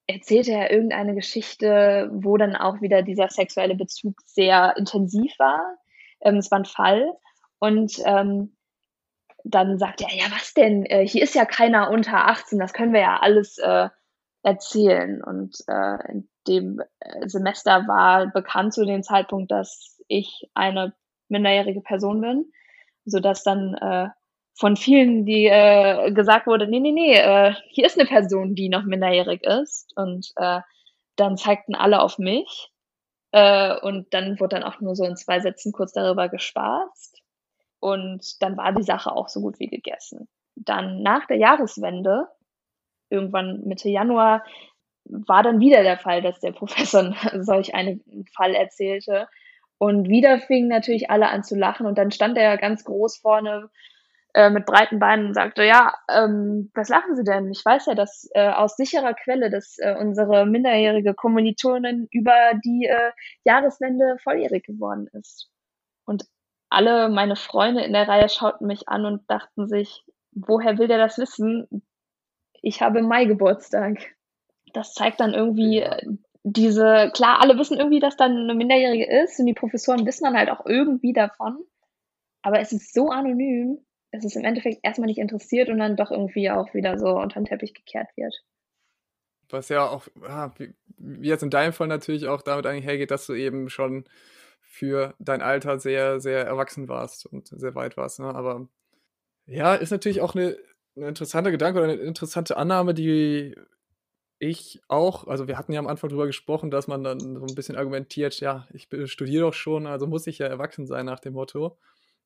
erzählte 0.06 0.52
er 0.52 0.70
irgendeine 0.70 1.14
Geschichte, 1.14 2.10
wo 2.12 2.36
dann 2.36 2.56
auch 2.56 2.82
wieder 2.82 3.02
dieser 3.02 3.28
sexuelle 3.28 3.74
Bezug 3.74 4.20
sehr 4.26 4.76
intensiv 4.76 5.32
war. 5.38 5.76
Ähm, 6.20 6.36
es 6.36 6.50
war 6.50 6.58
ein 6.58 6.66
Fall. 6.66 7.10
Und 7.58 8.00
ähm, 8.04 8.54
dann 9.44 9.78
sagt 9.78 10.00
er, 10.00 10.08
ja, 10.14 10.24
was 10.30 10.54
denn? 10.54 10.84
Äh, 10.86 11.06
hier 11.06 11.22
ist 11.22 11.34
ja 11.34 11.44
keiner 11.44 11.90
unter 11.90 12.28
18, 12.28 12.58
das 12.58 12.72
können 12.72 12.92
wir 12.92 13.00
ja 13.00 13.18
alles 13.20 13.58
äh, 13.58 13.88
erzählen. 14.42 15.22
Und 15.22 15.56
äh, 15.68 16.10
in 16.10 16.28
dem 16.48 16.80
äh, 17.00 17.28
Semester 17.28 17.86
war 17.86 18.26
bekannt 18.28 18.72
zu 18.72 18.84
dem 18.84 19.02
Zeitpunkt, 19.02 19.50
dass 19.50 20.02
ich 20.08 20.48
eine 20.54 20.94
minderjährige 21.28 21.82
Person 21.82 22.20
bin, 22.22 22.50
sodass 23.04 23.44
dann 23.44 23.74
äh, 23.74 24.08
von 24.56 24.76
vielen, 24.76 25.26
die 25.26 25.46
äh, 25.46 26.12
gesagt 26.12 26.46
wurde, 26.46 26.66
nee, 26.66 26.80
nee, 26.80 26.92
nee, 26.92 27.14
äh, 27.14 27.54
hier 27.68 27.86
ist 27.86 27.98
eine 27.98 28.08
Person, 28.08 28.54
die 28.54 28.68
noch 28.68 28.84
minderjährig 28.84 29.42
ist. 29.42 29.92
Und 29.96 30.32
äh, 30.36 30.60
dann 31.16 31.36
zeigten 31.36 31.74
alle 31.74 32.00
auf 32.00 32.18
mich. 32.18 32.70
Äh, 33.32 33.78
und 33.80 34.14
dann 34.14 34.38
wurde 34.40 34.56
dann 34.56 34.62
auch 34.62 34.80
nur 34.80 34.94
so 34.94 35.04
in 35.04 35.16
zwei 35.16 35.40
Sätzen 35.40 35.72
kurz 35.72 35.92
darüber 35.92 36.28
gespaßt. 36.28 37.20
Und 37.84 38.42
dann 38.42 38.56
war 38.56 38.72
die 38.72 38.82
Sache 38.82 39.12
auch 39.12 39.28
so 39.28 39.42
gut 39.42 39.60
wie 39.60 39.66
gegessen. 39.66 40.26
Dann 40.56 41.02
nach 41.02 41.26
der 41.26 41.36
Jahreswende, 41.36 42.28
irgendwann 43.10 43.60
Mitte 43.66 43.90
Januar, 43.90 44.42
war 45.04 45.42
dann 45.42 45.60
wieder 45.60 45.82
der 45.82 45.98
Fall, 45.98 46.22
dass 46.22 46.40
der 46.40 46.52
Professor 46.60 47.14
solch 47.40 47.74
einen 47.74 48.24
Fall 48.34 48.54
erzählte. 48.54 49.28
Und 49.76 50.08
wieder 50.08 50.40
fingen 50.40 50.68
natürlich 50.68 51.10
alle 51.10 51.28
an 51.28 51.44
zu 51.44 51.56
lachen. 51.56 51.84
Und 51.84 51.98
dann 51.98 52.10
stand 52.10 52.38
er 52.38 52.56
ganz 52.56 52.84
groß 52.84 53.18
vorne 53.18 53.68
äh, 54.32 54.48
mit 54.48 54.64
breiten 54.64 54.98
Beinen 54.98 55.26
und 55.26 55.34
sagte, 55.34 55.62
ja, 55.62 55.92
ähm, 56.10 56.70
was 56.72 56.88
lachen 56.88 57.16
Sie 57.16 57.24
denn? 57.24 57.50
Ich 57.50 57.62
weiß 57.62 57.84
ja, 57.84 57.94
dass 57.94 58.30
äh, 58.32 58.48
aus 58.48 58.76
sicherer 58.76 59.12
Quelle, 59.12 59.50
dass 59.50 59.76
äh, 59.76 59.94
unsere 60.00 60.46
minderjährige 60.46 61.12
Kommilitonin 61.12 62.08
über 62.10 62.54
die 62.64 62.86
äh, 62.86 63.12
Jahreswende 63.44 64.16
volljährig 64.22 64.64
geworden 64.64 65.06
ist. 65.12 65.50
Und 66.06 66.24
alle 66.74 67.08
meine 67.08 67.36
Freunde 67.36 67.82
in 67.82 67.92
der 67.92 68.08
Reihe 68.08 68.28
schauten 68.28 68.66
mich 68.66 68.88
an 68.88 69.06
und 69.06 69.30
dachten 69.30 69.68
sich, 69.68 70.04
woher 70.32 70.78
will 70.78 70.88
der 70.88 70.98
das 70.98 71.18
wissen? 71.18 71.82
Ich 72.62 72.82
habe 72.82 73.02
Mai 73.02 73.24
Geburtstag. 73.24 74.14
Das 74.72 74.94
zeigt 74.94 75.20
dann 75.20 75.34
irgendwie 75.34 75.80
äh, 75.80 76.06
diese, 76.42 77.10
klar, 77.14 77.40
alle 77.40 77.58
wissen 77.58 77.78
irgendwie, 77.78 78.00
dass 78.00 78.16
dann 78.16 78.36
eine 78.36 78.54
Minderjährige 78.54 79.06
ist 79.22 79.38
und 79.38 79.46
die 79.46 79.54
Professoren 79.54 80.06
wissen 80.06 80.24
dann 80.24 80.36
halt 80.36 80.50
auch 80.50 80.66
irgendwie 80.66 81.12
davon. 81.12 81.58
Aber 82.42 82.60
es 82.60 82.72
ist 82.72 82.92
so 82.92 83.08
anonym, 83.08 83.78
dass 84.12 84.24
es 84.24 84.36
im 84.36 84.44
Endeffekt 84.44 84.80
erstmal 84.82 85.06
nicht 85.06 85.18
interessiert 85.18 85.70
und 85.70 85.78
dann 85.78 85.96
doch 85.96 86.10
irgendwie 86.10 86.50
auch 86.50 86.74
wieder 86.74 86.98
so 86.98 87.08
unter 87.16 87.40
den 87.40 87.46
Teppich 87.46 87.72
gekehrt 87.72 88.08
wird. 88.16 88.34
Was 89.48 89.68
ja 89.70 89.88
auch, 89.88 90.06
wie 90.98 91.28
jetzt 91.28 91.42
in 91.42 91.50
deinem 91.50 91.72
Fall 91.72 91.86
natürlich 91.86 92.26
auch 92.26 92.42
damit 92.42 92.66
einhergeht, 92.66 93.10
dass 93.10 93.26
du 93.26 93.34
eben 93.34 93.70
schon 93.70 94.04
für 94.74 95.14
dein 95.20 95.40
Alter 95.40 95.78
sehr, 95.78 96.18
sehr 96.18 96.44
erwachsen 96.44 96.88
warst 96.88 97.26
und 97.26 97.46
sehr 97.46 97.76
weit 97.76 97.96
warst. 97.96 98.18
Ne? 98.18 98.34
Aber 98.34 98.68
ja, 99.46 99.76
ist 99.76 99.92
natürlich 99.92 100.20
auch 100.20 100.34
eine, 100.34 100.56
eine 100.96 101.06
interessante 101.06 101.52
Gedanke 101.52 101.78
oder 101.78 101.92
eine 101.92 102.02
interessante 102.02 102.56
Annahme, 102.56 102.92
die 102.92 103.54
ich 104.40 104.82
auch, 104.88 105.28
also 105.28 105.46
wir 105.46 105.58
hatten 105.58 105.72
ja 105.72 105.78
am 105.78 105.86
Anfang 105.86 106.10
darüber 106.10 106.26
gesprochen, 106.26 106.72
dass 106.72 106.88
man 106.88 107.04
dann 107.04 107.20
so 107.20 107.46
ein 107.46 107.54
bisschen 107.54 107.76
argumentiert, 107.76 108.40
ja, 108.40 108.66
ich 108.72 108.88
studiere 109.04 109.46
doch 109.46 109.54
schon, 109.54 109.86
also 109.86 110.08
muss 110.08 110.26
ich 110.26 110.38
ja 110.38 110.48
erwachsen 110.48 110.88
sein 110.88 111.06
nach 111.06 111.20
dem 111.20 111.34
Motto. 111.34 111.78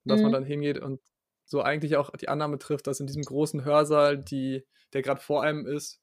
Dass 0.04 0.18
mhm. 0.18 0.22
man 0.22 0.32
dann 0.32 0.44
hingeht 0.44 0.78
und 0.78 1.00
so 1.44 1.60
eigentlich 1.60 1.96
auch 1.96 2.10
die 2.16 2.28
Annahme 2.30 2.58
trifft, 2.58 2.86
dass 2.86 3.00
in 3.00 3.06
diesem 3.06 3.24
großen 3.24 3.62
Hörsaal, 3.64 4.16
die, 4.16 4.64
der 4.94 5.02
gerade 5.02 5.20
vor 5.20 5.42
einem 5.42 5.66
ist, 5.66 6.00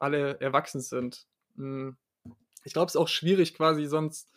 alle 0.00 0.40
erwachsen 0.40 0.80
sind. 0.80 1.26
Hm. 1.54 1.96
Ich 2.64 2.72
glaube, 2.72 2.86
es 2.86 2.96
ist 2.96 3.00
auch 3.00 3.08
schwierig, 3.08 3.54
quasi 3.54 3.86
sonst 3.86 4.32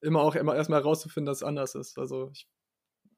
immer 0.00 0.22
auch 0.22 0.34
immer 0.34 0.54
erstmal 0.54 0.80
herauszufinden, 0.80 1.26
dass 1.26 1.38
es 1.38 1.42
anders 1.42 1.74
ist. 1.74 1.98
Also 1.98 2.30
ich 2.32 2.48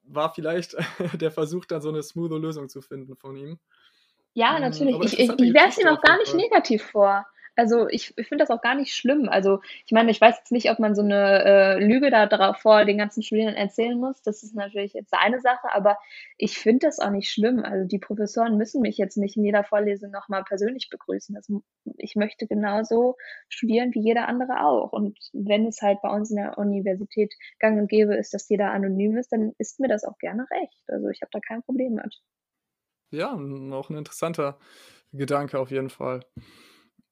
war 0.03 0.33
vielleicht 0.33 0.76
der 1.20 1.31
Versuch, 1.31 1.66
dann 1.66 1.83
so 1.83 1.89
eine 1.89 2.03
smooth 2.03 2.31
Lösung 2.41 2.68
zu 2.68 2.81
finden 2.81 3.16
von 3.16 3.37
ihm. 3.37 3.59
Ja, 4.35 4.55
hm, 4.55 4.62
natürlich. 4.62 4.97
Ich, 5.05 5.18
ich, 5.18 5.31
ich 5.31 5.55
werfe 5.55 5.68
es 5.68 5.78
ihm 5.78 5.89
auch 5.89 6.01
gar 6.01 6.16
nicht 6.18 6.35
negativ 6.35 6.83
vor. 6.83 7.26
Also 7.57 7.88
ich, 7.88 8.16
ich 8.16 8.28
finde 8.28 8.42
das 8.42 8.51
auch 8.51 8.62
gar 8.62 8.74
nicht 8.74 8.94
schlimm. 8.94 9.28
Also 9.28 9.61
ich 9.84 9.92
meine, 9.92 10.11
ich 10.11 10.20
weiß 10.20 10.38
jetzt 10.38 10.53
nicht, 10.53 10.70
ob 10.70 10.78
man 10.78 10.94
so 10.94 11.03
eine 11.03 11.44
äh, 11.44 11.84
Lüge 11.84 12.11
da 12.11 12.26
drauf 12.26 12.59
vor 12.59 12.84
den 12.84 12.98
ganzen 12.98 13.22
Studierenden 13.22 13.57
erzählen 13.57 13.98
muss. 13.98 14.22
Das 14.22 14.42
ist 14.42 14.55
natürlich 14.55 14.94
jetzt 14.94 15.12
eine 15.14 15.40
Sache, 15.40 15.72
aber 15.72 15.98
ich 16.36 16.59
finde 16.59 16.86
das 16.86 16.98
auch 16.98 17.11
nicht 17.11 17.30
schlimm. 17.30 17.64
Also 17.64 17.86
die 17.86 17.98
Professoren 17.98 18.57
müssen 18.57 18.80
mich 18.80 18.98
jetzt 18.98 19.16
nicht 19.16 19.36
in 19.36 19.44
jeder 19.44 19.64
Vorlesung 19.64 20.11
nochmal 20.11 20.44
persönlich 20.44 20.88
begrüßen. 20.90 21.34
Das, 21.34 21.51
ich 21.98 22.16
möchte 22.16 22.46
genauso 22.46 23.16
studieren 23.48 23.92
wie 23.94 24.01
jeder 24.01 24.28
andere 24.28 24.64
auch. 24.64 24.92
Und 24.92 25.18
wenn 25.32 25.66
es 25.66 25.82
halt 25.82 26.01
bei 26.03 26.11
uns 26.11 26.30
in 26.30 26.36
der 26.36 26.59
Universität 26.59 27.34
gang 27.59 27.78
und 27.78 27.88
gäbe 27.88 28.14
ist, 28.16 28.32
dass 28.34 28.48
jeder 28.48 28.70
anonym 28.70 29.16
ist, 29.16 29.32
dann 29.32 29.53
ist 29.59 29.80
mir 29.80 29.88
das 29.88 30.05
auch 30.05 30.18
gerne 30.18 30.46
recht. 30.51 30.82
Also 30.88 31.09
ich 31.09 31.20
habe 31.22 31.30
da 31.32 31.40
kein 31.40 31.62
Problem 31.62 31.94
mit. 31.94 32.20
Ja, 33.11 33.32
auch 33.32 33.90
ein 33.90 33.96
interessanter 33.96 34.59
Gedanke 35.12 35.59
auf 35.59 35.70
jeden 35.70 35.90
Fall. 35.90 36.20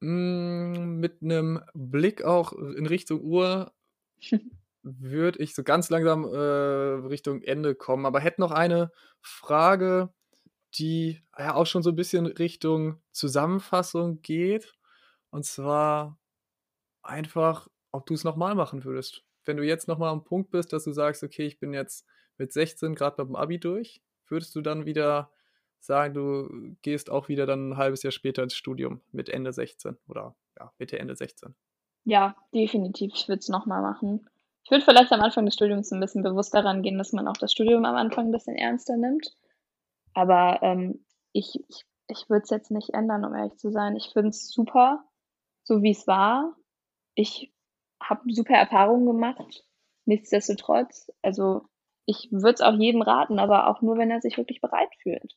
Hm, 0.02 1.00
mit 1.00 1.22
einem 1.22 1.60
Blick 1.74 2.22
auch 2.24 2.52
in 2.52 2.86
Richtung 2.86 3.20
Uhr 3.20 3.72
würde 4.82 5.40
ich 5.42 5.54
so 5.54 5.64
ganz 5.64 5.90
langsam, 5.90 6.24
äh, 6.24 6.36
Richtung 7.08 7.42
Ende 7.42 7.74
kommen, 7.74 8.06
aber 8.06 8.20
hätte 8.20 8.40
noch 8.40 8.52
eine 8.52 8.92
Frage, 9.20 10.10
die 10.76 11.22
ja 11.38 11.54
auch 11.54 11.66
schon 11.66 11.82
so 11.82 11.90
ein 11.90 11.96
bisschen 11.96 12.26
Richtung 12.26 13.00
Zusammenfassung 13.12 14.22
geht. 14.22 14.76
Und 15.30 15.44
zwar 15.46 16.18
einfach, 17.02 17.68
ob 17.92 18.06
du 18.06 18.14
es 18.14 18.24
nochmal 18.24 18.54
machen 18.54 18.84
würdest. 18.84 19.24
Wenn 19.44 19.56
du 19.56 19.64
jetzt 19.64 19.88
nochmal 19.88 20.10
am 20.10 20.24
Punkt 20.24 20.50
bist, 20.50 20.72
dass 20.72 20.84
du 20.84 20.92
sagst: 20.92 21.22
„Okay, 21.24 21.46
ich 21.46 21.58
bin 21.58 21.72
jetzt 21.74 22.06
mit 22.38 22.52
16 22.52 22.94
gerade 22.94 23.22
mit 23.22 23.30
dem 23.30 23.36
Abi 23.36 23.58
durch“, 23.60 24.02
würdest 24.28 24.54
du 24.54 24.60
dann 24.62 24.86
wieder 24.86 25.32
sagen, 25.80 26.14
du 26.14 26.76
gehst 26.82 27.10
auch 27.10 27.28
wieder 27.28 27.46
dann 27.46 27.70
ein 27.70 27.76
halbes 27.76 28.02
Jahr 28.02 28.12
später 28.12 28.42
ins 28.42 28.54
Studium 28.54 29.00
mit 29.12 29.28
Ende 29.28 29.52
16 29.52 29.96
oder, 30.08 30.34
ja, 30.58 30.72
Mitte, 30.78 30.98
Ende 30.98 31.16
16? 31.16 31.54
Ja, 32.04 32.36
definitiv. 32.54 33.12
Ich 33.14 33.28
würde 33.28 33.40
es 33.40 33.48
nochmal 33.48 33.82
machen. 33.82 34.28
Ich 34.64 34.70
würde 34.70 34.84
vielleicht 34.84 35.12
am 35.12 35.20
Anfang 35.20 35.44
des 35.44 35.54
Studiums 35.54 35.90
ein 35.92 36.00
bisschen 36.00 36.22
bewusster 36.22 36.64
rangehen, 36.64 36.98
dass 36.98 37.12
man 37.12 37.28
auch 37.28 37.36
das 37.36 37.52
Studium 37.52 37.84
am 37.84 37.96
Anfang 37.96 38.26
ein 38.26 38.32
bisschen 38.32 38.56
ernster 38.56 38.96
nimmt. 38.96 39.32
Aber, 40.14 40.58
ähm, 40.62 41.04
ich 41.32 41.64
ich 41.68 41.84
ich 42.08 42.28
würde 42.30 42.42
es 42.44 42.50
jetzt 42.50 42.70
nicht 42.70 42.94
ändern, 42.94 43.24
um 43.24 43.34
ehrlich 43.34 43.56
zu 43.58 43.70
sein. 43.70 43.94
Ich 43.94 44.10
finde 44.12 44.30
es 44.30 44.48
super, 44.50 45.04
so 45.62 45.82
wie 45.82 45.90
es 45.90 46.06
war. 46.06 46.56
Ich 47.14 47.52
habe 48.02 48.22
super 48.32 48.54
Erfahrungen 48.54 49.06
gemacht, 49.06 49.64
nichtsdestotrotz. 50.06 51.12
Also, 51.22 51.66
ich 52.06 52.28
würde 52.30 52.54
es 52.54 52.60
auch 52.62 52.74
jedem 52.74 53.02
raten, 53.02 53.38
aber 53.38 53.68
auch 53.68 53.82
nur, 53.82 53.98
wenn 53.98 54.10
er 54.10 54.22
sich 54.22 54.38
wirklich 54.38 54.60
bereit 54.62 54.88
fühlt. 55.02 55.36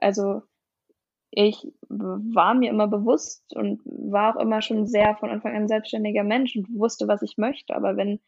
Also, 0.00 0.42
ich 1.30 1.66
war 1.88 2.54
mir 2.54 2.70
immer 2.70 2.88
bewusst 2.88 3.54
und 3.54 3.82
war 3.84 4.34
auch 4.34 4.40
immer 4.40 4.62
schon 4.62 4.86
sehr 4.86 5.16
von 5.16 5.30
Anfang 5.30 5.54
an 5.54 5.68
selbstständiger 5.68 6.24
Mensch 6.24 6.56
und 6.56 6.68
wusste, 6.78 7.06
was 7.06 7.22
ich 7.22 7.36
möchte. 7.36 7.74
Aber 7.74 7.96
wenn 7.96 8.20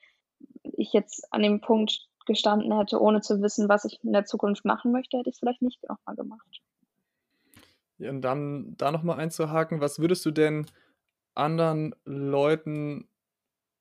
ich 0.63 0.93
jetzt 0.93 1.33
an 1.33 1.43
dem 1.43 1.61
Punkt 1.61 2.09
gestanden 2.27 2.77
hätte, 2.77 3.01
ohne 3.01 3.21
zu 3.21 3.41
wissen, 3.43 3.69
was 3.69 3.85
ich 3.85 4.03
in 4.05 4.13
der 4.13 4.27
Zukunft 4.27 4.65
machen 4.65 4.93
möchte, 4.93 5.19
hätte 5.19 5.31
ich 5.31 5.37
es 5.37 5.41
vielleicht 5.41 5.63
nicht 5.63 5.83
nochmal 5.89 6.15
gemacht. 6.15 6.63
Ja, 7.99 8.11
und 8.11 8.23
dann 8.23 8.77
da 8.77 8.93
nochmal 8.93 9.19
einzuhaken, 9.19 9.81
was 9.81 9.99
würdest 9.99 10.25
du 10.25 10.31
denn 10.31 10.67
anderen 11.35 11.95
Leuten, 12.05 13.09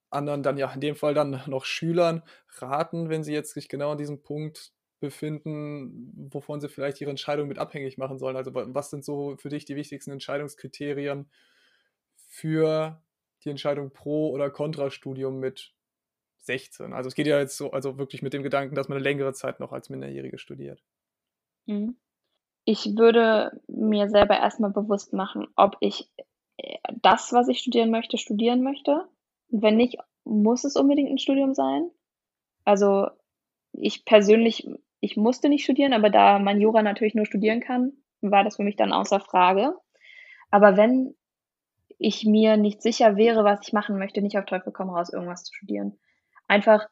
anderen 0.09 0.43
dann 0.43 0.57
ja 0.57 0.71
in 0.73 0.81
dem 0.81 0.95
Fall 0.95 1.13
dann 1.13 1.41
noch 1.47 1.65
Schülern 1.65 2.23
raten, 2.57 3.09
wenn 3.09 3.23
sie 3.23 3.33
jetzt 3.33 3.53
sich 3.53 3.69
genau 3.69 3.91
an 3.91 3.97
diesem 3.97 4.21
Punkt 4.21 4.73
befinden, 4.99 6.29
wovon 6.31 6.59
sie 6.59 6.69
vielleicht 6.69 6.99
ihre 7.01 7.09
Entscheidung 7.09 7.47
mit 7.47 7.59
abhängig 7.59 7.97
machen 7.97 8.17
sollen? 8.17 8.35
Also 8.35 8.51
was 8.53 8.89
sind 8.89 9.05
so 9.05 9.35
für 9.37 9.49
dich 9.49 9.65
die 9.65 9.75
wichtigsten 9.75 10.11
Entscheidungskriterien 10.11 11.29
für 12.15 13.01
die 13.43 13.49
Entscheidung 13.49 13.91
pro 13.91 14.29
oder 14.29 14.49
contra 14.49 14.89
Studium 14.89 15.39
mit 15.39 15.73
16. 16.41 16.93
Also 16.93 17.07
es 17.07 17.15
geht 17.15 17.27
ja 17.27 17.39
jetzt 17.39 17.57
so, 17.57 17.71
also 17.71 17.97
wirklich 17.97 18.21
mit 18.21 18.33
dem 18.33 18.43
Gedanken, 18.43 18.75
dass 18.75 18.89
man 18.89 18.97
eine 18.97 19.03
längere 19.03 19.33
Zeit 19.33 19.59
noch 19.59 19.71
als 19.71 19.89
Minderjährige 19.89 20.37
studiert. 20.37 20.83
Mhm. 21.65 21.95
Ich 22.65 22.97
würde 22.97 23.61
mir 23.67 24.09
selber 24.09 24.37
erstmal 24.37 24.71
bewusst 24.71 25.13
machen, 25.13 25.47
ob 25.55 25.77
ich 25.79 26.09
äh, 26.57 26.77
das, 27.01 27.33
was 27.33 27.47
ich 27.47 27.59
studieren 27.59 27.91
möchte, 27.91 28.17
studieren 28.17 28.63
möchte. 28.63 29.07
Und 29.49 29.61
wenn 29.61 29.77
nicht, 29.77 29.97
muss 30.23 30.63
es 30.63 30.75
unbedingt 30.75 31.09
ein 31.09 31.17
Studium 31.17 31.53
sein. 31.53 31.89
Also 32.65 33.07
ich 33.73 34.05
persönlich, 34.05 34.67
ich 34.99 35.17
musste 35.17 35.49
nicht 35.49 35.63
studieren, 35.63 35.93
aber 35.93 36.09
da 36.09 36.39
man 36.39 36.59
Jura 36.59 36.81
natürlich 36.81 37.15
nur 37.15 37.25
studieren 37.25 37.61
kann, 37.61 37.93
war 38.21 38.43
das 38.43 38.57
für 38.57 38.63
mich 38.63 38.75
dann 38.75 38.93
außer 38.93 39.19
Frage. 39.19 39.73
Aber 40.51 40.77
wenn 40.77 41.15
ich 41.97 42.25
mir 42.25 42.57
nicht 42.57 42.81
sicher 42.81 43.15
wäre, 43.15 43.43
was 43.43 43.67
ich 43.67 43.73
machen 43.73 43.97
möchte, 43.97 44.21
nicht 44.21 44.37
auf 44.37 44.45
Teufel 44.45 44.73
komm 44.73 44.89
raus, 44.89 45.11
irgendwas 45.11 45.43
zu 45.43 45.53
studieren 45.53 45.97
einfach 46.49 46.87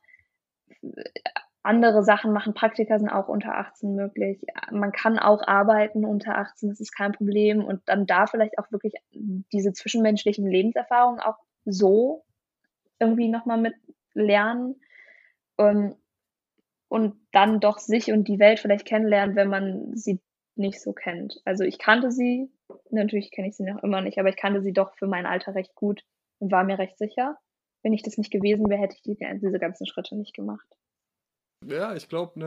andere 1.64 2.04
Sachen 2.04 2.32
machen. 2.32 2.54
Praktika 2.54 2.98
sind 2.98 3.10
auch 3.10 3.28
unter 3.28 3.56
18 3.58 3.94
möglich. 3.94 4.42
Man 4.72 4.94
kann 4.94 5.20
auch 5.20 5.46
arbeiten 5.46 6.06
unter 6.06 6.38
18, 6.38 6.70
das 6.70 6.80
ist 6.80 6.96
kein 6.96 7.12
Problem. 7.12 7.66
Und 7.66 7.82
dann 7.88 8.06
da 8.06 8.28
vielleicht 8.28 8.58
auch 8.58 8.72
wirklich 8.72 8.94
diese 9.52 9.74
zwischenmenschlichen 9.74 10.48
Lebenserfahrungen 10.48 11.20
auch 11.20 11.38
so 11.66 12.24
irgendwie 13.00 13.28
nochmal 13.28 13.60
mit 13.60 13.74
lernen. 14.14 14.80
Ähm, 15.58 15.96
und 16.90 17.16
dann 17.32 17.60
doch 17.60 17.80
sich 17.80 18.12
und 18.12 18.28
die 18.28 18.40
Welt 18.40 18.60
vielleicht 18.60 18.86
kennenlernen, 18.86 19.36
wenn 19.36 19.50
man 19.50 19.96
sie 19.96 20.20
nicht 20.56 20.82
so 20.82 20.94
kennt. 20.94 21.42
Also 21.46 21.64
ich 21.64 21.80
kannte 21.80 22.12
sie, 22.12 22.50
natürlich 22.90 23.32
kenne 23.32 23.50
ich 23.50 23.56
sie 23.56 23.64
noch 23.64 23.84
immer 23.84 24.02
nicht, 24.02 24.18
aber 24.20 24.30
ich 24.30 24.38
kannte 24.38 24.62
sie 24.62 24.74
doch 24.74 24.96
für 24.98 25.08
mein 25.08 25.26
Alter 25.26 25.56
recht 25.56 25.76
gut 25.76 26.04
und 26.40 26.52
war 26.52 26.64
mir 26.64 26.80
recht 26.80 26.98
sicher 26.98 27.38
wenn 27.88 27.94
ich 27.94 28.04
das 28.04 28.18
nicht 28.18 28.32
gewesen 28.32 28.70
wäre, 28.70 28.82
hätte 28.82 28.96
ich 28.96 29.02
die, 29.02 29.16
diese 29.16 29.60
ganzen 29.60 29.88
Schritte 29.88 30.18
nicht 30.18 30.34
gemacht. 30.34 30.68
Ja, 31.66 31.96
ich 31.96 32.10
glaube, 32.10 32.38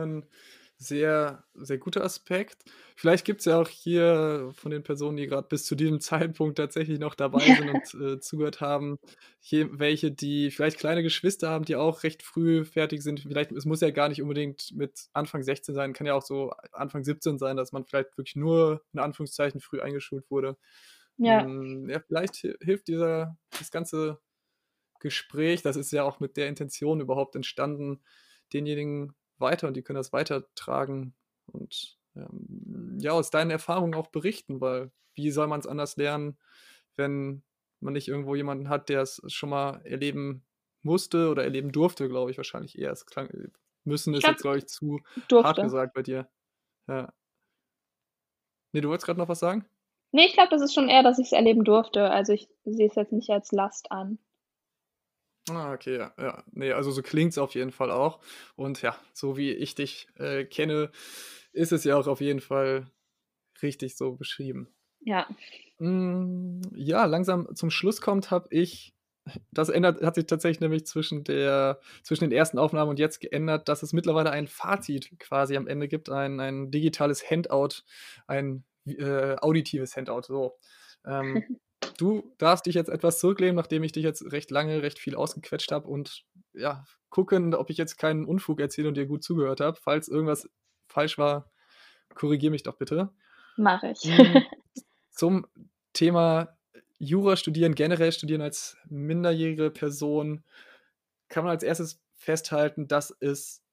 sehr, 0.81 1.43
sehr 1.53 1.77
guter 1.77 2.03
Aspekt. 2.03 2.63
Vielleicht 2.95 3.23
gibt 3.23 3.41
es 3.41 3.45
ja 3.45 3.61
auch 3.61 3.67
hier 3.67 4.49
von 4.53 4.71
den 4.71 4.81
Personen, 4.81 5.15
die 5.15 5.27
gerade 5.27 5.47
bis 5.47 5.65
zu 5.65 5.75
diesem 5.75 5.99
Zeitpunkt 5.99 6.57
tatsächlich 6.57 6.97
noch 6.97 7.13
dabei 7.13 7.39
sind 7.45 7.69
und 7.69 8.01
äh, 8.01 8.19
zugehört 8.19 8.61
haben, 8.61 8.97
hier 9.39 9.79
welche, 9.79 10.11
die 10.11 10.49
vielleicht 10.49 10.79
kleine 10.79 11.03
Geschwister 11.03 11.49
haben, 11.49 11.65
die 11.65 11.75
auch 11.75 12.01
recht 12.01 12.23
früh 12.23 12.65
fertig 12.65 13.03
sind. 13.03 13.19
Vielleicht, 13.19 13.51
es 13.51 13.65
muss 13.65 13.81
ja 13.81 13.91
gar 13.91 14.09
nicht 14.09 14.23
unbedingt 14.23 14.71
mit 14.73 15.07
Anfang 15.13 15.43
16 15.43 15.75
sein, 15.75 15.93
kann 15.93 16.07
ja 16.07 16.15
auch 16.15 16.23
so 16.23 16.51
Anfang 16.71 17.03
17 17.03 17.37
sein, 17.37 17.57
dass 17.57 17.71
man 17.71 17.85
vielleicht 17.85 18.17
wirklich 18.17 18.35
nur 18.35 18.81
in 18.91 18.99
Anführungszeichen 18.99 19.61
früh 19.61 19.81
eingeschult 19.81 20.31
wurde. 20.31 20.57
Ja. 21.17 21.43
Ähm, 21.43 21.89
ja, 21.89 21.99
vielleicht 21.99 22.37
hilft 22.59 22.87
dieser, 22.87 23.37
das 23.59 23.69
ganze 23.69 24.19
Gespräch, 24.99 25.61
das 25.61 25.75
ist 25.75 25.91
ja 25.91 26.03
auch 26.03 26.19
mit 26.19 26.37
der 26.37 26.47
Intention 26.47 27.01
überhaupt 27.01 27.35
entstanden, 27.35 28.01
denjenigen 28.51 29.13
weiter 29.41 29.67
und 29.67 29.75
die 29.75 29.81
können 29.81 29.97
das 29.97 30.13
weitertragen 30.13 31.13
und 31.47 31.97
ähm, 32.15 32.97
ja, 32.99 33.11
aus 33.11 33.29
deinen 33.29 33.51
Erfahrungen 33.51 33.95
auch 33.95 34.07
berichten, 34.07 34.61
weil 34.61 34.91
wie 35.15 35.31
soll 35.31 35.47
man 35.47 35.59
es 35.59 35.67
anders 35.67 35.97
lernen, 35.97 36.37
wenn 36.95 37.43
man 37.79 37.93
nicht 37.93 38.07
irgendwo 38.07 38.35
jemanden 38.35 38.69
hat, 38.69 38.89
der 38.89 39.01
es 39.01 39.21
schon 39.27 39.49
mal 39.49 39.81
erleben 39.83 40.43
musste 40.83 41.29
oder 41.29 41.43
erleben 41.43 41.71
durfte, 41.71 42.07
glaube 42.07 42.31
ich 42.31 42.37
wahrscheinlich 42.37 42.77
eher. 42.77 42.91
Es 42.91 43.05
klang, 43.05 43.29
müssen 43.83 44.13
ist 44.13 44.25
jetzt, 44.25 44.41
glaube 44.41 44.59
ich, 44.59 44.67
zu 44.67 44.99
durfte. 45.27 45.47
hart 45.47 45.61
gesagt 45.61 45.93
bei 45.93 46.03
dir. 46.03 46.29
Ja. 46.87 47.13
Nee, 48.71 48.81
du 48.81 48.89
wolltest 48.89 49.05
gerade 49.05 49.19
noch 49.19 49.29
was 49.29 49.39
sagen? 49.39 49.65
Nee, 50.11 50.25
ich 50.25 50.33
glaube, 50.33 50.49
das 50.49 50.61
ist 50.61 50.73
schon 50.73 50.89
eher, 50.89 51.03
dass 51.03 51.19
ich 51.19 51.27
es 51.27 51.31
erleben 51.31 51.63
durfte. 51.63 52.09
Also 52.09 52.33
ich 52.33 52.49
sehe 52.65 52.87
es 52.87 52.95
jetzt 52.95 53.13
nicht 53.13 53.29
als 53.29 53.51
Last 53.51 53.91
an. 53.91 54.19
Ah, 55.49 55.73
okay, 55.73 55.97
ja, 55.97 56.13
ja. 56.19 56.43
Ne, 56.51 56.73
also 56.73 56.91
so 56.91 57.01
klingt 57.01 57.31
es 57.31 57.37
auf 57.37 57.55
jeden 57.55 57.71
Fall 57.71 57.91
auch. 57.91 58.19
Und 58.55 58.81
ja, 58.81 58.95
so 59.13 59.37
wie 59.37 59.51
ich 59.51 59.75
dich 59.75 60.07
äh, 60.17 60.45
kenne, 60.45 60.91
ist 61.51 61.71
es 61.71 61.83
ja 61.83 61.97
auch 61.97 62.07
auf 62.07 62.21
jeden 62.21 62.41
Fall 62.41 62.87
richtig 63.61 63.97
so 63.97 64.13
beschrieben. 64.13 64.69
Ja. 65.01 65.27
Hm, 65.79 66.61
ja, 66.75 67.05
langsam 67.05 67.55
zum 67.55 67.71
Schluss 67.71 68.01
kommt, 68.01 68.29
habe 68.31 68.47
ich 68.51 68.93
das 69.51 69.69
ändert 69.69 70.01
hat 70.03 70.15
sich 70.15 70.25
tatsächlich 70.25 70.61
nämlich 70.61 70.85
zwischen 70.87 71.23
der 71.23 71.79
zwischen 72.03 72.23
den 72.25 72.31
ersten 72.31 72.57
Aufnahmen 72.57 72.89
und 72.89 72.99
jetzt 72.99 73.19
geändert, 73.19 73.69
dass 73.69 73.83
es 73.83 73.93
mittlerweile 73.93 74.31
ein 74.31 74.47
Fazit 74.47 75.11
quasi 75.19 75.57
am 75.57 75.67
Ende 75.67 75.87
gibt, 75.87 76.09
ein 76.09 76.39
ein 76.39 76.71
digitales 76.71 77.29
Handout, 77.29 77.83
ein, 78.27 78.65
äh, 78.85 79.35
auditives 79.39 79.95
Handout, 79.95 80.23
so. 80.23 80.57
Ähm, 81.05 81.45
du 81.97 82.33
darfst 82.37 82.65
dich 82.65 82.75
jetzt 82.75 82.89
etwas 82.89 83.19
zurücklehnen, 83.19 83.55
nachdem 83.55 83.83
ich 83.83 83.91
dich 83.91 84.03
jetzt 84.03 84.31
recht 84.31 84.51
lange, 84.51 84.81
recht 84.81 84.99
viel 84.99 85.15
ausgequetscht 85.15 85.71
habe 85.71 85.87
und 85.87 86.25
ja, 86.53 86.85
gucken, 87.09 87.53
ob 87.53 87.69
ich 87.69 87.77
jetzt 87.77 87.97
keinen 87.97 88.25
Unfug 88.25 88.59
erzähle 88.59 88.87
und 88.87 88.95
dir 88.95 89.05
gut 89.05 89.23
zugehört 89.23 89.59
habe. 89.59 89.77
Falls 89.81 90.07
irgendwas 90.07 90.49
falsch 90.87 91.17
war, 91.17 91.51
korrigier 92.13 92.51
mich 92.51 92.63
doch 92.63 92.77
bitte. 92.77 93.09
Mach 93.57 93.83
ich. 93.83 93.99
Hm, 94.03 94.43
zum 95.11 95.47
Thema 95.93 96.57
Jura 96.97 97.35
studieren, 97.35 97.75
generell 97.75 98.11
studieren 98.11 98.41
als 98.41 98.77
minderjährige 98.87 99.71
Person, 99.71 100.43
kann 101.29 101.43
man 101.43 101.51
als 101.51 101.63
erstes 101.63 102.01
festhalten, 102.13 102.87
dass 102.87 103.15
es 103.19 103.63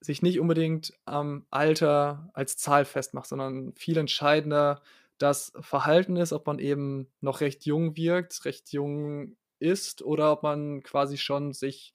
sich 0.00 0.22
nicht 0.22 0.40
unbedingt 0.40 0.92
am 1.04 1.46
Alter 1.50 2.30
als 2.32 2.56
Zahl 2.56 2.84
festmacht, 2.84 3.28
sondern 3.28 3.72
viel 3.74 3.96
entscheidender 3.96 4.82
das 5.18 5.52
Verhalten 5.60 6.16
ist, 6.16 6.32
ob 6.32 6.46
man 6.46 6.58
eben 6.58 7.12
noch 7.20 7.40
recht 7.40 7.66
jung 7.66 7.96
wirkt, 7.96 8.44
recht 8.44 8.72
jung 8.72 9.36
ist 9.58 10.02
oder 10.02 10.32
ob 10.32 10.42
man 10.42 10.82
quasi 10.82 11.18
schon 11.18 11.52
sich 11.52 11.94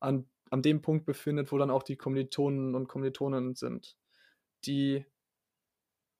an, 0.00 0.28
an 0.50 0.62
dem 0.62 0.82
Punkt 0.82 1.06
befindet, 1.06 1.50
wo 1.52 1.58
dann 1.58 1.70
auch 1.70 1.82
die 1.82 1.96
Kommilitonen 1.96 2.74
und 2.74 2.88
Kommilitonen 2.88 3.54
sind. 3.54 3.96
Die 4.66 5.06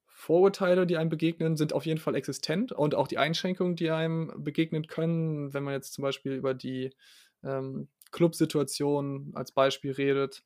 Vorurteile, 0.07 0.87
die 0.87 0.97
einem 0.97 1.11
begegnen, 1.11 1.57
sind 1.57 1.73
auf 1.73 1.85
jeden 1.85 1.99
Fall 1.99 2.15
existent 2.15 2.71
und 2.71 2.95
auch 2.95 3.09
die 3.09 3.19
Einschränkungen, 3.19 3.77
die 3.77 3.91
einem 3.91 4.33
begegnen 4.37 4.87
können, 4.87 5.53
wenn 5.53 5.65
man 5.65 5.75
jetzt 5.75 5.95
zum 5.95 6.03
Beispiel 6.03 6.33
über 6.33 6.55
die 6.55 6.91
ähm, 7.43 7.89
Clubsituation 8.13 9.33
als 9.35 9.53
Beispiel 9.53 9.91
redet, 9.93 10.45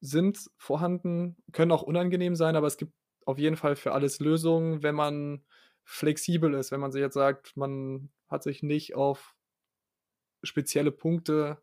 sind 0.00 0.50
vorhanden, 0.56 1.36
können 1.52 1.72
auch 1.72 1.82
unangenehm 1.82 2.34
sein, 2.34 2.56
aber 2.56 2.66
es 2.66 2.78
gibt 2.78 2.92
auf 3.26 3.38
jeden 3.38 3.56
Fall 3.56 3.76
für 3.76 3.92
alles 3.92 4.20
Lösungen, 4.20 4.82
wenn 4.82 4.94
man 4.94 5.44
flexibel 5.84 6.54
ist, 6.54 6.72
wenn 6.72 6.80
man 6.80 6.92
sich 6.92 7.00
jetzt 7.00 7.14
sagt, 7.14 7.56
man 7.56 8.10
hat 8.28 8.42
sich 8.42 8.62
nicht 8.62 8.94
auf 8.94 9.34
spezielle 10.42 10.92
Punkte 10.92 11.58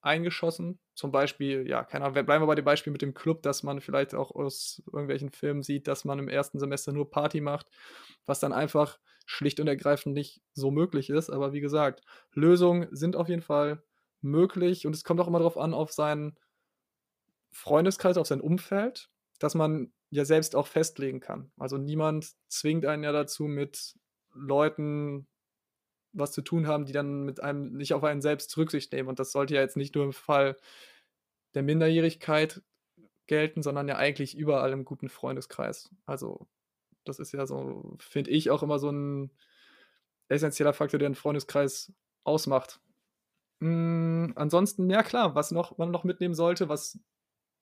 eingeschossen. 0.00 0.78
Zum 0.94 1.10
Beispiel, 1.10 1.66
ja, 1.68 1.82
keine 1.82 2.04
Ahnung, 2.04 2.26
bleiben 2.26 2.42
wir 2.42 2.46
bei 2.46 2.54
dem 2.54 2.64
Beispiel 2.64 2.92
mit 2.92 3.02
dem 3.02 3.14
Club, 3.14 3.42
dass 3.42 3.62
man 3.62 3.80
vielleicht 3.80 4.14
auch 4.14 4.30
aus 4.30 4.82
irgendwelchen 4.86 5.30
Filmen 5.30 5.62
sieht, 5.62 5.88
dass 5.88 6.04
man 6.04 6.18
im 6.18 6.28
ersten 6.28 6.60
Semester 6.60 6.92
nur 6.92 7.10
Party 7.10 7.40
macht, 7.40 7.66
was 8.26 8.38
dann 8.38 8.52
einfach 8.52 8.98
schlicht 9.26 9.58
und 9.60 9.66
ergreifend 9.66 10.14
nicht 10.14 10.42
so 10.52 10.70
möglich 10.70 11.10
ist. 11.10 11.30
Aber 11.30 11.52
wie 11.52 11.60
gesagt, 11.60 12.02
Lösungen 12.32 12.88
sind 12.94 13.16
auf 13.16 13.28
jeden 13.28 13.42
Fall 13.42 13.82
möglich 14.20 14.86
und 14.86 14.94
es 14.94 15.04
kommt 15.04 15.20
auch 15.20 15.28
immer 15.28 15.38
darauf 15.38 15.56
an, 15.56 15.74
auf 15.74 15.92
seinen 15.92 16.38
Freundeskreis, 17.50 18.18
auf 18.18 18.26
sein 18.26 18.40
Umfeld, 18.40 19.08
dass 19.38 19.54
man 19.54 19.92
ja 20.14 20.24
selbst 20.24 20.54
auch 20.54 20.66
festlegen 20.66 21.20
kann. 21.20 21.50
Also 21.56 21.76
niemand 21.76 22.34
zwingt 22.48 22.86
einen 22.86 23.02
ja 23.02 23.12
dazu, 23.12 23.44
mit 23.44 23.94
Leuten 24.32 25.26
was 26.12 26.30
zu 26.30 26.42
tun 26.42 26.68
haben, 26.68 26.84
die 26.86 26.92
dann 26.92 27.24
mit 27.24 27.40
einem 27.40 27.72
nicht 27.72 27.92
auf 27.94 28.04
einen 28.04 28.22
selbst 28.22 28.56
Rücksicht 28.56 28.92
nehmen. 28.92 29.08
Und 29.08 29.18
das 29.18 29.32
sollte 29.32 29.54
ja 29.54 29.60
jetzt 29.60 29.76
nicht 29.76 29.96
nur 29.96 30.04
im 30.04 30.12
Fall 30.12 30.56
der 31.54 31.64
Minderjährigkeit 31.64 32.62
gelten, 33.26 33.62
sondern 33.62 33.88
ja 33.88 33.96
eigentlich 33.96 34.36
überall 34.36 34.72
im 34.72 34.84
guten 34.84 35.08
Freundeskreis. 35.08 35.90
Also 36.06 36.46
das 37.04 37.18
ist 37.18 37.32
ja 37.32 37.46
so, 37.46 37.96
finde 37.98 38.30
ich, 38.30 38.50
auch 38.50 38.62
immer 38.62 38.78
so 38.78 38.90
ein 38.90 39.32
essentieller 40.28 40.72
Faktor, 40.72 40.98
der 40.98 41.06
einen 41.06 41.14
Freundeskreis 41.16 41.92
ausmacht. 42.22 42.80
Mm, 43.58 44.30
ansonsten, 44.36 44.88
ja 44.90 45.02
klar, 45.02 45.34
was 45.34 45.50
noch, 45.50 45.76
man 45.78 45.90
noch 45.90 46.04
mitnehmen 46.04 46.34
sollte, 46.34 46.68
was 46.68 47.00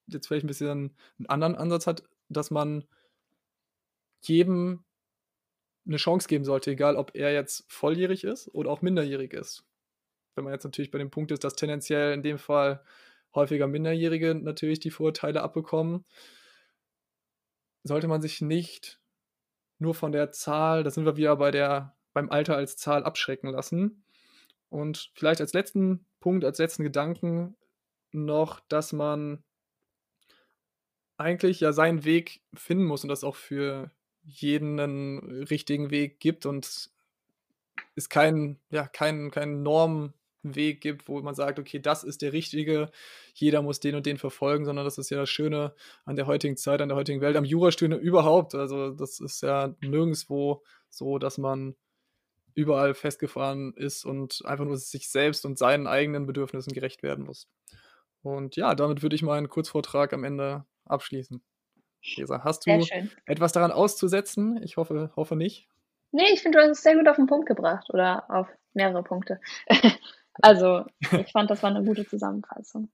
jetzt 0.06 0.26
vielleicht 0.26 0.44
ein 0.44 0.48
bisschen 0.48 0.96
einen 1.18 1.26
anderen 1.26 1.56
Ansatz 1.56 1.86
hat, 1.86 2.02
dass 2.32 2.50
man 2.50 2.84
jedem 4.22 4.84
eine 5.86 5.96
Chance 5.96 6.28
geben 6.28 6.44
sollte, 6.44 6.70
egal 6.70 6.96
ob 6.96 7.14
er 7.14 7.32
jetzt 7.32 7.64
volljährig 7.68 8.24
ist 8.24 8.48
oder 8.54 8.70
auch 8.70 8.82
minderjährig 8.82 9.32
ist. 9.32 9.64
Wenn 10.34 10.44
man 10.44 10.52
jetzt 10.52 10.64
natürlich 10.64 10.90
bei 10.90 10.98
dem 10.98 11.10
Punkt 11.10 11.30
ist, 11.32 11.44
dass 11.44 11.54
tendenziell 11.54 12.14
in 12.14 12.22
dem 12.22 12.38
Fall 12.38 12.82
häufiger 13.34 13.66
Minderjährige 13.66 14.34
natürlich 14.34 14.80
die 14.80 14.90
Vorurteile 14.90 15.42
abbekommen, 15.42 16.04
sollte 17.82 18.08
man 18.08 18.22
sich 18.22 18.40
nicht 18.40 19.00
nur 19.78 19.94
von 19.94 20.12
der 20.12 20.30
Zahl, 20.30 20.84
da 20.84 20.90
sind 20.90 21.04
wir 21.04 21.16
wieder 21.16 21.36
bei 21.36 21.50
der, 21.50 21.96
beim 22.12 22.30
Alter 22.30 22.56
als 22.56 22.76
Zahl 22.76 23.04
abschrecken 23.04 23.50
lassen. 23.50 24.04
Und 24.68 25.10
vielleicht 25.14 25.40
als 25.40 25.52
letzten 25.52 26.06
Punkt, 26.20 26.44
als 26.44 26.58
letzten 26.58 26.84
Gedanken 26.84 27.56
noch, 28.12 28.60
dass 28.60 28.92
man 28.92 29.42
eigentlich 31.22 31.60
ja 31.60 31.72
seinen 31.72 32.04
Weg 32.04 32.42
finden 32.54 32.84
muss 32.84 33.02
und 33.02 33.08
das 33.08 33.24
auch 33.24 33.36
für 33.36 33.90
jeden 34.24 34.78
einen 34.78 35.44
richtigen 35.44 35.90
Weg 35.90 36.20
gibt 36.20 36.46
und 36.46 36.90
es 37.94 38.08
kein, 38.08 38.58
ja, 38.70 38.86
kein, 38.86 39.30
kein 39.30 39.62
Normweg 39.62 40.80
gibt, 40.80 41.08
wo 41.08 41.20
man 41.20 41.34
sagt, 41.34 41.58
okay, 41.58 41.78
das 41.78 42.04
ist 42.04 42.22
der 42.22 42.32
richtige, 42.32 42.90
jeder 43.34 43.62
muss 43.62 43.80
den 43.80 43.94
und 43.94 44.06
den 44.06 44.18
verfolgen, 44.18 44.64
sondern 44.64 44.84
das 44.84 44.98
ist 44.98 45.10
ja 45.10 45.18
das 45.18 45.30
Schöne 45.30 45.74
an 46.04 46.16
der 46.16 46.26
heutigen 46.26 46.56
Zeit, 46.56 46.80
an 46.80 46.88
der 46.88 46.96
heutigen 46.96 47.20
Welt, 47.20 47.36
am 47.36 47.44
Jurastudium 47.44 48.00
überhaupt. 48.00 48.54
Also 48.54 48.90
das 48.90 49.20
ist 49.20 49.42
ja 49.42 49.74
nirgendwo 49.80 50.62
so, 50.88 51.18
dass 51.18 51.38
man 51.38 51.74
überall 52.54 52.94
festgefahren 52.94 53.72
ist 53.74 54.04
und 54.04 54.42
einfach 54.44 54.64
nur 54.64 54.76
sich 54.76 55.10
selbst 55.10 55.44
und 55.46 55.58
seinen 55.58 55.86
eigenen 55.86 56.26
Bedürfnissen 56.26 56.72
gerecht 56.72 57.02
werden 57.02 57.24
muss. 57.24 57.48
Und 58.22 58.56
ja, 58.56 58.74
damit 58.74 59.02
würde 59.02 59.16
ich 59.16 59.22
meinen 59.22 59.48
Kurzvortrag 59.48 60.12
am 60.12 60.24
Ende 60.24 60.64
abschließen. 60.84 61.42
Lisa, 62.16 62.42
hast 62.42 62.66
du 62.66 62.70
etwas 63.26 63.52
daran 63.52 63.70
auszusetzen? 63.70 64.60
Ich 64.62 64.76
hoffe, 64.76 65.12
hoffe 65.14 65.36
nicht. 65.36 65.68
Nee, 66.10 66.32
ich 66.32 66.42
finde, 66.42 66.58
du 66.58 66.64
hast 66.64 66.78
es 66.78 66.82
sehr 66.82 66.96
gut 66.96 67.08
auf 67.08 67.16
den 67.16 67.26
Punkt 67.26 67.46
gebracht 67.46 67.88
oder 67.90 68.28
auf 68.28 68.48
mehrere 68.74 69.02
Punkte. 69.02 69.40
also, 70.42 70.84
ich 71.00 71.32
fand, 71.32 71.50
das 71.50 71.62
war 71.62 71.70
eine 71.70 71.84
gute 71.84 72.06
Zusammenfassung. 72.06 72.90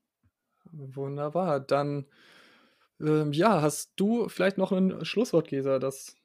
Wunderbar. 0.71 1.61
Dann, 1.61 2.07
ähm, 3.01 3.33
ja, 3.33 3.63
hast 3.63 3.93
du 3.97 4.29
vielleicht 4.29 4.59
noch 4.59 4.73
ein 4.73 5.05
Schlusswort, 5.05 5.49
Gesa? 5.49 5.79
Das, 5.79 6.17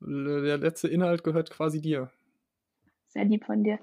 der 0.00 0.58
letzte 0.58 0.88
Inhalt 0.88 1.24
gehört 1.24 1.50
quasi 1.50 1.80
dir. 1.80 2.10
Sehr 3.08 3.24
lieb 3.24 3.44
von 3.44 3.62
dir. 3.62 3.78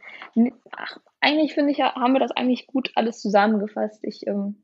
Ach, 0.72 0.98
eigentlich 1.22 1.54
finde 1.54 1.72
ich, 1.72 1.80
haben 1.80 2.14
wir 2.14 2.20
das 2.20 2.32
eigentlich 2.32 2.68
gut 2.68 2.92
alles 2.96 3.22
zusammengefasst. 3.22 4.04
Ich 4.04 4.28
ähm, 4.28 4.64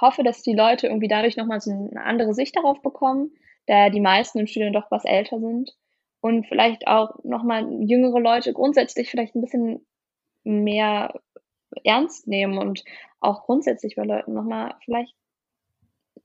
hoffe, 0.00 0.22
dass 0.22 0.42
die 0.42 0.54
Leute 0.54 0.86
irgendwie 0.86 1.08
dadurch 1.08 1.36
nochmal 1.36 1.60
so 1.60 1.70
eine 1.70 2.04
andere 2.04 2.34
Sicht 2.34 2.56
darauf 2.56 2.80
bekommen, 2.82 3.32
da 3.66 3.90
die 3.90 4.00
meisten 4.00 4.38
im 4.38 4.46
Studium 4.46 4.72
doch 4.72 4.90
was 4.90 5.04
älter 5.04 5.40
sind 5.40 5.76
und 6.20 6.46
vielleicht 6.46 6.86
auch 6.86 7.22
nochmal 7.24 7.66
jüngere 7.82 8.20
Leute 8.20 8.52
grundsätzlich 8.52 9.10
vielleicht 9.10 9.34
ein 9.34 9.40
bisschen 9.40 9.86
mehr 10.44 11.20
ernst 11.84 12.26
nehmen 12.26 12.58
und 12.58 12.84
auch 13.20 13.44
grundsätzlich 13.44 13.96
bei 13.96 14.04
Leuten 14.04 14.32
nochmal 14.32 14.74
vielleicht 14.84 15.14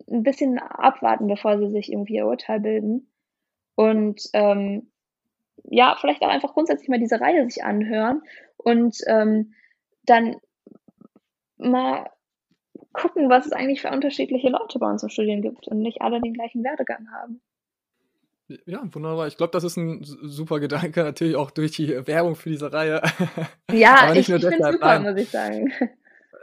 ein 0.09 0.23
bisschen 0.23 0.59
abwarten, 0.59 1.27
bevor 1.27 1.57
sie 1.59 1.71
sich 1.71 1.91
irgendwie 1.91 2.15
ihr 2.15 2.27
Urteil 2.27 2.59
bilden. 2.59 3.11
Und 3.75 4.21
ähm, 4.33 4.91
ja, 5.63 5.95
vielleicht 5.99 6.21
auch 6.21 6.29
einfach 6.29 6.53
grundsätzlich 6.53 6.89
mal 6.89 6.99
diese 6.99 7.19
Reihe 7.19 7.43
sich 7.49 7.63
anhören 7.63 8.21
und 8.57 8.97
ähm, 9.07 9.53
dann 10.03 10.37
mal 11.57 12.09
gucken, 12.93 13.29
was 13.29 13.45
es 13.45 13.51
eigentlich 13.51 13.81
für 13.81 13.89
unterschiedliche 13.89 14.49
Leute 14.49 14.79
bei 14.79 14.89
uns 14.89 15.03
im 15.03 15.09
Studium 15.09 15.41
gibt 15.41 15.67
und 15.67 15.79
nicht 15.79 16.01
alle 16.01 16.21
den 16.21 16.33
gleichen 16.33 16.63
Werdegang 16.63 17.07
haben. 17.11 17.41
Ja, 18.65 18.83
wunderbar. 18.93 19.27
Ich 19.27 19.37
glaube, 19.37 19.51
das 19.51 19.63
ist 19.63 19.77
ein 19.77 20.03
super 20.03 20.59
Gedanke, 20.59 21.03
natürlich 21.03 21.35
auch 21.35 21.51
durch 21.51 21.71
die 21.71 22.07
Werbung 22.07 22.35
für 22.35 22.49
diese 22.49 22.71
Reihe. 22.71 23.01
Ja, 23.71 24.11
ich, 24.11 24.19
ich 24.19 24.25
finde 24.27 24.47
es 24.47 24.73
super, 24.73 24.99
nein. 24.99 25.03
muss 25.03 25.21
ich 25.21 25.29
sagen. 25.29 25.71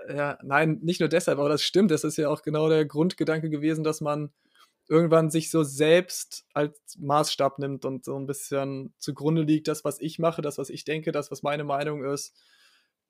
Ja, 0.09 0.39
nein, 0.43 0.81
nicht 0.83 0.99
nur 0.99 1.09
deshalb, 1.09 1.39
aber 1.39 1.51
das 1.51 1.63
stimmt. 1.63 1.93
Das 1.93 2.03
ist 2.03 2.17
ja 2.17 2.29
auch 2.31 2.43
genau 2.43 2.69
der 2.69 2.85
Grundgedanke 2.85 3.49
gewesen, 3.49 3.85
dass 3.85 4.01
man 4.01 4.33
irgendwann 4.89 5.31
sich 5.31 5.51
so 5.51 5.63
selbst 5.63 6.47
als 6.53 6.99
Maßstab 6.99 7.61
nimmt 7.61 7.85
und 7.85 8.05
so 8.05 8.17
ein 8.17 8.27
bisschen 8.27 8.93
zugrunde 8.99 9.43
liegt, 9.43 9.69
das, 9.69 9.85
was 9.85 10.01
ich 10.01 10.19
mache, 10.19 10.43
das, 10.43 10.59
was 10.59 10.69
ich 10.69 10.85
denke, 10.85 11.13
das, 11.13 11.31
was 11.31 11.45
meine 11.45 11.63
Meinung 11.63 12.03
ist, 12.03 12.35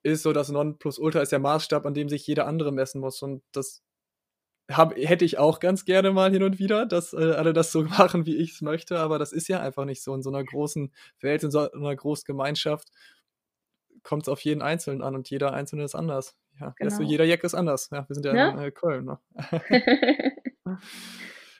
ist 0.03 0.23
so, 0.23 0.33
das 0.33 0.49
Nonplusultra 0.49 1.21
ist 1.21 1.31
der 1.31 1.39
Maßstab, 1.39 1.85
an 1.85 1.93
dem 1.93 2.09
sich 2.09 2.25
jeder 2.25 2.47
andere 2.47 2.71
messen 2.71 3.01
muss. 3.01 3.21
Und 3.21 3.43
das 3.51 3.83
hab, 4.69 4.95
hätte 4.95 5.25
ich 5.25 5.37
auch 5.37 5.59
ganz 5.59 5.85
gerne 5.85 6.11
mal 6.11 6.31
hin 6.31 6.43
und 6.43 6.59
wieder, 6.59 6.85
dass 6.85 7.13
äh, 7.13 7.33
alle 7.33 7.53
das 7.53 7.71
so 7.71 7.83
machen, 7.99 8.25
wie 8.25 8.37
ich 8.37 8.53
es 8.53 8.61
möchte, 8.61 8.99
aber 8.99 9.19
das 9.19 9.31
ist 9.31 9.47
ja 9.47 9.59
einfach 9.59 9.85
nicht 9.85 10.03
so. 10.03 10.13
In 10.13 10.23
so 10.23 10.29
einer 10.29 10.43
großen 10.43 10.93
Welt, 11.19 11.43
in 11.43 11.51
so 11.51 11.71
einer 11.71 11.95
großen 11.95 12.25
Gemeinschaft 12.25 12.89
kommt 14.03 14.23
es 14.23 14.29
auf 14.29 14.41
jeden 14.41 14.61
Einzelnen 14.61 15.01
an 15.01 15.15
und 15.15 15.29
jeder 15.29 15.53
Einzelne 15.53 15.83
ist 15.83 15.95
anders. 15.95 16.35
Ja, 16.59 16.73
genau. 16.77 16.95
so, 16.95 17.03
jeder 17.03 17.25
Jack 17.25 17.43
ist 17.43 17.53
anders. 17.53 17.89
Ja, 17.91 18.07
wir 18.07 18.13
sind 18.13 18.25
ja, 18.25 18.35
ja? 18.35 18.49
in 18.49 18.59
äh, 18.59 18.71
Köln. 18.71 19.05
Ne? 19.05 19.19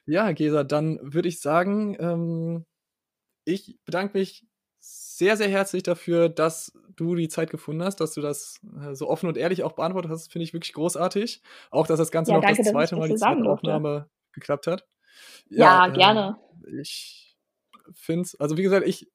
ja, 0.05 0.31
Gesa, 0.31 0.63
dann 0.63 0.99
würde 1.01 1.27
ich 1.27 1.39
sagen, 1.39 1.95
ähm, 1.99 2.65
ich 3.45 3.79
bedanke 3.85 4.17
mich 4.17 4.45
sehr, 4.81 5.37
sehr 5.37 5.49
herzlich 5.49 5.83
dafür, 5.83 6.29
dass 6.29 6.73
du 6.95 7.15
die 7.15 7.29
Zeit 7.29 7.51
gefunden 7.51 7.83
hast, 7.83 7.97
dass 7.97 8.13
du 8.13 8.21
das 8.21 8.59
äh, 8.81 8.95
so 8.95 9.07
offen 9.07 9.27
und 9.27 9.37
ehrlich 9.37 9.63
auch 9.63 9.73
beantwortet 9.73 10.11
hast. 10.11 10.31
Finde 10.31 10.43
ich 10.43 10.53
wirklich 10.53 10.73
großartig. 10.73 11.41
Auch, 11.69 11.85
dass 11.85 11.99
das 11.99 12.11
Ganze 12.11 12.31
ja, 12.31 12.37
noch 12.37 12.43
danke, 12.43 12.63
das 12.63 12.71
zweite 12.71 12.95
Mal 12.95 13.07
die 13.07 13.15
zweite 13.15 13.49
Aufnahme 13.49 14.09
geklappt 14.33 14.67
hat. 14.67 14.87
Ja, 15.49 15.87
ja 15.87 15.93
gerne. 15.93 16.37
Äh, 16.65 16.81
ich 16.81 17.37
finde 17.93 18.23
es, 18.23 18.39
also 18.39 18.57
wie 18.57 18.63
gesagt, 18.63 18.87
ich 18.87 19.11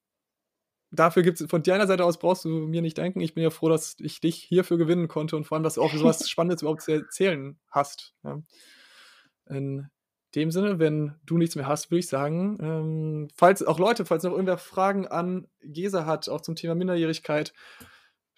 dafür 0.92 1.24
gibt 1.24 1.40
es 1.40 1.50
von 1.50 1.62
deiner 1.62 1.88
Seite 1.88 2.04
aus 2.04 2.18
brauchst 2.18 2.44
du 2.44 2.48
mir 2.48 2.82
nicht 2.82 2.96
denken. 2.96 3.20
Ich 3.20 3.34
bin 3.34 3.42
ja 3.42 3.50
froh, 3.50 3.68
dass 3.68 3.96
ich 3.98 4.20
dich 4.20 4.36
hierfür 4.36 4.78
gewinnen 4.78 5.08
konnte 5.08 5.36
und 5.36 5.44
vor 5.44 5.56
allem, 5.56 5.64
dass 5.64 5.74
du 5.74 5.82
auch 5.82 5.92
so 5.92 6.04
was 6.04 6.28
Spannendes 6.30 6.62
überhaupt 6.62 6.82
zu 6.82 6.92
erzählen 6.92 7.58
hast. 7.70 8.14
Ja. 8.22 8.40
In 9.48 9.88
dem 10.34 10.50
Sinne, 10.50 10.78
wenn 10.78 11.14
du 11.24 11.38
nichts 11.38 11.56
mehr 11.56 11.66
hast, 11.66 11.90
würde 11.90 12.00
ich 12.00 12.08
sagen, 12.08 12.58
ähm, 12.60 13.28
falls 13.34 13.62
auch 13.62 13.78
Leute, 13.78 14.04
falls 14.04 14.24
noch 14.24 14.32
irgendwer 14.32 14.58
Fragen 14.58 15.06
an 15.06 15.46
Gesa 15.62 16.04
hat, 16.04 16.28
auch 16.28 16.40
zum 16.40 16.56
Thema 16.56 16.74
Minderjährigkeit, 16.74 17.52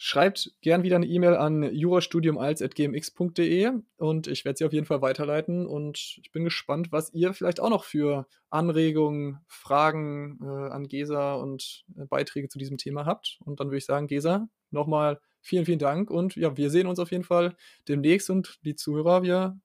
schreibt 0.00 0.52
gern 0.60 0.84
wieder 0.84 0.94
eine 0.96 1.06
E-Mail 1.06 1.36
an 1.36 1.64
jurastudiumals.gmx.de 1.64 3.72
und 3.96 4.28
ich 4.28 4.44
werde 4.44 4.58
sie 4.58 4.64
auf 4.64 4.72
jeden 4.72 4.86
Fall 4.86 5.02
weiterleiten 5.02 5.66
und 5.66 6.20
ich 6.22 6.30
bin 6.30 6.44
gespannt, 6.44 6.92
was 6.92 7.12
ihr 7.12 7.34
vielleicht 7.34 7.58
auch 7.58 7.70
noch 7.70 7.82
für 7.82 8.28
Anregungen, 8.48 9.40
Fragen 9.48 10.38
äh, 10.40 10.68
an 10.70 10.86
Gesa 10.86 11.34
und 11.34 11.84
äh, 11.96 12.04
Beiträge 12.06 12.48
zu 12.48 12.60
diesem 12.60 12.78
Thema 12.78 13.06
habt. 13.06 13.40
Und 13.44 13.58
dann 13.58 13.66
würde 13.68 13.78
ich 13.78 13.86
sagen, 13.86 14.06
Gesa, 14.06 14.48
nochmal 14.70 15.18
vielen, 15.40 15.66
vielen 15.66 15.80
Dank 15.80 16.12
und 16.12 16.36
ja, 16.36 16.56
wir 16.56 16.70
sehen 16.70 16.86
uns 16.86 17.00
auf 17.00 17.10
jeden 17.10 17.24
Fall 17.24 17.56
demnächst 17.88 18.30
und 18.30 18.60
die 18.64 18.76
Zuhörer, 18.76 19.24
wir 19.24 19.58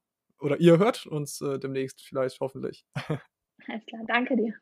oder 0.44 0.60
ihr 0.60 0.78
hört 0.78 1.06
uns 1.06 1.42
äh, 1.42 1.60
demnächst 1.60 2.02
vielleicht 2.02 2.40
hoffentlich. 2.40 2.86
Alles 3.68 3.86
klar, 3.86 4.04
danke 4.08 4.36
dir. 4.36 4.54